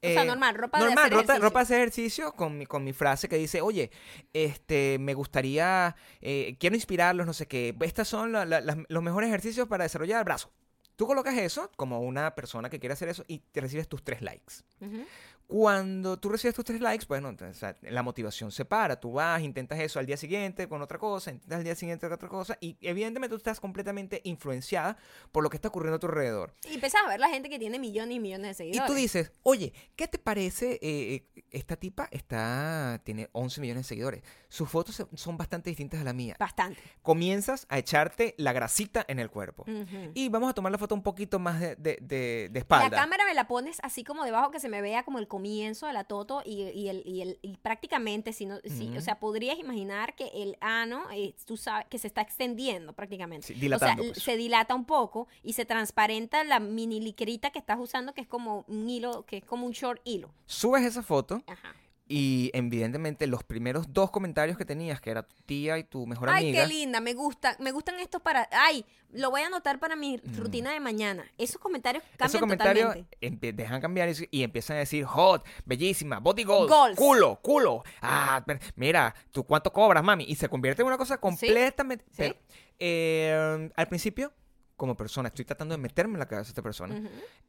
O 0.04 0.12
sea, 0.12 0.22
eh, 0.22 0.26
normal, 0.26 0.54
ropa 0.54 0.78
de 0.78 0.84
hacer 0.84 0.96
ropa, 1.12 1.16
ejercicio. 1.32 1.42
ropa 1.42 1.58
de 1.58 1.62
hacer 1.62 1.76
ejercicio 1.78 2.32
con 2.32 2.58
mi, 2.58 2.66
con 2.66 2.84
mi 2.84 2.92
frase 2.92 3.28
que 3.28 3.36
dice, 3.36 3.60
oye, 3.60 3.90
este, 4.32 4.98
me 5.00 5.14
gustaría, 5.14 5.96
eh, 6.20 6.56
quiero 6.58 6.76
inspirarlos, 6.76 7.26
no 7.26 7.32
sé 7.32 7.46
qué. 7.46 7.74
Estas 7.80 8.08
son 8.08 8.32
la- 8.32 8.44
los 8.88 9.02
mejores 9.02 9.28
ejercicios 9.28 9.68
para 9.68 9.84
desarrollar 9.84 10.18
el 10.18 10.24
brazo. 10.24 10.50
Tú 10.96 11.06
colocas 11.08 11.36
eso 11.38 11.70
como 11.76 12.00
una 12.02 12.34
persona 12.36 12.70
que 12.70 12.78
quiere 12.78 12.92
hacer 12.92 13.08
eso 13.08 13.24
y 13.26 13.40
te 13.40 13.60
recibes 13.60 13.88
tus 13.88 14.04
tres 14.04 14.22
likes. 14.22 14.54
Ujú. 14.80 15.04
Cuando 15.46 16.18
tú 16.18 16.30
recibes 16.30 16.54
tus 16.54 16.64
tres 16.64 16.80
likes, 16.80 17.04
bueno, 17.06 17.28
o 17.38 17.54
sea, 17.54 17.76
la 17.82 18.02
motivación 18.02 18.50
se 18.50 18.64
para. 18.64 18.98
Tú 18.98 19.12
vas, 19.12 19.42
intentas 19.42 19.78
eso 19.78 19.98
al 19.98 20.06
día 20.06 20.16
siguiente 20.16 20.68
con 20.68 20.80
otra 20.82 20.98
cosa, 20.98 21.30
intentas 21.30 21.58
al 21.58 21.64
día 21.64 21.74
siguiente 21.74 22.06
con 22.06 22.14
otra 22.14 22.28
cosa, 22.28 22.56
y 22.60 22.76
evidentemente 22.80 23.30
tú 23.34 23.36
estás 23.36 23.60
completamente 23.60 24.20
influenciada 24.24 24.96
por 25.32 25.42
lo 25.44 25.50
que 25.50 25.56
está 25.56 25.68
ocurriendo 25.68 25.96
a 25.96 26.00
tu 26.00 26.06
alrededor. 26.06 26.54
Y 26.68 26.74
empiezas 26.74 27.02
a 27.04 27.08
ver 27.08 27.20
la 27.20 27.28
gente 27.28 27.48
que 27.50 27.58
tiene 27.58 27.78
millones 27.78 28.16
y 28.16 28.20
millones 28.20 28.46
de 28.58 28.64
Y 28.64 28.68
seguidores. 28.72 28.86
tú 28.90 28.94
dices, 28.94 29.32
oye, 29.42 29.72
¿qué 29.96 30.08
te 30.08 30.18
parece? 30.18 30.78
eh, 30.82 31.28
eh, 31.36 31.44
esta 31.50 31.76
tipa 31.76 32.08
está, 32.10 33.00
tiene 33.04 33.28
11 33.32 33.60
millones 33.60 33.84
de 33.84 33.88
seguidores. 33.88 34.22
Sus 34.48 34.68
fotos 34.68 35.06
son 35.14 35.36
bastante 35.36 35.70
distintas 35.70 36.00
a 36.00 36.04
la 36.04 36.12
mía. 36.12 36.36
Bastante. 36.38 36.80
Comienzas 37.02 37.66
a 37.68 37.78
echarte 37.78 38.34
la 38.38 38.52
grasita 38.52 39.04
en 39.08 39.18
el 39.18 39.30
cuerpo. 39.30 39.64
Ujú. 39.68 40.10
Y 40.14 40.28
vamos 40.30 40.50
a 40.50 40.54
tomar 40.54 40.72
la 40.72 40.78
foto 40.78 40.94
un 40.94 41.02
poquito 41.02 41.38
más 41.38 41.60
de, 41.60 41.76
de- 41.76 41.98
de- 42.00 42.48
de 42.48 42.50
La 42.52 42.58
espalda. 42.60 42.90
cámara 42.96 43.24
me 43.26 43.34
la 43.34 43.46
pones 43.46 43.78
así 43.82 44.04
como 44.04 44.24
debajo 44.24 44.50
que 44.50 44.58
se 44.60 44.68
me 44.68 44.80
vea 44.80 45.02
como 45.04 45.18
el 45.18 45.28
comienzo 45.34 45.86
de 45.88 45.92
la 45.92 46.04
toto 46.04 46.42
y, 46.44 46.62
y 46.62 46.88
el, 46.88 47.02
y, 47.04 47.20
el, 47.22 47.38
y 47.42 47.56
prácticamente, 47.56 48.32
si 48.32 48.46
no, 48.46 48.58
si- 48.64 48.96
o 48.96 49.00
sea, 49.00 49.18
podrías 49.18 49.58
imaginar 49.58 50.14
que 50.14 50.28
el 50.32 50.56
ano, 50.60 51.02
eh, 51.12 51.34
tú 51.44 51.56
sabes, 51.56 51.86
que 51.88 51.98
se 51.98 52.06
está 52.06 52.20
extendiendo 52.20 52.92
prácticamente. 52.92 53.48
Sí, 53.48 53.54
dilatando, 53.54 54.02
o 54.02 54.04
sea, 54.04 54.12
pues. 54.14 54.22
se 54.22 54.36
dilata 54.36 54.76
un 54.76 54.84
poco 54.84 55.26
y 55.42 55.54
se 55.54 55.64
transparenta 55.64 56.44
la 56.44 56.60
mini 56.60 57.00
liquerita 57.00 57.50
que 57.50 57.58
estás 57.58 57.78
usando, 57.80 58.14
que 58.14 58.20
es 58.20 58.28
como 58.28 58.64
un 58.68 58.88
hilo, 58.88 59.26
que 59.26 59.38
es 59.38 59.44
como 59.44 59.66
un 59.66 59.72
short 59.72 60.00
hilo. 60.04 60.30
Subes 60.46 60.84
esa 60.84 61.02
foto 61.02 61.42
Ajá. 61.48 61.74
Y 62.06 62.50
evidentemente 62.52 63.26
los 63.26 63.44
primeros 63.44 63.92
dos 63.92 64.10
comentarios 64.10 64.58
que 64.58 64.66
tenías, 64.66 65.00
que 65.00 65.10
era 65.10 65.22
tu 65.22 65.34
tía 65.46 65.78
y 65.78 65.84
tu 65.84 66.06
mejor 66.06 66.28
Ay, 66.28 66.48
amiga. 66.50 66.62
qué 66.62 66.68
linda, 66.68 67.00
me 67.00 67.14
gusta, 67.14 67.56
me 67.60 67.72
gustan 67.72 67.98
estos 67.98 68.20
para, 68.20 68.46
ay, 68.52 68.84
lo 69.10 69.30
voy 69.30 69.40
a 69.40 69.46
anotar 69.46 69.80
para 69.80 69.96
mi 69.96 70.18
rutina 70.18 70.72
de 70.72 70.80
mañana. 70.80 71.24
Esos 71.38 71.56
comentarios 71.58 72.04
cambian 72.18 72.28
Esos 72.28 72.40
comentarios 72.40 72.94
totalmente. 72.94 73.52
dejan 73.54 73.80
cambiar 73.80 74.10
y, 74.10 74.28
y 74.30 74.42
empiezan 74.42 74.76
a 74.76 74.80
decir 74.80 75.04
hot, 75.06 75.46
bellísima, 75.64 76.18
body 76.20 76.44
goals, 76.44 76.70
Goals. 76.70 76.96
culo, 76.96 77.40
culo. 77.40 77.82
Ah, 78.02 78.44
mira, 78.76 79.14
¿tú 79.30 79.44
cuánto 79.44 79.72
cobras, 79.72 80.04
mami? 80.04 80.24
Y 80.28 80.34
se 80.34 80.48
convierte 80.50 80.82
en 80.82 80.88
una 80.88 80.98
cosa 80.98 81.16
completamente... 81.18 82.04
Sí. 82.10 82.16
pero, 82.18 82.34
eh, 82.78 83.70
al 83.76 83.88
principio, 83.88 84.32
como 84.76 84.94
persona, 84.94 85.28
estoy 85.28 85.46
tratando 85.46 85.74
de 85.74 85.78
meterme 85.80 86.14
en 86.14 86.18
la 86.20 86.26
cabeza 86.26 86.48
de 86.48 86.50
esta 86.50 86.62
persona, 86.62 87.00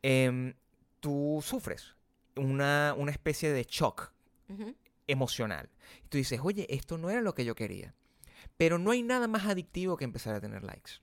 em, 0.02 0.54
tú 1.02 1.44
sufres 1.44 1.96
una, 2.38 2.94
una 2.98 3.12
especie 3.12 3.52
de 3.52 3.64
shock 3.64 4.14
emocional. 5.08 5.70
Y 6.04 6.08
tú 6.10 6.18
dices, 6.18 6.40
oye, 6.44 6.66
esto 6.70 6.98
no 6.98 7.10
era 7.10 7.22
lo 7.22 7.34
que 7.36 7.46
yo 7.46 7.56
quería. 7.56 7.94
Pero 8.58 8.78
no 8.80 8.92
hay 8.92 9.04
nada 9.04 9.28
más 9.28 9.46
adictivo 9.46 9.98
que 9.98 10.06
empezar 10.06 10.36
a 10.36 10.42
tener 10.42 10.64
likes. 10.64 10.94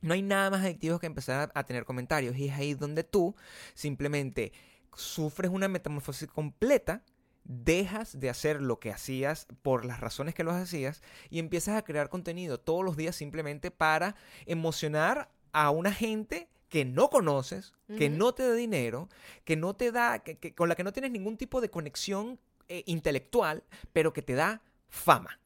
No 0.00 0.14
hay 0.14 0.22
nada 0.22 0.50
más 0.50 0.62
adictivo 0.64 0.98
que 0.98 1.06
empezar 1.06 1.52
a, 1.54 1.58
a 1.60 1.64
tener 1.64 1.84
comentarios. 1.84 2.36
Y 2.36 2.48
es 2.48 2.54
ahí 2.54 2.74
donde 2.74 3.04
tú 3.04 3.36
simplemente 3.74 4.52
sufres 4.94 5.50
una 5.50 5.68
metamorfosis 5.68 6.28
completa, 6.28 7.02
dejas 7.44 8.18
de 8.20 8.30
hacer 8.30 8.60
lo 8.62 8.78
que 8.78 8.90
hacías 8.90 9.46
por 9.62 9.84
las 9.84 10.00
razones 10.00 10.34
que 10.34 10.44
lo 10.44 10.52
hacías 10.52 11.02
y 11.30 11.38
empiezas 11.38 11.76
a 11.76 11.82
crear 11.82 12.08
contenido 12.08 12.60
todos 12.60 12.84
los 12.84 12.96
días 12.96 13.16
simplemente 13.16 13.70
para 13.70 14.14
emocionar 14.46 15.30
a 15.52 15.70
una 15.70 15.92
gente 15.92 16.48
que 16.68 16.84
no 16.84 17.10
conoces, 17.10 17.74
que 17.98 18.08
no 18.08 18.32
te 18.32 18.46
da 18.48 18.54
dinero, 18.54 19.08
que 19.44 19.56
no 19.56 19.74
te 19.74 19.92
da, 19.92 20.20
que- 20.20 20.38
que- 20.38 20.54
con 20.54 20.68
la 20.68 20.74
que 20.74 20.84
no 20.84 20.92
tienes 20.92 21.10
ningún 21.10 21.36
tipo 21.36 21.60
de 21.60 21.68
conexión 21.70 22.38
eh, 22.68 22.82
intelectual, 22.86 23.62
pero 23.92 24.12
que 24.12 24.22
te 24.22 24.34
da 24.34 24.62
fama. 24.88 25.38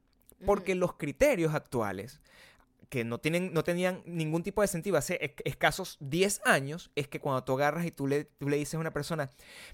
Porque 0.44 0.74
los 0.74 0.94
criterios 0.94 1.54
actuales, 1.54 2.20
que 2.88 3.02
no, 3.04 3.18
tienen, 3.18 3.52
no 3.52 3.64
tenían 3.64 4.02
ningún 4.06 4.42
tipo 4.44 4.62
de 4.62 4.68
sentido 4.68 4.96
hace 4.96 5.18
esc- 5.20 5.42
escasos 5.44 5.96
10 6.00 6.40
años, 6.44 6.90
es 6.94 7.08
que 7.08 7.18
cuando 7.20 7.42
tú 7.42 7.54
agarras 7.54 7.84
y 7.84 7.90
tú 7.90 8.06
le, 8.06 8.24
tú 8.26 8.48
le 8.48 8.56
dices 8.58 8.74
a 8.74 8.78
una 8.78 8.92
persona, 8.92 9.28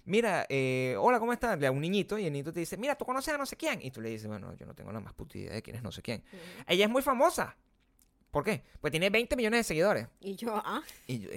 mira, 0.06 0.46
eh, 0.48 0.96
hola, 0.98 1.18
¿cómo 1.18 1.32
estás? 1.32 1.58
Le 1.58 1.66
a 1.66 1.72
un 1.72 1.80
niñito 1.82 2.16
y 2.18 2.24
el 2.26 2.32
niñito 2.32 2.52
te 2.54 2.60
dice, 2.60 2.76
mira, 2.78 2.94
tú 2.96 3.04
conoces 3.04 3.34
a 3.34 3.38
no 3.38 3.44
sé 3.44 3.56
quién. 3.56 3.80
Y 3.82 3.90
tú 3.90 4.00
le 4.00 4.08
dices, 4.08 4.28
bueno, 4.28 4.54
yo 4.56 4.64
no 4.64 4.74
tengo 4.74 4.92
la 4.92 5.00
más 5.00 5.12
puta 5.12 5.36
idea 5.36 5.52
de 5.52 5.62
quién 5.62 5.76
es 5.76 5.82
no 5.82 5.92
sé 5.92 6.00
quién. 6.00 6.24
Ella 6.66 6.84
es 6.86 6.90
muy 6.90 7.02
famosa. 7.02 7.56
¿Por 8.30 8.44
qué? 8.44 8.62
Pues 8.80 8.90
tiene 8.92 9.10
20 9.10 9.36
millones 9.36 9.58
de 9.60 9.64
seguidores. 9.64 10.06
Y 10.20 10.36
yo, 10.36 10.54
ah, 10.64 10.82
Y, 11.06 11.18
yo, 11.18 11.28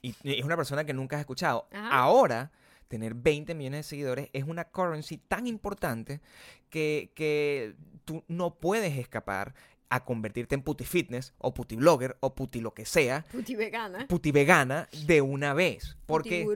y- 0.00 0.14
y 0.22 0.38
es 0.38 0.44
una 0.44 0.56
persona 0.56 0.84
que 0.84 0.94
nunca 0.94 1.16
has 1.16 1.20
escuchado. 1.20 1.68
Ajá. 1.72 1.90
Ahora, 1.90 2.50
tener 2.92 3.14
20 3.14 3.54
millones 3.54 3.78
de 3.78 3.82
seguidores 3.88 4.28
es 4.34 4.44
una 4.44 4.64
currency 4.66 5.16
tan 5.16 5.46
importante 5.46 6.20
que, 6.68 7.10
que 7.14 7.74
tú 8.04 8.22
no 8.28 8.54
puedes 8.60 8.98
escapar 8.98 9.54
a 9.88 10.04
convertirte 10.04 10.54
en 10.54 10.62
puti 10.62 10.84
fitness 10.84 11.34
o 11.38 11.52
puti 11.52 11.76
blogger 11.76 12.16
o 12.20 12.34
puti 12.34 12.60
lo 12.60 12.72
que 12.72 12.86
sea, 12.86 13.26
puti 13.30 13.54
vegana. 13.56 14.06
puti 14.08 14.30
vegana 14.32 14.88
de 15.06 15.20
una 15.20 15.52
vez. 15.52 15.96
Porque, 16.06 16.46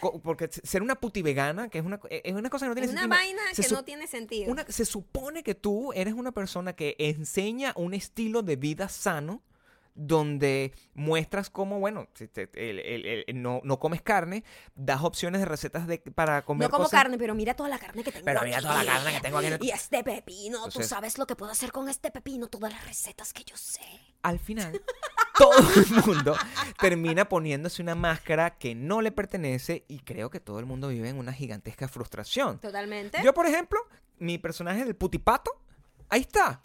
co- 0.00 0.18
porque 0.22 0.48
ser 0.50 0.82
una 0.82 0.94
puti 0.94 1.20
vegana, 1.20 1.68
que 1.68 1.78
es 1.78 1.84
una, 1.84 2.00
es 2.08 2.32
una 2.34 2.48
cosa 2.48 2.64
que 2.64 2.68
no 2.70 2.74
tiene 2.74 2.86
Es 2.86 2.92
una 2.92 3.02
sentido. 3.02 3.18
vaina 3.18 3.42
se 3.54 3.62
que 3.62 3.68
no 3.74 3.84
tiene 3.84 4.06
sentido. 4.06 4.50
una- 4.50 4.64
se 4.66 4.84
supone 4.86 5.42
que 5.42 5.54
tú 5.54 5.92
eres 5.92 6.14
una 6.14 6.32
persona 6.32 6.72
que 6.74 6.96
enseña 6.98 7.74
un 7.76 7.92
estilo 7.92 8.42
de 8.42 8.56
vida 8.56 8.88
sano 8.88 9.42
donde 9.96 10.72
muestras 10.94 11.50
cómo, 11.50 11.80
bueno, 11.80 12.06
si 12.14 12.28
te- 12.28 12.50
el- 12.54 12.78
el- 12.78 13.24
el- 13.26 13.42
no, 13.42 13.60
no 13.64 13.78
comes 13.78 14.02
carne, 14.02 14.44
das 14.74 15.02
opciones 15.02 15.40
de 15.40 15.46
recetas 15.46 15.86
de, 15.86 15.98
para 15.98 16.42
comer 16.44 16.68
no 16.68 16.70
como 16.70 16.84
cosas- 16.84 17.00
carne, 17.02 17.16
pero 17.18 17.34
mira 17.34 17.54
toda 17.54 17.68
la 17.70 17.78
carne 17.78 18.04
que 18.04 18.12
tengo 18.12 18.24
Pero 18.26 18.42
mira 18.42 18.60
toda 18.60 18.84
la 18.84 18.92
carne 18.92 19.12
que 19.14 19.20
tengo 19.20 19.38
aquí 19.38 19.48
Y 19.66 19.70
este 19.70 20.04
pepino, 20.04 20.68
tú 20.68 20.82
sabes 20.82 21.16
lo 21.18 21.26
que 21.26 21.34
puedo 21.34 21.50
hacer 21.50 21.72
con 21.72 21.88
este 21.88 22.10
pepino, 22.10 22.46
todas 22.48 22.72
las 22.72 22.84
recetas 22.86 23.32
que 23.32 23.42
yo 23.44 23.56
sé. 23.56 23.80
Al 24.22 24.38
final, 24.38 24.80
todo 25.38 25.52
el 25.58 26.04
mundo 26.04 26.36
termina 26.78 27.28
poniéndose 27.28 27.80
una 27.82 27.94
máscara 27.94 28.58
que 28.58 28.74
no 28.74 29.00
le 29.00 29.12
pertenece 29.12 29.84
y 29.88 30.00
creo 30.00 30.28
que 30.30 30.40
todo 30.40 30.58
el 30.60 30.66
mundo 30.66 30.88
vive 30.88 31.08
en 31.08 31.18
una 31.18 31.32
gigantesca 31.32 31.88
frustración. 31.88 32.58
Totalmente. 32.58 33.18
Yo, 33.24 33.32
por 33.32 33.46
ejemplo, 33.46 33.80
mi 34.18 34.36
personaje 34.38 34.84
del 34.84 34.94
putipato, 34.96 35.50
ahí 36.10 36.20
está. 36.20 36.60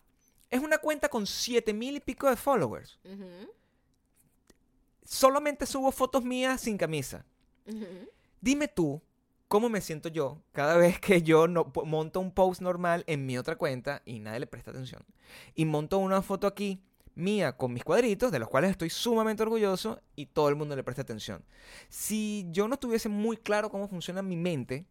Es 0.52 0.62
una 0.62 0.78
cuenta 0.78 1.10
con 1.10 1.26
siete 1.26 1.74
mil 1.74 1.96
y 1.96 2.00
pico 2.00 2.30
de 2.30 2.36
followers. 2.36 3.00
Solamente 5.04 5.66
subo 5.66 5.92
fotos 5.92 6.24
mías 6.24 6.62
sin 6.62 6.78
camisa. 6.78 7.26
Dime 8.40 8.68
tú 8.68 9.02
cómo 9.48 9.70
me 9.70 9.82
siento 9.82 10.08
yo 10.10 10.42
cada 10.52 10.78
vez 10.78 11.00
que 11.00 11.22
yo 11.22 11.48
no, 11.48 11.72
monto 11.86 12.20
un 12.20 12.32
post 12.32 12.62
normal 12.62 13.04
en 13.08 13.26
mi 13.26 13.38
otra 13.38 13.58
cuenta 13.58 14.02
y 14.06 14.20
nadie 14.20 14.42
le 14.42 14.48
presta 14.48 14.72
atención. 14.72 15.04
Y 15.56 15.66
monto 15.66 15.98
una 15.98 16.22
foto 16.22 16.48
aquí 16.48 16.82
mía 17.16 17.58
con 17.58 17.74
mis 17.74 17.84
cuadritos, 17.84 18.32
de 18.32 18.40
los 18.40 18.50
cuales 18.50 18.72
estoy 18.72 18.90
sumamente 18.90 19.44
orgulloso 19.44 20.02
y 20.16 20.26
todo 20.28 20.50
el 20.50 20.56
mundo 20.56 20.76
le 20.76 20.84
presta 20.84 21.02
atención. 21.02 21.44
Si 21.90 22.48
yo 22.52 22.68
no 22.68 22.78
tuviese 22.78 23.10
muy 23.10 23.38
claro 23.38 23.70
cómo 23.70 23.88
funciona 23.88 24.22
mi 24.22 24.38
mente, 24.38 24.86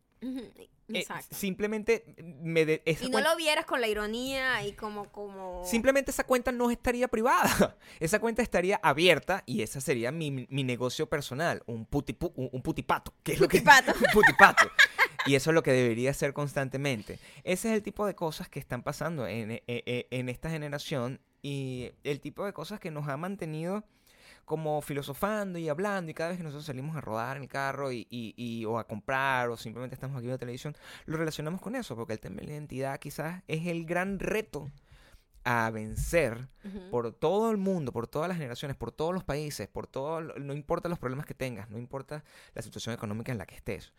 Eh, 0.95 1.01
Exacto. 1.01 1.35
simplemente 1.37 2.05
me 2.43 2.65
de- 2.67 2.83
esa 2.85 3.05
y 3.05 3.11
no 3.11 3.21
lo 3.21 3.37
vieras 3.37 3.65
con 3.67 3.81
la 3.81 3.89
ironía 3.89 4.65
y 4.65 4.73
como, 4.73 5.11
como... 5.13 5.65
Simplemente 5.65 6.11
esa 6.11 6.25
cuenta 6.25 6.53
no 6.53 6.71
estaría 6.71 7.09
privada. 7.09 7.77
Esa 8.01 8.19
cuenta 8.19 8.43
estaría 8.43 8.81
abierta 8.83 9.43
y 9.47 9.63
esa 9.63 9.81
sería 9.81 10.11
mi, 10.13 10.47
mi 10.51 10.65
negocio 10.65 11.09
personal. 11.09 11.63
Un, 11.67 11.87
putipu- 11.89 12.33
un, 12.35 12.49
un 12.53 12.63
putipato. 12.63 13.13
Que 13.23 13.33
es 13.35 13.41
lo 13.41 13.49
que- 13.49 13.59
un 14.07 14.13
putipato. 14.13 14.71
Y 15.27 15.35
eso 15.35 15.51
es 15.51 15.55
lo 15.55 15.63
que 15.63 15.73
debería 15.73 16.15
ser 16.15 16.33
constantemente. 16.33 17.19
Ese 17.45 17.69
es 17.69 17.75
el 17.75 17.83
tipo 17.83 18.07
de 18.07 18.15
cosas 18.15 18.49
que 18.49 18.59
están 18.59 18.83
pasando 18.83 19.27
en, 19.27 19.51
e- 19.51 19.63
e- 19.67 20.07
en 20.11 20.29
esta 20.29 20.49
generación 20.51 21.21
y 21.43 21.91
el 22.05 22.21
tipo 22.21 22.45
de 22.45 22.53
cosas 22.53 22.81
que 22.81 22.91
nos 22.91 23.07
ha 23.09 23.17
mantenido 23.17 23.85
como 24.45 24.81
filosofando 24.83 25.59
y 25.59 25.69
hablando 25.69 26.11
y 26.11 26.15
cada 26.15 26.31
vez 26.31 26.39
que 26.39 26.45
nosotros 26.45 26.65
salimos 26.67 26.97
a 26.97 27.01
rodar 27.01 27.37
en 27.37 27.45
el 27.45 27.49
carro 27.49 27.93
y, 27.93 28.07
y- 28.11 28.35
y- 28.37 28.65
o 28.65 28.79
a 28.79 28.87
comprar 28.87 29.49
o 29.51 29.57
simplemente 29.57 29.95
estamos 29.95 30.17
aquí 30.17 30.27
en 30.27 30.33
la 30.33 30.39
televisión, 30.39 30.77
lo 31.07 31.17
relacionamos 31.17 31.61
con 31.61 31.77
eso, 31.77 31.95
porque 31.97 32.15
el 32.15 32.21
tema 32.21 32.37
de 32.41 32.47
la 32.47 32.53
identidad 32.53 32.99
quizás 32.99 33.43
es 33.49 33.67
el 33.67 33.85
gran 33.87 34.19
reto 34.19 34.69
a 35.45 35.71
vencer 35.71 36.49
Ujú. 36.65 36.91
por 36.91 37.13
todo 37.15 37.51
el 37.51 37.57
mundo, 37.57 37.93
por 37.93 38.07
todas 38.07 38.29
las 38.29 38.37
generaciones, 38.37 38.77
por 38.77 38.93
todos 38.93 39.15
los 39.15 39.25
países, 39.25 39.69
por 39.69 39.87
todo, 39.87 40.21
no 40.21 40.53
importa 40.53 40.89
los 40.89 40.99
problemas 40.99 41.25
que 41.27 41.35
tengas, 41.35 41.71
no 41.71 41.79
importa 41.79 42.25
la 42.55 42.61
situación 42.63 42.95
económica 42.95 43.33
en 43.33 43.39
la 43.39 43.47
que 43.47 43.55
estés, 43.55 43.93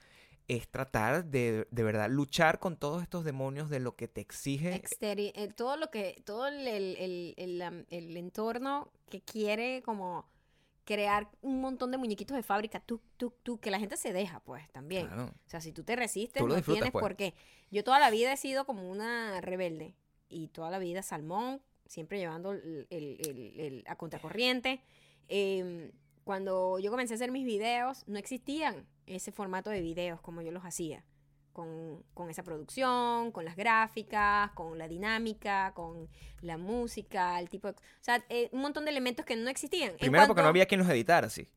es 0.48 0.68
tratar 0.70 1.26
de, 1.26 1.68
de 1.72 1.84
verdad 1.84 2.10
luchar 2.10 2.60
con 2.60 2.76
todos 2.78 3.02
estos 3.02 3.24
demonios 3.24 3.70
de 3.70 3.80
lo 3.80 3.96
que 3.96 4.08
te 4.08 4.22
exige. 4.22 4.74
Exteri- 4.84 5.32
eh, 5.34 5.48
todo 5.56 5.78
lo 5.78 5.90
que, 5.90 6.22
todo 6.26 6.46
el, 6.48 6.68
el- 6.68 7.34
el- 7.38 7.86
el 7.90 8.18
entorno 8.18 8.92
que 9.10 9.22
quiere 9.22 9.82
como 9.84 10.28
crear 10.94 11.30
un 11.42 11.62
montón 11.62 11.92
de 11.92 11.98
muñequitos 11.98 12.36
de 12.36 12.44
fábrica, 12.44 12.80
tú, 12.82 13.00
tú, 13.18 13.34
tú, 13.44 13.60
que 13.60 13.72
la 13.72 13.80
gente 13.80 13.96
se 13.98 14.12
deja, 14.12 14.42
pues, 14.42 14.70
también. 14.72 15.08
Claro. 15.08 15.26
O 15.26 15.50
sea, 15.50 15.62
si 15.62 15.72
tú 15.72 15.84
te 15.84 15.96
resistes, 15.96 16.42
Tú 16.42 16.48
no 16.48 16.62
tienes 16.62 16.92
pues. 16.92 17.02
por 17.02 17.16
qué. 17.16 17.34
Yo 17.72 17.84
toda 17.84 18.00
la 18.00 18.10
vida 18.10 18.34
he 18.34 18.38
sido 18.38 18.66
como 18.66 18.90
una 18.90 19.40
rebelde. 19.42 19.96
Y 20.30 20.48
toda 20.50 20.70
la 20.70 20.80
vida 20.80 21.02
salmón, 21.04 21.62
siempre 21.86 22.18
llevando 22.20 22.52
el, 22.52 22.88
el- 22.90 23.18
el- 23.28 23.60
el- 23.60 23.84
a 23.88 23.96
contracorriente. 23.96 24.82
Em, 25.28 25.92
cuando 26.24 26.78
yo 26.80 26.92
comencé 26.92 27.14
a 27.14 27.16
hacer 27.16 27.32
mis 27.32 27.46
videos, 27.46 28.04
no 28.08 28.18
existían 28.20 28.86
ese 29.06 29.32
formato 29.32 29.70
de 29.70 29.82
videos 29.82 30.22
como 30.22 30.42
yo 30.42 30.52
los 30.52 30.64
hacía. 30.66 31.04
Con, 31.54 32.04
con 32.14 32.30
esa 32.30 32.44
producción, 32.44 33.32
con 33.32 33.44
las 33.44 33.56
gráficas, 33.56 34.52
con 34.52 34.78
la 34.78 34.88
dinámica, 34.88 35.74
con 35.74 36.08
la 36.42 36.58
música, 36.58 37.40
el 37.40 37.50
tipo 37.50 37.68
de... 37.68 37.74
O 37.74 38.04
sea, 38.04 38.24
eh, 38.30 38.50
un 38.52 38.62
montón 38.62 38.86
de 38.86 38.92
elementos 38.92 39.26
que 39.26 39.36
no 39.36 39.50
existían. 39.50 39.96
Primero 39.98 40.28
porque 40.28 40.42
no 40.42 40.48
había 40.48 40.66
quien 40.66 40.80
los 40.80 40.90
editara, 40.90 41.30
sí. 41.30 41.48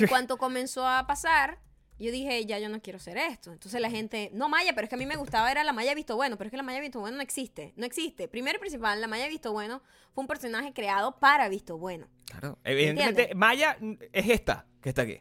en 0.00 0.08
cuanto 0.08 0.36
comenzó 0.38 0.86
a 0.86 1.06
pasar, 1.06 1.58
yo 1.98 2.10
dije, 2.10 2.44
ya 2.44 2.58
yo 2.58 2.68
no 2.68 2.80
quiero 2.80 2.96
hacer 2.96 3.16
esto. 3.16 3.52
Entonces 3.52 3.80
la 3.80 3.90
gente, 3.90 4.30
no 4.32 4.48
Maya, 4.48 4.72
pero 4.74 4.84
es 4.84 4.88
que 4.88 4.96
a 4.96 4.98
mí 4.98 5.06
me 5.06 5.16
gustaba, 5.16 5.50
era 5.50 5.62
la 5.62 5.72
Maya 5.72 5.94
Visto 5.94 6.16
Bueno, 6.16 6.36
pero 6.36 6.48
es 6.48 6.50
que 6.50 6.56
la 6.56 6.62
Maya 6.62 6.80
Visto 6.80 7.00
Bueno 7.00 7.16
no 7.16 7.22
existe, 7.22 7.72
no 7.76 7.86
existe. 7.86 8.28
Primero 8.28 8.56
y 8.56 8.60
principal, 8.60 9.00
la 9.00 9.06
Maya 9.06 9.28
Visto 9.28 9.52
Bueno 9.52 9.82
fue 10.12 10.22
un 10.22 10.28
personaje 10.28 10.72
creado 10.72 11.18
para 11.18 11.48
Visto 11.48 11.78
Bueno. 11.78 12.08
Claro. 12.26 12.58
Evidentemente, 12.64 13.34
Maya 13.34 13.78
es 14.12 14.28
esta 14.28 14.66
que 14.80 14.88
está 14.88 15.02
aquí. 15.02 15.20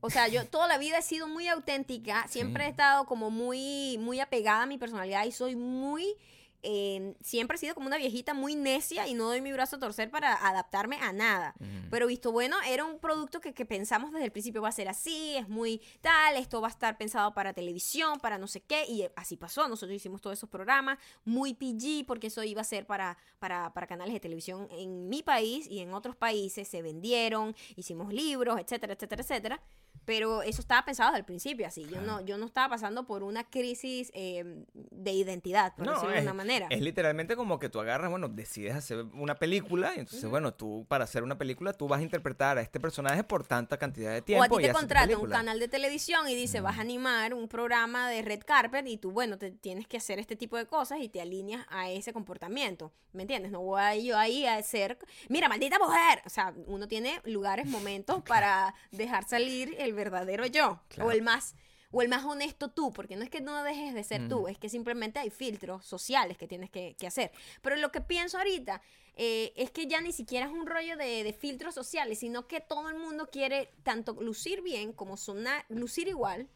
O 0.00 0.10
sea, 0.10 0.28
yo 0.28 0.46
toda 0.46 0.66
la 0.68 0.78
vida 0.78 0.98
he 0.98 1.02
sido 1.02 1.28
muy 1.28 1.46
auténtica, 1.48 2.26
siempre 2.28 2.64
he 2.64 2.66
Sí. 2.66 2.70
estado 2.70 3.04
como 3.06 3.30
muy, 3.30 3.98
muy 3.98 4.20
apegada 4.20 4.62
a 4.62 4.66
mi 4.66 4.78
personalidad 4.78 5.24
y 5.26 5.32
soy 5.32 5.56
muy, 5.56 6.16
eh, 6.62 7.14
siempre 7.22 7.56
he 7.56 7.58
sido 7.58 7.74
como 7.74 7.86
una 7.86 7.96
viejita 7.96 8.34
muy 8.34 8.54
necia 8.54 9.06
y 9.08 9.14
no 9.14 9.24
doy 9.24 9.40
mi 9.40 9.50
brazo 9.50 9.76
a 9.76 9.78
torcer 9.78 10.10
para 10.10 10.34
adaptarme 10.46 10.96
a 10.96 11.10
nada. 11.10 11.54
Mm. 11.58 11.88
Pero 11.90 12.06
visto 12.06 12.32
bueno, 12.32 12.56
era 12.66 12.84
un 12.84 12.98
producto 12.98 13.40
que, 13.40 13.54
que 13.54 13.64
pensamos 13.64 14.12
desde 14.12 14.26
el 14.26 14.30
principio 14.32 14.60
va 14.60 14.68
a 14.68 14.72
ser 14.72 14.86
así, 14.88 15.36
es 15.36 15.48
muy 15.48 15.80
tal, 16.02 16.36
esto 16.36 16.60
va 16.60 16.68
a 16.68 16.70
estar 16.70 16.98
pensado 16.98 17.32
para 17.32 17.52
televisión, 17.54 18.20
para 18.20 18.36
no 18.36 18.46
sé 18.46 18.60
qué, 18.60 18.84
y 18.86 19.06
así 19.16 19.36
pasó. 19.38 19.68
Nosotros 19.68 19.96
hicimos 19.96 20.20
todos 20.20 20.38
esos 20.38 20.50
programas 20.50 20.98
muy 21.24 21.54
PG 21.54 22.04
porque 22.06 22.26
eso 22.26 22.42
iba 22.44 22.60
a 22.60 22.64
ser 22.64 22.86
para, 22.86 23.16
para, 23.38 23.72
para 23.72 23.86
canales 23.86 24.12
de 24.12 24.20
televisión 24.20 24.68
en 24.70 25.08
mi 25.08 25.22
país 25.22 25.66
y 25.66 25.80
en 25.80 25.94
otros 25.94 26.14
países. 26.14 26.68
Se 26.68 26.82
vendieron, 26.82 27.54
hicimos 27.76 28.12
libros, 28.12 28.58
etcétera, 28.60 28.92
etcétera, 28.92 29.22
etcétera. 29.22 29.62
Pero 30.10 30.42
eso 30.42 30.60
estaba 30.60 30.84
pensado 30.84 31.10
desde 31.10 31.20
el 31.20 31.24
principio 31.24 31.68
así. 31.68 31.86
Yo, 31.88 32.00
no, 32.00 32.20
yo 32.26 32.36
no 32.36 32.46
estaba 32.46 32.70
pasando 32.70 33.06
por 33.06 33.22
una 33.22 33.44
crisis 33.44 34.10
eh, 34.12 34.64
de 34.74 35.12
identidad, 35.12 35.72
por 35.76 35.86
No, 35.86 35.92
decirlo 35.92 36.16
de 36.16 36.22
una 36.22 36.34
manera. 36.34 36.66
Es 36.68 36.80
literalmente 36.80 37.36
como 37.36 37.60
que 37.60 37.68
tú 37.68 37.78
agarras, 37.78 38.10
bueno, 38.10 38.28
decides 38.28 38.74
hacer 38.74 39.04
una 39.14 39.36
película 39.36 39.92
y 39.94 40.00
entonces, 40.00 40.28
bueno, 40.28 40.52
tú 40.52 40.84
para 40.88 41.04
hacer 41.04 41.22
una 41.22 41.38
película 41.38 41.72
tú 41.74 41.86
vas 41.86 42.00
a 42.00 42.02
interpretar 42.02 42.58
a 42.58 42.60
este 42.60 42.80
personaje 42.80 43.22
por 43.22 43.46
tanta 43.46 43.78
cantidad 43.78 44.12
de 44.12 44.20
tiempo. 44.20 44.42
O 44.42 44.56
a 44.56 44.58
ti 44.58 44.66
te 44.66 44.72
contrata 44.72 45.16
un 45.16 45.30
canal 45.30 45.60
de 45.60 45.68
televisión 45.68 46.28
y 46.28 46.34
dice, 46.34 46.60
vas 46.60 46.78
a 46.78 46.80
animar 46.80 47.32
un 47.32 47.46
programa 47.46 48.10
de 48.10 48.22
red 48.22 48.40
carpet 48.44 48.88
y 48.88 48.96
tú, 48.96 49.12
bueno, 49.12 49.38
te 49.38 49.52
tienes 49.52 49.86
que 49.86 49.98
hacer 49.98 50.18
este 50.18 50.34
tipo 50.34 50.56
de 50.56 50.66
cosas 50.66 50.98
y 51.00 51.08
te 51.08 51.20
alineas 51.20 51.64
a 51.68 51.88
ese 51.88 52.12
comportamiento. 52.12 52.92
¿Me 53.12 53.22
entiendes? 53.22 53.52
No 53.52 53.60
voy 53.60 53.80
a 53.80 53.94
yo 53.94 54.18
ahí 54.18 54.46
a 54.46 54.56
hacer, 54.56 54.98
mira, 55.28 55.48
maldita 55.48 55.78
mujer. 55.78 56.22
O 56.26 56.30
sea, 56.30 56.52
uno 56.66 56.88
tiene 56.88 57.20
lugares, 57.24 57.66
momentos 57.66 58.22
para 58.24 58.74
dejar 58.90 59.24
salir 59.24 59.76
el 59.78 59.92
verdadero 60.00 60.46
yo 60.46 60.80
Claro. 60.88 61.08
o 61.08 61.12
el 61.12 61.22
más 61.22 61.54
o 61.92 62.02
el 62.02 62.08
más 62.08 62.24
honesto 62.24 62.70
tú, 62.70 62.92
porque 62.92 63.16
no 63.16 63.24
es 63.24 63.30
que 63.30 63.40
no 63.40 63.64
dejes 63.64 63.94
de 63.94 64.04
ser 64.04 64.28
tú, 64.28 64.46
es 64.46 64.56
que 64.58 64.68
simplemente 64.68 65.18
hay 65.18 65.28
filtros 65.28 65.84
sociales 65.84 66.38
que 66.38 66.46
tienes 66.46 66.70
que, 66.70 66.94
que 66.96 67.08
hacer. 67.08 67.32
Pero 67.62 67.74
lo 67.74 67.90
que 67.90 68.00
pienso 68.00 68.38
ahorita 68.38 68.80
eh, 69.16 69.52
es 69.56 69.72
que 69.72 69.88
ya 69.88 70.00
ni 70.00 70.12
siquiera 70.12 70.46
es 70.46 70.52
un 70.52 70.66
rollo 70.68 70.96
de, 70.96 71.24
de 71.24 71.32
filtros 71.32 71.74
sociales, 71.74 72.20
sino 72.20 72.46
que 72.46 72.60
todo 72.60 72.88
el 72.90 72.94
mundo 72.96 73.28
quiere 73.28 73.72
tanto 73.82 74.12
lucir 74.20 74.62
bien 74.62 74.92
como 74.92 75.16
sonar, 75.16 75.64
lucir 75.68 76.06
igual, 76.06 76.48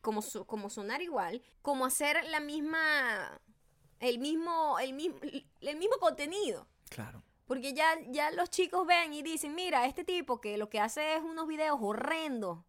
como, 0.00 0.22
so- 0.22 0.46
como 0.46 0.70
sonar 0.70 1.02
igual, 1.02 1.42
como 1.62 1.84
hacer 1.84 2.22
la 2.28 2.38
misma, 2.38 3.40
el 3.98 4.20
mismo, 4.20 4.78
el 4.78 4.92
mismo, 4.92 5.18
el 5.62 5.76
mismo 5.78 5.96
contenido. 5.98 6.68
Claro. 6.90 7.24
Porque 7.46 7.72
ya, 7.74 7.98
ya 8.10 8.30
los 8.30 8.50
chicos 8.50 8.86
ven 8.86 9.12
y 9.12 9.22
dicen, 9.22 9.52
mira, 9.56 9.84
este 9.86 10.04
tipo 10.04 10.40
que 10.40 10.56
lo 10.58 10.68
que 10.70 10.78
hace 10.78 11.16
es 11.16 11.22
unos 11.22 11.48
videos 11.48 11.78
horrendos, 11.80 12.60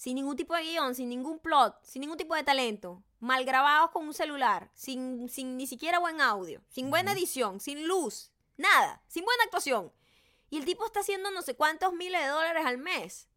sin 0.00 0.14
ningún 0.14 0.34
tipo 0.34 0.54
de 0.54 0.62
guion, 0.62 0.94
sin 0.94 1.10
ningún 1.10 1.38
plot, 1.40 1.76
sin 1.82 2.00
ningún 2.00 2.16
tipo 2.16 2.34
de 2.34 2.42
talento, 2.42 3.02
mal 3.18 3.44
grabados 3.44 3.90
con 3.90 4.06
un 4.06 4.14
celular, 4.14 4.70
sin, 4.72 5.28
sin 5.28 5.58
ni 5.58 5.66
siquiera 5.66 5.98
buen 5.98 6.22
audio, 6.22 6.62
sin 6.70 6.88
buena 6.88 7.12
edición, 7.12 7.60
sin 7.60 7.86
luz, 7.86 8.32
nada, 8.56 9.02
sin 9.08 9.26
buena 9.26 9.44
actuación. 9.44 9.92
Y 10.48 10.56
el 10.56 10.64
tipo 10.64 10.86
está 10.86 11.00
haciendo 11.00 11.30
no 11.30 11.42
sé 11.42 11.54
cuántos 11.54 11.92
miles 11.92 12.18
de 12.22 12.28
dólares 12.28 12.64
al 12.64 12.78
mes. 12.78 13.28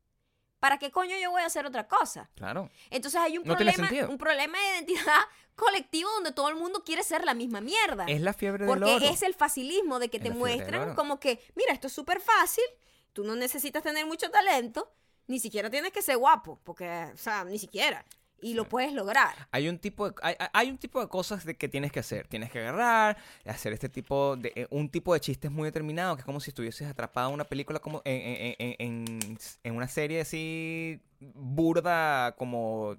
¿Para 0.61 0.79
qué 0.79 0.89
coño 0.89 1.17
yo 1.21 1.31
voy 1.31 1.41
a 1.41 1.47
hacer 1.47 1.65
otra 1.65 1.89
cosa? 1.89 2.29
Claro. 2.35 2.69
Entonces 2.91 3.19
hay 3.19 3.37
un 3.37 3.43
No 3.43 3.55
problema, 3.57 3.89
un 4.07 4.17
problema 4.17 4.57
de 4.57 4.67
identidad 4.69 5.19
colectivo 5.57 6.09
donde 6.11 6.31
todo 6.31 6.47
el 6.47 6.55
mundo 6.55 6.85
quiere 6.85 7.03
ser 7.03 7.25
la 7.25 7.33
misma 7.33 7.59
mierda. 7.59 8.05
Es 8.05 8.21
la 8.21 8.31
fiebre 8.31 8.65
del 8.65 8.73
Porque 8.73 8.95
oro. 8.95 9.05
es 9.05 9.21
el 9.21 9.33
facilismo 9.33 9.99
de 9.99 10.09
que 10.09 10.15
Es 10.15 10.23
te 10.23 10.29
muestran 10.29 10.95
como 10.95 11.19
que, 11.19 11.41
mira, 11.55 11.73
esto 11.73 11.87
es 11.87 11.93
súper 11.93 12.21
fácil, 12.21 12.63
tú 13.11 13.25
no 13.25 13.35
necesitas 13.35 13.83
tener 13.83 14.05
mucho 14.05 14.31
talento, 14.31 14.89
ni 15.27 15.39
siquiera 15.39 15.69
tienes 15.69 15.91
que 15.91 16.01
ser 16.01 16.17
guapo, 16.17 16.59
porque, 16.63 16.87
o 17.13 17.17
sea, 17.17 17.43
ni 17.45 17.57
siquiera. 17.59 18.05
Y 18.41 18.55
lo 18.55 18.67
puedes 18.67 18.91
lograr. 18.91 19.33
Hay 19.51 19.69
un 19.69 19.79
tipo 19.79 20.09
de, 20.09 20.15
hay, 20.21 20.35
hay- 20.51 20.69
un 20.69 20.77
tipo 20.77 20.99
de 20.99 21.07
cosas 21.07 21.45
de 21.45 21.55
que 21.55 21.69
tienes 21.69 21.93
que 21.93 22.01
hacer. 22.01 22.27
Tienes 22.27 22.51
que 22.51 22.59
agarrar, 22.59 23.15
hacer 23.45 23.71
este 23.71 23.87
tipo 23.87 24.35
de 24.35 24.51
eh, 24.53 24.67
un 24.69 24.89
tipo 24.89 25.13
de 25.13 25.21
chistes 25.21 25.49
muy 25.49 25.63
determinado, 25.65 26.15
que 26.17 26.21
es 26.21 26.25
como 26.25 26.41
si 26.41 26.49
estuvieses 26.49 26.89
atrapado 26.89 27.29
en 27.29 27.35
una 27.35 27.45
película 27.45 27.79
como 27.79 28.01
en, 28.03 28.21
en- 28.21 28.55
en- 28.59 28.75
en- 28.79 29.37
en 29.63 29.75
una 29.75 29.87
serie 29.87 30.19
así 30.19 30.99
burda 31.47 32.33
como 32.37 32.97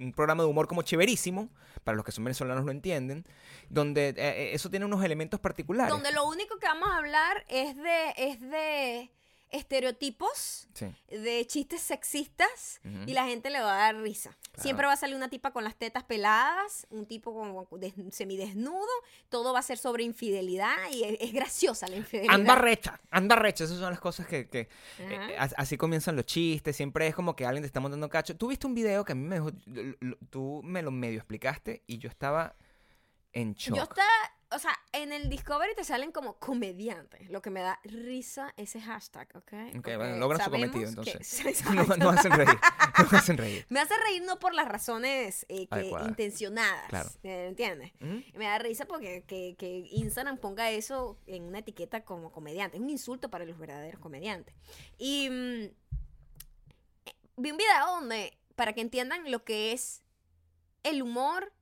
un 0.00 0.12
programa 0.12 0.42
de 0.44 0.48
humor 0.48 0.68
como 0.68 0.80
chéverísimo, 0.82 1.50
para 1.84 1.96
los 1.96 2.04
que 2.04 2.12
son 2.12 2.24
venezolanos 2.24 2.64
lo 2.64 2.70
entienden, 2.70 3.26
donde 3.68 4.08
eh, 4.10 4.14
eh, 4.16 4.50
eso 4.54 4.70
tiene 4.70 4.86
unos 4.86 5.04
elementos 5.04 5.40
particulares. 5.40 5.92
Donde 5.92 6.12
lo 6.12 6.26
único 6.26 6.58
que 6.58 6.66
vamos 6.66 6.88
a 6.90 6.96
hablar 6.98 7.44
es 7.48 7.76
de, 7.76 8.14
es 8.16 8.40
de 8.40 9.10
estereotipos, 9.50 10.68
Sí. 10.74 10.86
de 11.08 11.46
chistes 11.46 11.80
sexistas, 11.82 12.80
y 13.06 13.12
la 13.12 13.24
gente 13.26 13.50
le 13.50 13.60
va 13.60 13.74
a 13.74 13.92
dar 13.92 13.96
risa. 14.02 14.30
Claro. 14.52 14.62
Siempre 14.62 14.86
va 14.86 14.92
a 14.92 14.96
salir 14.96 15.16
una 15.16 15.28
tipa 15.28 15.50
con 15.52 15.64
las 15.64 15.76
tetas 15.76 16.04
peladas, 16.04 16.86
un 16.90 17.06
tipo 17.06 17.32
como 17.32 17.66
des- 17.78 17.94
semidesnudo, 18.12 18.86
todo 19.28 19.52
va 19.52 19.58
a 19.60 19.62
ser 19.62 19.78
sobre 19.78 20.04
infidelidad, 20.04 20.74
y 20.92 21.04
es, 21.04 21.16
es 21.20 21.32
graciosa 21.32 21.88
la 21.88 21.96
infidelidad. 21.96 22.34
Anda 22.34 22.54
recha, 22.54 23.00
anda 23.10 23.36
recha. 23.36 23.64
Esas 23.64 23.78
son 23.78 23.90
las 23.90 24.00
cosas 24.00 24.26
que... 24.26 24.48
eh, 24.50 25.36
as- 25.38 25.54
así 25.56 25.76
comienzan 25.76 26.16
los 26.16 26.26
chistes. 26.26 26.76
Siempre 26.76 27.06
es 27.08 27.14
como 27.14 27.34
que 27.36 27.44
alguien 27.46 27.62
te 27.62 27.66
está 27.66 27.80
montando 27.80 28.08
cacho. 28.08 28.36
Tú 28.36 28.48
viste 28.48 28.66
un 28.66 28.74
video 28.74 29.04
que 29.04 29.12
a 29.12 29.14
mí 29.14 29.22
me 29.26 29.36
dejó... 29.36 29.50
Tú 30.30 30.60
me 30.64 30.82
lo 30.82 30.90
medio 30.90 31.18
explicaste 31.18 31.82
y 31.86 31.98
yo 31.98 32.08
estaba 32.08 32.54
en 33.32 33.54
shock. 33.54 33.76
Yo 33.76 33.82
estaba 33.82 34.08
o 34.50 34.58
sea, 34.58 34.72
en 34.92 35.12
el 35.12 35.28
Discovery 35.28 35.74
te 35.74 35.84
salen 35.84 36.10
como 36.10 36.38
comediantes, 36.38 37.28
lo 37.30 37.42
que 37.42 37.50
me 37.50 37.60
da 37.60 37.78
risa 37.84 38.54
ese 38.56 38.80
hashtag, 38.80 39.28
¿ok? 39.34 39.52
Ok, 39.78 39.84
bueno, 39.96 40.16
logran 40.16 40.42
su 40.42 40.50
cometido 40.50 40.88
entonces. 40.88 41.42
No, 41.74 41.84
no 41.96 42.10
hacen 42.10 42.32
reír. 42.32 42.58
No 43.10 43.18
hacen 43.18 43.36
reír. 43.36 43.66
Me 43.68 43.80
hace 43.80 43.94
reír 43.98 44.22
no 44.22 44.38
por 44.38 44.54
las 44.54 44.66
razones 44.66 45.44
eh, 45.48 45.66
que 45.66 45.90
intencionadas, 46.06 46.88
Claro. 46.88 47.10
¿entiendes? 47.22 47.92
¿Mm? 48.00 48.20
Me 48.38 48.46
da 48.46 48.58
risa 48.58 48.86
porque 48.86 49.24
que, 49.26 49.54
que 49.58 49.86
Instagram 49.90 50.38
ponga 50.38 50.70
eso 50.70 51.18
en 51.26 51.44
una 51.44 51.58
etiqueta 51.58 52.04
como 52.04 52.32
comediante. 52.32 52.78
Es 52.78 52.82
un 52.82 52.90
insulto 52.90 53.28
para 53.30 53.44
los 53.44 53.58
verdaderos 53.58 54.00
comediantes. 54.00 54.54
Y 54.96 55.28
mm, 55.30 55.64
eh, 57.06 57.14
vi 57.36 57.50
un 57.50 57.56
video 57.58 57.86
donde, 57.86 58.38
para 58.56 58.72
que 58.72 58.80
entiendan 58.80 59.30
lo 59.30 59.44
que 59.44 59.72
es 59.72 60.02
el 60.84 61.02
humor 61.02 61.52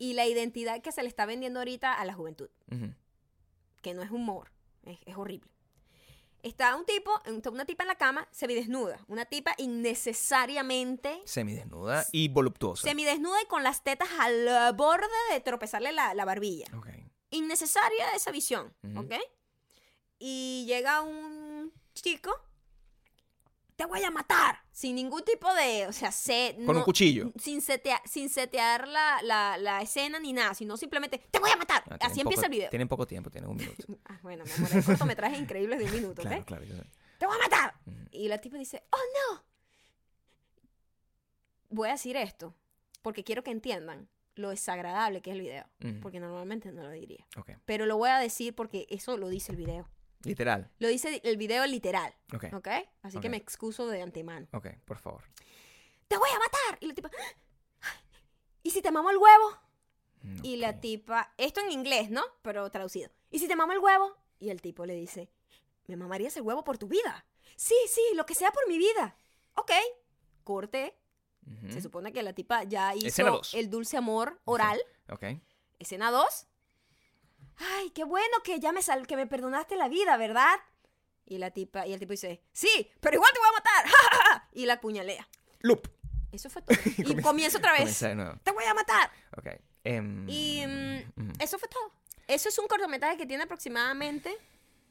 y 0.00 0.14
la 0.14 0.26
identidad 0.26 0.80
que 0.82 0.90
se 0.92 1.02
le 1.02 1.08
está 1.08 1.26
vendiendo 1.26 1.60
ahorita 1.60 1.92
a 1.94 2.04
la 2.04 2.14
juventud, 2.14 2.48
Ujú. 2.72 2.92
que 3.82 3.94
no 3.94 4.02
es 4.02 4.10
humor, 4.10 4.50
es, 4.82 4.98
es 5.06 5.16
horrible. 5.16 5.48
Está 6.42 6.74
un 6.74 6.86
tipo, 6.86 7.10
una 7.52 7.66
tipa 7.66 7.82
en 7.84 7.88
la 7.88 7.96
cama, 7.96 8.26
semidesnuda. 8.30 8.98
Una 9.08 9.26
tipa 9.26 9.54
innecesariamente 9.58 11.20
Semidesnuda 11.26 12.06
y 12.12 12.28
voluptuosa. 12.28 12.88
semidesnuda 12.88 13.42
y 13.42 13.46
con 13.46 13.62
las 13.62 13.82
tetas 13.84 14.08
al 14.18 14.72
borde 14.74 15.06
de 15.32 15.40
tropezarle 15.40 15.92
la, 15.92 16.14
la 16.14 16.24
barbilla. 16.24 16.66
Ok. 16.76 16.88
innecesaria 17.30 18.14
esa 18.14 18.30
visión, 18.30 18.72
Ujú. 18.82 19.00
¿ok? 19.00 19.12
Y 20.18 20.64
llega 20.66 21.02
un 21.02 21.72
chico, 21.94 22.32
te 23.80 23.86
voy 23.86 24.02
a 24.04 24.10
matar, 24.10 24.58
sin 24.72 24.94
ningún 24.94 25.24
tipo 25.24 25.50
de, 25.54 25.86
o 25.86 25.92
sea, 25.94 26.12
se, 26.12 26.54
Con 26.66 26.76
un 26.76 26.82
cuchillo. 26.82 27.32
Sin, 27.38 27.62
setea- 27.62 28.02
sin 28.04 28.28
setear 28.28 28.86
la, 28.86 29.20
la- 29.22 29.56
la 29.56 29.80
escena 29.80 30.18
ni 30.18 30.34
nada, 30.34 30.52
sino 30.52 30.76
simplemente, 30.76 31.16
te 31.30 31.38
voy 31.38 31.50
a 31.50 31.56
matar. 31.56 31.82
Ah, 31.88 31.96
Así 32.02 32.20
empieza 32.20 32.42
poco- 32.42 32.46
el 32.52 32.58
video. 32.58 32.68
Tienen 32.68 32.88
poco 32.88 33.06
tiempo, 33.06 33.30
tienen 33.30 33.48
un 33.48 33.56
minuto. 33.56 33.82
Ah, 34.04 34.18
bueno, 34.22 34.44
mi 34.44 34.50
amor, 34.52 34.68
hay 34.74 34.82
cortometrajes 34.82 35.38
increíbles 35.40 35.78
de 35.78 35.84
un 35.86 35.92
minuto, 35.92 36.20
¿ok? 36.20 36.28
Claro, 36.28 36.44
claro. 36.44 36.64
yo 36.64 36.76
sé. 36.76 36.82
te 37.18 37.24
voy 37.26 37.36
a 37.36 37.38
matar. 37.38 37.74
Y 38.10 38.28
la 38.28 38.36
tipa 38.38 38.58
dice, 38.58 38.82
oh 38.90 38.98
no. 39.32 39.42
Voy 41.70 41.88
a 41.88 41.92
decir 41.92 42.16
esto, 42.16 42.54
porque 43.00 43.24
quiero 43.24 43.42
que 43.42 43.50
entiendan 43.50 44.08
lo 44.34 44.50
desagradable 44.50 45.22
que 45.22 45.30
es 45.30 45.36
el 45.36 45.42
video, 45.42 45.64
porque 46.02 46.20
normalmente 46.20 46.70
no 46.70 46.82
lo 46.82 46.90
diría. 46.90 47.26
Pero 47.64 47.86
lo 47.86 47.96
voy 47.96 48.10
a 48.10 48.18
decir 48.18 48.54
porque 48.54 48.86
eso 48.90 49.16
lo 49.16 49.28
dice 49.30 49.52
el 49.52 49.56
video. 49.58 49.88
Literal. 50.22 50.70
Lo 50.78 50.88
dice 50.88 51.20
el 51.24 51.36
video 51.36 51.66
literal, 51.66 52.14
Ok. 52.34 52.44
¿ok? 52.52 52.68
Así 53.02 53.20
que 53.20 53.30
me 53.30 53.36
excuso 53.38 53.86
de 53.86 54.02
antemano. 54.02 54.46
Ok, 54.52 54.68
por 54.84 54.98
favor. 54.98 55.24
¡Te 56.08 56.16
voy 56.18 56.28
a 56.28 56.38
matar! 56.38 56.78
Y 56.80 56.86
la 56.88 56.94
tipa, 56.94 57.10
¿y 58.62 58.70
si 58.70 58.82
te 58.82 58.90
mamo 58.90 59.10
el 59.10 59.16
huevo? 59.16 59.58
Y 60.42 60.56
la 60.56 60.80
tipa, 60.80 61.32
esto 61.38 61.60
en 61.60 61.70
inglés, 61.72 62.10
¿no? 62.10 62.22
Pero 62.42 62.70
traducido. 62.70 63.10
¿Y 63.30 63.38
si 63.38 63.48
te 63.48 63.56
mamo 63.56 63.72
el 63.72 63.78
huevo? 63.78 64.14
Y 64.38 64.50
el 64.50 64.60
tipo 64.60 64.84
le 64.84 64.94
dice, 64.94 65.30
¿me 65.86 65.96
mamarías 65.96 66.36
el 66.36 66.42
huevo 66.42 66.62
por 66.64 66.76
tu 66.76 66.88
vida? 66.88 67.24
Sí, 67.56 67.74
sí, 67.88 68.02
lo 68.14 68.26
que 68.26 68.34
sea 68.34 68.50
por 68.50 68.68
mi 68.68 68.76
vida. 68.76 69.16
Ok. 69.54 69.72
Corte. 70.44 70.96
Se 71.70 71.80
supone 71.80 72.12
que 72.12 72.22
la 72.22 72.32
tipa 72.32 72.62
ya 72.64 72.94
hizo 72.94 73.40
el 73.54 73.70
dulce 73.70 73.96
amor 73.96 74.40
oral. 74.44 74.80
Ok. 75.08 75.24
Escena 75.78 76.10
2. 76.10 76.46
Ay, 77.60 77.90
qué 77.90 78.04
bueno 78.04 78.36
que 78.44 78.58
ya 78.58 78.72
me 78.72 78.82
sal 78.82 79.06
que 79.06 79.16
me 79.16 79.26
perdonaste 79.26 79.76
la 79.76 79.88
vida, 79.88 80.16
¿verdad? 80.16 80.54
Y 81.26 81.38
la 81.38 81.50
tipa, 81.50 81.86
y 81.86 81.92
el 81.92 82.00
tipo 82.00 82.12
dice, 82.12 82.42
sí, 82.52 82.90
pero 83.00 83.16
igual 83.16 83.30
te 83.32 83.38
voy 83.38 83.48
a 83.48 83.52
matar. 83.52 83.84
ja, 83.90 84.16
ja, 84.16 84.24
ja", 84.34 84.48
Y 84.52 84.66
la 84.66 84.80
puñalea. 84.80 85.28
Loop. 85.60 85.88
Eso 86.32 86.48
fue 86.50 86.62
todo. 86.62 86.76
Y 86.98 87.02
Comienza- 87.04 87.22
comienza 87.22 87.58
otra 87.58 87.72
vez. 87.72 87.80
Comienza 87.80 88.08
de 88.08 88.14
nuevo. 88.14 88.38
Te 88.42 88.50
voy 88.52 88.64
a 88.64 88.74
matar. 88.74 89.10
Ok. 89.36 89.46
Em, 89.84 90.28
Y 90.28 90.64
mm, 90.66 91.22
ujú. 91.22 91.32
eso 91.38 91.58
fue 91.58 91.68
todo. 91.68 91.92
Eso 92.26 92.48
es 92.48 92.58
un 92.58 92.66
cortometraje 92.68 93.16
que 93.16 93.26
tiene 93.26 93.44
aproximadamente 93.44 94.36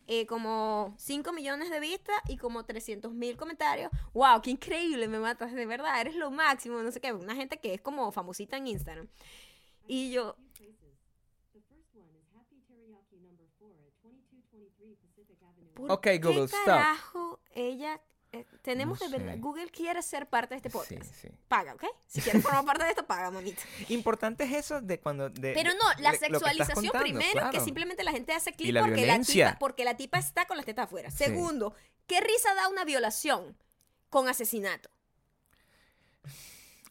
eh, 0.08 0.26
como 0.26 0.96
5 0.98 1.32
millones 1.32 1.70
de 1.70 1.80
vistas 1.80 2.16
y 2.28 2.38
como 2.38 2.66
300 2.66 3.14
mil 3.14 3.38
comentarios. 3.38 3.92
¡Wow! 4.14 4.42
¡Qué 4.42 4.50
increíble! 4.52 5.08
Me 5.08 5.20
matas, 5.20 5.54
de 5.54 5.66
verdad, 5.66 6.02
eres 6.02 6.16
lo 6.16 6.32
máximo. 6.32 6.82
No 6.82 6.92
sé 6.92 7.00
qué. 7.00 7.14
Una 7.14 7.36
gente 7.36 7.60
que 7.60 7.74
es 7.76 7.82
como 7.82 8.12
famosita 8.12 8.58
en 8.58 8.68
Instagram. 8.68 9.08
Y 9.88 10.12
yo, 10.12 10.36
¿por 15.80 15.92
Ok, 15.92 16.02
qué 16.04 16.18
Google, 16.20 16.44
stop. 16.46 16.66
carajo 16.66 17.40
ella... 17.56 18.00
eh, 18.32 18.46
tenemos 18.62 19.00
No 19.02 19.10
de 19.10 19.18
verdad... 19.18 19.34
sé. 19.34 19.40
Google 19.40 19.70
quiere 19.72 20.02
ser 20.04 20.28
parte 20.30 20.54
de 20.54 20.58
este 20.58 20.70
Sí, 20.70 20.78
podcast. 20.78 21.14
sí. 21.16 21.30
Paga, 21.48 21.74
¿ok? 21.74 21.84
Si 22.08 22.22
quieres 22.22 22.44
formar 22.44 22.64
parte 22.66 22.84
de 22.84 22.90
esto, 22.92 23.06
paga, 23.08 23.32
mamita. 23.32 23.62
Importante 23.90 24.44
es 24.44 24.54
eso 24.54 24.82
de 24.82 25.00
cuando. 25.00 25.30
de- 25.30 25.54
Pero 25.54 25.72
no, 25.74 26.02
la 26.02 26.12
que 26.12 26.20
sexualización 26.20 26.76
contando, 26.76 27.00
primero, 27.02 27.32
que 27.34 27.50
claro. 27.50 27.66
simplemente 27.66 28.04
la 28.04 28.12
gente 28.12 28.34
hace 28.34 28.54
clic 28.54 28.78
porque, 28.80 29.06
la 29.08 29.20
tipa, 29.20 29.58
porque 29.60 29.84
la 29.84 29.98
tipa 29.98 30.20
está 30.20 30.46
con 30.46 30.58
las 30.58 30.66
tetas 30.66 30.86
afuera. 30.86 31.10
Sí. 31.10 31.18
Segundo, 31.18 31.74
¿qué 32.08 32.22
risa 32.22 32.54
da 32.54 32.68
una 32.70 32.84
violación 32.86 33.58
con 34.10 34.28
asesinato? 34.30 34.90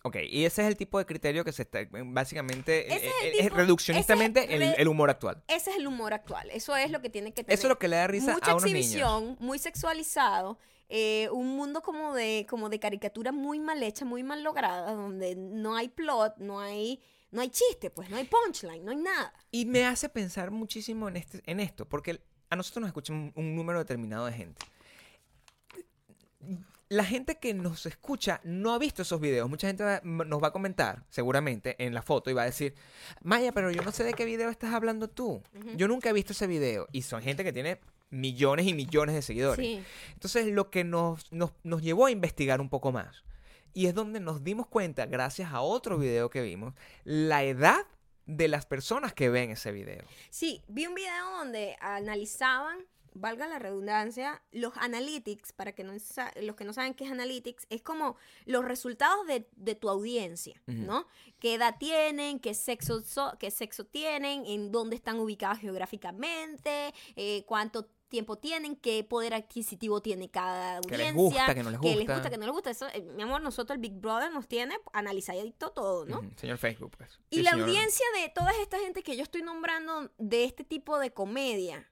Ok, 0.09 0.17
y 0.29 0.45
ese 0.47 0.63
es 0.63 0.69
el 0.69 0.77
tipo 0.77 0.99
de 0.99 1.05
criterio 1.05 1.45
que 1.45 1.53
se 1.53 1.63
está. 1.63 1.81
Básicamente. 1.91 2.93
Es 2.95 3.03
eh, 3.03 3.11
el 3.25 3.35
eh, 3.35 3.43
tipo- 3.45 3.57
reduccionistamente 3.57 4.45
ese 4.45 4.55
es 4.55 4.75
el, 4.75 4.81
el 4.81 4.89
humor 4.89 5.11
actual. 5.11 5.43
Ese 5.49 5.71
es 5.71 5.77
el 5.77 5.87
humor 5.87 6.15
actual. 6.15 6.51
Eso 6.51 6.75
es 6.77 6.91
lo 6.91 7.03
que 7.03 7.11
tiene 7.11 7.33
que 7.33 7.45
tener. 7.45 7.59
Eso 7.59 7.67
es 7.67 7.69
lo 7.69 7.79
que 7.79 7.89
le 7.89 7.97
da 7.97 8.07
risa 8.07 8.33
Mucha 8.33 8.53
a 8.53 8.55
unos 8.55 8.65
niños. 8.65 8.79
exhibición, 8.87 9.37
muy 9.39 9.59
sexualizado, 9.59 10.59
eh, 10.89 11.29
un 11.31 11.49
mundo 11.57 11.83
como 11.83 12.15
de, 12.15 12.47
como 12.49 12.71
de 12.71 12.81
caricatura 12.81 13.31
muy 13.33 13.61
mal 13.61 13.83
hecha, 13.83 14.07
muy 14.07 14.23
mal 14.23 14.43
lograda, 14.43 14.93
donde 14.95 15.37
no 15.37 15.77
hay 15.77 15.89
plot, 15.89 16.39
no 16.39 16.61
hay, 16.61 17.03
no 17.31 17.43
hay 17.43 17.51
chiste, 17.51 17.91
pues, 17.91 18.09
no 18.09 18.17
hay 18.17 18.25
punchline, 18.25 18.83
no 18.85 18.91
hay 18.93 18.97
nada. 18.97 19.35
Y 19.51 19.67
me 19.67 19.85
hace 19.85 20.09
pensar 20.09 20.51
muchísimo 20.51 21.09
en, 21.09 21.17
este, 21.19 21.43
en 21.45 21.61
esto, 21.61 21.87
porque 21.87 22.23
a 22.49 22.57
nosotros 22.57 22.81
nos 22.81 22.89
escucha 22.89 23.13
un, 23.13 23.31
un 23.35 23.55
número 23.55 23.79
determinado 23.79 24.25
de 24.25 24.33
gente. 24.33 24.65
La 26.91 27.05
gente 27.05 27.37
que 27.37 27.53
nos 27.53 27.85
escucha 27.87 28.41
no 28.45 28.73
ha 28.73 28.79
visto 28.79 29.03
esos 29.03 29.21
videos. 29.21 29.49
Mucha 29.49 29.67
gente 29.67 29.85
va- 29.85 30.01
nos 30.03 30.43
va 30.43 30.49
a 30.49 30.53
comentar, 30.53 31.05
seguramente, 31.11 31.77
en 31.85 31.93
la 31.93 32.01
foto 32.03 32.31
y 32.31 32.33
va 32.35 32.43
a 32.43 32.47
decir, 32.47 32.75
Maya, 33.23 33.53
pero 33.53 33.71
yo 33.71 33.83
no 33.83 33.93
sé 33.93 34.05
de 34.05 34.15
qué 34.15 34.25
video 34.25 34.49
estás 34.49 34.73
hablando 34.73 35.09
tú. 35.09 35.43
Yo 35.77 35.87
nunca 35.87 36.09
he 36.09 36.13
visto 36.15 36.33
ese 36.33 36.47
video. 36.47 36.87
Y 36.93 37.03
son 37.03 37.21
gente 37.23 37.45
que 37.45 37.53
tiene 37.53 37.79
millones 38.11 38.67
y 38.67 38.73
millones 38.73 39.15
de 39.15 39.21
seguidores. 39.23 39.65
Sí. 39.67 39.85
Entonces, 40.15 40.47
lo 40.47 40.71
que 40.71 40.83
nos, 40.85 41.31
nos, 41.31 41.53
nos 41.63 41.83
llevó 41.83 42.07
a 42.07 42.11
investigar 42.11 42.61
un 42.61 42.71
poco 42.71 42.91
más. 42.91 43.23
Y 43.75 43.85
es 43.87 43.95
donde 43.95 44.19
nos 44.19 44.43
dimos 44.43 44.67
cuenta, 44.67 45.05
gracias 45.05 45.53
a 45.53 45.61
otro 45.61 45.99
video 45.99 46.31
que 46.31 46.41
vimos, 46.41 46.73
la 47.05 47.45
edad 47.45 47.77
de 48.25 48.49
las 48.49 48.65
personas 48.65 49.13
que 49.13 49.29
ven 49.29 49.51
ese 49.51 49.73
video. 49.73 50.03
Sí, 50.31 50.63
vi 50.69 50.87
un 50.87 50.95
video 50.95 51.31
donde 51.33 51.77
analizaban, 51.81 52.79
valga 53.15 53.47
la 53.47 53.59
redundancia, 53.59 54.43
los 54.53 54.73
analytics, 54.77 55.53
para 55.53 55.73
que 55.73 55.85
no 55.85 55.93
los 56.43 56.57
que 56.57 56.65
no 56.65 56.73
saben 56.73 56.95
qué 56.95 57.05
es 57.05 57.11
analytics, 57.11 57.67
es 57.71 57.83
como 57.83 58.17
los 58.47 58.65
resultados 58.65 59.27
de, 59.27 59.49
de 59.57 59.75
tu 59.75 59.89
audiencia. 59.89 60.61
¿no? 60.67 61.07
¿Qué 61.39 61.55
edad 61.55 61.77
tienen? 61.79 62.39
¿Qué 62.41 62.55
sexo, 62.55 63.01
so- 63.03 63.37
qué 63.39 63.51
sexo 63.51 63.85
tienen? 63.85 64.45
¿En 64.47 64.71
dónde 64.73 64.97
están 64.97 65.19
ubicados 65.19 65.59
geográficamente? 65.59 66.93
eh, 67.17 67.45
¿Cuánto 67.47 67.87
tiempo 68.09 68.37
tienen? 68.37 68.75
¿Qué 68.77 69.05
poder 69.05 69.35
adquisitivo 69.35 70.01
tiene 70.01 70.31
cada 70.31 70.81
¿Qué 70.81 70.95
audiencia? 70.95 71.07
les 71.07 71.15
gusta, 71.15 71.55
qué 71.55 71.63
no 71.63 71.71
les 71.71 71.81
¿Qué 71.81 71.89
les 71.89 71.97
gusta? 71.99 72.15
gusta, 72.15 72.31
qué 72.31 72.39
no 72.39 72.47
les 72.47 72.53
gusta? 72.55 72.71
Eso, 72.71 72.87
eh, 72.95 73.03
mi 73.03 73.23
amor, 73.23 73.43
nosotros 73.43 73.75
el 73.75 73.81
Big 73.83 73.93
Brother 74.01 74.33
nos 74.33 74.49
tiene 74.49 74.79
analizadito 74.93 75.71
todo, 75.73 76.07
¿no? 76.07 76.23
Señor 76.37 76.57
Facebook, 76.59 76.93
pues. 76.97 77.19
Y 77.31 77.43
la 77.43 77.51
señor. 77.51 77.69
audiencia 77.69 78.07
de 78.21 78.31
toda 78.31 78.51
esta 78.63 78.79
gente 78.79 79.03
que 79.03 79.17
yo 79.17 79.23
estoy 79.23 79.43
nombrando 79.43 80.11
de 80.19 80.45
este 80.45 80.65
tipo 80.65 80.99
de 80.99 81.13
comedia 81.13 81.91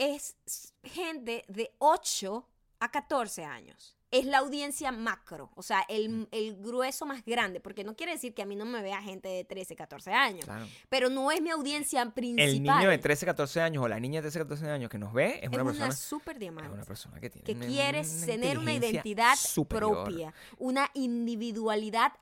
es 0.00 0.36
gente 0.82 1.44
de 1.48 1.70
8 1.78 2.48
a 2.80 2.90
14 2.90 3.44
años. 3.44 3.96
Es 4.10 4.24
la 4.24 4.38
audiencia 4.38 4.90
macro, 4.90 5.52
o 5.54 5.62
sea, 5.62 5.82
Mm. 5.82 5.92
el, 5.92 6.28
el 6.32 6.56
grueso 6.56 7.06
más 7.06 7.24
grande, 7.24 7.60
porque 7.60 7.84
no 7.84 7.94
quiere 7.94 8.10
decir 8.12 8.34
que 8.34 8.42
a 8.42 8.46
mí 8.46 8.56
no 8.56 8.64
me 8.64 8.82
vea 8.82 9.00
gente 9.02 9.28
de 9.28 9.44
13, 9.44 9.76
14 9.76 10.10
años, 10.12 10.46
Claro. 10.46 10.66
pero 10.88 11.10
no 11.10 11.30
es 11.30 11.40
mi 11.40 11.50
audiencia 11.50 12.04
principal. 12.10 12.48
El 12.48 12.62
niño 12.62 12.88
de 12.90 12.98
13, 12.98 13.24
14 13.26 13.60
años 13.60 13.84
o 13.84 13.88
la 13.88 14.00
niña 14.00 14.20
de 14.20 14.22
13, 14.30 14.38
14 14.40 14.68
años 14.68 14.90
que 14.90 14.98
nos 14.98 15.12
ve 15.12 15.36
es 15.36 15.42
es 15.42 15.48
una 15.50 15.62
una 15.62 15.64
persona, 15.72 15.92
super 15.92 16.34
es 16.36 16.40
diamante. 16.40 16.72
una 16.72 16.84
persona 16.84 17.20
que 17.20 17.30
tiene 17.30 17.44
que 17.44 17.52
una- 17.52 17.66
quiere 17.66 18.00
una 18.00 18.26
tener 18.26 18.58
una 18.58 18.72
identidad 18.74 19.36
superior, 19.36 20.04
propia, 20.04 20.34
una 20.58 20.90
individualidad 20.94 22.12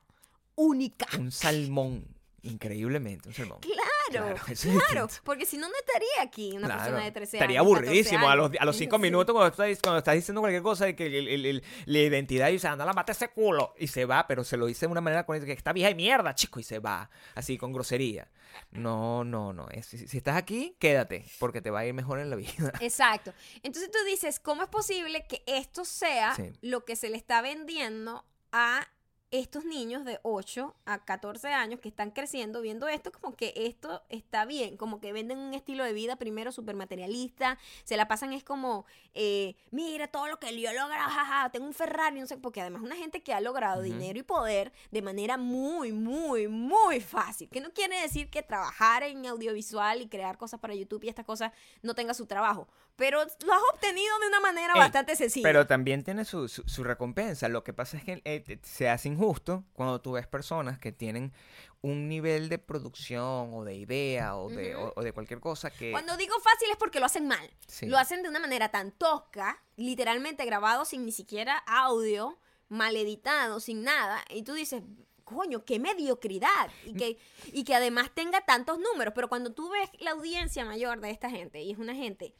única. 0.55 1.07
Un 1.17 1.31
salmón, 1.31 2.05
increíblemente, 2.43 3.27
un 3.29 3.33
salmón. 3.35 3.59
Claro, 3.61 3.79
Claro, 4.09 4.35
claro, 4.89 5.07
porque 5.23 5.45
si 5.45 5.57
no, 5.57 5.69
no 5.69 5.75
estaría 5.75 6.23
aquí 6.23 6.53
una 6.57 6.65
Claro. 6.65 6.81
persona 6.81 7.03
de 7.05 7.11
13 7.11 7.37
Estaría 7.37 7.59
años. 7.59 7.71
14 7.73 7.87
aburridísimo 7.89 8.27
a 8.29 8.35
los, 8.35 8.51
a 8.59 8.65
los 8.65 8.75
cinco 8.75 8.95
Sí. 8.95 9.01
minutos 9.03 9.33
cuando 9.35 9.49
estás, 9.51 9.79
cuando 9.83 9.99
estás 9.99 10.15
diciendo 10.15 10.41
cualquier 10.41 10.63
cosa 10.63 10.89
y 10.89 10.95
que 10.95 11.05
el- 11.05 11.27
el- 11.27 11.45
el- 11.45 11.63
la 11.85 11.99
identidad 11.99 12.49
y 12.49 12.53
dice, 12.53 12.67
anda, 12.67 12.85
la 12.85 12.93
mata 12.93 13.11
ese 13.11 13.27
culo. 13.29 13.75
Y 13.77 13.85
se 13.85 14.05
va, 14.05 14.25
pero 14.25 14.43
se 14.43 14.57
lo 14.57 14.65
dice 14.65 14.87
de 14.87 14.91
una 14.91 15.01
manera 15.01 15.27
con 15.27 15.39
que 15.45 15.51
está 15.51 15.73
vieja 15.73 15.89
de 15.89 15.95
mierda, 15.95 16.33
chico, 16.33 16.59
y 16.59 16.63
se 16.63 16.79
va. 16.79 17.07
Así, 17.35 17.57
con 17.59 17.71
grosería. 17.71 18.27
No, 18.71 19.23
no, 19.23 19.53
no. 19.53 19.67
es- 19.69 19.85
si, 19.85 20.07
si 20.07 20.17
estás 20.17 20.35
aquí, 20.37 20.75
quédate, 20.79 21.23
porque 21.37 21.61
te 21.61 21.69
va 21.69 21.81
a 21.81 21.85
ir 21.85 21.93
mejor 21.93 22.19
en 22.19 22.31
la 22.31 22.35
vida. 22.35 22.47
Exacto. 22.81 23.31
Entonces 23.61 23.91
tú 23.91 23.99
dices, 24.07 24.39
¿cómo 24.39 24.63
es 24.63 24.69
posible 24.69 25.25
que 25.27 25.43
esto 25.45 25.85
sea 25.85 26.33
Sí. 26.35 26.51
lo 26.61 26.83
que 26.83 26.95
se 26.95 27.11
le 27.11 27.17
está 27.17 27.43
vendiendo 27.43 28.25
a 28.51 28.87
estos 29.31 29.63
niños 29.63 30.05
de 30.05 30.19
8 30.23 30.75
a 30.85 31.05
14 31.05 31.49
años 31.49 31.79
que 31.79 31.89
están 31.89 32.11
creciendo 32.11 32.61
viendo 32.61 32.87
esto, 32.87 33.11
como 33.11 33.35
que 33.35 33.53
esto 33.55 34.03
está 34.09 34.45
bien, 34.45 34.75
como 34.77 34.99
que 34.99 35.13
venden 35.13 35.37
un 35.37 35.53
estilo 35.53 35.83
de 35.83 35.93
vida 35.93 36.15
primero 36.15 36.51
súper 36.51 36.75
materialista, 36.75 37.59
se 37.83 37.97
la 37.97 38.07
pasan 38.07 38.33
es 38.33 38.43
como, 38.43 38.85
eh, 39.13 39.55
mira 39.71 40.07
todo 40.07 40.27
lo 40.27 40.39
que 40.39 40.59
yo 40.59 40.69
he 40.69 40.73
logrado, 40.73 41.09
jaja, 41.09 41.49
tengo 41.51 41.67
un 41.67 41.73
Ferrari, 41.73 42.19
no 42.19 42.27
sé, 42.27 42.37
porque 42.37 42.61
además 42.61 42.81
una 42.81 42.95
gente 42.95 43.21
que 43.21 43.33
ha 43.33 43.41
logrado 43.41 43.81
dinero 43.81 44.17
y 44.19 44.23
poder 44.23 44.71
de 44.91 45.01
manera 45.01 45.37
muy, 45.37 45.91
muy, 45.91 46.47
muy 46.47 46.99
fácil, 46.99 47.49
que 47.49 47.61
no 47.61 47.71
quiere 47.71 48.01
decir 48.01 48.29
que 48.29 48.41
trabajar 48.41 49.03
en 49.03 49.25
audiovisual 49.27 50.01
y 50.01 50.07
crear 50.07 50.37
cosas 50.37 50.59
para 50.59 50.73
YouTube 50.73 51.03
y 51.03 51.09
estas 51.09 51.25
cosas 51.25 51.51
no 51.83 51.93
tenga 51.93 52.13
su 52.13 52.25
trabajo, 52.25 52.67
pero 52.99 53.19
lo 53.23 53.53
has 53.53 53.61
obtenido 53.73 54.19
de 54.19 54.27
una 54.27 54.39
manera 54.41 54.73
Ey, 54.73 54.79
bastante 54.79 55.15
sencilla. 55.15 55.47
Pero 55.47 55.65
también 55.65 56.03
tiene 56.03 56.23
su, 56.25 56.47
su- 56.47 56.61
su 56.67 56.83
recompensa. 56.83 57.47
Lo 57.47 57.63
que 57.63 57.73
pasa 57.73 57.97
es 57.97 58.03
que 58.03 58.21
eh, 58.25 58.59
se 58.61 58.87
hace 58.89 59.07
injusto 59.07 59.63
cuando 59.73 59.99
tú 60.01 60.11
ves 60.11 60.27
personas 60.27 60.77
que 60.77 60.91
tienen 60.91 61.33
un 61.81 62.09
nivel 62.09 62.49
de 62.49 62.57
producción 62.59 63.53
o 63.53 63.63
de 63.63 63.73
idea 63.75 64.35
o 64.35 64.49
de, 64.49 64.75
o- 64.75 64.93
o 64.95 65.01
de 65.01 65.13
cualquier 65.13 65.39
cosa 65.39 65.71
que... 65.71 65.91
Cuando 65.91 66.17
digo 66.17 66.35
fácil 66.41 66.69
es 66.69 66.77
porque 66.77 66.99
lo 66.99 67.05
hacen 67.07 67.25
mal. 67.27 67.49
Sí. 67.67 67.87
Lo 67.87 67.97
hacen 67.97 68.21
de 68.21 68.29
una 68.29 68.39
manera 68.39 68.69
tan 68.69 68.91
tosca, 68.91 69.63
literalmente 69.77 70.45
grabado 70.45 70.83
sin 70.85 71.05
ni 71.05 71.11
siquiera 71.13 71.57
audio, 71.65 72.37
mal 72.67 72.95
editado, 72.97 73.61
sin 73.61 73.83
nada. 73.83 74.23
Y 74.29 74.43
tú 74.43 74.53
dices, 74.53 74.83
coño, 75.23 75.63
qué 75.63 75.79
mediocridad. 75.79 76.69
Y 76.85 76.93
que, 76.95 77.17
y 77.53 77.63
que 77.63 77.75
además 77.75 78.11
tenga 78.13 78.41
tantos 78.41 78.77
números. 78.79 79.13
Pero 79.15 79.29
cuando 79.29 79.53
tú 79.53 79.69
ves 79.69 79.89
la 79.99 80.11
audiencia 80.11 80.65
mayor 80.65 80.99
de 80.99 81.11
esta 81.11 81.29
gente, 81.29 81.61
y 81.61 81.71
es 81.71 81.77
una 81.77 81.95
gente 81.95 82.33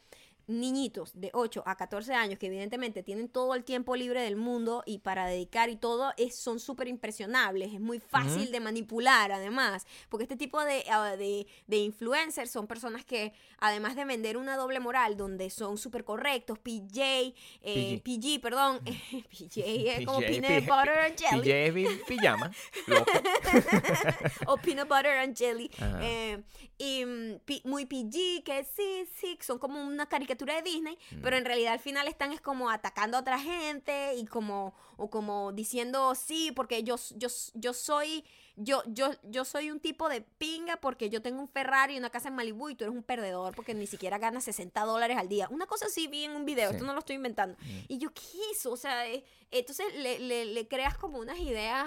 niñitos 0.50 1.12
de 1.20 1.30
8 1.34 1.64
a 1.66 1.76
14 1.78 2.14
años 2.14 2.40
que 2.40 2.48
evidentemente 2.48 3.04
tienen 3.04 3.30
todo 3.30 3.54
el 3.56 3.64
tiempo 3.64 3.96
libre 3.96 4.22
del 4.22 4.36
mundo 4.36 4.84
y 4.86 4.98
para 4.98 5.28
dedicar 5.28 5.70
y 5.70 5.76
todo 5.76 6.12
es, 6.18 6.36
son 6.36 6.60
súper 6.60 6.88
impresionables, 6.88 7.72
es 7.74 7.80
muy 7.80 8.00
fácil 8.00 8.44
Ujú. 8.44 8.52
de 8.52 8.60
manipular 8.60 9.32
además, 9.32 9.86
porque 10.10 10.24
este 10.24 10.36
tipo 10.36 10.60
de, 10.66 10.84
ah, 10.90 11.16
de, 11.16 11.46
de 11.68 11.78
influencers 11.78 12.50
son 12.52 12.66
personas 12.68 13.06
que 13.06 13.32
además 13.60 13.96
de 13.96 14.06
vender 14.06 14.38
una 14.38 14.58
doble 14.58 14.80
moral 14.80 15.16
donde 15.18 15.50
son 15.52 15.78
súper 15.78 16.04
correctos, 16.04 16.58
PJ, 16.60 17.34
eh, 17.62 18.02
PG. 18.04 18.42
perdón, 18.42 18.80
PJ 19.30 19.62
es 20.00 20.06
como 20.06 20.20
PJ, 20.20 20.42
peanut 20.42 20.66
butter 20.68 21.00
and 21.00 21.16
jelly 21.18 21.42
PJ 21.42 21.66
es 21.68 21.74
pi- 21.74 22.04
pijama. 22.08 22.52
o 24.48 24.58
peanut 24.58 24.88
butter 24.88 25.18
and 25.20 25.36
jelly. 25.38 25.70
Ajá. 25.80 26.00
eh, 26.02 26.44
y 26.78 27.06
mm, 27.06 27.40
muy 27.66 27.86
PG, 27.86 28.44
que 28.44 28.64
sí, 28.76 29.06
sí, 29.20 29.38
son 29.42 29.60
como 29.60 29.82
una 29.84 30.08
caricatura 30.08 30.39
de 30.46 30.62
Disney, 30.62 30.98
Mm. 31.12 31.22
pero 31.22 31.38
en 31.38 31.46
realidad 31.46 31.74
al 31.74 31.80
final 31.80 32.08
están 32.08 32.32
es 32.32 32.42
como 32.42 32.70
atacando 32.70 33.18
a 33.18 33.22
otra 33.22 33.40
gente 33.40 34.16
y 34.16 34.26
como, 34.26 34.74
o 34.98 35.10
como 35.10 35.52
diciendo, 35.52 36.14
sí, 36.16 36.52
porque 36.52 36.84
yo, 36.84 36.96
yo, 37.16 37.28
yo 37.54 37.74
soy, 37.74 38.24
yo, 38.56 38.84
yo, 38.88 39.12
yo 39.24 39.46
soy 39.46 39.72
un 39.72 39.80
tipo 39.80 40.10
de 40.10 40.22
pinga 40.22 40.78
porque 40.78 41.10
yo 41.10 41.22
tengo 41.22 41.40
un 41.42 41.48
Ferrari 41.48 41.96
y 41.96 41.98
una 41.98 42.10
casa 42.10 42.28
en 42.30 42.36
Malibu 42.36 42.70
y 42.70 42.76
tú 42.76 42.84
eres 42.84 42.96
un 42.96 43.04
perdedor 43.04 43.56
porque 43.56 43.74
ni 43.74 43.88
siquiera 43.88 44.18
ganas 44.18 44.44
60 44.44 44.82
dólares 44.84 45.18
al 45.18 45.30
día. 45.30 45.48
Una 45.50 45.66
cosa 45.66 45.86
así 45.86 46.08
vi 46.08 46.26
en 46.26 46.32
un 46.32 46.46
video, 46.46 46.70
Sí. 46.70 46.76
esto 46.76 46.86
no 46.86 46.94
lo 46.94 47.00
estoy 47.00 47.16
inventando. 47.16 47.58
Y 47.88 47.98
yo, 48.00 48.14
¿qué 48.14 48.22
hizo? 48.52 48.72
O 48.72 48.78
sea, 48.78 49.08
eh, 49.08 49.24
entonces 49.52 49.86
le, 49.96 50.20
le- 50.20 50.46
le 50.46 50.68
creas 50.68 50.98
como 50.98 51.20
unas 51.20 51.40
ideas 51.40 51.86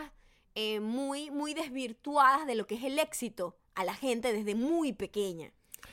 eh, 0.55 0.81
muy, 0.81 1.31
muy 1.31 1.55
desvirtuadas 1.55 2.47
de 2.47 2.55
lo 2.55 2.66
que 2.66 2.74
es 2.74 2.85
el 2.85 2.99
éxito 2.99 3.57
a 3.74 3.85
la 3.85 3.95
gente 3.95 4.33
desde 4.33 4.55
muy 4.55 4.93
pequeña. 4.93 5.51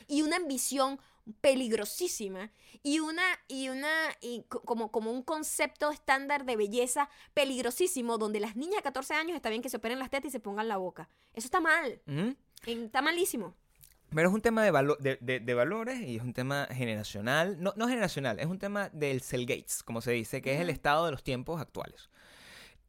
Y 0.08 0.22
una 0.22 0.36
ambición 0.38 1.00
peligrosísima 1.42 2.52
y 2.84 3.00
una 3.00 3.24
y 3.48 3.70
una 3.70 3.90
y 4.22 4.44
co- 4.50 4.62
como 4.62 4.92
como 4.92 5.12
un 5.12 5.24
concepto 5.24 5.92
estándar 5.92 6.46
de 6.46 6.56
belleza 6.56 7.10
peligrosísimo 7.34 8.18
donde 8.18 8.40
las 8.40 8.56
niñas 8.56 8.78
de 8.78 8.84
14 8.84 9.14
años 9.14 9.36
está 9.36 9.50
bien 9.50 9.62
que 9.62 9.70
se 9.70 9.78
operen 9.78 10.00
las 10.00 10.10
tetas 10.10 10.30
y 10.30 10.32
se 10.32 10.40
pongan 10.40 10.68
la 10.68 10.78
boca. 10.78 11.10
Eso 11.34 11.48
está 11.48 11.60
mal, 11.60 12.02
en- 12.06 12.38
está 12.66 13.02
malísimo. 13.02 13.56
Pero 14.14 14.30
es 14.30 14.34
un 14.34 14.42
tema 14.42 14.64
de, 14.64 14.72
valo- 14.72 14.98
de, 14.98 15.18
de- 15.22 15.40
de 15.40 15.54
valores 15.54 16.00
y 16.02 16.16
es 16.16 16.24
un 16.24 16.34
tema 16.34 16.68
generacional. 16.72 17.62
No, 17.62 17.74
no 17.76 17.88
generacional, 17.88 18.40
es 18.40 18.48
un 18.48 18.58
tema 18.58 18.90
del 18.90 19.22
Cell 19.22 19.46
Gates, 19.46 19.84
como 19.84 20.02
se 20.02 20.12
dice, 20.12 20.42
que 20.42 20.56
es 20.56 20.62
el 20.62 20.72
estado 20.72 21.06
de 21.06 21.12
los 21.12 21.22
tiempos 21.24 21.62
actuales. 21.62 22.10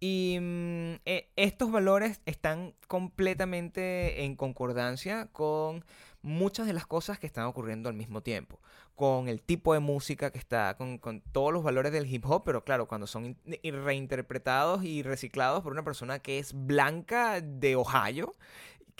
Y 0.02 0.38
mm, 0.40 0.94
eh, 1.04 1.30
estos 1.36 1.70
valores 1.70 2.22
están 2.24 2.74
completamente 2.88 4.24
en 4.24 4.34
concordancia 4.34 5.26
con 5.26 5.84
muchas 6.22 6.66
de 6.66 6.72
las 6.72 6.86
cosas 6.86 7.18
que 7.18 7.26
están 7.26 7.46
ocurriendo 7.46 7.88
al 7.88 7.94
mismo 7.94 8.22
tiempo. 8.22 8.60
Con 8.94 9.28
el 9.28 9.40
tipo 9.42 9.72
de 9.72 9.80
música 9.80 10.30
que 10.30 10.38
está, 10.38 10.76
con, 10.76 10.98
con 10.98 11.20
todos 11.20 11.52
los 11.52 11.62
valores 11.62 11.92
del 11.92 12.12
hip 12.12 12.24
hop, 12.26 12.42
pero 12.44 12.64
claro, 12.64 12.86
cuando 12.86 13.06
son 13.06 13.36
reinterpretados 13.62 14.84
y 14.84 15.02
reciclados 15.02 15.62
por 15.62 15.72
una 15.72 15.84
persona 15.84 16.18
que 16.18 16.38
es 16.38 16.52
blanca 16.52 17.40
de 17.40 17.76
Ohio 17.76 18.34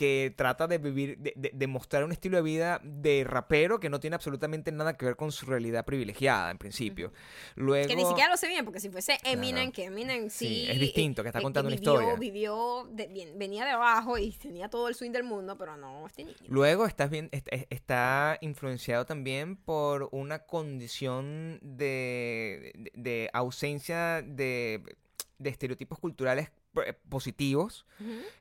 que 0.01 0.33
trata 0.35 0.67
de 0.67 0.79
vivir, 0.79 1.19
de, 1.19 1.35
de- 1.37 1.51
de 1.53 1.67
mostrar 1.67 2.05
un 2.05 2.11
estilo 2.13 2.39
de 2.39 2.43
vida 2.43 2.81
de 2.83 3.23
rapero 3.23 3.79
que 3.81 3.91
no 3.91 4.01
tiene 4.01 4.15
absolutamente 4.17 4.73
nada 4.73 4.97
que 4.97 5.05
ver 5.05 5.15
con 5.15 5.31
su 5.31 5.45
realidad 5.45 5.85
privilegiada, 5.85 6.51
en 6.51 6.57
principio. 6.57 7.13
Luego... 7.55 7.87
Que 7.87 7.97
ni 7.97 8.07
siquiera 8.07 8.31
lo 8.31 8.39
sé 8.39 8.49
bien, 8.49 8.65
porque 8.65 8.81
si 8.81 8.89
fuese 8.89 9.19
Eminem, 9.25 9.71
Claro. 9.71 9.73
que 9.75 9.85
Eminem 9.85 10.31
sí... 10.31 10.47
Sí, 10.47 10.71
es 10.71 10.81
distinto, 10.81 11.23
que 11.23 11.29
está 11.29 11.41
eh, 11.41 11.43
contando 11.43 11.69
una 11.69 11.77
vivió- 11.77 11.93
historia. 11.93 12.17
Vivió, 12.19 12.89
de- 12.91 13.09
bien- 13.09 13.39
venía 13.39 13.67
de 13.67 13.73
abajo 13.73 14.17
y 14.17 14.33
tenía 14.33 14.71
todo 14.71 14.89
el 14.89 14.95
swing 14.95 15.11
del 15.13 15.25
mundo, 15.25 15.59
pero 15.59 15.77
no 15.77 16.07
este 16.07 16.25
niño. 16.25 16.37
Luego 16.49 16.87
estás 16.87 17.11
bien, 17.11 17.29
est- 17.31 17.49
est- 17.53 17.67
está 17.71 18.39
influenciado 18.41 19.05
también 19.05 19.57
por 19.57 20.09
una 20.13 20.39
condición 20.47 21.59
de, 21.61 22.73
de- 22.75 22.93
de 22.95 23.31
ausencia 23.35 24.23
de, 24.23 24.83
de 25.39 25.51
estereotipos 25.51 25.99
culturales 25.99 26.51
eh, 26.85 26.95
positivos, 27.09 27.87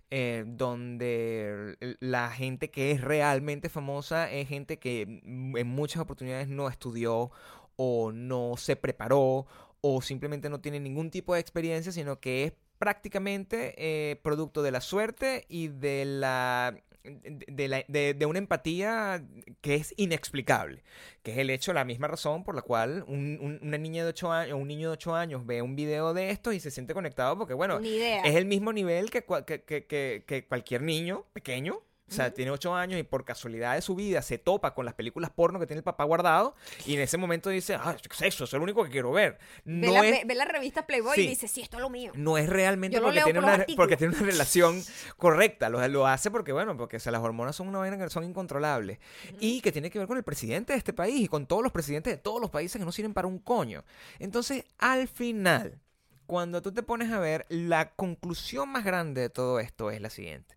eh, 0.09 0.43
donde 0.47 1.77
la 1.99 2.29
gente 2.31 2.69
que 2.69 2.91
es 2.91 3.01
realmente 3.01 3.69
famosa 3.69 4.31
es 4.31 4.47
gente 4.47 4.77
que 4.79 5.01
en 5.01 5.67
muchas 5.67 6.01
oportunidades 6.01 6.47
no 6.47 6.67
estudió 6.67 7.31
o 7.75 8.11
no 8.11 8.55
se 8.57 8.75
preparó 8.75 9.47
o 9.81 10.01
simplemente 10.01 10.49
no 10.49 10.59
tiene 10.61 10.79
ningún 10.79 11.09
tipo 11.09 11.33
de 11.33 11.39
experiencia, 11.39 11.91
sino 11.91 12.19
que 12.19 12.43
es 12.45 12.53
prácticamente 12.77 13.75
eh, 13.77 14.15
producto 14.17 14.61
de 14.61 14.71
la 14.71 14.81
suerte 14.81 15.45
y 15.49 15.67
de 15.67 16.05
la 16.05 16.75
de, 17.21 17.67
la- 17.67 17.85
de- 17.87 18.13
de 18.13 18.25
una 18.25 18.39
empatía 18.39 19.23
que 19.61 19.75
es 19.75 19.93
inexplicable, 19.97 20.83
que 21.23 21.31
es 21.31 21.37
el 21.37 21.49
hecho, 21.49 21.73
la 21.73 21.85
misma 21.85 22.07
razón 22.07 22.43
por 22.43 22.55
la 22.55 22.61
cual 22.61 23.03
un- 23.07 23.37
un- 23.41 23.59
una 23.61 23.77
niña 23.77 24.03
de 24.03 24.09
8 24.09 24.31
años, 24.31 24.57
un 24.59 24.67
niño 24.67 24.89
de 24.89 24.93
8 24.93 25.15
años 25.15 25.45
ve 25.45 25.61
un 25.61 25.75
video 25.75 26.13
de 26.13 26.29
esto 26.31 26.51
y 26.51 26.59
se 26.59 26.71
siente 26.71 26.93
conectado 26.93 27.37
porque, 27.37 27.53
bueno, 27.53 27.79
es 28.25 28.35
el 28.35 28.45
mismo 28.45 28.73
nivel 28.73 29.09
que, 29.09 29.23
que- 29.45 29.61
que- 29.85 30.23
que 30.25 30.45
cualquier 30.47 30.81
niño 30.81 31.25
pequeño. 31.33 31.81
O 32.09 32.11
sea, 32.11 32.33
tiene 32.33 32.51
8 32.51 32.73
años 32.75 32.99
y 32.99 33.03
por 33.03 33.23
casualidad 33.23 33.75
de 33.75 33.81
su 33.81 33.95
vida 33.95 34.21
se 34.21 34.37
topa 34.37 34.73
con 34.73 34.83
las 34.85 34.93
películas 34.95 35.29
porno 35.29 35.59
que 35.59 35.67
tiene 35.67 35.77
el 35.79 35.83
papá 35.83 36.03
guardado 36.05 36.55
y 36.85 36.95
en 36.95 37.01
ese 37.01 37.17
momento 37.17 37.49
dice, 37.49 37.75
ah, 37.75 37.95
¿qué 38.01 38.09
es 38.11 38.21
eso? 38.33 38.43
Es 38.45 38.53
lo 38.53 38.61
único 38.63 38.83
que 38.83 38.89
quiero 38.89 39.11
ver. 39.11 39.37
Ve, 39.65 39.87
No 39.87 39.93
la, 39.93 40.05
es, 40.05 40.11
ve- 40.11 40.23
ve 40.25 40.35
la 40.35 40.45
revista 40.45 40.85
Playboy 40.87 41.15
Sí. 41.15 41.21
y 41.21 41.27
dice, 41.27 41.47
sí, 41.47 41.61
esto 41.61 41.77
es 41.77 41.81
lo 41.81 41.89
mío. 41.89 42.11
no 42.15 42.37
es 42.37 42.49
realmente 42.49 42.99
porque 42.99 43.21
tiene, 43.21 43.39
por 43.41 43.49
una, 43.49 43.65
porque 43.75 43.97
tiene 43.97 44.15
una 44.15 44.25
relación 44.25 44.83
correcta. 45.17 45.69
Lo, 45.69 45.87
lo 45.87 46.07
hace 46.07 46.31
porque, 46.31 46.51
bueno, 46.51 46.75
porque 46.77 46.97
o 46.97 46.99
sea, 46.99 47.11
las 47.11 47.21
hormonas 47.21 47.55
son 47.55 47.67
una 47.67 47.79
vaina 47.79 47.97
que 47.97 48.09
son 48.09 48.23
incontrolables. 48.23 48.97
Y 49.39 49.61
que 49.61 49.71
tiene 49.71 49.89
que 49.89 49.99
ver 49.99 50.07
con 50.07 50.17
el 50.17 50.23
presidente 50.23 50.73
de 50.73 50.77
este 50.79 50.93
país 50.93 51.21
y 51.21 51.27
con 51.27 51.45
todos 51.45 51.61
los 51.63 51.71
presidentes 51.71 52.13
de 52.13 52.17
todos 52.17 52.41
los 52.41 52.49
países 52.49 52.79
que 52.79 52.85
no 52.85 52.91
sirven 52.91 53.13
para 53.13 53.27
un 53.27 53.39
coño. 53.39 53.83
Entonces, 54.19 54.63
al 54.77 55.07
final, 55.07 55.79
cuando 56.25 56.61
tú 56.61 56.71
te 56.71 56.83
pones 56.83 57.11
a 57.11 57.19
ver, 57.19 57.45
la 57.49 57.91
conclusión 57.91 58.69
más 58.69 58.83
grande 58.83 59.21
de 59.21 59.29
todo 59.29 59.59
esto 59.59 59.91
es 59.91 59.99
la 60.01 60.09
siguiente. 60.09 60.55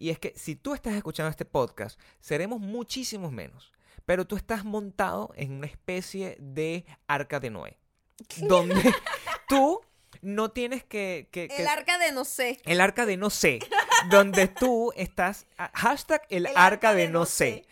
Y 0.00 0.10
es 0.10 0.18
que 0.18 0.32
si 0.36 0.56
tú 0.56 0.74
estás 0.74 0.94
escuchando 0.94 1.28
este 1.30 1.44
podcast, 1.44 2.00
seremos 2.20 2.58
muchísimos 2.60 3.30
menos. 3.32 3.72
Pero 4.06 4.26
tú 4.26 4.34
estás 4.36 4.64
montado 4.64 5.30
en 5.36 5.52
una 5.52 5.66
especie 5.66 6.36
de 6.40 6.86
arca 7.06 7.38
de 7.38 7.50
Noé. 7.50 7.78
Donde 8.38 8.94
tú 9.48 9.80
no 10.22 10.50
tienes 10.50 10.84
que... 10.84 11.28
que- 11.30 11.48
que- 11.48 11.56
El 11.62 11.68
arca 11.68 11.98
de 11.98 12.12
no 12.12 12.24
sé. 12.24 12.58
el 12.64 12.80
arca 12.80 13.04
de 13.06 13.16
no 13.16 13.28
sé. 13.30 13.58
donde 14.10 14.48
tú 14.48 14.92
estás... 14.96 15.46
ah, 15.58 15.70
Hashtag 15.74 16.22
el, 16.30 16.48
arca, 16.56 16.94
de, 16.94 17.08
no 17.08 17.26
sé. 17.26 17.66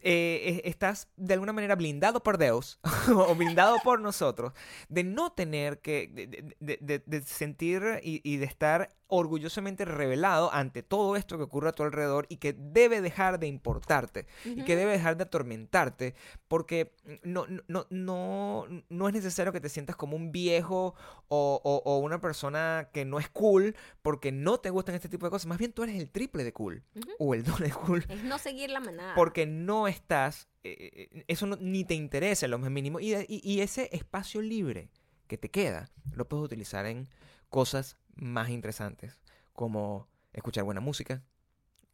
Eh, 0.00 0.60
eh, 0.62 0.62
estás 0.64 1.08
de 1.16 1.34
alguna 1.34 1.52
manera 1.52 1.74
blindado 1.74 2.22
por 2.22 2.38
Dios 2.38 2.78
o 3.14 3.34
blindado 3.34 3.78
por 3.82 4.00
nosotros 4.00 4.52
de 4.88 5.02
no 5.02 5.32
tener 5.32 5.80
que 5.80 6.08
de, 6.12 6.26
de- 6.28 6.54
de- 6.60 6.78
de- 6.80 7.02
de 7.04 7.22
sentir 7.22 7.82
y, 8.04 8.20
y 8.22 8.36
de 8.36 8.46
estar 8.46 8.90
orgullosamente 9.08 9.84
revelado 9.84 10.52
ante 10.52 10.82
todo 10.82 11.16
esto 11.16 11.36
que 11.36 11.42
ocurre 11.44 11.70
a 11.70 11.72
tu 11.72 11.82
alrededor 11.82 12.26
y 12.28 12.36
que 12.36 12.52
debe 12.52 13.00
dejar 13.00 13.38
de 13.40 13.46
importarte 13.46 14.26
y 14.44 14.62
que 14.64 14.76
debe 14.76 14.92
dejar 14.92 15.16
de 15.16 15.24
atormentarte 15.24 16.14
porque 16.46 16.94
no, 17.22 17.46
no, 17.68 17.86
no, 17.90 18.66
no 18.88 19.08
es 19.08 19.14
necesario 19.14 19.52
que 19.52 19.60
te 19.60 19.68
sientas 19.68 19.96
como 19.96 20.14
un 20.16 20.30
viejo 20.30 20.94
o, 21.28 21.60
o- 21.64 21.82
o 21.84 21.98
una 21.98 22.20
persona 22.20 22.90
que 22.92 23.04
no 23.04 23.18
es 23.18 23.28
cool 23.30 23.74
porque 24.02 24.30
no 24.30 24.58
te 24.58 24.70
gustan 24.70 24.94
este 24.94 25.08
tipo 25.08 25.26
de 25.26 25.30
cosas. 25.30 25.46
Más 25.46 25.58
bien 25.58 25.72
tú 25.72 25.82
eres 25.82 25.96
el 26.00 26.10
triple 26.10 26.44
de 26.44 26.52
cool 26.52 26.82
o 27.18 27.34
el 27.34 27.44
doble 27.44 27.68
de 27.68 27.72
cool 27.74 28.04
Es 28.08 28.22
no 28.24 28.38
seguir 28.38 28.70
la 28.70 28.80
manada. 28.80 29.14
porque 29.14 29.46
no 29.46 29.88
estás, 29.88 30.48
eh, 30.64 31.08
eh, 31.12 31.24
eso 31.28 31.46
no- 31.46 31.56
ni 31.60 31.84
te 31.84 31.94
interesa 31.94 32.46
en 32.46 32.50
lo 32.50 32.58
más 32.58 32.70
mínimo. 32.70 33.00
Y, 33.00 33.14
y- 33.14 33.40
y 33.42 33.60
ese 33.62 33.88
espacio 33.92 34.42
libre 34.42 34.90
que 35.26 35.38
te 35.38 35.50
queda, 35.50 35.90
lo 36.12 36.28
puedes 36.28 36.44
utilizar 36.44 36.86
en 36.86 37.08
cosas 37.50 37.96
más 38.18 38.48
interesantes, 38.50 39.16
como 39.52 40.08
escuchar 40.32 40.64
buena 40.64 40.80
música, 40.80 41.22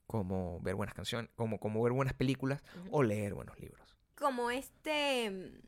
como 0.07 0.61
ver 0.61 0.75
buenas 0.75 0.95
canciones, 0.95 1.31
como, 1.37 1.59
como 1.59 1.83
ver 1.83 1.93
buenas 1.93 2.15
películas 2.15 2.63
o 2.91 3.03
leer 3.03 3.35
buenos 3.35 3.59
libros. 3.59 3.97
Como 4.17 4.51
este 4.51 5.31
mm, 5.31 5.67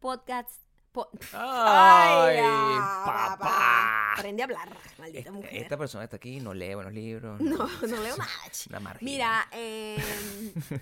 podcast. 0.00 0.62
po- 0.92 1.10
¡Ay, 1.34 2.36
ya, 2.36 3.02
papá! 3.04 4.14
Aprende 4.14 4.42
a 4.42 4.44
hablar, 4.46 4.68
maldita 4.98 5.18
Esta, 5.18 5.32
mujer. 5.32 5.50
esta 5.54 5.76
persona 5.76 6.04
está 6.04 6.16
aquí, 6.16 6.40
no 6.40 6.54
lee 6.54 6.74
buenos 6.74 6.94
libros. 6.94 7.38
No, 7.40 7.58
no 7.58 7.66
leo 8.02 8.16
nada. 8.70 8.96
Mira, 9.02 9.46
eh, 9.52 9.98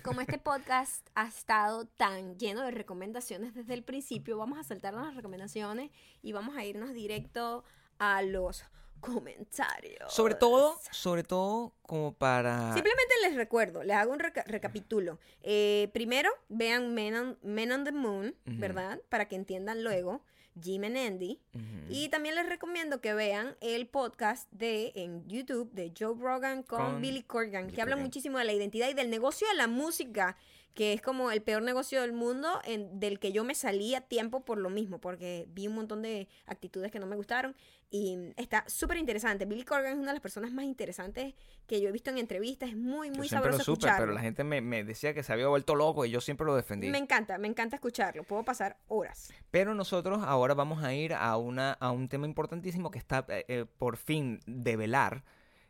como 0.03 0.21
este 0.21 0.37
podcast 0.37 1.05
ha 1.15 1.27
estado 1.27 1.85
tan 1.85 2.37
lleno 2.39 2.61
de 2.63 2.71
recomendaciones 2.71 3.53
desde 3.53 3.73
el 3.73 3.83
principio, 3.83 4.37
vamos 4.37 4.57
a 4.57 4.63
saltarnos 4.63 5.05
las 5.05 5.15
recomendaciones 5.17 5.91
y 6.21 6.31
vamos 6.31 6.55
a 6.55 6.63
irnos 6.63 6.93
directo 6.93 7.65
a 7.99 8.21
los 8.21 8.63
comentarios. 9.05 10.11
Sobre 10.13 10.35
todo, 10.35 10.79
sobre 10.91 11.23
todo 11.23 11.73
como 11.83 12.13
para... 12.13 12.73
Simplemente 12.73 13.13
les 13.23 13.35
recuerdo, 13.35 13.83
les 13.83 13.95
hago 13.95 14.11
un 14.11 14.19
reca- 14.19 14.43
recapitulo. 14.47 15.19
Eh, 15.43 15.89
primero, 15.93 16.29
vean 16.49 16.93
Men 16.93 17.15
on, 17.15 17.39
Men 17.43 17.71
on 17.71 17.83
the 17.83 17.91
Moon. 17.91 18.35
¿verdad? 18.45 18.99
Para 19.09 19.27
que 19.27 19.35
entiendan 19.35 19.83
luego. 19.83 20.21
Jim 20.61 20.85
and 20.85 20.95
Andy. 20.95 21.41
Y 21.89 22.07
también 22.07 22.35
les 22.35 22.47
recomiendo 22.47 23.01
que 23.01 23.13
vean 23.13 23.57
el 23.59 23.87
podcast 23.87 24.49
de 24.51 24.93
en 24.95 25.27
YouTube 25.27 25.69
de 25.73 25.91
Joe 25.97 26.15
Rogan 26.17 26.63
con, 26.63 26.79
Con 26.79 27.01
Billy 27.01 27.23
Corgan, 27.23 27.65
Billy 27.65 27.75
que 27.75 27.81
Corgan. 27.81 28.01
muchísimo 28.01 28.37
de 28.39 28.45
la 28.45 28.53
identidad 28.53 28.87
y 28.87 28.93
del 28.93 29.09
negocio 29.09 29.45
de 29.49 29.55
la 29.55 29.67
música, 29.67 30.37
que 30.75 30.93
es 30.93 31.01
como 31.01 31.31
el 31.31 31.41
peor 31.41 31.63
negocio 31.63 32.01
del 32.01 32.13
mundo, 32.13 32.59
en- 32.65 32.99
del 32.99 33.17
que 33.19 33.31
yo 33.31 33.43
me 33.43 33.55
salí 33.55 33.95
a 33.95 34.01
tiempo 34.01 34.45
por 34.45 34.57
lo 34.59 34.69
mismo, 34.69 34.99
porque 35.01 35.47
vi 35.49 35.67
un 35.67 35.73
montón 35.75 36.01
de 36.03 36.27
actitudes 36.45 36.91
que 36.91 36.99
no 36.99 37.07
me 37.07 37.15
gustaron 37.15 37.55
y 37.89 38.17
mm, 38.17 38.31
está 38.35 38.63
súper 38.67 38.97
interesante. 38.97 39.45
Billy 39.45 39.63
Corgan 39.63 39.93
es 39.93 39.97
una 39.97 40.07
de 40.07 40.13
las 40.15 40.21
personas 40.21 40.51
más 40.51 40.65
interesantes 40.65 41.33
que 41.65 41.79
yo 41.81 41.87
he 41.89 41.91
visto 41.93 42.09
en 42.11 42.17
entrevistas, 42.17 42.69
es 42.69 42.75
muy, 42.75 43.07
Yo 43.07 43.15
muy 43.15 43.25
lo 43.27 43.29
sabroso 43.29 43.59
supe, 43.63 43.71
escucharlo. 43.79 44.03
pero 44.07 44.13
la 44.13 44.21
gente 44.21 44.43
me, 44.43 44.59
me 44.61 44.83
decía 44.83 45.13
que 45.13 45.23
se 45.23 45.31
había 45.33 45.47
vuelto 45.47 45.75
loco 45.75 46.05
y 46.05 46.11
yo 46.11 46.19
siempre 46.21 46.45
lo 46.45 46.55
defendí. 46.55 46.89
Me 46.89 46.97
encanta, 46.97 47.37
me 47.37 47.47
encanta 47.47 47.77
escucharlo, 47.77 48.23
puedo 48.23 48.43
pasar 48.43 48.77
horas. 48.87 49.31
Pero 49.51 49.73
nosotros 49.75 50.19
ahora 50.23 50.53
vamos 50.55 50.83
a 50.83 50.93
ir 50.93 51.13
a, 51.13 51.37
una, 51.37 51.71
a 51.73 51.91
un 51.91 52.09
tema 52.09 52.27
importantísimo 52.27 52.91
que 52.91 52.99
está 52.99 53.25
eh, 53.29 53.45
eh, 53.47 53.65
por 53.77 53.95
fin 53.95 54.41
de 54.45 54.75
velar 54.75 55.23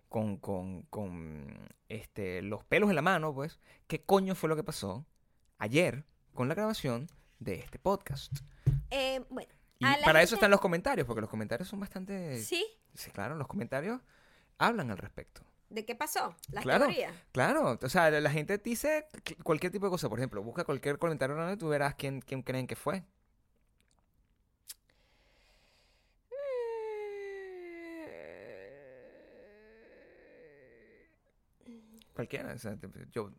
con, 0.10 0.38
con, 0.38 0.84
con 0.84 1.70
este, 1.90 2.42
los 2.42 2.64
pelos 2.64 2.90
en 2.90 2.96
la 2.96 3.02
mano, 3.02 3.34
pues, 3.34 3.60
qué 3.88 4.04
coño 4.04 4.36
fue 4.36 4.50
lo 4.50 4.56
que 4.56 4.64
pasó 4.64 5.06
ayer 5.58 6.06
con 6.34 6.48
la 6.48 6.56
grabación 6.56 7.08
de 7.40 7.56
este 7.56 7.80
podcast. 7.80 8.32
Eh, 8.92 9.24
bueno, 9.30 9.50
Y 9.80 9.86
para 10.04 10.22
eso 10.22 10.36
están 10.36 10.52
los 10.52 10.62
comentarios, 10.62 11.06
porque 11.06 11.22
los 11.22 11.30
comentarios 11.30 11.68
son 11.68 11.80
bastante... 11.80 12.40
¿sí? 12.42 12.66
Sí, 12.94 13.12
claro, 13.12 13.36
los 13.36 13.48
comentarios 13.48 14.02
hablan 14.58 14.90
al 14.92 14.98
respecto. 14.98 15.42
¿De 15.70 15.84
qué 15.84 15.96
pasó? 15.96 16.34
Las 16.52 16.64
Claro. 16.64 16.86
teorías. 16.86 17.14
Claro, 17.34 17.78
o 17.82 17.90
sea, 17.90 18.10
la 18.12 18.30
gente 18.32 18.58
dice 18.60 19.08
cu- 19.28 19.44
cualquier 19.44 19.72
tipo 19.72 19.86
de 19.88 19.90
cosa. 19.90 20.08
Por 20.08 20.20
ejemplo, 20.20 20.42
busca 20.44 20.64
cualquier 20.64 20.98
comentario 21.00 21.52
y 21.52 21.58
tú 21.58 21.68
verás 21.68 21.96
quién, 21.96 22.22
quién 22.22 22.42
creen 22.44 22.68
que 22.68 22.76
fue. 22.78 23.04
Cualquiera. 32.16 32.54
o 32.54 32.58
sea, 32.58 32.76
te- 32.78 32.88
yo, 33.12 33.32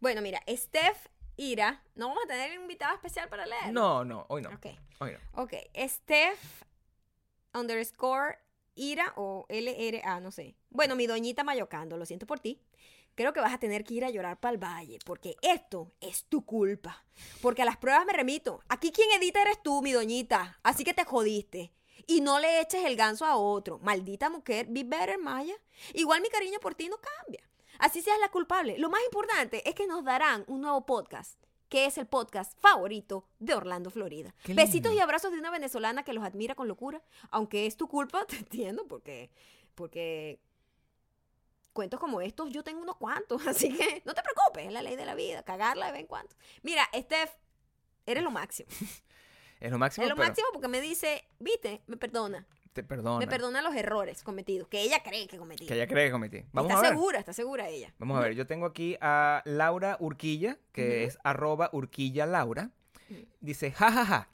Bueno, 0.00 0.20
mira, 0.22 0.40
Steph 0.48 1.06
Ira, 1.36 1.82
no 1.94 2.08
vamos 2.08 2.24
a 2.24 2.28
tener 2.28 2.56
un 2.58 2.62
invitado 2.62 2.94
especial 2.94 3.28
para 3.28 3.46
leer. 3.46 3.72
no, 3.72 4.04
no, 4.04 4.26
hoy 4.28 4.42
no. 4.42 4.50
Ok, 4.50 4.66
Hoy 5.00 5.12
no. 5.12 5.42
ok. 5.42 5.54
Steph 5.88 6.62
underscore 7.54 8.38
Ira 8.74 9.12
o 9.16 9.44
LRA, 9.48 10.20
no 10.20 10.30
sé. 10.30 10.54
Bueno, 10.70 10.94
mi 10.94 11.06
doñita 11.08 11.42
Mayocando, 11.42 11.96
lo 11.96 12.06
siento 12.06 12.26
por 12.26 12.38
ti. 12.38 12.60
Creo 13.16 13.32
que 13.32 13.40
vas 13.40 13.52
a 13.52 13.58
tener 13.58 13.82
que 13.82 13.94
ir 13.94 14.04
a 14.04 14.10
llorar 14.10 14.38
para 14.38 14.52
el 14.52 14.58
valle, 14.62 15.00
porque 15.04 15.34
esto 15.42 15.90
es 16.00 16.24
tu 16.26 16.44
culpa. 16.46 17.04
Porque 17.42 17.62
a 17.62 17.64
las 17.64 17.76
pruebas 17.76 18.06
me 18.06 18.12
remito. 18.12 18.60
Aquí 18.68 18.92
quien 18.92 19.10
edita 19.10 19.42
eres 19.42 19.60
tú, 19.60 19.82
mi 19.82 19.90
doñita. 19.90 20.60
Así 20.62 20.84
que 20.84 20.94
te 20.94 21.04
jodiste. 21.04 21.72
Y 22.06 22.20
no 22.20 22.38
le 22.38 22.60
eches 22.60 22.84
el 22.84 22.94
ganso 22.94 23.24
a 23.24 23.34
otro. 23.36 23.80
Maldita 23.80 24.30
mujer, 24.30 24.66
be 24.70 24.84
better, 24.84 25.18
Maya. 25.18 25.54
Igual 25.94 26.20
mi 26.22 26.28
cariño 26.28 26.60
por 26.60 26.76
ti 26.76 26.88
no 26.88 26.96
cambia. 26.98 27.42
Así 27.78 28.02
seas 28.02 28.18
la 28.20 28.30
culpable. 28.30 28.78
Lo 28.78 28.90
más 28.90 29.00
importante 29.04 29.68
es 29.68 29.74
que 29.74 29.86
nos 29.86 30.04
darán 30.04 30.44
un 30.46 30.60
nuevo 30.62 30.84
podcast, 30.84 31.38
que 31.68 31.86
es 31.86 31.98
el 31.98 32.06
podcast 32.06 32.58
favorito 32.60 33.28
de 33.38 33.54
Orlando, 33.54 33.90
Florida. 33.90 34.34
Besitos 34.48 34.92
y 34.92 35.00
abrazos 35.00 35.32
de 35.32 35.38
una 35.38 35.50
venezolana 35.50 36.02
que 36.02 36.12
los 36.12 36.24
admira 36.24 36.54
con 36.54 36.68
locura. 36.68 37.02
Aunque 37.30 37.66
es 37.66 37.76
tu 37.76 37.88
culpa, 37.88 38.24
te 38.26 38.36
entiendo, 38.36 38.86
porque, 38.86 39.30
porque 39.74 40.40
cuentos 41.72 42.00
como 42.00 42.20
estos 42.20 42.50
yo 42.50 42.64
tengo 42.64 42.82
unos 42.82 42.96
cuantos. 42.96 43.46
Así 43.46 43.72
que 43.72 44.02
no 44.04 44.14
te 44.14 44.22
preocupes, 44.22 44.66
es 44.66 44.72
la 44.72 44.82
ley 44.82 44.96
de 44.96 45.06
la 45.06 45.14
vida, 45.14 45.42
cagarla 45.44 45.86
de 45.86 45.92
vez 45.92 46.00
en 46.00 46.06
cuando. 46.06 46.34
Mira, 46.62 46.88
Steph, 46.94 47.30
eres 48.06 48.22
lo 48.22 48.30
máximo. 48.30 48.68
Es 49.60 49.72
lo 49.72 49.78
máximo, 49.78 50.04
Es 50.04 50.10
lo 50.10 50.14
pero 50.14 50.28
máximo 50.28 50.46
porque 50.52 50.68
me 50.68 50.80
dice, 50.80 51.24
viste, 51.40 51.82
me 51.88 51.96
perdona. 51.96 52.46
Te 52.78 52.84
perdona. 52.84 53.18
Me 53.18 53.26
perdona 53.26 53.60
los 53.60 53.74
errores 53.74 54.22
cometidos, 54.22 54.68
que 54.68 54.80
ella 54.80 55.02
cree 55.02 55.26
que 55.26 55.36
cometí. 55.36 55.66
Que 55.66 55.74
ella 55.74 55.88
cree 55.88 56.06
que 56.06 56.12
cometí. 56.12 56.44
Vamos 56.52 56.70
está 56.70 56.78
a 56.78 56.82
ver. 56.82 56.92
segura, 56.92 57.18
está 57.18 57.32
segura 57.32 57.68
ella. 57.68 57.92
Vamos 57.98 58.16
a 58.16 58.20
ver, 58.20 58.34
yo 58.34 58.46
tengo 58.46 58.66
aquí 58.66 58.96
a 59.00 59.42
Laura 59.44 59.96
Urquilla, 59.98 60.58
que 60.70 61.02
es 61.02 61.18
arroba 61.24 61.70
Urquilla 61.72 62.24
Laura. 62.24 62.70
Ujú. 63.10 63.26
Dice, 63.40 63.72
jajaja. 63.72 64.28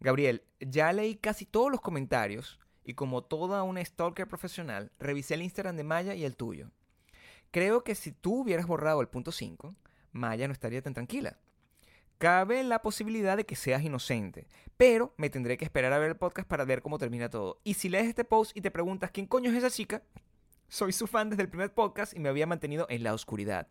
Gabriel, 0.00 0.42
ya 0.58 0.92
leí 0.92 1.14
casi 1.14 1.46
todos 1.46 1.70
los 1.70 1.80
comentarios 1.80 2.58
y 2.82 2.94
como 2.94 3.22
toda 3.22 3.62
una 3.62 3.84
stalker 3.84 4.26
profesional, 4.26 4.90
revisé 4.98 5.34
el 5.34 5.42
Instagram 5.42 5.76
de 5.76 5.84
Maya 5.84 6.14
y 6.16 6.24
el 6.24 6.34
tuyo. 6.34 6.72
Creo 7.52 7.84
que 7.84 7.94
si 7.94 8.10
tú 8.10 8.40
hubieras 8.40 8.66
borrado 8.66 9.00
el 9.00 9.08
punto 9.08 9.30
5, 9.30 9.76
Maya 10.10 10.48
no 10.48 10.52
estaría 10.52 10.82
tan 10.82 10.94
tranquila. 10.94 11.38
Cabe 12.18 12.64
la 12.64 12.82
posibilidad 12.82 13.36
de 13.36 13.46
que 13.46 13.54
seas 13.54 13.80
inocente, 13.84 14.48
pero 14.76 15.14
me 15.18 15.30
tendré 15.30 15.56
que 15.56 15.64
esperar 15.64 15.92
a 15.92 16.00
ver 16.00 16.08
el 16.08 16.16
podcast 16.16 16.48
para 16.48 16.64
ver 16.64 16.82
cómo 16.82 16.98
termina 16.98 17.30
todo. 17.30 17.60
Y 17.62 17.74
si 17.74 17.88
lees 17.88 18.08
este 18.08 18.24
post 18.24 18.56
y 18.56 18.60
te 18.60 18.72
preguntas 18.72 19.12
quién 19.12 19.26
coño 19.26 19.52
es 19.52 19.56
esa 19.56 19.70
chica, 19.70 20.02
soy 20.66 20.92
su 20.92 21.06
fan 21.06 21.30
desde 21.30 21.44
el 21.44 21.48
primer 21.48 21.72
podcast 21.72 22.14
y 22.16 22.18
me 22.18 22.28
había 22.28 22.48
mantenido 22.48 22.86
en 22.90 23.04
la 23.04 23.14
oscuridad. 23.14 23.68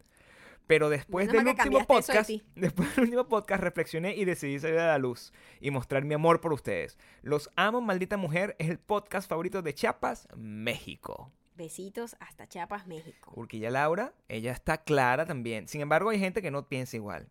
Pero 0.66 0.90
después 0.90 1.28
Menos 1.28 1.44
del 1.44 1.56
último 1.56 1.80
de 1.80 1.86
podcast, 1.86 2.30
después 2.56 2.96
del 2.96 3.04
último 3.04 3.28
podcast 3.28 3.62
reflexioné 3.62 4.16
y 4.16 4.24
decidí 4.24 4.60
salir 4.60 4.80
a 4.80 4.88
la 4.88 4.98
luz 4.98 5.34
y 5.60 5.70
mostrar 5.70 6.06
mi 6.06 6.14
amor 6.14 6.40
por 6.40 6.54
ustedes. 6.54 6.98
Los 7.24 7.50
amo, 7.58 7.82
maldita 7.82 8.16
mujer, 8.16 8.56
es 8.60 8.70
el 8.70 8.80
podcast 8.80 9.30
favorito 9.30 9.62
de 9.62 9.74
Chiapas, 9.74 10.26
México. 10.38 11.34
Besitos 11.58 12.16
hasta 12.22 12.48
Chiapas, 12.48 12.88
México. 12.88 13.34
Urquilla 13.36 13.72
Laura, 13.72 14.14
ella 14.30 14.54
está 14.54 14.78
clara 14.78 15.26
también. 15.26 15.68
Sin 15.68 15.82
embargo, 15.82 16.12
hay 16.12 16.20
gente 16.20 16.42
que 16.42 16.52
no 16.52 16.70
piensa 16.70 16.96
igual. 16.96 17.28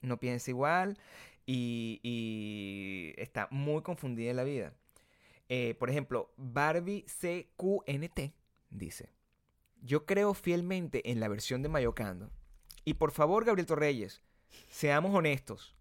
No 0.00 0.18
piensa 0.18 0.50
igual 0.50 0.98
y, 1.46 2.00
y 2.02 3.14
está 3.16 3.48
muy 3.50 3.82
confundida 3.82 4.30
en 4.30 4.36
la 4.36 4.44
vida. 4.44 4.74
Eh, 5.48 5.74
por 5.78 5.90
ejemplo, 5.90 6.32
Barbie 6.36 7.04
CQNT 7.06 8.34
dice: 8.70 9.10
Yo 9.82 10.04
creo 10.04 10.34
fielmente 10.34 11.10
en 11.10 11.20
la 11.20 11.28
versión 11.28 11.62
de 11.62 11.68
Mayocando. 11.68 12.30
Y 12.84 12.94
por 12.94 13.12
favor, 13.12 13.44
Gabriel 13.44 13.66
Torreyes, 13.66 14.22
seamos 14.68 15.14
honestos. 15.14 15.74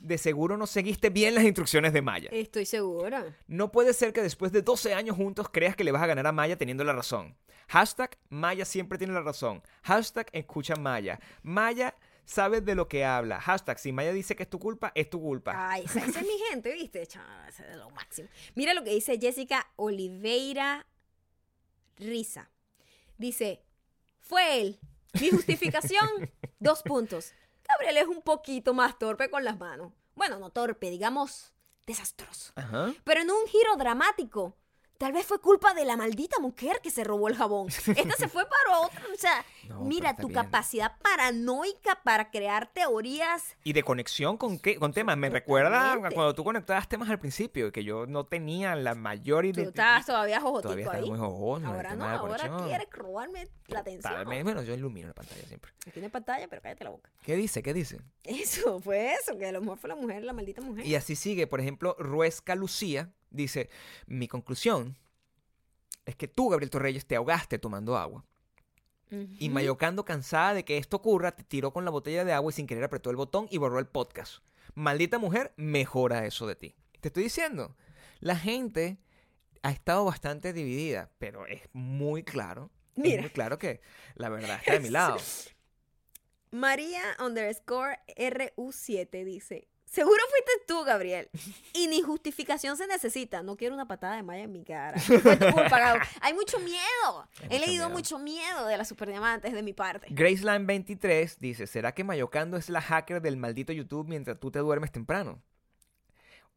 De 0.00 0.18
seguro 0.18 0.56
no 0.56 0.66
seguiste 0.66 1.08
bien 1.08 1.34
las 1.34 1.44
instrucciones 1.44 1.92
de 1.92 2.02
Maya. 2.02 2.28
Estoy 2.32 2.66
segura. 2.66 3.36
No 3.46 3.70
puede 3.70 3.94
ser 3.94 4.12
que 4.12 4.22
después 4.22 4.52
de 4.52 4.60
12 4.60 4.92
años 4.92 5.16
juntos 5.16 5.48
creas 5.50 5.76
que 5.76 5.84
le 5.84 5.92
vas 5.92 6.02
a 6.02 6.06
ganar 6.06 6.26
a 6.26 6.32
Maya 6.32 6.58
teniendo 6.58 6.84
la 6.84 6.92
razón. 6.92 7.36
Hashtag 7.68 8.18
Maya 8.28 8.64
siempre 8.64 8.98
tiene 8.98 9.12
la 9.12 9.22
razón. 9.22 9.62
Hashtag 9.82 10.28
escucha 10.32 10.74
Maya. 10.76 11.20
Maya 11.42 11.94
sabe 12.28 12.60
de 12.60 12.74
lo 12.74 12.88
que 12.88 13.04
habla. 13.04 13.40
Hashtag 13.40 13.78
si 13.78 13.90
Maya 13.90 14.12
dice 14.12 14.36
que 14.36 14.42
es 14.42 14.50
tu 14.50 14.58
culpa, 14.58 14.92
es 14.94 15.08
tu 15.08 15.20
culpa. 15.20 15.54
Ay, 15.56 15.84
esa, 15.84 16.00
esa 16.00 16.20
es 16.20 16.26
mi 16.26 16.38
gente, 16.50 16.72
¿viste? 16.72 17.06
Chava, 17.06 17.48
esa 17.48 17.68
es 17.68 17.76
lo 17.76 17.90
máximo. 17.90 18.28
Mira 18.54 18.74
lo 18.74 18.84
que 18.84 18.90
dice 18.90 19.18
Jessica 19.18 19.66
Oliveira 19.76 20.86
Risa. 21.96 22.50
Dice, 23.16 23.64
fue 24.20 24.60
él. 24.60 24.78
Mi 25.20 25.30
justificación, 25.30 26.30
dos 26.60 26.82
puntos. 26.82 27.32
Gabriel 27.66 27.96
es 27.96 28.06
un 28.06 28.22
poquito 28.22 28.74
más 28.74 28.98
torpe 28.98 29.30
con 29.30 29.42
las 29.42 29.58
manos. 29.58 29.92
Bueno, 30.14 30.38
no 30.38 30.50
torpe, 30.50 30.90
digamos 30.90 31.54
desastroso. 31.86 32.52
Ajá. 32.54 32.92
Pero 33.04 33.22
en 33.22 33.30
un 33.30 33.46
giro 33.46 33.76
dramático, 33.76 34.54
tal 34.98 35.12
vez 35.12 35.24
fue 35.24 35.40
culpa 35.40 35.72
de 35.72 35.86
la 35.86 35.96
maldita 35.96 36.38
mujer 36.38 36.80
que 36.82 36.90
se 36.90 37.02
robó 37.02 37.28
el 37.28 37.36
jabón. 37.36 37.68
Esta 37.86 38.14
se 38.16 38.28
fue 38.28 38.44
para 38.46 38.80
otra. 38.80 39.02
O 39.12 39.16
sea, 39.16 39.44
No, 39.68 39.80
mira 39.82 40.16
tu 40.16 40.28
bien. 40.28 40.42
capacidad 40.42 40.96
paranoica 41.02 42.00
para 42.02 42.30
crear 42.30 42.72
teorías 42.72 43.56
Y 43.64 43.74
de 43.74 43.82
conexión 43.82 44.36
con 44.38 44.58
qué, 44.58 44.76
con 44.76 44.92
temas. 44.92 45.16
Me 45.18 45.28
recuerda 45.28 45.92
a 45.92 45.98
cuando 46.10 46.34
tú 46.34 46.42
conectabas 46.42 46.88
temas 46.88 47.10
al 47.10 47.18
principio, 47.18 47.70
que 47.70 47.84
yo 47.84 48.06
no 48.06 48.24
tenía 48.24 48.74
la 48.76 48.94
mayor 48.94 49.42
Tú 49.42 49.48
identidad. 49.48 49.68
estabas 49.68 50.06
todavía 50.06 50.40
jojotico 50.40 50.62
Todavía 50.62 50.84
estaba 50.86 51.02
ahí. 51.04 51.10
muy 51.10 51.18
jojoso. 51.18 51.66
ahora 51.66 51.94
no, 51.94 52.04
ahora 52.06 52.64
quieres 52.64 52.88
robarme 52.90 53.46
la 53.66 53.80
atención. 53.80 54.10
Totalmente. 54.12 54.44
Bueno, 54.44 54.62
yo 54.62 54.74
ilumino 54.74 55.08
la 55.08 55.14
pantalla 55.14 55.42
siempre. 55.46 55.70
Aquí 55.86 56.00
no 56.00 56.06
hay 56.06 56.10
pantalla, 56.12 56.48
pero 56.48 56.62
cállate 56.62 56.84
la 56.84 56.90
boca. 56.90 57.10
¿Qué 57.22 57.36
dice? 57.36 57.62
¿Qué 57.62 57.74
dice? 57.74 58.00
Eso, 58.24 58.80
fue 58.80 59.12
eso, 59.12 59.36
que 59.38 59.46
a 59.46 59.52
lo 59.52 59.60
mejor 59.60 59.76
fue 59.78 59.88
la 59.88 59.96
mujer, 59.96 60.22
la 60.24 60.32
maldita 60.32 60.62
mujer. 60.62 60.86
Y 60.86 60.94
así 60.94 61.14
sigue, 61.14 61.46
por 61.46 61.60
ejemplo, 61.60 61.94
Ruesca 61.98 62.54
Lucía 62.54 63.12
dice, 63.30 63.68
mi 64.06 64.28
conclusión 64.28 64.96
es 66.06 66.16
que 66.16 66.26
tú, 66.26 66.48
Gabriel 66.48 66.70
Torreyes, 66.70 67.06
te 67.06 67.16
ahogaste 67.16 67.58
tomando 67.58 67.96
agua. 67.98 68.24
Y 69.10 69.48
Mayocando, 69.48 70.04
cansada 70.04 70.54
de 70.54 70.64
que 70.64 70.78
esto 70.78 70.98
ocurra, 70.98 71.32
te 71.32 71.44
tiró 71.44 71.72
con 71.72 71.84
la 71.84 71.90
botella 71.90 72.24
de 72.24 72.32
agua 72.32 72.50
y 72.50 72.54
sin 72.54 72.66
querer 72.66 72.84
apretó 72.84 73.10
el 73.10 73.16
botón 73.16 73.46
y 73.50 73.58
borró 73.58 73.78
el 73.78 73.86
podcast. 73.86 74.42
Maldita 74.74 75.18
mujer, 75.18 75.52
mejora 75.56 76.26
eso 76.26 76.46
de 76.46 76.56
ti. 76.56 76.74
Te 77.00 77.08
estoy 77.08 77.24
diciendo, 77.24 77.76
la 78.20 78.36
gente 78.36 78.98
ha 79.62 79.70
estado 79.70 80.04
bastante 80.04 80.52
dividida, 80.52 81.10
pero 81.18 81.46
es 81.46 81.62
muy 81.72 82.22
claro. 82.22 82.70
Es 82.96 83.20
muy 83.20 83.30
claro 83.30 83.58
que 83.58 83.80
la 84.14 84.28
verdad 84.28 84.58
está 84.60 84.72
de 84.72 84.80
mi 84.80 84.90
lado. 84.90 85.18
María 86.50 87.02
underscore 87.24 87.98
RU7 88.16 89.24
dice, 89.24 89.68
seguro 89.90 90.20
fuiste 90.30 90.52
tú, 90.66 90.84
Gabriel. 90.84 91.28
Y 91.72 91.86
ni 91.88 92.02
justificación 92.02 92.76
se 92.76 92.86
necesita. 92.86 93.42
No 93.42 93.56
quiero 93.56 93.74
una 93.74 93.86
patada 93.88 94.16
de 94.16 94.22
malla 94.22 94.44
en 94.44 94.52
mi 94.52 94.64
cara. 94.64 95.00
Hay 96.20 96.34
mucho 96.34 96.58
miedo. 96.60 97.28
Hay 97.42 97.48
He 97.50 97.54
mucho 97.58 97.66
leído 97.66 97.84
miedo. 97.86 97.90
mucho 97.90 98.18
miedo 98.18 98.66
de 98.66 98.76
las 98.76 98.88
superdiamantes 98.88 99.52
de 99.52 99.62
mi 99.62 99.72
parte. 99.72 100.08
Graceline23 100.08 101.36
dice, 101.38 101.66
¿será 101.66 101.92
que 101.92 102.04
Mayocando 102.04 102.56
es 102.56 102.68
la 102.68 102.80
hacker 102.80 103.20
del 103.20 103.36
maldito 103.36 103.72
YouTube 103.72 104.08
mientras 104.08 104.38
tú 104.38 104.50
te 104.50 104.58
duermes 104.60 104.92
temprano? 104.92 105.42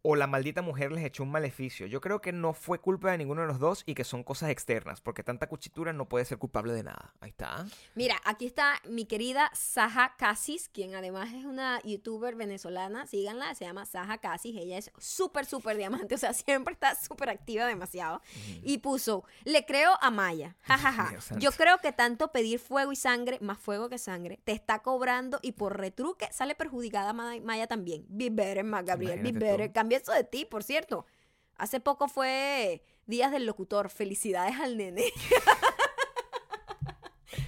O 0.03 0.15
la 0.15 0.25
maldita 0.25 0.63
mujer 0.63 0.91
les 0.91 1.05
echó 1.05 1.21
un 1.21 1.29
maleficio. 1.31 1.85
Yo 1.85 2.01
creo 2.01 2.21
que 2.21 2.31
no 2.31 2.53
fue 2.53 2.79
culpa 2.79 3.11
de 3.11 3.19
ninguno 3.19 3.41
de 3.41 3.47
los 3.47 3.59
dos 3.59 3.83
y 3.85 3.93
que 3.93 4.03
son 4.03 4.23
cosas 4.23 4.49
externas, 4.49 4.99
porque 4.99 5.21
tanta 5.23 5.47
cuchitura 5.47 5.93
no 5.93 6.09
puede 6.09 6.25
ser 6.25 6.39
culpable 6.39 6.73
de 6.73 6.81
nada. 6.81 7.13
Ahí 7.19 7.29
está. 7.29 7.65
Mira, 7.93 8.15
aquí 8.25 8.47
está 8.47 8.81
mi 8.89 9.05
querida 9.05 9.51
Saja 9.53 10.15
Casis, 10.17 10.69
quien 10.69 10.95
además 10.95 11.31
es 11.33 11.45
una 11.45 11.79
youtuber 11.83 12.33
venezolana. 12.35 13.05
Síganla, 13.05 13.53
se 13.53 13.65
llama 13.65 13.85
Saja 13.85 14.17
Casis. 14.17 14.55
Ella 14.57 14.79
es 14.79 14.91
súper, 14.97 15.45
súper 15.45 15.77
diamante, 15.77 16.15
o 16.15 16.17
sea, 16.17 16.33
siempre 16.33 16.73
está 16.73 16.95
súper 16.95 17.29
activa 17.29 17.67
demasiado. 17.67 18.21
Y 18.63 18.79
puso, 18.79 19.23
le 19.43 19.65
creo 19.65 19.93
a 20.01 20.09
Maya. 20.09 20.55
Ja, 20.71 20.77
ja, 20.77 20.91
ja. 20.93 21.37
Yo 21.37 21.51
creo 21.51 21.77
que 21.79 21.91
tanto 21.91 22.31
pedir 22.31 22.57
fuego 22.59 22.91
y 22.91 22.95
sangre, 22.95 23.37
más 23.41 23.59
fuego 23.59 23.89
que 23.89 23.97
sangre, 23.97 24.39
te 24.45 24.51
está 24.53 24.79
cobrando 24.79 25.37
y 25.43 25.51
por 25.51 25.77
retruque 25.77 26.27
sale 26.31 26.55
perjudicada 26.55 27.13
Ma- 27.13 27.35
Maya 27.43 27.67
también. 27.67 28.05
Be 28.07 28.29
better, 28.31 28.65
Gabriel, 28.83 29.21
be 29.21 29.31
better. 29.33 29.71
Tú. 29.99 30.05
Cambia 30.05 30.13
eso 30.13 30.13
de 30.13 30.23
ti, 30.23 30.45
por 30.45 30.63
cierto. 30.63 31.05
Hace 31.57 31.79
poco 31.79 32.07
fue 32.07 32.83
Días 33.05 33.31
del 33.31 33.45
Locutor. 33.45 33.89
Felicidades 33.89 34.59
al 34.59 34.77
nene. 34.77 35.05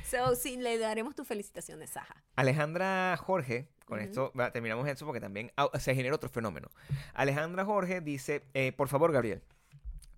So, 0.06 0.36
sí, 0.36 0.58
le 0.58 0.78
daremos 0.78 1.16
tus 1.16 1.28
felicitaciones, 1.28 1.90
Saja. 1.90 2.16
Alejandra 2.36 3.18
Jorge, 3.18 3.68
con 3.86 3.98
Ujú. 3.98 4.08
esto 4.08 4.32
va, 4.40 4.52
terminamos 4.52 4.88
eso 4.88 5.08
porque 5.08 5.20
también 5.20 5.52
ah, 5.58 5.72
se 5.80 5.96
genera 5.96 6.14
otro 6.16 6.30
fenómeno. 6.30 6.70
Alejandra 7.16 7.66
Jorge 7.66 8.00
dice, 8.00 8.44
eh, 8.54 8.74
por 8.74 8.90
favor 8.90 9.12
Gabriel, 9.12 9.42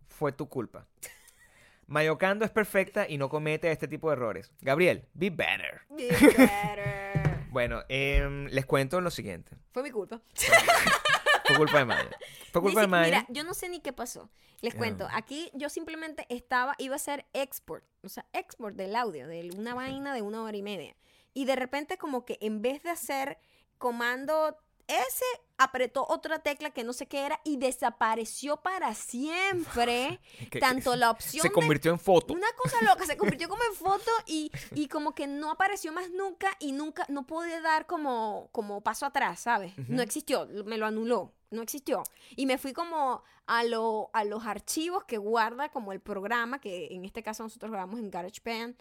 fue 0.10 0.34
tu 0.34 0.50
culpa. 0.50 0.86
Mayocando 1.88 2.44
es 2.44 2.52
perfecta 2.52 3.08
y 3.08 3.18
no 3.18 3.30
comete 3.30 3.72
este 3.72 3.88
tipo 3.88 4.10
de 4.10 4.18
errores. 4.18 4.52
Gabriel, 4.60 5.08
be 5.14 5.30
better. 5.30 5.82
Be 5.90 6.10
better. 6.10 7.46
Bueno, 7.56 7.84
em, 7.88 8.48
les 8.48 8.66
cuento 8.66 9.00
lo 9.00 9.10
siguiente. 9.10 9.56
Fue 9.72 9.82
mi 9.82 9.90
culpa. 9.92 10.20
Fue 11.46 11.56
culpa 11.58 11.80
de 11.80 11.86
Maya. 11.86 12.10
Fue 12.52 12.62
culpa 12.62 12.82
de 12.82 12.88
Maya. 12.88 13.06
Mira, 13.06 13.26
yo 13.30 13.44
no 13.44 13.54
sé 13.54 13.70
ni 13.70 13.80
qué 13.80 13.94
pasó. 13.94 14.30
Les 14.62 14.74
Ah. 14.74 14.78
cuento, 14.78 15.08
aquí 15.12 15.52
yo 15.54 15.70
simplemente 15.70 16.26
estaba, 16.30 16.76
iba 16.78 16.94
a 16.94 16.98
hacer 16.98 17.26
export, 17.34 17.84
o 18.04 18.10
sea, 18.10 18.26
export 18.34 18.76
del 18.76 18.96
audio, 18.96 19.28
de 19.28 19.50
una 19.58 19.74
vaina 19.76 20.14
de 20.14 20.22
una 20.22 20.42
hora 20.44 20.56
y 20.58 20.62
media. 20.64 20.96
Y 21.34 21.46
de 21.46 21.56
repente 21.56 21.98
como 21.98 22.26
que 22.26 22.38
en 22.42 22.62
vez 22.62 22.82
de 22.84 22.90
hacer 22.90 23.38
comando 23.78 24.58
S, 24.88 25.24
apretó 25.58 26.06
otra 26.08 26.40
tecla 26.40 26.70
que 26.72 26.84
no 26.84 26.94
sé 26.94 27.08
qué 27.08 27.26
era 27.26 27.40
y 27.44 27.58
desapareció 27.58 28.58
para 28.58 28.94
siempre 28.94 30.20
Que- 30.52 30.60
tanto 30.60 30.96
la 30.96 31.12
opción 31.12 31.42
se 31.42 31.48
de 31.50 31.54
convirtió 31.54 31.92
en 31.92 32.00
foto. 32.00 32.34
Una 32.34 32.48
cosa 32.62 32.78
loca, 32.84 33.06
se 33.06 33.18
convirtió 33.18 33.50
como 33.50 33.64
en 33.64 33.74
foto 33.76 34.12
y, 34.26 34.52
y 34.74 34.88
como 34.88 35.14
que 35.16 35.28
no 35.28 35.52
apareció 35.52 35.92
más 35.92 36.10
nunca 36.12 36.56
y 36.60 36.72
nunca, 36.72 37.06
no 37.10 37.26
pude 37.26 37.62
dar 37.62 37.86
como, 37.86 38.50
como 38.52 38.82
paso 38.82 39.06
atrás, 39.06 39.40
¿sabes? 39.40 39.74
No 39.88 40.02
existió, 40.02 40.48
me 40.66 40.78
lo 40.78 40.86
anuló, 40.86 41.34
no 41.52 41.62
existió. 41.62 42.04
Y 42.36 42.46
me 42.46 42.58
fui 42.58 42.74
como 42.74 43.24
a, 43.48 43.64
lo, 43.64 44.10
a 44.14 44.24
los 44.24 44.46
archivos 44.46 45.04
que 45.06 45.18
guarda 45.18 45.70
como 45.70 45.92
el 45.94 46.00
programa, 46.02 46.60
que 46.60 46.88
en 46.94 47.06
este 47.06 47.24
caso 47.24 47.44
nosotros 47.44 47.72
grabamos 47.72 48.00
en 48.00 48.10
GarageBand, 48.12 48.76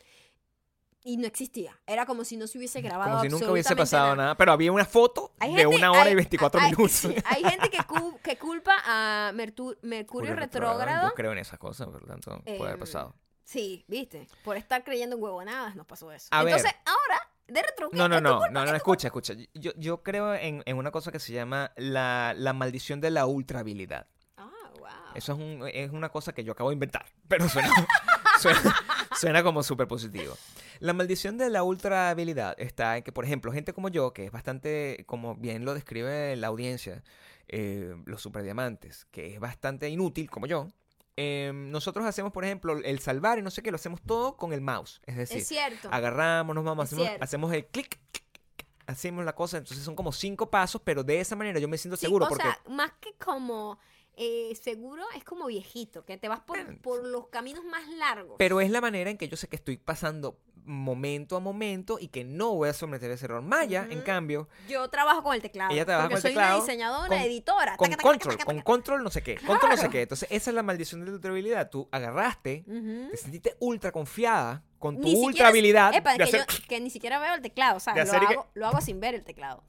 y 1.06 1.18
no 1.18 1.26
existía. 1.26 1.78
Era 1.86 2.06
como 2.06 2.24
si 2.24 2.36
no 2.36 2.46
se 2.46 2.56
hubiese 2.58 2.80
grabado 2.80 3.10
Como 3.10 3.22
si 3.22 3.28
nunca 3.28 3.50
hubiese 3.52 3.76
pasado 3.76 4.16
nada. 4.16 4.36
Pero 4.36 4.52
había 4.52 4.72
una 4.72 4.84
foto 4.86 5.32
Hay 5.38 5.52
de 5.54 5.60
gente- 5.62 5.76
una 5.76 5.90
hora 5.92 6.04
hay- 6.04 6.12
y 6.12 6.14
24 6.16 6.60
hay- 6.60 6.70
minutos. 6.70 6.90
sí, 6.92 7.14
hay 7.26 7.44
gente 7.44 7.68
que, 7.70 7.84
cu- 7.84 8.18
que 8.22 8.36
culpa 8.38 8.74
a 8.86 9.30
Mertu- 9.34 9.76
Mercurio 9.82 10.34
retrógrado. 10.34 11.08
Yo 11.10 11.14
creo 11.14 11.32
en 11.32 11.38
esas 11.38 11.58
cosas, 11.58 11.86
por 11.88 12.00
lo 12.02 12.08
tanto, 12.08 12.40
puede 12.42 12.58
haber 12.58 12.74
Em, 12.74 12.80
pasado. 12.80 13.14
Sí, 13.44 13.84
viste. 13.86 14.26
Por 14.42 14.56
estar 14.56 14.82
creyendo 14.82 15.16
en 15.16 15.22
huevonadas 15.22 15.76
nos 15.76 15.86
pasó 15.86 16.10
eso. 16.10 16.28
A 16.30 16.42
ver. 16.42 16.54
Entonces, 16.56 16.74
ahora, 16.86 17.20
de 17.46 17.62
retro. 17.62 17.90
No, 17.92 18.08
no, 18.08 18.22
no, 18.22 18.38
culpa, 18.38 18.48
no, 18.50 18.64
no, 18.64 18.74
escucha, 18.74 19.08
escucha. 19.08 19.34
Yo, 19.52 19.72
yo 19.76 20.02
creo 20.02 20.32
en, 20.34 20.62
en 20.64 20.76
una 20.78 20.90
cosa 20.90 21.12
que 21.12 21.20
se 21.20 21.34
llama 21.34 21.70
la, 21.76 22.32
la 22.34 22.54
maldición 22.54 23.02
de 23.02 23.10
la 23.10 23.26
ultrahabilidad. 23.26 24.06
Ah, 24.38 24.48
wow. 24.78 24.88
Eso 25.14 25.32
es, 25.34 25.38
un- 25.38 25.68
es 25.70 25.90
una 25.90 26.08
cosa 26.08 26.32
que 26.32 26.42
yo 26.42 26.52
acabo 26.52 26.70
de 26.70 26.74
inventar, 26.74 27.04
pero 27.28 27.46
suena, 27.50 27.68
suena, 28.40 28.74
suena 29.18 29.42
como 29.42 29.62
súper 29.62 29.88
positivo. 29.88 30.36
La 30.80 30.92
maldición 30.92 31.38
de 31.38 31.50
la 31.50 31.62
ultra 31.62 32.10
habilidad 32.10 32.54
está 32.58 32.96
en 32.96 33.02
que, 33.02 33.12
por 33.12 33.24
ejemplo, 33.24 33.52
gente 33.52 33.72
como 33.72 33.88
yo, 33.88 34.12
que 34.12 34.26
es 34.26 34.32
bastante, 34.32 35.04
como 35.06 35.36
bien 35.36 35.64
lo 35.64 35.74
describe 35.74 36.36
la 36.36 36.48
audiencia, 36.48 37.02
eh, 37.48 37.94
los 38.06 38.22
superdiamantes, 38.22 39.06
que 39.10 39.34
es 39.34 39.40
bastante 39.40 39.88
inútil, 39.88 40.30
como 40.30 40.46
yo, 40.46 40.68
eh, 41.16 41.52
nosotros 41.54 42.04
hacemos, 42.06 42.32
por 42.32 42.44
ejemplo, 42.44 42.76
el 42.78 42.98
salvar 42.98 43.38
y 43.38 43.42
no 43.42 43.50
sé 43.50 43.62
qué, 43.62 43.70
lo 43.70 43.76
hacemos 43.76 44.02
todo 44.02 44.36
con 44.36 44.52
el 44.52 44.60
mouse. 44.60 45.00
Es 45.06 45.16
decir, 45.16 45.38
es 45.38 45.48
cierto. 45.48 45.88
agarramos, 45.90 46.54
nos 46.54 46.64
vamos, 46.64 46.86
hacemos, 46.86 47.08
hacemos 47.20 47.52
el 47.52 47.66
clic, 47.66 48.00
clic, 48.10 48.24
clic, 48.32 48.66
hacemos 48.86 49.24
la 49.24 49.34
cosa, 49.34 49.58
entonces 49.58 49.84
son 49.84 49.94
como 49.94 50.10
cinco 50.10 50.50
pasos, 50.50 50.80
pero 50.84 51.04
de 51.04 51.20
esa 51.20 51.36
manera 51.36 51.60
yo 51.60 51.68
me 51.68 51.78
siento 51.78 51.96
Sí, 51.96 52.06
seguro 52.06 52.26
o 52.26 52.28
porque... 52.28 52.42
sea, 52.42 52.58
más 52.68 52.92
que 53.00 53.14
como 53.14 53.78
eh, 54.16 54.54
seguro, 54.60 55.02
es 55.16 55.24
como 55.24 55.46
viejito, 55.46 56.04
que 56.04 56.16
te 56.18 56.28
vas 56.28 56.40
por, 56.40 56.78
por 56.80 57.04
los 57.04 57.28
caminos 57.28 57.64
más 57.64 57.86
largos. 57.88 58.36
Pero 58.38 58.60
es 58.60 58.70
la 58.70 58.80
manera 58.80 59.10
en 59.10 59.18
que 59.18 59.28
yo 59.28 59.36
sé 59.36 59.48
que 59.48 59.56
estoy 59.56 59.76
pasando 59.76 60.38
momento 60.66 61.36
a 61.36 61.40
momento 61.40 61.98
y 62.00 62.08
que 62.08 62.24
no 62.24 62.54
voy 62.54 62.70
a 62.70 62.72
someter 62.72 63.10
ese 63.10 63.26
error. 63.26 63.42
Maya, 63.42 63.86
en 63.90 64.00
cambio, 64.00 64.48
Yo 64.66 64.88
trabajo 64.88 65.22
con 65.22 65.34
el 65.34 65.42
teclado. 65.42 65.70
Ella 65.70 65.84
trabaja 65.84 66.08
con 66.08 66.16
el 66.16 66.22
soy 66.22 66.30
teclado, 66.30 66.56
una 66.56 66.64
diseñadora, 66.64 67.08
con- 67.08 67.18
editora. 67.18 67.76
con 67.76 67.90
taca, 67.90 67.96
taca, 67.98 68.08
control, 68.08 68.36
taca, 68.38 68.44
con 68.46 68.60
control 68.62 69.02
no 69.04 69.10
sé 69.10 69.22
qué, 69.22 69.34
control 69.36 69.72
no 69.72 69.76
sé 69.76 69.90
qué. 69.90 70.02
Entonces, 70.02 70.26
esa 70.30 70.50
es 70.50 70.54
la 70.54 70.62
maldición 70.62 71.00
de 71.00 71.08
la 71.08 71.12
ultra 71.12 71.30
habilidad. 71.32 71.68
Tú 71.68 71.86
agarraste, 71.92 72.64
te 73.10 73.16
sentiste 73.18 73.56
ultra 73.60 73.92
confiada 73.92 74.62
con 74.78 74.96
tu 74.96 75.02
Ni 75.08 75.16
ultra 75.16 75.48
habilidad 75.48 75.94
Epa, 75.94 76.12
de 76.12 76.16
que, 76.16 76.22
hacer... 76.24 76.46
yo- 76.48 76.66
que 76.66 76.80
ni 76.80 76.88
siquiera 76.88 77.18
veo 77.18 77.34
el 77.34 77.42
teclado, 77.42 77.78
¿sabes? 77.78 78.10
de 78.10 78.18
Lo 78.18 78.26
que- 78.26 78.34
hago, 78.34 78.46
lo 78.54 78.66
hago 78.66 78.80
sin 78.80 79.00
ver 79.00 79.14
el 79.14 79.22
teclado. 79.24 79.64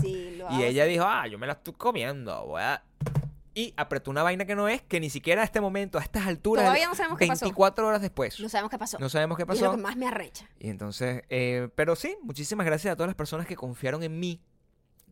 Sí, 0.00 0.36
lo 0.36 0.46
hago 0.48 0.56
Y 0.60 0.64
ella 0.64 0.84
sin- 0.84 0.92
dijo, 0.92 1.04
ah, 1.04 1.26
yo 1.26 1.36
me 1.38 1.46
la 1.48 1.54
estoy 1.54 1.74
comiendo, 1.74 2.46
voy 2.46 2.62
a... 2.62 2.82
Y 3.54 3.74
apretó 3.76 4.10
una 4.10 4.22
vaina 4.22 4.44
que 4.44 4.54
no 4.54 4.68
es, 4.68 4.80
que 4.82 5.00
ni 5.00 5.10
siquiera 5.10 5.42
a 5.42 5.44
este 5.44 5.60
momento, 5.60 5.98
a 5.98 6.02
estas 6.02 6.26
alturas, 6.26 6.64
Todavía 6.64 6.86
no 6.88 6.94
sabemos 6.94 7.18
qué 7.18 7.26
pasó. 7.26 7.44
24 7.46 7.86
horas 7.86 8.00
después, 8.02 8.38
No 8.38 8.48
sabemos 8.48 8.70
qué 8.70 8.78
pasó. 8.78 8.98
no 8.98 9.08
sabemos 9.08 9.36
qué 9.36 9.42
Y 9.42 9.44
es 9.44 9.48
pasó. 9.48 9.64
lo 9.64 9.70
que 9.72 9.76
más 9.82 9.96
me 9.96 10.06
arrecha. 10.06 10.48
Y 10.60 10.68
entonces, 10.68 11.22
eh, 11.30 11.68
pero 11.74 11.96
sí, 11.96 12.16
muchísimas 12.22 12.64
gracias 12.66 12.92
a 12.92 12.96
todas 12.96 13.08
las 13.08 13.16
personas 13.16 13.46
que 13.46 13.56
confiaron 13.56 14.02
en 14.04 14.20
mí. 14.20 14.40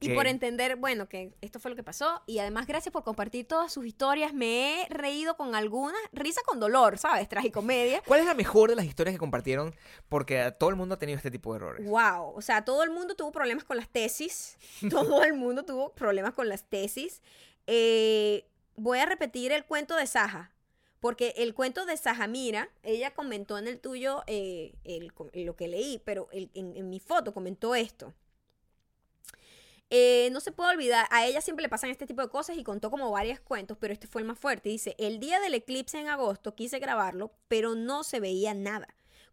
Y 0.01 0.06
que- 0.10 0.15
por 0.15 0.28
entender, 0.28 0.77
bueno, 0.77 1.09
que 1.09 1.35
esto 1.40 1.59
fue 1.59 1.73
lo 1.73 1.77
que 1.77 1.82
pasó. 1.82 2.23
Y 2.28 2.39
además, 2.39 2.69
gracias 2.69 2.93
por 2.93 3.02
compartir 3.02 3.48
todas 3.48 3.73
sus 3.73 3.85
historias. 3.85 4.32
Me 4.32 4.82
he 4.85 4.89
reído 4.90 5.36
con 5.36 5.56
algunas, 5.56 6.01
risa 6.12 6.40
con 6.47 6.60
dolor, 6.60 6.98
¿sabes? 6.98 7.28
Tragicomedia. 7.28 8.01
¿Cuál 8.06 8.20
es 8.20 8.27
la 8.27 8.35
mejor 8.35 8.70
de 8.70 8.77
las 8.77 8.85
historias 8.85 9.15
que 9.15 9.19
compartieron? 9.19 9.74
Porque 10.09 10.55
todo 10.56 10.70
el 10.70 10.77
mundo 10.77 10.94
ha 10.94 10.98
tenido 11.01 11.16
este 11.16 11.32
tipo 11.32 11.52
de 11.52 11.56
errores. 11.56 11.85
Wow. 11.89 12.32
O 12.36 12.40
sea, 12.40 12.65
todo 12.65 12.85
el 12.85 12.90
mundo 12.90 13.16
tuvo 13.16 13.32
problemas 13.32 13.65
con 13.65 13.77
las 13.77 13.89
tesis. 13.89 14.56
Todo 14.89 15.24
el 15.24 15.35
mundo 15.35 15.65
tuvo 15.65 15.93
problemas 15.97 16.32
con 16.32 16.48
las 16.48 16.62
tesis. 16.62 17.20
Eh, 17.69 18.45
voy 18.77 18.99
a 18.99 19.07
repetir 19.07 19.53
el 19.53 19.65
cuento 19.65 19.95
de 19.95 20.07
Saja. 20.09 20.51
Porque 21.01 21.32
el 21.36 21.55
cuento 21.55 21.86
de 21.86 21.97
Sajamira, 21.97 22.70
ella 22.82 23.15
comentó 23.15 23.57
en 23.57 23.69
el 23.69 23.78
tuyo 23.78 24.24
eh, 24.27 24.74
el- 24.82 25.12
lo 25.47 25.55
que 25.55 25.69
leí, 25.69 26.03
pero 26.05 26.28
en 26.32 26.90
mi 26.90 26.99
foto 26.99 27.32
comentó 27.32 27.77
esto. 27.77 28.15
Eh, 29.90 30.28
no 30.32 30.40
se 30.40 30.53
puede 30.53 30.70
olvidar, 30.70 31.07
a 31.11 31.24
ella 31.27 31.40
siempre 31.40 31.62
le 31.62 31.69
pasan 31.70 31.90
este 31.90 32.07
tipo 32.07 32.20
de 32.20 32.28
cosas 32.28 32.59
y 32.59 32.65
contó 32.65 32.90
como 32.90 33.11
varios 33.11 33.40
cuentos, 33.40 33.78
pero 33.81 33.93
este 33.95 34.07
fue 34.07 34.20
el 34.20 34.28
más 34.28 34.39
fuerte. 34.39 34.69
Dice, 34.69 34.95
el 34.99 35.19
día 35.19 35.40
del 35.40 35.55
eclipse 35.55 35.99
en 35.99 36.09
agosto 36.09 36.55
quise 36.55 36.78
grabarlo, 36.78 37.32
pero 37.49 37.74
no 37.74 38.05
se 38.05 38.20
veía 38.20 38.53
nada. 38.53 38.89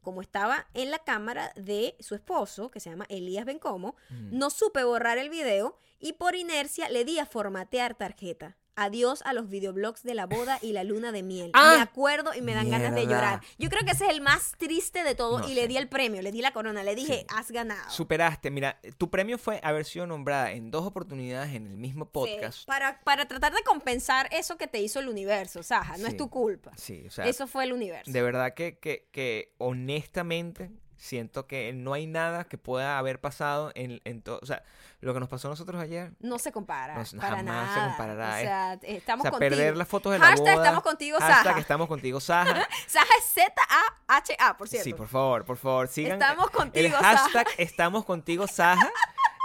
Como 0.06 0.22
estaba 0.22 0.68
en 0.76 0.92
la 0.92 1.00
cámara 1.00 1.52
de 1.56 1.96
su 2.00 2.14
esposo, 2.14 2.70
que 2.70 2.80
se 2.80 2.92
llama 2.92 3.08
Elías 3.10 3.44
Bencomo, 3.44 3.96
Mm. 4.12 4.38
no 4.38 4.52
supe 4.52 4.84
borrar 4.84 5.18
el 5.18 5.32
video 5.32 5.80
y 6.00 6.14
por 6.14 6.36
inercia 6.36 6.90
le 6.90 7.06
di 7.06 7.18
a 7.18 7.26
formatear 7.26 7.96
tarjeta. 7.96 8.56
Adiós 8.76 9.22
a 9.26 9.34
los 9.34 9.50
videoblogs 9.50 10.04
de 10.04 10.14
la 10.16 10.26
boda 10.26 10.60
y 10.62 10.72
la 10.74 10.84
luna 10.84 11.12
de 11.12 11.24
miel. 11.24 11.52
Ah, 11.54 11.74
me 11.78 11.82
acuerdo 11.82 12.34
y 12.36 12.42
me 12.42 12.54
dan 12.54 12.70
ganas 12.70 12.94
de 12.94 13.06
llorar. 13.06 13.42
Yo 13.58 13.70
creo 13.70 13.84
que 13.86 13.92
ese 13.92 14.06
es 14.06 14.12
el 14.12 14.22
más 14.22 14.54
triste 14.58 15.04
de 15.04 15.16
todo 15.16 15.40
No 15.40 15.46
y 15.46 15.50
sé. 15.50 15.56
le 15.56 15.68
di 15.68 15.78
el 15.78 15.88
premio, 15.88 16.22
le 16.22 16.32
di 16.32 16.42
la 16.42 16.52
corona, 16.52 16.84
le 16.84 16.96
dije, 16.96 17.20
Sí. 17.20 17.26
has 17.30 17.52
ganado. 17.52 17.90
Superaste. 17.90 18.52
Mira, 18.52 18.80
tu 18.98 19.10
premio 19.10 19.38
fue 19.38 19.60
haber 19.64 19.86
sido 19.86 20.06
nombrada 20.08 20.52
en 20.52 20.72
dos 20.72 20.86
oportunidades 20.86 21.54
en 21.54 21.68
el 21.68 21.78
mismo 21.78 22.06
Sí, 22.06 22.10
podcast. 22.14 22.66
para, 22.66 23.00
para 23.02 23.28
tratar 23.28 23.54
de 23.54 23.64
compensar 23.64 24.28
eso 24.32 24.58
que 24.58 24.68
te 24.68 24.80
hizo 24.82 25.00
el 25.00 25.08
universo, 25.08 25.64
Saja, 25.64 25.98
no 25.98 26.08
es 26.08 26.18
tu 26.18 26.30
culpa. 26.30 26.72
Sí, 26.78 27.06
o 27.08 27.12
sea, 27.12 27.26
eso 27.26 27.48
fue 27.48 27.64
el 27.64 27.74
universo. 27.74 28.12
de 28.12 28.22
verdad 28.22 28.54
que, 28.54 28.78
que, 28.78 29.08
que 29.12 29.54
honestamente 29.58 30.72
siento 30.98 31.48
que 31.48 31.74
no 31.74 31.94
hay 31.94 32.08
nada 32.08 32.46
que 32.46 32.58
pueda 32.58 32.98
haber 32.98 33.20
pasado 33.22 33.72
en, 33.76 34.02
en 34.06 34.22
todo. 34.22 34.40
O 34.42 34.46
sea, 34.46 34.64
lo 35.02 35.14
que 35.14 35.20
nos 35.20 35.30
pasó 35.30 35.48
a 35.48 35.52
nosotros 35.52 35.82
ayer. 35.82 36.14
No 36.20 36.40
se 36.40 36.52
compara. 36.52 36.96
No, 36.98 37.22
para 37.22 37.38
jamás 37.38 37.70
se 37.74 37.80
nada. 37.80 37.88
comparará, 37.90 38.34
O 38.34 38.38
eh. 38.38 38.42
sea, 38.42 38.74
estamos 38.84 39.22
o 39.22 39.24
sea, 39.24 39.32
contigo. 39.32 39.50
perder 39.50 39.78
las 39.78 39.88
fotos 39.88 40.14
de 40.14 40.20
la 40.20 40.26
Hashtag 40.28 40.56
boda. 40.56 40.64
estamos 40.66 40.84
contigo, 40.84 41.18
hashtag 41.20 41.44
Saja. 41.44 41.60
estamos 41.60 41.88
contigo, 41.88 42.20
Saja. 42.20 42.68
Saja 42.88 43.14
es 43.20 43.26
Z-A-H-A, 43.34 44.58
por 44.58 44.68
cierto. 44.68 44.84
Sí, 44.84 44.94
por 44.94 45.08
favor, 45.08 45.46
por 45.46 45.58
favor, 45.58 45.88
sigan. 45.88 46.14
Estamos 46.14 46.50
contigo, 46.50 46.86
El 46.86 46.92
Saja. 46.92 47.18
hashtag 47.18 47.48
estamos 47.58 48.06
contigo, 48.06 48.48
Saja. 48.48 48.90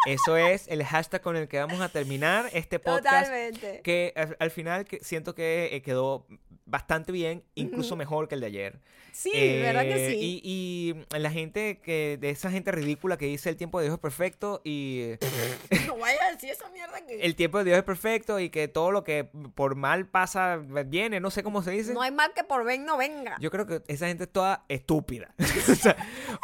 Eso 0.07 0.37
es 0.39 0.67
el 0.69 0.83
hashtag 0.83 1.21
con 1.21 1.37
el 1.37 1.47
que 1.47 1.59
vamos 1.59 1.81
a 1.83 1.91
terminar 1.91 2.49
este 2.55 2.79
podcast. 2.79 3.27
Totalmente. 3.27 3.83
Que 3.83 4.15
al, 4.17 4.35
al 4.41 4.51
final 4.51 4.87
que 4.87 5.01
siento 5.05 5.35
que 5.35 5.69
eh, 5.73 5.83
quedó 5.83 6.27
bastante 6.71 7.13
bien, 7.13 7.43
incluso 7.55 7.97
mejor 7.97 8.29
que 8.29 8.35
el 8.37 8.41
de 8.41 8.47
ayer. 8.47 8.81
Sí, 9.13 9.33
Eh, 9.35 9.61
¿verdad 9.63 9.83
que 9.83 10.11
sí? 10.11 10.41
Y, 10.45 11.05
y 11.13 11.19
la 11.19 11.31
gente 11.31 11.81
que, 11.81 12.17
de 12.21 12.31
esa 12.31 12.51
gente 12.51 12.71
ridícula 12.71 13.19
que 13.19 13.27
dice 13.27 13.49
el 13.49 13.57
tiempo 13.57 13.79
de 13.81 13.87
Dios 13.87 13.95
es 13.95 14.01
perfecto 14.01 14.61
y 14.65 15.11
No 15.87 15.97
vaya 15.99 16.19
a 16.29 16.31
decir 16.33 16.51
esa 16.51 16.69
mierda 16.71 17.05
que... 17.05 17.21
el 17.21 17.35
tiempo 17.35 17.59
de 17.59 17.65
Dios 17.65 17.79
es 17.79 17.83
perfecto 17.85 18.39
y 18.39 18.51
que 18.51 18.69
todo 18.69 18.93
lo 18.93 19.03
que 19.03 19.25
por 19.55 19.75
mal 19.75 20.07
pasa 20.07 20.59
viene, 20.87 21.19
no 21.19 21.31
sé 21.31 21.43
cómo 21.43 21.63
se 21.63 21.73
dice. 21.73 21.93
No 21.93 22.03
hay 22.03 22.13
mal 22.13 22.33
que 22.35 22.45
por 22.45 22.65
ven 22.65 22.85
no 22.85 22.97
venga. 22.97 23.37
Yo 23.41 23.51
creo 23.51 23.67
que 23.67 23.83
esa 23.89 24.07
gente 24.07 24.25
es 24.25 24.33
toda 24.33 24.65
estúpida. 24.69 25.35
O 25.71 25.75
sea, 25.75 25.97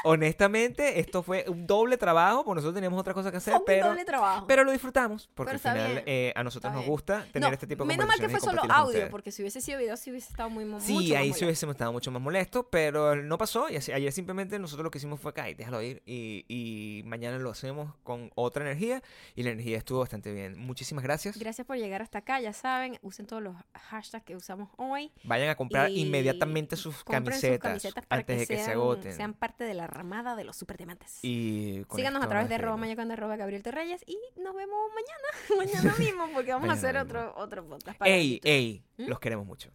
honestamente, 0.05 1.01
esto 1.01 1.23
fue 1.23 1.45
un 1.49 1.67
doble 1.67 1.97
trabajo, 1.97 2.45
porque 2.45 2.57
nosotros 2.57 2.75
teníamos 2.75 2.99
otra 3.01 3.13
cosa 3.15 3.31
que 3.31 3.37
hacer, 3.39 3.55
un 3.55 3.63
pero, 3.67 3.89
doble 3.89 4.05
trabajo. 4.05 4.47
pero 4.47 4.65
lo 4.65 4.73
disfrutamos, 4.73 5.29
porque 5.35 5.51
Pero 5.51 5.53
al 5.53 5.57
está 5.57 5.73
final 5.73 5.93
bien, 5.93 6.05
eh, 6.07 6.33
a 6.35 6.43
nosotros 6.45 6.73
nos 6.73 6.87
gusta 6.87 7.27
tener 7.33 7.49
No, 7.49 7.53
este 7.53 7.67
tipo 7.67 7.85
de 7.85 7.89
menos 7.89 8.07
mal 8.07 8.19
que 8.19 8.29
fue 8.29 8.41
solo 8.41 8.63
audio, 8.69 9.09
porque 9.11 9.31
si 9.33 9.43
hubiese 9.43 9.61
sido 9.61 9.79
video, 9.79 9.97
sí 9.97 10.11
hubiese 10.17 10.31
estado 10.31 10.51
muy 10.51 10.65
mo- 10.65 10.81
Sí, 10.81 10.93
ahí 10.93 10.99
sí 10.99 11.15
molesto. 11.29 11.45
hubiésemos 11.47 11.75
estado 11.75 11.93
mucho 11.93 12.11
más 12.11 12.21
molestos, 12.23 12.67
pero 12.71 13.17
no 13.17 13.39
pasó. 13.39 13.69
Y 13.71 13.77
así- 13.77 13.93
ayer 13.93 14.13
simplemente 14.13 14.59
nosotros 14.59 14.85
lo 14.85 14.91
que 14.91 14.99
hicimos 14.99 15.21
fue 15.21 15.33
caer, 15.33 15.57
déjalo 15.57 15.81
ir. 15.83 16.03
Y, 16.07 16.45
y 16.49 17.03
mañana 17.05 17.39
lo 17.39 17.51
hacemos 17.51 17.95
con 18.03 18.31
otra 18.35 18.65
energía. 18.65 19.03
Y 19.35 19.43
la 19.43 19.51
energía 19.51 19.79
estuvo 19.79 20.01
bastante 20.01 20.33
bien. 20.33 20.59
Muchísimas 20.59 21.05
gracias. 21.05 21.39
Gracias 21.39 21.67
por 21.67 21.77
llegar 21.77 22.03
hasta 22.03 22.19
acá, 22.19 22.41
ya 22.41 22.53
saben, 22.53 22.99
usen 23.03 23.27
todos 23.27 23.43
los 23.43 23.55
hashtags 23.75 24.25
que 24.25 24.37
usamos 24.37 24.69
hoy. 24.77 25.13
Vayan 25.25 25.49
a 25.51 25.55
comprar 25.55 25.91
y 25.91 26.01
inmediatamente 26.01 26.77
sus 26.77 27.05
camisetas, 27.05 27.83
para 28.09 28.21
antes 28.21 28.39
de 28.41 28.47
que 28.47 28.57
se 28.59 28.65
sean- 28.65 28.79
agoten. 28.79 29.13
Sean 29.15 29.35
parte 29.35 29.65
de 29.65 29.75
la 29.75 29.87
ramada 29.87 30.37
de 30.37 30.45
los 30.45 30.57
superdiamantes. 30.57 31.19
Y 31.23 31.85
Síganos 31.95 32.25
a 32.25 32.29
través 32.29 32.49
de 32.49 32.55
arroba 32.57 32.77
mayocando 32.77 33.15
arroba 33.15 33.37
Gabriel 33.37 33.63
Terreyes 33.63 34.03
y 34.07 34.17
nos 34.41 34.55
vemos 34.55 34.79
mañana, 34.95 35.27
mañana 35.83 35.97
mismo, 35.99 36.29
porque 36.33 36.53
vamos 36.53 36.69
a 36.69 36.73
hacer 36.73 36.97
otro, 36.97 37.35
otro 37.37 37.67
podcast. 37.67 37.99
para 37.99 38.11
Ey, 38.11 38.41
ey, 38.45 38.83
¿Mm? 38.97 39.07
los 39.09 39.21
queremos 39.21 39.47
mucho. 39.47 39.71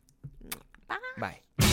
Bye. 1.18 1.71